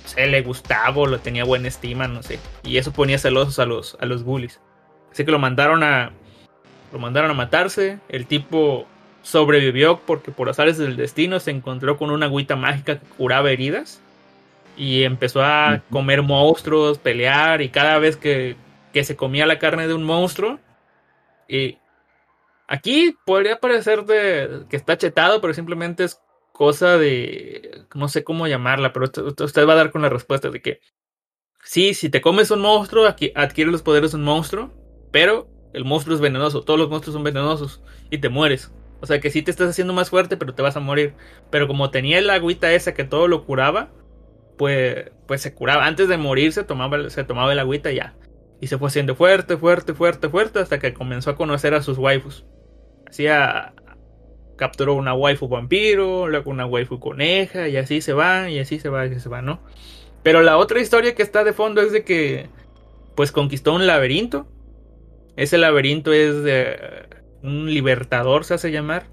se 0.06 0.26
le 0.28 0.42
gustaba 0.42 0.98
o 0.98 1.06
lo 1.06 1.20
tenía 1.20 1.44
buena 1.44 1.68
estima, 1.68 2.08
no 2.08 2.24
sé. 2.24 2.40
Y 2.64 2.78
eso 2.78 2.92
ponía 2.92 3.20
celosos 3.20 3.60
a 3.60 3.66
los, 3.66 3.98
a 4.00 4.06
los 4.06 4.24
bullies. 4.24 4.60
Así 5.12 5.24
que 5.24 5.32
lo 5.32 5.40
mandaron 5.40 5.84
a, 5.84 6.12
lo 6.92 7.00
mandaron 7.00 7.32
a 7.32 7.34
matarse. 7.34 8.00
El 8.10 8.26
tipo 8.26 8.88
sobrevivió 9.22 10.00
porque 10.00 10.32
por 10.32 10.50
azares 10.50 10.78
del 10.78 10.96
destino 10.96 11.40
se 11.40 11.52
encontró 11.52 11.98
con 11.98 12.10
una 12.10 12.26
agüita 12.26 12.56
mágica 12.56 13.00
que 13.00 13.06
curaba 13.18 13.52
heridas. 13.52 14.02
Y 14.76 15.04
empezó 15.04 15.44
a 15.44 15.82
comer 15.92 16.24
monstruos, 16.24 16.98
pelear. 16.98 17.62
Y 17.62 17.70
cada 17.70 18.00
vez 18.00 18.18
que, 18.18 18.56
que 18.94 19.04
se 19.04 19.16
comía 19.16 19.46
la 19.46 19.60
carne 19.60 19.88
de 19.88 19.94
un 19.94 20.04
monstruo. 20.04 20.60
Y 21.48 21.78
aquí 22.68 23.16
podría 23.26 23.60
parecer 23.60 24.06
de, 24.06 24.66
que 24.70 24.78
está 24.78 24.98
chetado, 24.98 25.42
pero 25.42 25.54
simplemente 25.54 26.04
es 26.04 26.22
cosa 26.52 26.98
de... 26.98 27.86
No 27.96 28.08
sé 28.08 28.24
cómo 28.24 28.48
llamarla, 28.48 28.94
pero 28.94 29.06
usted, 29.06 29.68
va 29.68 29.74
a 29.74 29.78
dar 29.78 29.92
con 29.92 30.02
la 30.02 30.10
respuesta 30.10 30.50
de 30.50 30.62
que... 30.62 30.80
Sí, 31.64 31.94
si 31.94 32.10
te 32.10 32.22
comes 32.22 32.52
un 32.52 32.62
monstruo, 32.62 33.06
aquí 33.06 33.32
adquiere 33.36 33.72
los 33.72 33.82
poderes 33.82 34.12
de 34.12 34.18
un 34.18 34.24
monstruo, 34.24 34.74
pero 35.12 35.50
el 35.74 35.86
monstruo 35.86 36.16
es 36.16 36.22
venenoso, 36.22 36.64
todos 36.64 36.80
los 36.80 36.90
monstruos 36.90 37.14
son 37.14 37.24
venenosos 37.24 37.84
y 38.10 38.20
te 38.20 38.30
mueres. 38.30 38.72
O 39.02 39.06
sea 39.06 39.20
que 39.20 39.30
sí 39.30 39.42
te 39.42 39.52
estás 39.52 39.70
haciendo 39.70 39.94
más 39.94 40.10
fuerte, 40.10 40.38
pero 40.38 40.54
te 40.54 40.62
vas 40.62 40.76
a 40.76 40.82
morir. 40.82 41.14
Pero 41.50 41.68
como 41.68 41.92
tenía 41.92 42.20
la 42.22 42.34
agüita 42.34 42.72
esa 42.74 42.94
que 42.94 43.04
todo 43.04 43.28
lo 43.28 43.46
curaba, 43.46 43.92
pues, 44.58 45.12
pues 45.28 45.42
se 45.42 45.54
curaba. 45.54 45.86
Antes 45.86 46.08
de 46.08 46.18
morirse 46.18 46.64
tomaba, 46.64 47.10
se 47.10 47.24
tomaba 47.24 47.54
el 47.54 47.60
agüita 47.60 47.92
y 47.92 47.96
ya. 47.96 48.16
Y 48.62 48.68
se 48.68 48.78
fue 48.78 48.90
haciendo 48.90 49.16
fuerte, 49.16 49.58
fuerte, 49.58 49.94
fuerte, 49.94 50.30
fuerte, 50.30 50.60
hasta 50.60 50.80
que 50.80 50.94
comenzó 50.94 51.32
a 51.32 51.36
conocer 51.36 51.74
a 51.74 51.82
sus 51.82 51.98
waifus. 51.98 52.46
Hacía... 53.08 53.74
Capturó 54.58 54.96
una 54.96 55.14
waifu 55.14 55.48
vampiro, 55.48 56.28
luego 56.28 56.52
una 56.52 56.66
waifu 56.66 57.00
coneja, 57.00 57.70
y 57.70 57.78
así 57.78 58.02
se 58.02 58.12
va, 58.12 58.50
y 58.50 58.60
así 58.60 58.78
se 58.78 58.90
va, 58.90 59.06
y 59.06 59.12
así 59.12 59.22
se 59.22 59.30
va, 59.30 59.42
¿no? 59.42 59.62
Pero 60.22 60.42
la 60.42 60.58
otra 60.58 60.82
historia 60.82 61.16
que 61.16 61.24
está 61.24 61.46
de 61.46 61.54
fondo 61.54 61.82
es 61.82 61.94
de 61.94 62.04
que, 62.04 62.50
pues 63.16 63.32
conquistó 63.32 63.74
un 63.74 63.88
laberinto. 63.88 64.48
Ese 65.38 65.58
laberinto 65.58 66.12
es 66.12 66.44
de 66.44 66.76
un 67.42 67.74
libertador, 67.74 68.44
se 68.44 68.56
hace 68.56 68.72
llamar. 68.72 69.06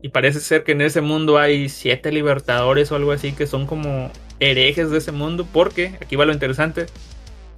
Y 0.00 0.08
parece 0.08 0.40
ser 0.40 0.64
que 0.64 0.72
en 0.72 0.80
ese 0.80 1.02
mundo 1.02 1.36
hay 1.36 1.68
siete 1.68 2.10
libertadores 2.10 2.90
o 2.90 2.96
algo 2.96 3.12
así 3.12 3.32
que 3.32 3.46
son 3.46 3.66
como 3.66 4.10
herejes 4.40 4.90
de 4.90 4.98
ese 4.98 5.12
mundo. 5.12 5.46
Porque, 5.52 5.98
aquí 6.00 6.16
va 6.16 6.24
lo 6.24 6.32
interesante, 6.32 6.86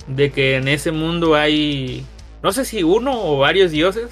de 0.06 0.30
que 0.30 0.56
en 0.56 0.68
ese 0.68 0.92
mundo 0.92 1.34
hay, 1.34 2.04
no 2.42 2.52
sé 2.52 2.64
si 2.64 2.82
uno 2.82 3.12
o 3.24 3.38
varios 3.38 3.70
dioses. 3.70 4.10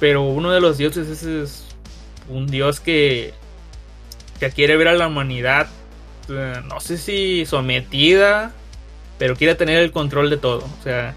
Pero 0.00 0.22
uno 0.22 0.52
de 0.52 0.60
los 0.60 0.78
dioses 0.78 1.08
es, 1.24 1.64
un 2.28 2.46
dios 2.46 2.80
que, 2.80 3.34
que 4.38 4.50
quiere 4.50 4.76
ver 4.76 4.88
a 4.88 4.94
la 4.94 5.08
humanidad, 5.08 5.68
eh, 6.28 6.60
no 6.66 6.80
sé 6.80 6.98
si 6.98 7.46
sometida, 7.46 8.52
pero 9.18 9.34
quiere 9.34 9.54
tener 9.54 9.78
el 9.78 9.92
control 9.92 10.30
de 10.30 10.36
todo. 10.36 10.58
O 10.58 10.82
sea, 10.84 11.14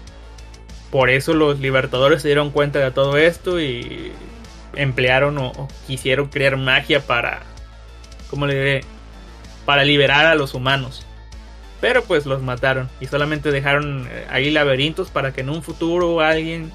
por 0.90 1.10
eso 1.10 1.34
los 1.34 1.60
libertadores 1.60 2.22
se 2.22 2.28
dieron 2.28 2.50
cuenta 2.50 2.78
de 2.78 2.90
todo 2.90 3.16
esto 3.16 3.60
y 3.60 4.12
emplearon 4.74 5.38
o, 5.38 5.48
o 5.48 5.68
quisieron 5.86 6.28
crear 6.28 6.56
magia 6.56 7.00
para, 7.00 7.42
¿cómo 8.30 8.46
le 8.46 8.54
diré? 8.54 8.80
Para 9.64 9.84
liberar 9.84 10.26
a 10.26 10.34
los 10.34 10.54
humanos. 10.54 11.06
Pero 11.82 12.04
pues 12.04 12.26
los 12.26 12.40
mataron 12.42 12.88
y 13.00 13.06
solamente 13.06 13.50
dejaron 13.50 14.06
eh, 14.08 14.24
ahí 14.30 14.52
laberintos 14.52 15.10
para 15.10 15.32
que 15.32 15.40
en 15.40 15.50
un 15.50 15.64
futuro 15.64 16.20
alguien 16.20 16.70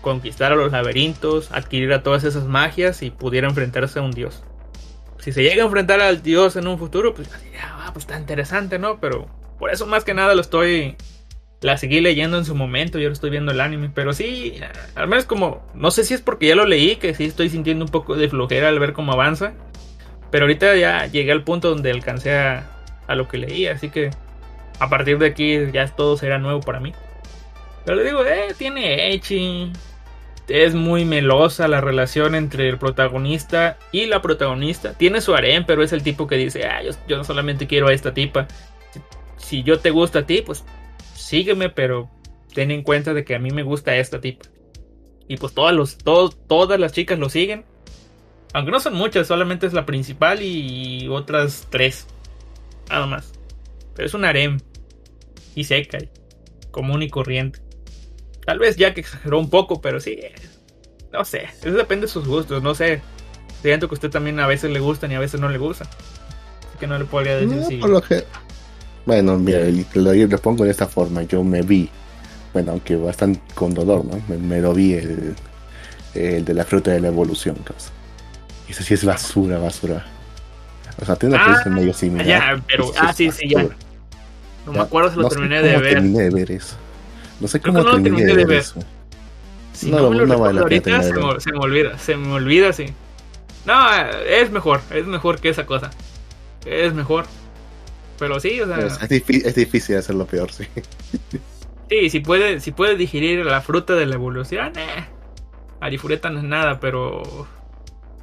conquistara 0.00 0.54
los 0.54 0.70
laberintos, 0.70 1.50
adquiriera 1.50 2.04
todas 2.04 2.22
esas 2.22 2.44
magias 2.44 3.02
y 3.02 3.10
pudiera 3.10 3.48
enfrentarse 3.48 3.98
a 3.98 4.02
un 4.02 4.12
dios. 4.12 4.44
Si 5.18 5.32
se 5.32 5.42
llega 5.42 5.64
a 5.64 5.66
enfrentar 5.66 6.00
al 6.00 6.22
dios 6.22 6.54
en 6.54 6.68
un 6.68 6.78
futuro, 6.78 7.12
pues, 7.12 7.28
ah, 7.60 7.90
pues 7.92 8.04
está 8.04 8.20
interesante, 8.20 8.78
¿no? 8.78 9.00
Pero 9.00 9.26
por 9.58 9.72
eso 9.72 9.84
más 9.84 10.04
que 10.04 10.14
nada 10.14 10.36
lo 10.36 10.40
estoy 10.40 10.96
la 11.60 11.76
seguí 11.76 12.00
leyendo 12.00 12.38
en 12.38 12.44
su 12.44 12.54
momento 12.54 13.00
y 13.00 13.02
ahora 13.02 13.14
estoy 13.14 13.30
viendo 13.30 13.50
el 13.50 13.60
anime. 13.60 13.90
Pero 13.92 14.12
sí, 14.12 14.60
al 14.94 15.08
menos 15.08 15.24
como. 15.24 15.66
No 15.74 15.90
sé 15.90 16.04
si 16.04 16.14
es 16.14 16.20
porque 16.20 16.46
ya 16.46 16.54
lo 16.54 16.66
leí, 16.66 16.96
que 16.96 17.14
sí 17.14 17.24
estoy 17.24 17.48
sintiendo 17.48 17.84
un 17.84 17.90
poco 17.90 18.14
de 18.14 18.28
flojera 18.28 18.68
al 18.68 18.78
ver 18.78 18.92
cómo 18.92 19.12
avanza. 19.12 19.54
Pero 20.30 20.44
ahorita 20.44 20.76
ya 20.76 21.06
llegué 21.08 21.32
al 21.32 21.42
punto 21.42 21.70
donde 21.70 21.90
alcancé 21.90 22.32
a, 22.36 22.70
a 23.08 23.16
lo 23.16 23.26
que 23.26 23.38
leí. 23.38 23.66
Así 23.66 23.90
que 23.90 24.10
a 24.82 24.88
partir 24.88 25.16
de 25.18 25.26
aquí 25.26 25.70
ya 25.72 25.86
todo 25.86 26.16
será 26.16 26.38
nuevo 26.38 26.60
para 26.60 26.80
mí. 26.80 26.92
Pero 27.84 27.96
le 27.96 28.04
digo, 28.04 28.24
eh, 28.24 28.52
tiene 28.58 29.12
Echi. 29.12 29.70
Es 30.48 30.74
muy 30.74 31.04
melosa 31.04 31.68
la 31.68 31.80
relación 31.80 32.34
entre 32.34 32.68
el 32.68 32.78
protagonista 32.78 33.78
y 33.92 34.06
la 34.06 34.20
protagonista. 34.20 34.94
Tiene 34.94 35.20
su 35.20 35.34
harem, 35.36 35.64
pero 35.64 35.84
es 35.84 35.92
el 35.92 36.02
tipo 36.02 36.26
que 36.26 36.36
dice, 36.36 36.66
ah, 36.66 36.82
yo, 37.06 37.16
no 37.16 37.22
solamente 37.22 37.68
quiero 37.68 37.86
a 37.88 37.92
esta 37.92 38.12
tipa. 38.12 38.48
Si, 39.36 39.62
yo 39.62 39.78
te 39.78 39.90
gusta 39.90 40.20
a 40.20 40.26
ti, 40.26 40.42
pues 40.44 40.64
sígueme, 41.14 41.68
pero 41.70 42.10
ten 42.52 42.72
en 42.72 42.82
cuenta 42.82 43.14
de 43.14 43.24
que 43.24 43.36
a 43.36 43.38
mí 43.38 43.52
me 43.52 43.62
gusta 43.62 43.94
esta 43.94 44.20
tipa. 44.20 44.46
Y 45.28 45.36
pues 45.36 45.54
todas, 45.54 45.74
los, 45.74 45.96
todas 45.96 46.80
las 46.80 46.92
chicas 46.92 47.20
lo 47.20 47.28
siguen. 47.28 47.64
Aunque 48.52 48.72
no 48.72 48.80
son 48.80 48.94
muchas, 48.94 49.28
solamente 49.28 49.64
es 49.64 49.74
la 49.74 49.86
principal 49.86 50.42
y 50.42 51.06
otras 51.08 51.68
tres. 51.70 52.08
Nada 52.90 53.06
más. 53.06 53.32
Pero 53.94 54.06
es 54.06 54.14
un 54.14 54.24
harem. 54.24 54.58
Y 55.54 55.64
seca. 55.64 55.98
Común 56.70 57.02
y 57.02 57.10
corriente. 57.10 57.60
Tal 58.46 58.58
vez 58.58 58.76
ya 58.76 58.94
que 58.94 59.00
exageró 59.00 59.38
un 59.38 59.50
poco, 59.50 59.80
pero 59.80 60.00
sí. 60.00 60.18
No 61.12 61.24
sé. 61.24 61.44
Eso 61.60 61.72
depende 61.72 62.06
de 62.06 62.12
sus 62.12 62.26
gustos. 62.26 62.62
No 62.62 62.74
sé. 62.74 63.02
Siento 63.62 63.88
que 63.88 63.92
a 63.94 63.96
usted 63.96 64.10
también 64.10 64.40
a 64.40 64.46
veces 64.46 64.70
le 64.70 64.80
gustan 64.80 65.12
y 65.12 65.14
a 65.14 65.20
veces 65.20 65.40
no 65.40 65.48
le 65.48 65.58
gustan. 65.58 65.86
Así 65.88 66.78
que 66.80 66.86
no 66.86 66.98
le 66.98 67.04
podría 67.04 67.36
decir 67.36 67.56
No, 67.56 67.66
si. 67.68 67.76
por 67.76 67.90
lo 67.90 68.00
que... 68.02 68.24
Bueno, 69.04 69.36
mira, 69.38 69.68
y 69.68 69.82
te 69.84 70.00
lo, 70.00 70.12
lo 70.14 70.38
pongo 70.38 70.64
de 70.64 70.70
esta 70.70 70.86
forma. 70.86 71.22
Yo 71.24 71.42
me 71.44 71.62
vi, 71.62 71.88
bueno, 72.52 72.72
aunque 72.72 72.96
bastante 72.96 73.40
con 73.54 73.74
dolor, 73.74 74.04
¿no? 74.04 74.20
Me, 74.28 74.36
me 74.38 74.60
lo 74.60 74.72
vi 74.72 74.94
el, 74.94 75.34
el 76.14 76.44
de 76.44 76.54
la 76.54 76.64
fruta 76.64 76.92
de 76.92 77.00
la 77.00 77.08
evolución, 77.08 77.56
causa. 77.64 77.90
Y 78.68 78.72
eso 78.72 78.82
sí 78.84 78.94
es 78.94 79.04
basura, 79.04 79.58
basura. 79.58 80.06
O 81.00 81.04
sea, 81.04 81.16
tiene 81.16 81.34
una 81.34 81.44
Ah, 81.64 81.68
medio 81.68 81.92
similar. 81.92 82.26
ya, 82.26 82.62
pero- 82.68 82.92
ah, 82.98 83.12
sí, 83.12 83.30
sí, 83.32 83.48
ya. 83.48 83.66
No 84.66 84.72
me 84.72 84.80
acuerdo 84.80 85.10
si 85.10 85.16
lo 85.16 85.22
No 85.22 85.30
sé 85.30 85.34
terminé 85.36 85.60
cómo 85.60 85.70
de 85.72 85.78
ver. 85.78 85.94
terminé 85.94 86.22
de 86.22 86.30
ver 86.30 86.50
eso. 86.52 86.76
No 87.40 87.48
sé 87.48 87.60
Creo 87.60 87.74
cómo 87.74 87.84
no 87.84 87.90
terminé, 87.92 88.16
terminé 88.16 88.36
de 88.36 88.44
ver 88.46 88.58
eso. 88.58 88.80
Si 89.72 89.90
No, 89.90 89.98
no, 90.00 90.10
me 90.10 90.16
lo 90.18 90.26
no 90.26 90.38
vale 90.38 90.60
ahorita, 90.60 91.02
se 91.02 91.12
me, 91.14 91.40
se 91.40 91.52
me 91.52 91.58
olvida, 91.58 91.98
se 91.98 92.16
me 92.16 92.32
olvida, 92.32 92.72
sí. 92.72 92.86
No, 93.64 93.74
es 94.28 94.50
mejor, 94.50 94.80
es 94.90 95.06
mejor 95.06 95.40
que 95.40 95.48
esa 95.48 95.66
cosa. 95.66 95.90
Es 96.64 96.92
mejor. 96.94 97.24
Pero 98.18 98.38
sí, 98.38 98.60
o 98.60 98.66
sea, 98.66 98.78
Es, 98.86 99.00
es 99.02 99.08
difí- 99.08 99.42
es 99.44 99.54
difícil 99.54 99.96
hacerlo 99.96 100.26
peor, 100.26 100.52
sí. 100.52 100.64
sí, 101.90 102.10
si 102.10 102.20
puede, 102.20 102.60
si 102.60 102.70
puede 102.72 102.96
digerir 102.96 103.44
la 103.44 103.60
fruta 103.60 103.94
de 103.94 104.06
la 104.06 104.14
evolución, 104.14 104.72
eh. 104.76 105.06
Arifureta 105.80 106.30
no 106.30 106.38
es 106.38 106.44
nada, 106.44 106.78
pero 106.78 107.22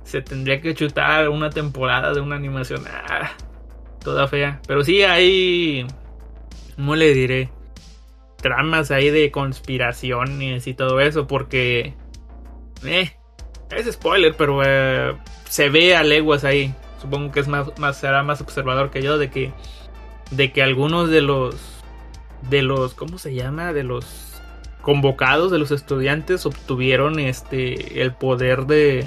se 0.05 0.21
tendría 0.21 0.61
que 0.61 0.73
chutar 0.73 1.27
una 1.29 1.49
temporada 1.49 2.13
de 2.13 2.21
una 2.21 2.35
animación 2.37 2.83
ah, 2.87 3.31
toda 4.03 4.27
fea. 4.27 4.61
Pero 4.67 4.83
sí 4.83 5.03
hay, 5.03 5.85
¿cómo 6.79 6.95
le 6.95 7.13
diré? 7.13 7.49
Tramas 8.37 8.89
ahí 8.89 9.09
de 9.09 9.31
conspiraciones 9.31 10.65
y 10.65 10.73
todo 10.73 11.01
eso, 11.01 11.27
porque... 11.27 11.93
Eh, 12.85 13.11
es 13.69 13.91
spoiler, 13.91 14.33
pero 14.37 14.61
eh, 14.65 15.13
se 15.43 15.67
ve 15.67 15.97
a 15.97 16.03
leguas 16.03 16.45
ahí. 16.45 16.73
Supongo 17.01 17.33
que 17.33 17.41
es 17.41 17.49
más, 17.49 17.77
más, 17.77 17.97
será 17.99 18.23
más 18.23 18.39
observador 18.39 18.91
que 18.91 19.01
yo 19.01 19.17
de 19.17 19.29
que 19.29 19.51
de 20.31 20.53
que 20.53 20.63
algunos 20.63 21.09
de 21.09 21.21
los 21.21 21.55
de 22.49 22.61
los 22.61 22.93
¿cómo 22.93 23.17
se 23.17 23.33
llama? 23.33 23.73
de 23.73 23.83
los 23.83 24.39
convocados 24.81 25.51
de 25.51 25.59
los 25.59 25.71
estudiantes 25.71 26.45
obtuvieron 26.45 27.19
este 27.19 28.01
el 28.01 28.13
poder 28.13 28.67
de 28.67 29.05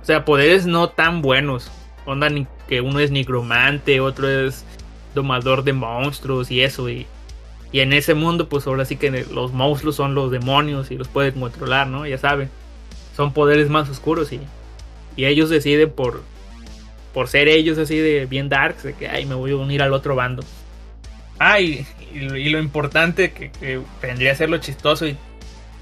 o 0.00 0.04
sea, 0.04 0.24
poderes 0.24 0.66
no 0.66 0.90
tan 0.90 1.22
buenos. 1.22 1.72
Onda 2.06 2.28
ni 2.28 2.46
que 2.68 2.80
uno 2.80 3.00
es 3.00 3.10
nigromante, 3.10 4.00
otro 4.00 4.28
es 4.28 4.64
domador 5.14 5.64
de 5.64 5.72
monstruos 5.72 6.50
y 6.50 6.62
eso 6.62 6.88
y 6.88 7.06
y 7.72 7.80
en 7.80 7.92
ese 7.92 8.14
mundo 8.14 8.48
pues 8.48 8.66
ahora 8.66 8.84
sí 8.84 8.96
que 8.96 9.10
los 9.10 9.52
monstruos 9.52 9.96
son 9.96 10.14
los 10.14 10.30
demonios 10.30 10.92
y 10.92 10.96
los 10.96 11.08
pueden 11.08 11.40
controlar, 11.40 11.88
¿no? 11.88 12.06
Ya 12.06 12.18
saben. 12.18 12.48
Son 13.16 13.32
poderes 13.32 13.68
más 13.68 13.88
oscuros 13.88 14.32
y 14.32 14.40
y 15.16 15.26
ellos 15.26 15.50
deciden 15.50 15.90
por 15.90 16.22
por 17.12 17.28
ser 17.28 17.48
ellos 17.48 17.78
así 17.78 17.98
de 17.98 18.26
bien 18.26 18.48
darks, 18.48 18.82
de 18.82 18.94
que 18.94 19.08
ay, 19.08 19.24
me 19.26 19.34
voy 19.34 19.52
a 19.52 19.56
unir 19.56 19.82
al 19.82 19.92
otro 19.92 20.14
bando. 20.16 20.44
Ah, 21.38 21.60
y, 21.60 21.86
lo 22.14 22.60
importante 22.60 23.32
que, 23.32 23.80
vendría 24.00 24.32
a 24.32 24.34
ser 24.36 24.48
lo 24.48 24.58
chistoso 24.58 25.06
y 25.06 25.16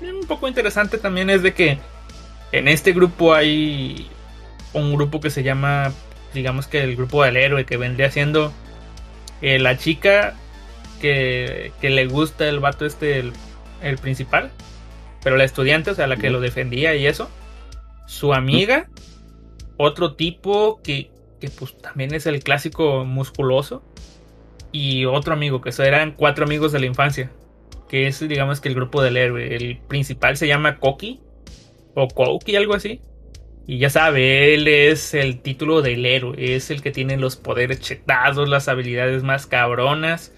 un 0.00 0.26
poco 0.26 0.48
interesante 0.48 0.96
también 0.96 1.28
es 1.28 1.42
de 1.42 1.52
que 1.52 1.78
en 2.52 2.68
este 2.68 2.92
grupo 2.92 3.34
hay 3.34 4.09
un 4.72 4.94
grupo 4.94 5.20
que 5.20 5.28
se 5.30 5.42
llama, 5.42 5.92
digamos 6.32 6.66
que 6.66 6.82
el 6.82 6.96
grupo 6.96 7.22
del 7.22 7.36
héroe, 7.36 7.66
que 7.66 7.76
vendría 7.76 8.10
siendo 8.10 8.52
eh, 9.43 9.59
la 9.59 9.77
chica 9.77 10.35
que, 11.01 11.73
que, 11.81 11.90
le 11.90 12.06
gusta 12.06 12.48
el 12.48 12.60
vato 12.60 12.86
este, 12.86 13.19
el, 13.19 13.32
el, 13.82 13.98
principal, 13.98 14.51
pero 15.23 15.36
la 15.36 15.44
estudiante, 15.44 15.90
o 15.90 15.94
sea, 15.94 16.06
la 16.06 16.16
que 16.16 16.31
lo 16.31 16.40
defendía 16.40 16.94
y 16.94 17.06
eso, 17.06 17.28
su 18.06 18.32
amiga, 18.32 18.89
otro 19.77 20.14
tipo 20.14 20.81
que, 20.82 21.10
que 21.40 21.51
pues 21.51 21.77
también 21.78 22.14
es 22.14 22.27
el 22.27 22.43
clásico 22.43 23.05
musculoso. 23.05 23.82
Y 24.70 25.05
otro 25.05 25.35
amigo, 25.35 25.60
que 25.60 25.70
eran 25.78 26.12
cuatro 26.12 26.44
amigos 26.44 26.73
de 26.73 26.81
la 26.81 26.86
infancia. 26.86 27.31
Que 27.89 28.06
es, 28.06 28.27
digamos 28.27 28.60
que 28.60 28.69
el 28.69 28.74
grupo 28.74 29.02
del 29.02 29.16
héroe. 29.16 29.55
El 29.55 29.78
principal 29.89 30.36
se 30.36 30.47
llama 30.47 30.78
Koki. 30.78 31.20
O 31.94 32.09
Koki, 32.09 32.56
algo 32.56 32.74
así. 32.74 33.01
Y 33.66 33.78
ya 33.78 33.90
sabe, 33.90 34.55
él 34.55 34.66
es 34.66 35.14
el 35.14 35.40
título 35.40 35.82
del 35.82 36.05
héroe. 36.05 36.34
Es 36.56 36.70
el 36.70 36.82
que 36.82 36.90
tiene 36.90 37.16
los 37.16 37.36
poderes 37.36 37.80
chetados, 37.80 38.48
las 38.48 38.68
habilidades 38.68 39.22
más 39.22 39.47
cabronas. 39.47 40.34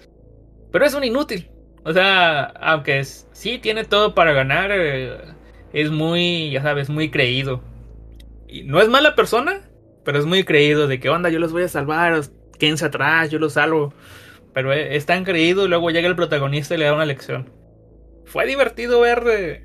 Pero 0.71 0.85
es 0.85 0.93
un 0.93 1.03
inútil. 1.03 1.49
O 1.83 1.93
sea, 1.93 2.43
aunque 2.43 2.99
es, 2.99 3.27
sí 3.31 3.59
tiene 3.59 3.83
todo 3.83 4.15
para 4.15 4.33
ganar, 4.33 4.71
eh, 4.73 5.17
es 5.73 5.91
muy, 5.91 6.51
ya 6.51 6.61
sabes, 6.61 6.89
muy 6.89 7.09
creído. 7.09 7.61
Y 8.47 8.63
no 8.63 8.81
es 8.81 8.89
mala 8.89 9.15
persona, 9.15 9.61
pero 10.03 10.19
es 10.19 10.25
muy 10.25 10.43
creído 10.43 10.87
de 10.87 10.99
que 10.99 11.09
onda, 11.09 11.29
yo 11.29 11.39
los 11.39 11.51
voy 11.51 11.63
a 11.63 11.67
salvar, 11.67 12.21
quédense 12.59 12.85
atrás, 12.85 13.29
yo 13.31 13.39
los 13.39 13.53
salvo. 13.53 13.93
Pero 14.53 14.71
es 14.71 15.05
tan 15.05 15.25
creído 15.25 15.67
luego 15.67 15.91
llega 15.91 16.07
el 16.07 16.15
protagonista 16.15 16.75
y 16.75 16.77
le 16.77 16.85
da 16.85 16.93
una 16.93 17.05
lección. 17.05 17.49
Fue 18.25 18.45
divertido 18.45 19.01
ver 19.01 19.23
eh, 19.27 19.63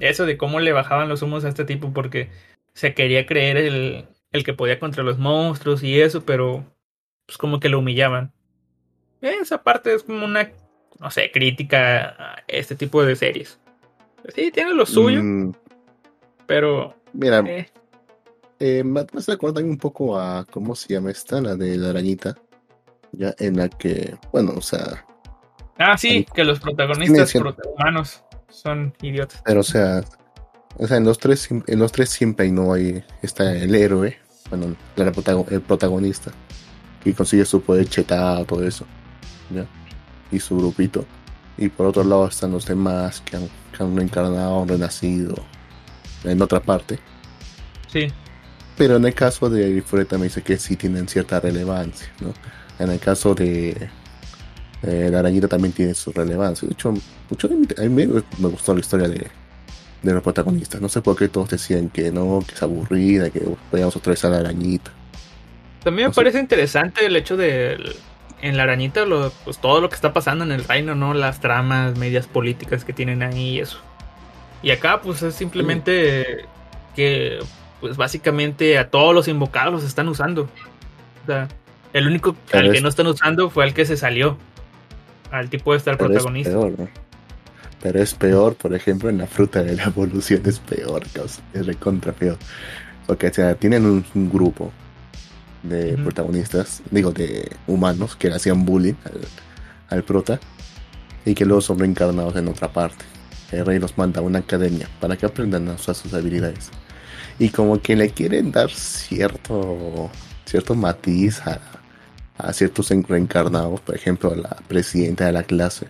eso 0.00 0.26
de 0.26 0.36
cómo 0.36 0.60
le 0.60 0.72
bajaban 0.72 1.08
los 1.08 1.22
humos 1.22 1.44
a 1.44 1.48
este 1.48 1.64
tipo 1.64 1.92
porque 1.92 2.30
se 2.74 2.94
quería 2.94 3.26
creer 3.26 3.56
el, 3.56 4.06
el 4.32 4.44
que 4.44 4.52
podía 4.52 4.78
contra 4.78 5.02
los 5.02 5.18
monstruos 5.18 5.82
y 5.82 6.00
eso, 6.00 6.24
pero 6.24 6.64
pues 7.26 7.38
como 7.38 7.60
que 7.60 7.68
lo 7.68 7.78
humillaban. 7.78 8.32
Esa 9.20 9.62
parte 9.62 9.94
es 9.94 10.02
como 10.02 10.24
una, 10.24 10.50
no 11.00 11.10
sé, 11.10 11.30
crítica 11.32 12.16
a 12.18 12.44
este 12.46 12.74
tipo 12.76 13.04
de 13.04 13.16
series. 13.16 13.58
Sí, 14.34 14.50
tiene 14.50 14.74
lo 14.74 14.86
suyo, 14.86 15.22
mm. 15.22 15.54
pero... 16.46 16.94
Mira, 17.12 17.40
eh. 17.46 17.68
Eh, 18.58 18.82
un 18.82 19.78
poco 19.78 20.18
a 20.18 20.44
cómo 20.50 20.74
se 20.74 20.94
llama 20.94 21.10
esta, 21.10 21.40
la 21.40 21.54
de 21.54 21.76
la 21.76 21.90
arañita. 21.90 22.36
Ya 23.12 23.34
en 23.38 23.56
la 23.56 23.68
que, 23.68 24.16
bueno, 24.32 24.54
o 24.56 24.60
sea. 24.60 25.04
Ah, 25.78 25.96
sí, 25.96 26.26
que 26.34 26.44
los 26.44 26.60
protagonistas 26.60 27.34
humanos 27.34 28.24
son 28.48 28.92
idiotas. 29.02 29.42
Pero 29.44 29.60
o 29.60 29.64
sea, 29.64 30.02
o 30.76 30.86
sea, 30.86 30.96
en 30.96 31.04
los 31.04 31.18
tres, 31.18 31.48
en 31.50 31.78
los 31.78 31.92
tres 31.92 32.10
siempre 32.10 32.50
no 32.50 32.72
hay 32.72 33.04
está 33.22 33.54
el 33.54 33.74
héroe, 33.74 34.18
bueno, 34.50 34.76
el 35.50 35.60
protagonista 35.62 36.32
que 37.02 37.14
consigue 37.14 37.44
su 37.44 37.60
poder 37.60 37.88
chetado, 37.88 38.44
todo 38.44 38.66
eso, 38.66 38.86
¿ya? 39.54 39.66
Y 40.32 40.40
su 40.40 40.56
grupito. 40.56 41.04
Y 41.56 41.68
por 41.68 41.86
otro 41.86 42.02
lado 42.02 42.26
están 42.26 42.50
los 42.50 42.66
demás 42.66 43.20
que 43.20 43.36
han, 43.36 43.48
que 43.76 43.82
han 43.82 43.94
reencarnado, 43.94 44.64
renacido 44.64 45.36
en 46.24 46.40
otra 46.42 46.60
parte. 46.60 46.98
Sí. 47.92 48.08
Pero 48.76 48.96
en 48.96 49.04
el 49.04 49.14
caso 49.14 49.48
de 49.48 49.80
Freta 49.82 50.18
me 50.18 50.24
dice 50.24 50.42
que 50.42 50.58
sí 50.58 50.76
tienen 50.76 51.06
cierta 51.06 51.38
relevancia, 51.38 52.08
¿no? 52.20 52.32
En 52.78 52.90
el 52.90 52.98
caso 52.98 53.34
de 53.34 53.88
eh, 54.82 55.08
la 55.12 55.20
arañita 55.20 55.46
también 55.46 55.72
tiene 55.72 55.94
su 55.94 56.10
relevancia. 56.10 56.66
De 56.66 56.72
hecho, 56.74 56.92
mucho, 57.30 57.46
a 57.46 57.82
mí 57.82 57.88
me, 57.88 58.06
gustó 58.48 58.74
la 58.74 58.80
historia 58.80 59.08
de, 59.08 59.30
de, 60.04 60.12
los 60.12 60.22
protagonistas. 60.22 60.80
No 60.80 60.88
sé 60.88 61.00
por 61.02 61.16
qué 61.16 61.28
todos 61.28 61.50
decían 61.50 61.88
que 61.90 62.12
no, 62.12 62.42
que 62.46 62.54
es 62.54 62.62
aburrida, 62.62 63.30
que 63.30 63.40
podíamos 63.70 63.96
otra 63.96 64.10
vez 64.10 64.24
a 64.24 64.30
la 64.30 64.38
arañita. 64.38 64.90
También 65.82 66.08
me 66.08 66.14
parece 66.14 66.38
interesante 66.38 67.04
el 67.04 67.14
hecho 67.16 67.36
de 67.36 67.78
en 68.40 68.56
la 68.58 68.64
arañita 68.64 69.06
lo, 69.06 69.30
pues 69.44 69.58
todo 69.58 69.80
lo 69.80 69.88
que 69.88 69.94
está 69.94 70.12
pasando 70.12 70.44
en 70.44 70.52
el 70.52 70.64
reino, 70.64 70.94
¿no? 70.94 71.14
Las 71.14 71.40
tramas, 71.40 71.96
medias 71.96 72.26
políticas 72.26 72.84
que 72.84 72.92
tienen 72.92 73.22
ahí 73.22 73.54
y 73.54 73.60
eso. 73.60 73.78
Y 74.62 74.70
acá 74.70 75.00
pues 75.00 75.22
es 75.22 75.34
simplemente 75.34 76.44
que 76.94 77.38
pues 77.80 77.96
básicamente 77.96 78.78
a 78.78 78.90
todos 78.90 79.14
los 79.14 79.28
invocados 79.28 79.72
los 79.72 79.84
están 79.84 80.08
usando. 80.08 80.42
O 81.22 81.26
sea, 81.26 81.48
el 81.94 82.06
único 82.06 82.36
al 82.52 82.72
que 82.72 82.80
no 82.80 82.88
están 82.88 83.06
usando 83.06 83.50
fue 83.50 83.64
el 83.64 83.72
que 83.72 83.84
se 83.86 83.96
salió. 83.96 84.36
Al 85.30 85.50
tipo 85.50 85.72
de 85.72 85.78
estar 85.78 85.96
protagonista. 85.96 86.50
Es 86.50 86.56
peor, 86.56 86.88
Pero 87.84 88.02
es 88.02 88.14
peor, 88.14 88.54
por 88.54 88.72
ejemplo, 88.72 89.10
en 89.10 89.18
la 89.18 89.26
fruta 89.26 89.62
de 89.62 89.76
la 89.76 89.84
evolución 89.94 90.40
es 90.46 90.58
peor, 90.58 91.02
es 91.52 91.66
recontra 91.66 92.12
peor. 92.14 92.38
Porque 93.06 93.26
o 93.26 93.34
sea, 93.34 93.54
tienen 93.56 93.84
un, 93.84 94.30
grupo 94.30 94.72
de 95.62 95.98
protagonistas, 95.98 96.82
digo, 96.90 97.12
de 97.12 97.46
humanos 97.66 98.16
que 98.16 98.30
le 98.30 98.36
hacían 98.36 98.64
bullying 98.64 98.94
al, 99.04 99.20
al, 99.90 100.02
prota 100.02 100.40
y 101.26 101.34
que 101.34 101.44
luego 101.44 101.60
son 101.60 101.78
reencarnados 101.78 102.34
en 102.36 102.48
otra 102.48 102.72
parte. 102.72 103.04
El 103.52 103.66
rey 103.66 103.78
los 103.78 103.98
manda 103.98 104.20
a 104.20 104.22
una 104.22 104.38
academia 104.38 104.88
para 104.98 105.18
que 105.18 105.26
aprendan 105.26 105.68
a 105.68 105.74
usar 105.74 105.94
sus 105.94 106.14
habilidades 106.14 106.70
y 107.38 107.50
como 107.50 107.82
que 107.82 107.96
le 107.96 108.08
quieren 108.08 108.50
dar 108.50 108.70
cierto 108.70 110.10
cierto 110.46 110.74
matiz 110.74 111.42
a, 111.42 111.60
a 112.38 112.52
ciertos 112.54 112.88
reencarnados, 112.88 113.80
por 113.80 113.94
ejemplo 113.94 114.32
a 114.32 114.36
la 114.36 114.56
presidenta 114.68 115.26
de 115.26 115.32
la 115.32 115.42
clase, 115.42 115.86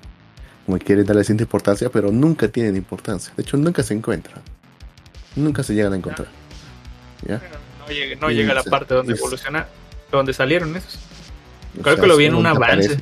como 0.64 0.78
quieren 0.78 1.04
darle 1.04 1.24
cierta 1.24 1.42
importancia, 1.42 1.90
pero 1.90 2.10
nunca 2.10 2.48
tienen 2.48 2.76
importancia, 2.76 3.32
de 3.36 3.42
hecho 3.42 3.56
nunca 3.56 3.82
se 3.82 3.94
encuentran, 3.94 4.42
nunca 5.36 5.62
se 5.62 5.74
llegan 5.74 5.92
a 5.92 5.96
encontrar. 5.96 6.28
¿Ya? 7.26 7.40
No 8.20 8.30
llega, 8.30 8.52
a 8.52 8.54
la 8.54 8.62
parte 8.62 8.94
donde 8.94 9.14
evoluciona, 9.14 9.66
donde 10.10 10.32
salieron 10.32 10.74
esos. 10.74 10.98
Creo 11.82 11.96
que 11.96 12.06
lo 12.06 12.16
vi 12.16 12.26
en 12.26 12.34
un 12.34 12.46
avance. 12.46 12.98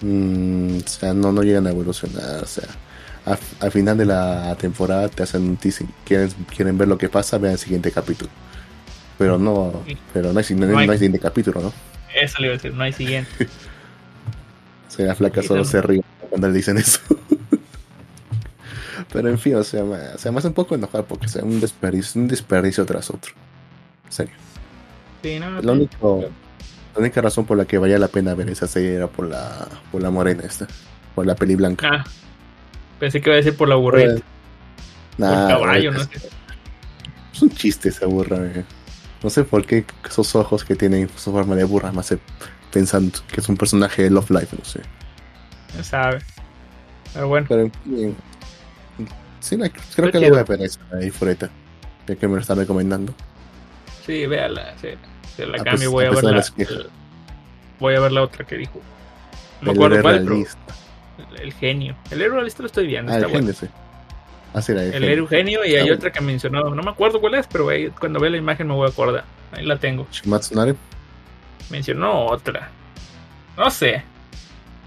Mm, 0.00 0.78
o 0.78 0.88
sea, 0.88 1.12
no, 1.12 1.32
no 1.32 1.42
llegan 1.42 1.66
a 1.66 1.70
evolucionar, 1.70 2.42
o 2.42 2.46
sea 2.46 2.68
al, 3.60 3.70
final 3.72 3.96
de 3.96 4.04
la 4.04 4.54
temporada 4.56 5.08
te 5.08 5.22
hacen 5.22 5.42
un 5.42 5.56
teasing. 5.56 5.88
¿Quieren, 6.04 6.30
quieren 6.54 6.76
ver 6.76 6.88
lo 6.88 6.98
que 6.98 7.08
pasa, 7.08 7.38
vean 7.38 7.54
el 7.54 7.58
siguiente 7.58 7.90
capítulo. 7.90 8.30
Pero 9.16 9.38
no, 9.38 9.84
pero 10.12 10.32
no 10.32 10.38
hay, 10.38 10.44
siguiente 10.44 11.18
capítulo, 11.18 11.60
¿no? 11.60 11.72
Eso 12.14 12.38
le 12.40 12.46
iba 12.46 12.54
a 12.54 12.56
decir, 12.56 12.74
no 12.74 12.82
hay 12.82 12.92
siguiente. 12.92 13.48
o 14.88 14.90
sea, 14.90 15.06
la 15.06 15.14
flaca 15.14 15.42
solo 15.42 15.64
se 15.64 15.80
ríe 15.80 16.04
cuando 16.34 16.48
le 16.48 16.54
dicen 16.54 16.76
eso. 16.78 16.98
pero 19.12 19.28
en 19.28 19.38
fin, 19.38 19.54
o 19.54 19.62
sea, 19.62 19.84
me, 19.84 19.96
o 19.96 20.18
sea, 20.18 20.32
me 20.32 20.38
hace 20.38 20.48
un 20.48 20.54
poco 20.54 20.74
enojar 20.74 21.04
porque 21.04 21.26
es 21.26 21.36
un 21.36 21.60
desperdicio, 21.60 22.20
un 22.20 22.26
desperdicio 22.26 22.84
tras 22.84 23.08
otro. 23.08 23.32
En 24.04 24.12
serio. 24.12 24.34
Sí, 25.22 25.38
no, 25.38 25.62
la 25.62 27.00
única 27.00 27.20
razón 27.20 27.44
por 27.44 27.56
la 27.56 27.66
que 27.66 27.78
valía 27.78 28.00
la 28.00 28.08
pena 28.08 28.34
ver 28.34 28.50
esa 28.50 28.66
serie 28.66 28.94
era 28.94 29.06
por 29.06 29.28
la, 29.28 29.68
por 29.92 30.02
la 30.02 30.10
morena 30.10 30.42
esta, 30.44 30.66
por 31.14 31.24
la 31.24 31.36
peli 31.36 31.54
blanca. 31.54 31.88
Ah. 31.88 32.04
Pensé 32.98 33.20
que 33.20 33.30
iba 33.30 33.34
a 33.34 33.36
decir 33.36 33.56
por 33.56 33.68
la 33.68 33.76
burrita. 33.76 34.20
Nah, 35.18 35.46
caballo, 35.50 35.92
no 35.92 36.00
Es 37.32 37.42
un 37.42 37.50
chiste 37.50 37.90
esa 37.90 38.06
burra, 38.06 38.38
eh. 38.44 38.64
No 39.22 39.30
sé 39.30 39.44
por 39.44 39.64
qué 39.64 39.84
esos 40.04 40.34
ojos 40.34 40.64
que 40.64 40.74
tienen 40.74 41.08
su 41.16 41.30
forma 41.30 41.54
de 41.54 41.62
burra 41.62 41.92
me 41.92 42.00
hace 42.00 42.18
pensando 42.72 43.20
que 43.28 43.40
es 43.40 43.48
un 43.48 43.56
personaje 43.56 44.02
de 44.02 44.10
Love 44.10 44.30
Life, 44.30 44.56
no 44.58 44.64
sé. 44.64 44.80
No 45.76 45.84
sabe. 45.84 46.20
Pero 47.12 47.28
bueno. 47.28 47.46
Pero, 47.48 47.70
sí, 49.40 49.56
creo 49.96 50.10
que 50.10 50.20
lo 50.20 50.28
voy 50.30 50.38
a 50.38 50.44
ver 50.44 50.62
esa 50.62 50.80
ahí, 50.92 51.10
Fureta. 51.10 51.50
Ya 52.06 52.16
que 52.16 52.28
me 52.28 52.34
lo 52.34 52.40
está 52.40 52.54
recomendando. 52.54 53.14
Sí, 54.04 54.26
véala. 54.26 54.74
Sí. 54.80 54.88
Se 55.36 55.46
la 55.46 55.58
Ah, 55.60 55.64
cambio. 55.64 55.90
voy 55.90 56.04
a 56.04 56.10
ver 56.10 56.24
la. 56.24 56.44
Voy 57.80 57.94
a 57.94 58.00
ver 58.00 58.12
la 58.12 58.22
otra 58.22 58.44
que 58.46 58.56
dijo. 58.56 58.80
No 59.60 59.66
me 59.66 59.70
El 59.72 59.76
acuerdo 59.78 60.02
cuál, 60.02 60.26
realista. 60.26 60.58
el 61.40 61.52
genio. 61.54 61.96
El 62.10 62.20
héroe 62.20 62.34
realista 62.36 62.62
lo 62.62 62.66
estoy 62.66 62.86
viendo. 62.86 63.10
Ah, 63.12 63.16
está 63.16 63.26
el 63.26 63.32
bueno. 63.32 63.46
genio, 63.52 63.60
sí. 63.60 64.72
Era, 64.72 64.82
el, 64.82 64.86
El 64.88 64.92
genio. 64.92 65.08
héroe 65.10 65.28
genio 65.28 65.64
y 65.64 65.74
hay 65.74 65.82
Está 65.84 65.94
otra 65.94 66.12
que 66.12 66.20
mencionó. 66.20 66.62
No 66.74 66.82
me 66.82 66.90
acuerdo 66.90 67.20
cuál 67.20 67.34
es, 67.34 67.46
pero 67.48 67.68
ahí, 67.68 67.88
cuando 67.90 68.20
vea 68.20 68.30
la 68.30 68.36
imagen 68.36 68.68
me 68.68 68.74
voy 68.74 68.86
a 68.86 68.90
acordar. 68.90 69.24
Ahí 69.52 69.64
la 69.64 69.78
tengo. 69.78 70.06
Matsunare. 70.26 70.74
Mencionó 71.70 72.26
otra. 72.26 72.68
No 73.56 73.70
sé. 73.70 74.04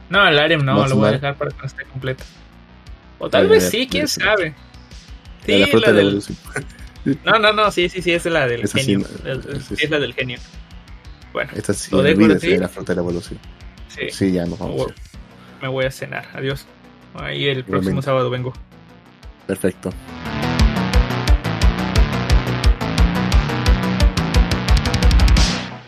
No, 0.10 0.28
el 0.28 0.40
Arem 0.40 0.64
no, 0.64 0.88
lo 0.88 0.96
voy 0.96 1.10
a 1.10 1.12
dejar 1.14 1.36
para 1.36 1.52
que 1.52 1.58
no 1.58 1.66
esté 1.66 1.84
completa. 1.86 2.24
O 3.20 3.30
tal 3.30 3.44
Ay, 3.44 3.50
vez 3.50 3.70
sí, 3.70 3.88
quién 3.90 4.08
sí. 4.08 4.22
sabe. 4.22 4.54
Sí, 5.46 5.58
la 5.58 5.68
fruta 5.68 5.92
la 5.92 5.98
de 5.98 6.04
la 6.04 6.10
del... 6.12 6.24
No, 7.24 7.40
no, 7.40 7.54
no, 7.54 7.72
sí, 7.72 7.88
sí, 7.90 8.02
sí, 8.02 8.12
es 8.12 8.26
la 8.26 8.48
del 8.48 8.64
Esa 8.64 8.78
sí, 8.80 8.86
genio. 8.86 9.08
no, 9.24 9.30
El- 9.32 9.44
sí, 9.44 9.50
sí, 9.70 9.76
sí. 9.78 9.84
es 9.86 9.90
la 9.90 10.00
del 10.00 10.14
genio. 10.14 10.40
Bueno, 11.34 11.52
Esta 11.56 11.74
sí, 11.74 11.92
Lo 11.92 12.02
dejo 12.02 12.26
así. 12.34 12.50
de 12.50 12.60
la 12.60 12.68
fruta 12.68 12.92
de 12.94 12.96
la 12.98 13.02
evolución. 13.02 13.40
sí, 13.88 14.10
Sí, 14.12 14.32
ya 14.32 14.46
nos 14.46 14.60
me, 14.60 14.66
vamos. 14.66 14.78
voy, 14.78 14.94
me 15.62 15.68
voy 15.70 15.86
a 15.86 15.92
cenar. 15.92 16.28
Adiós. 16.34 16.66
Ahí 17.16 17.46
el 17.48 17.64
próximo 17.64 17.78
Igualmente. 17.80 18.06
sábado 18.06 18.30
vengo. 18.30 18.54
Perfecto. 19.48 19.92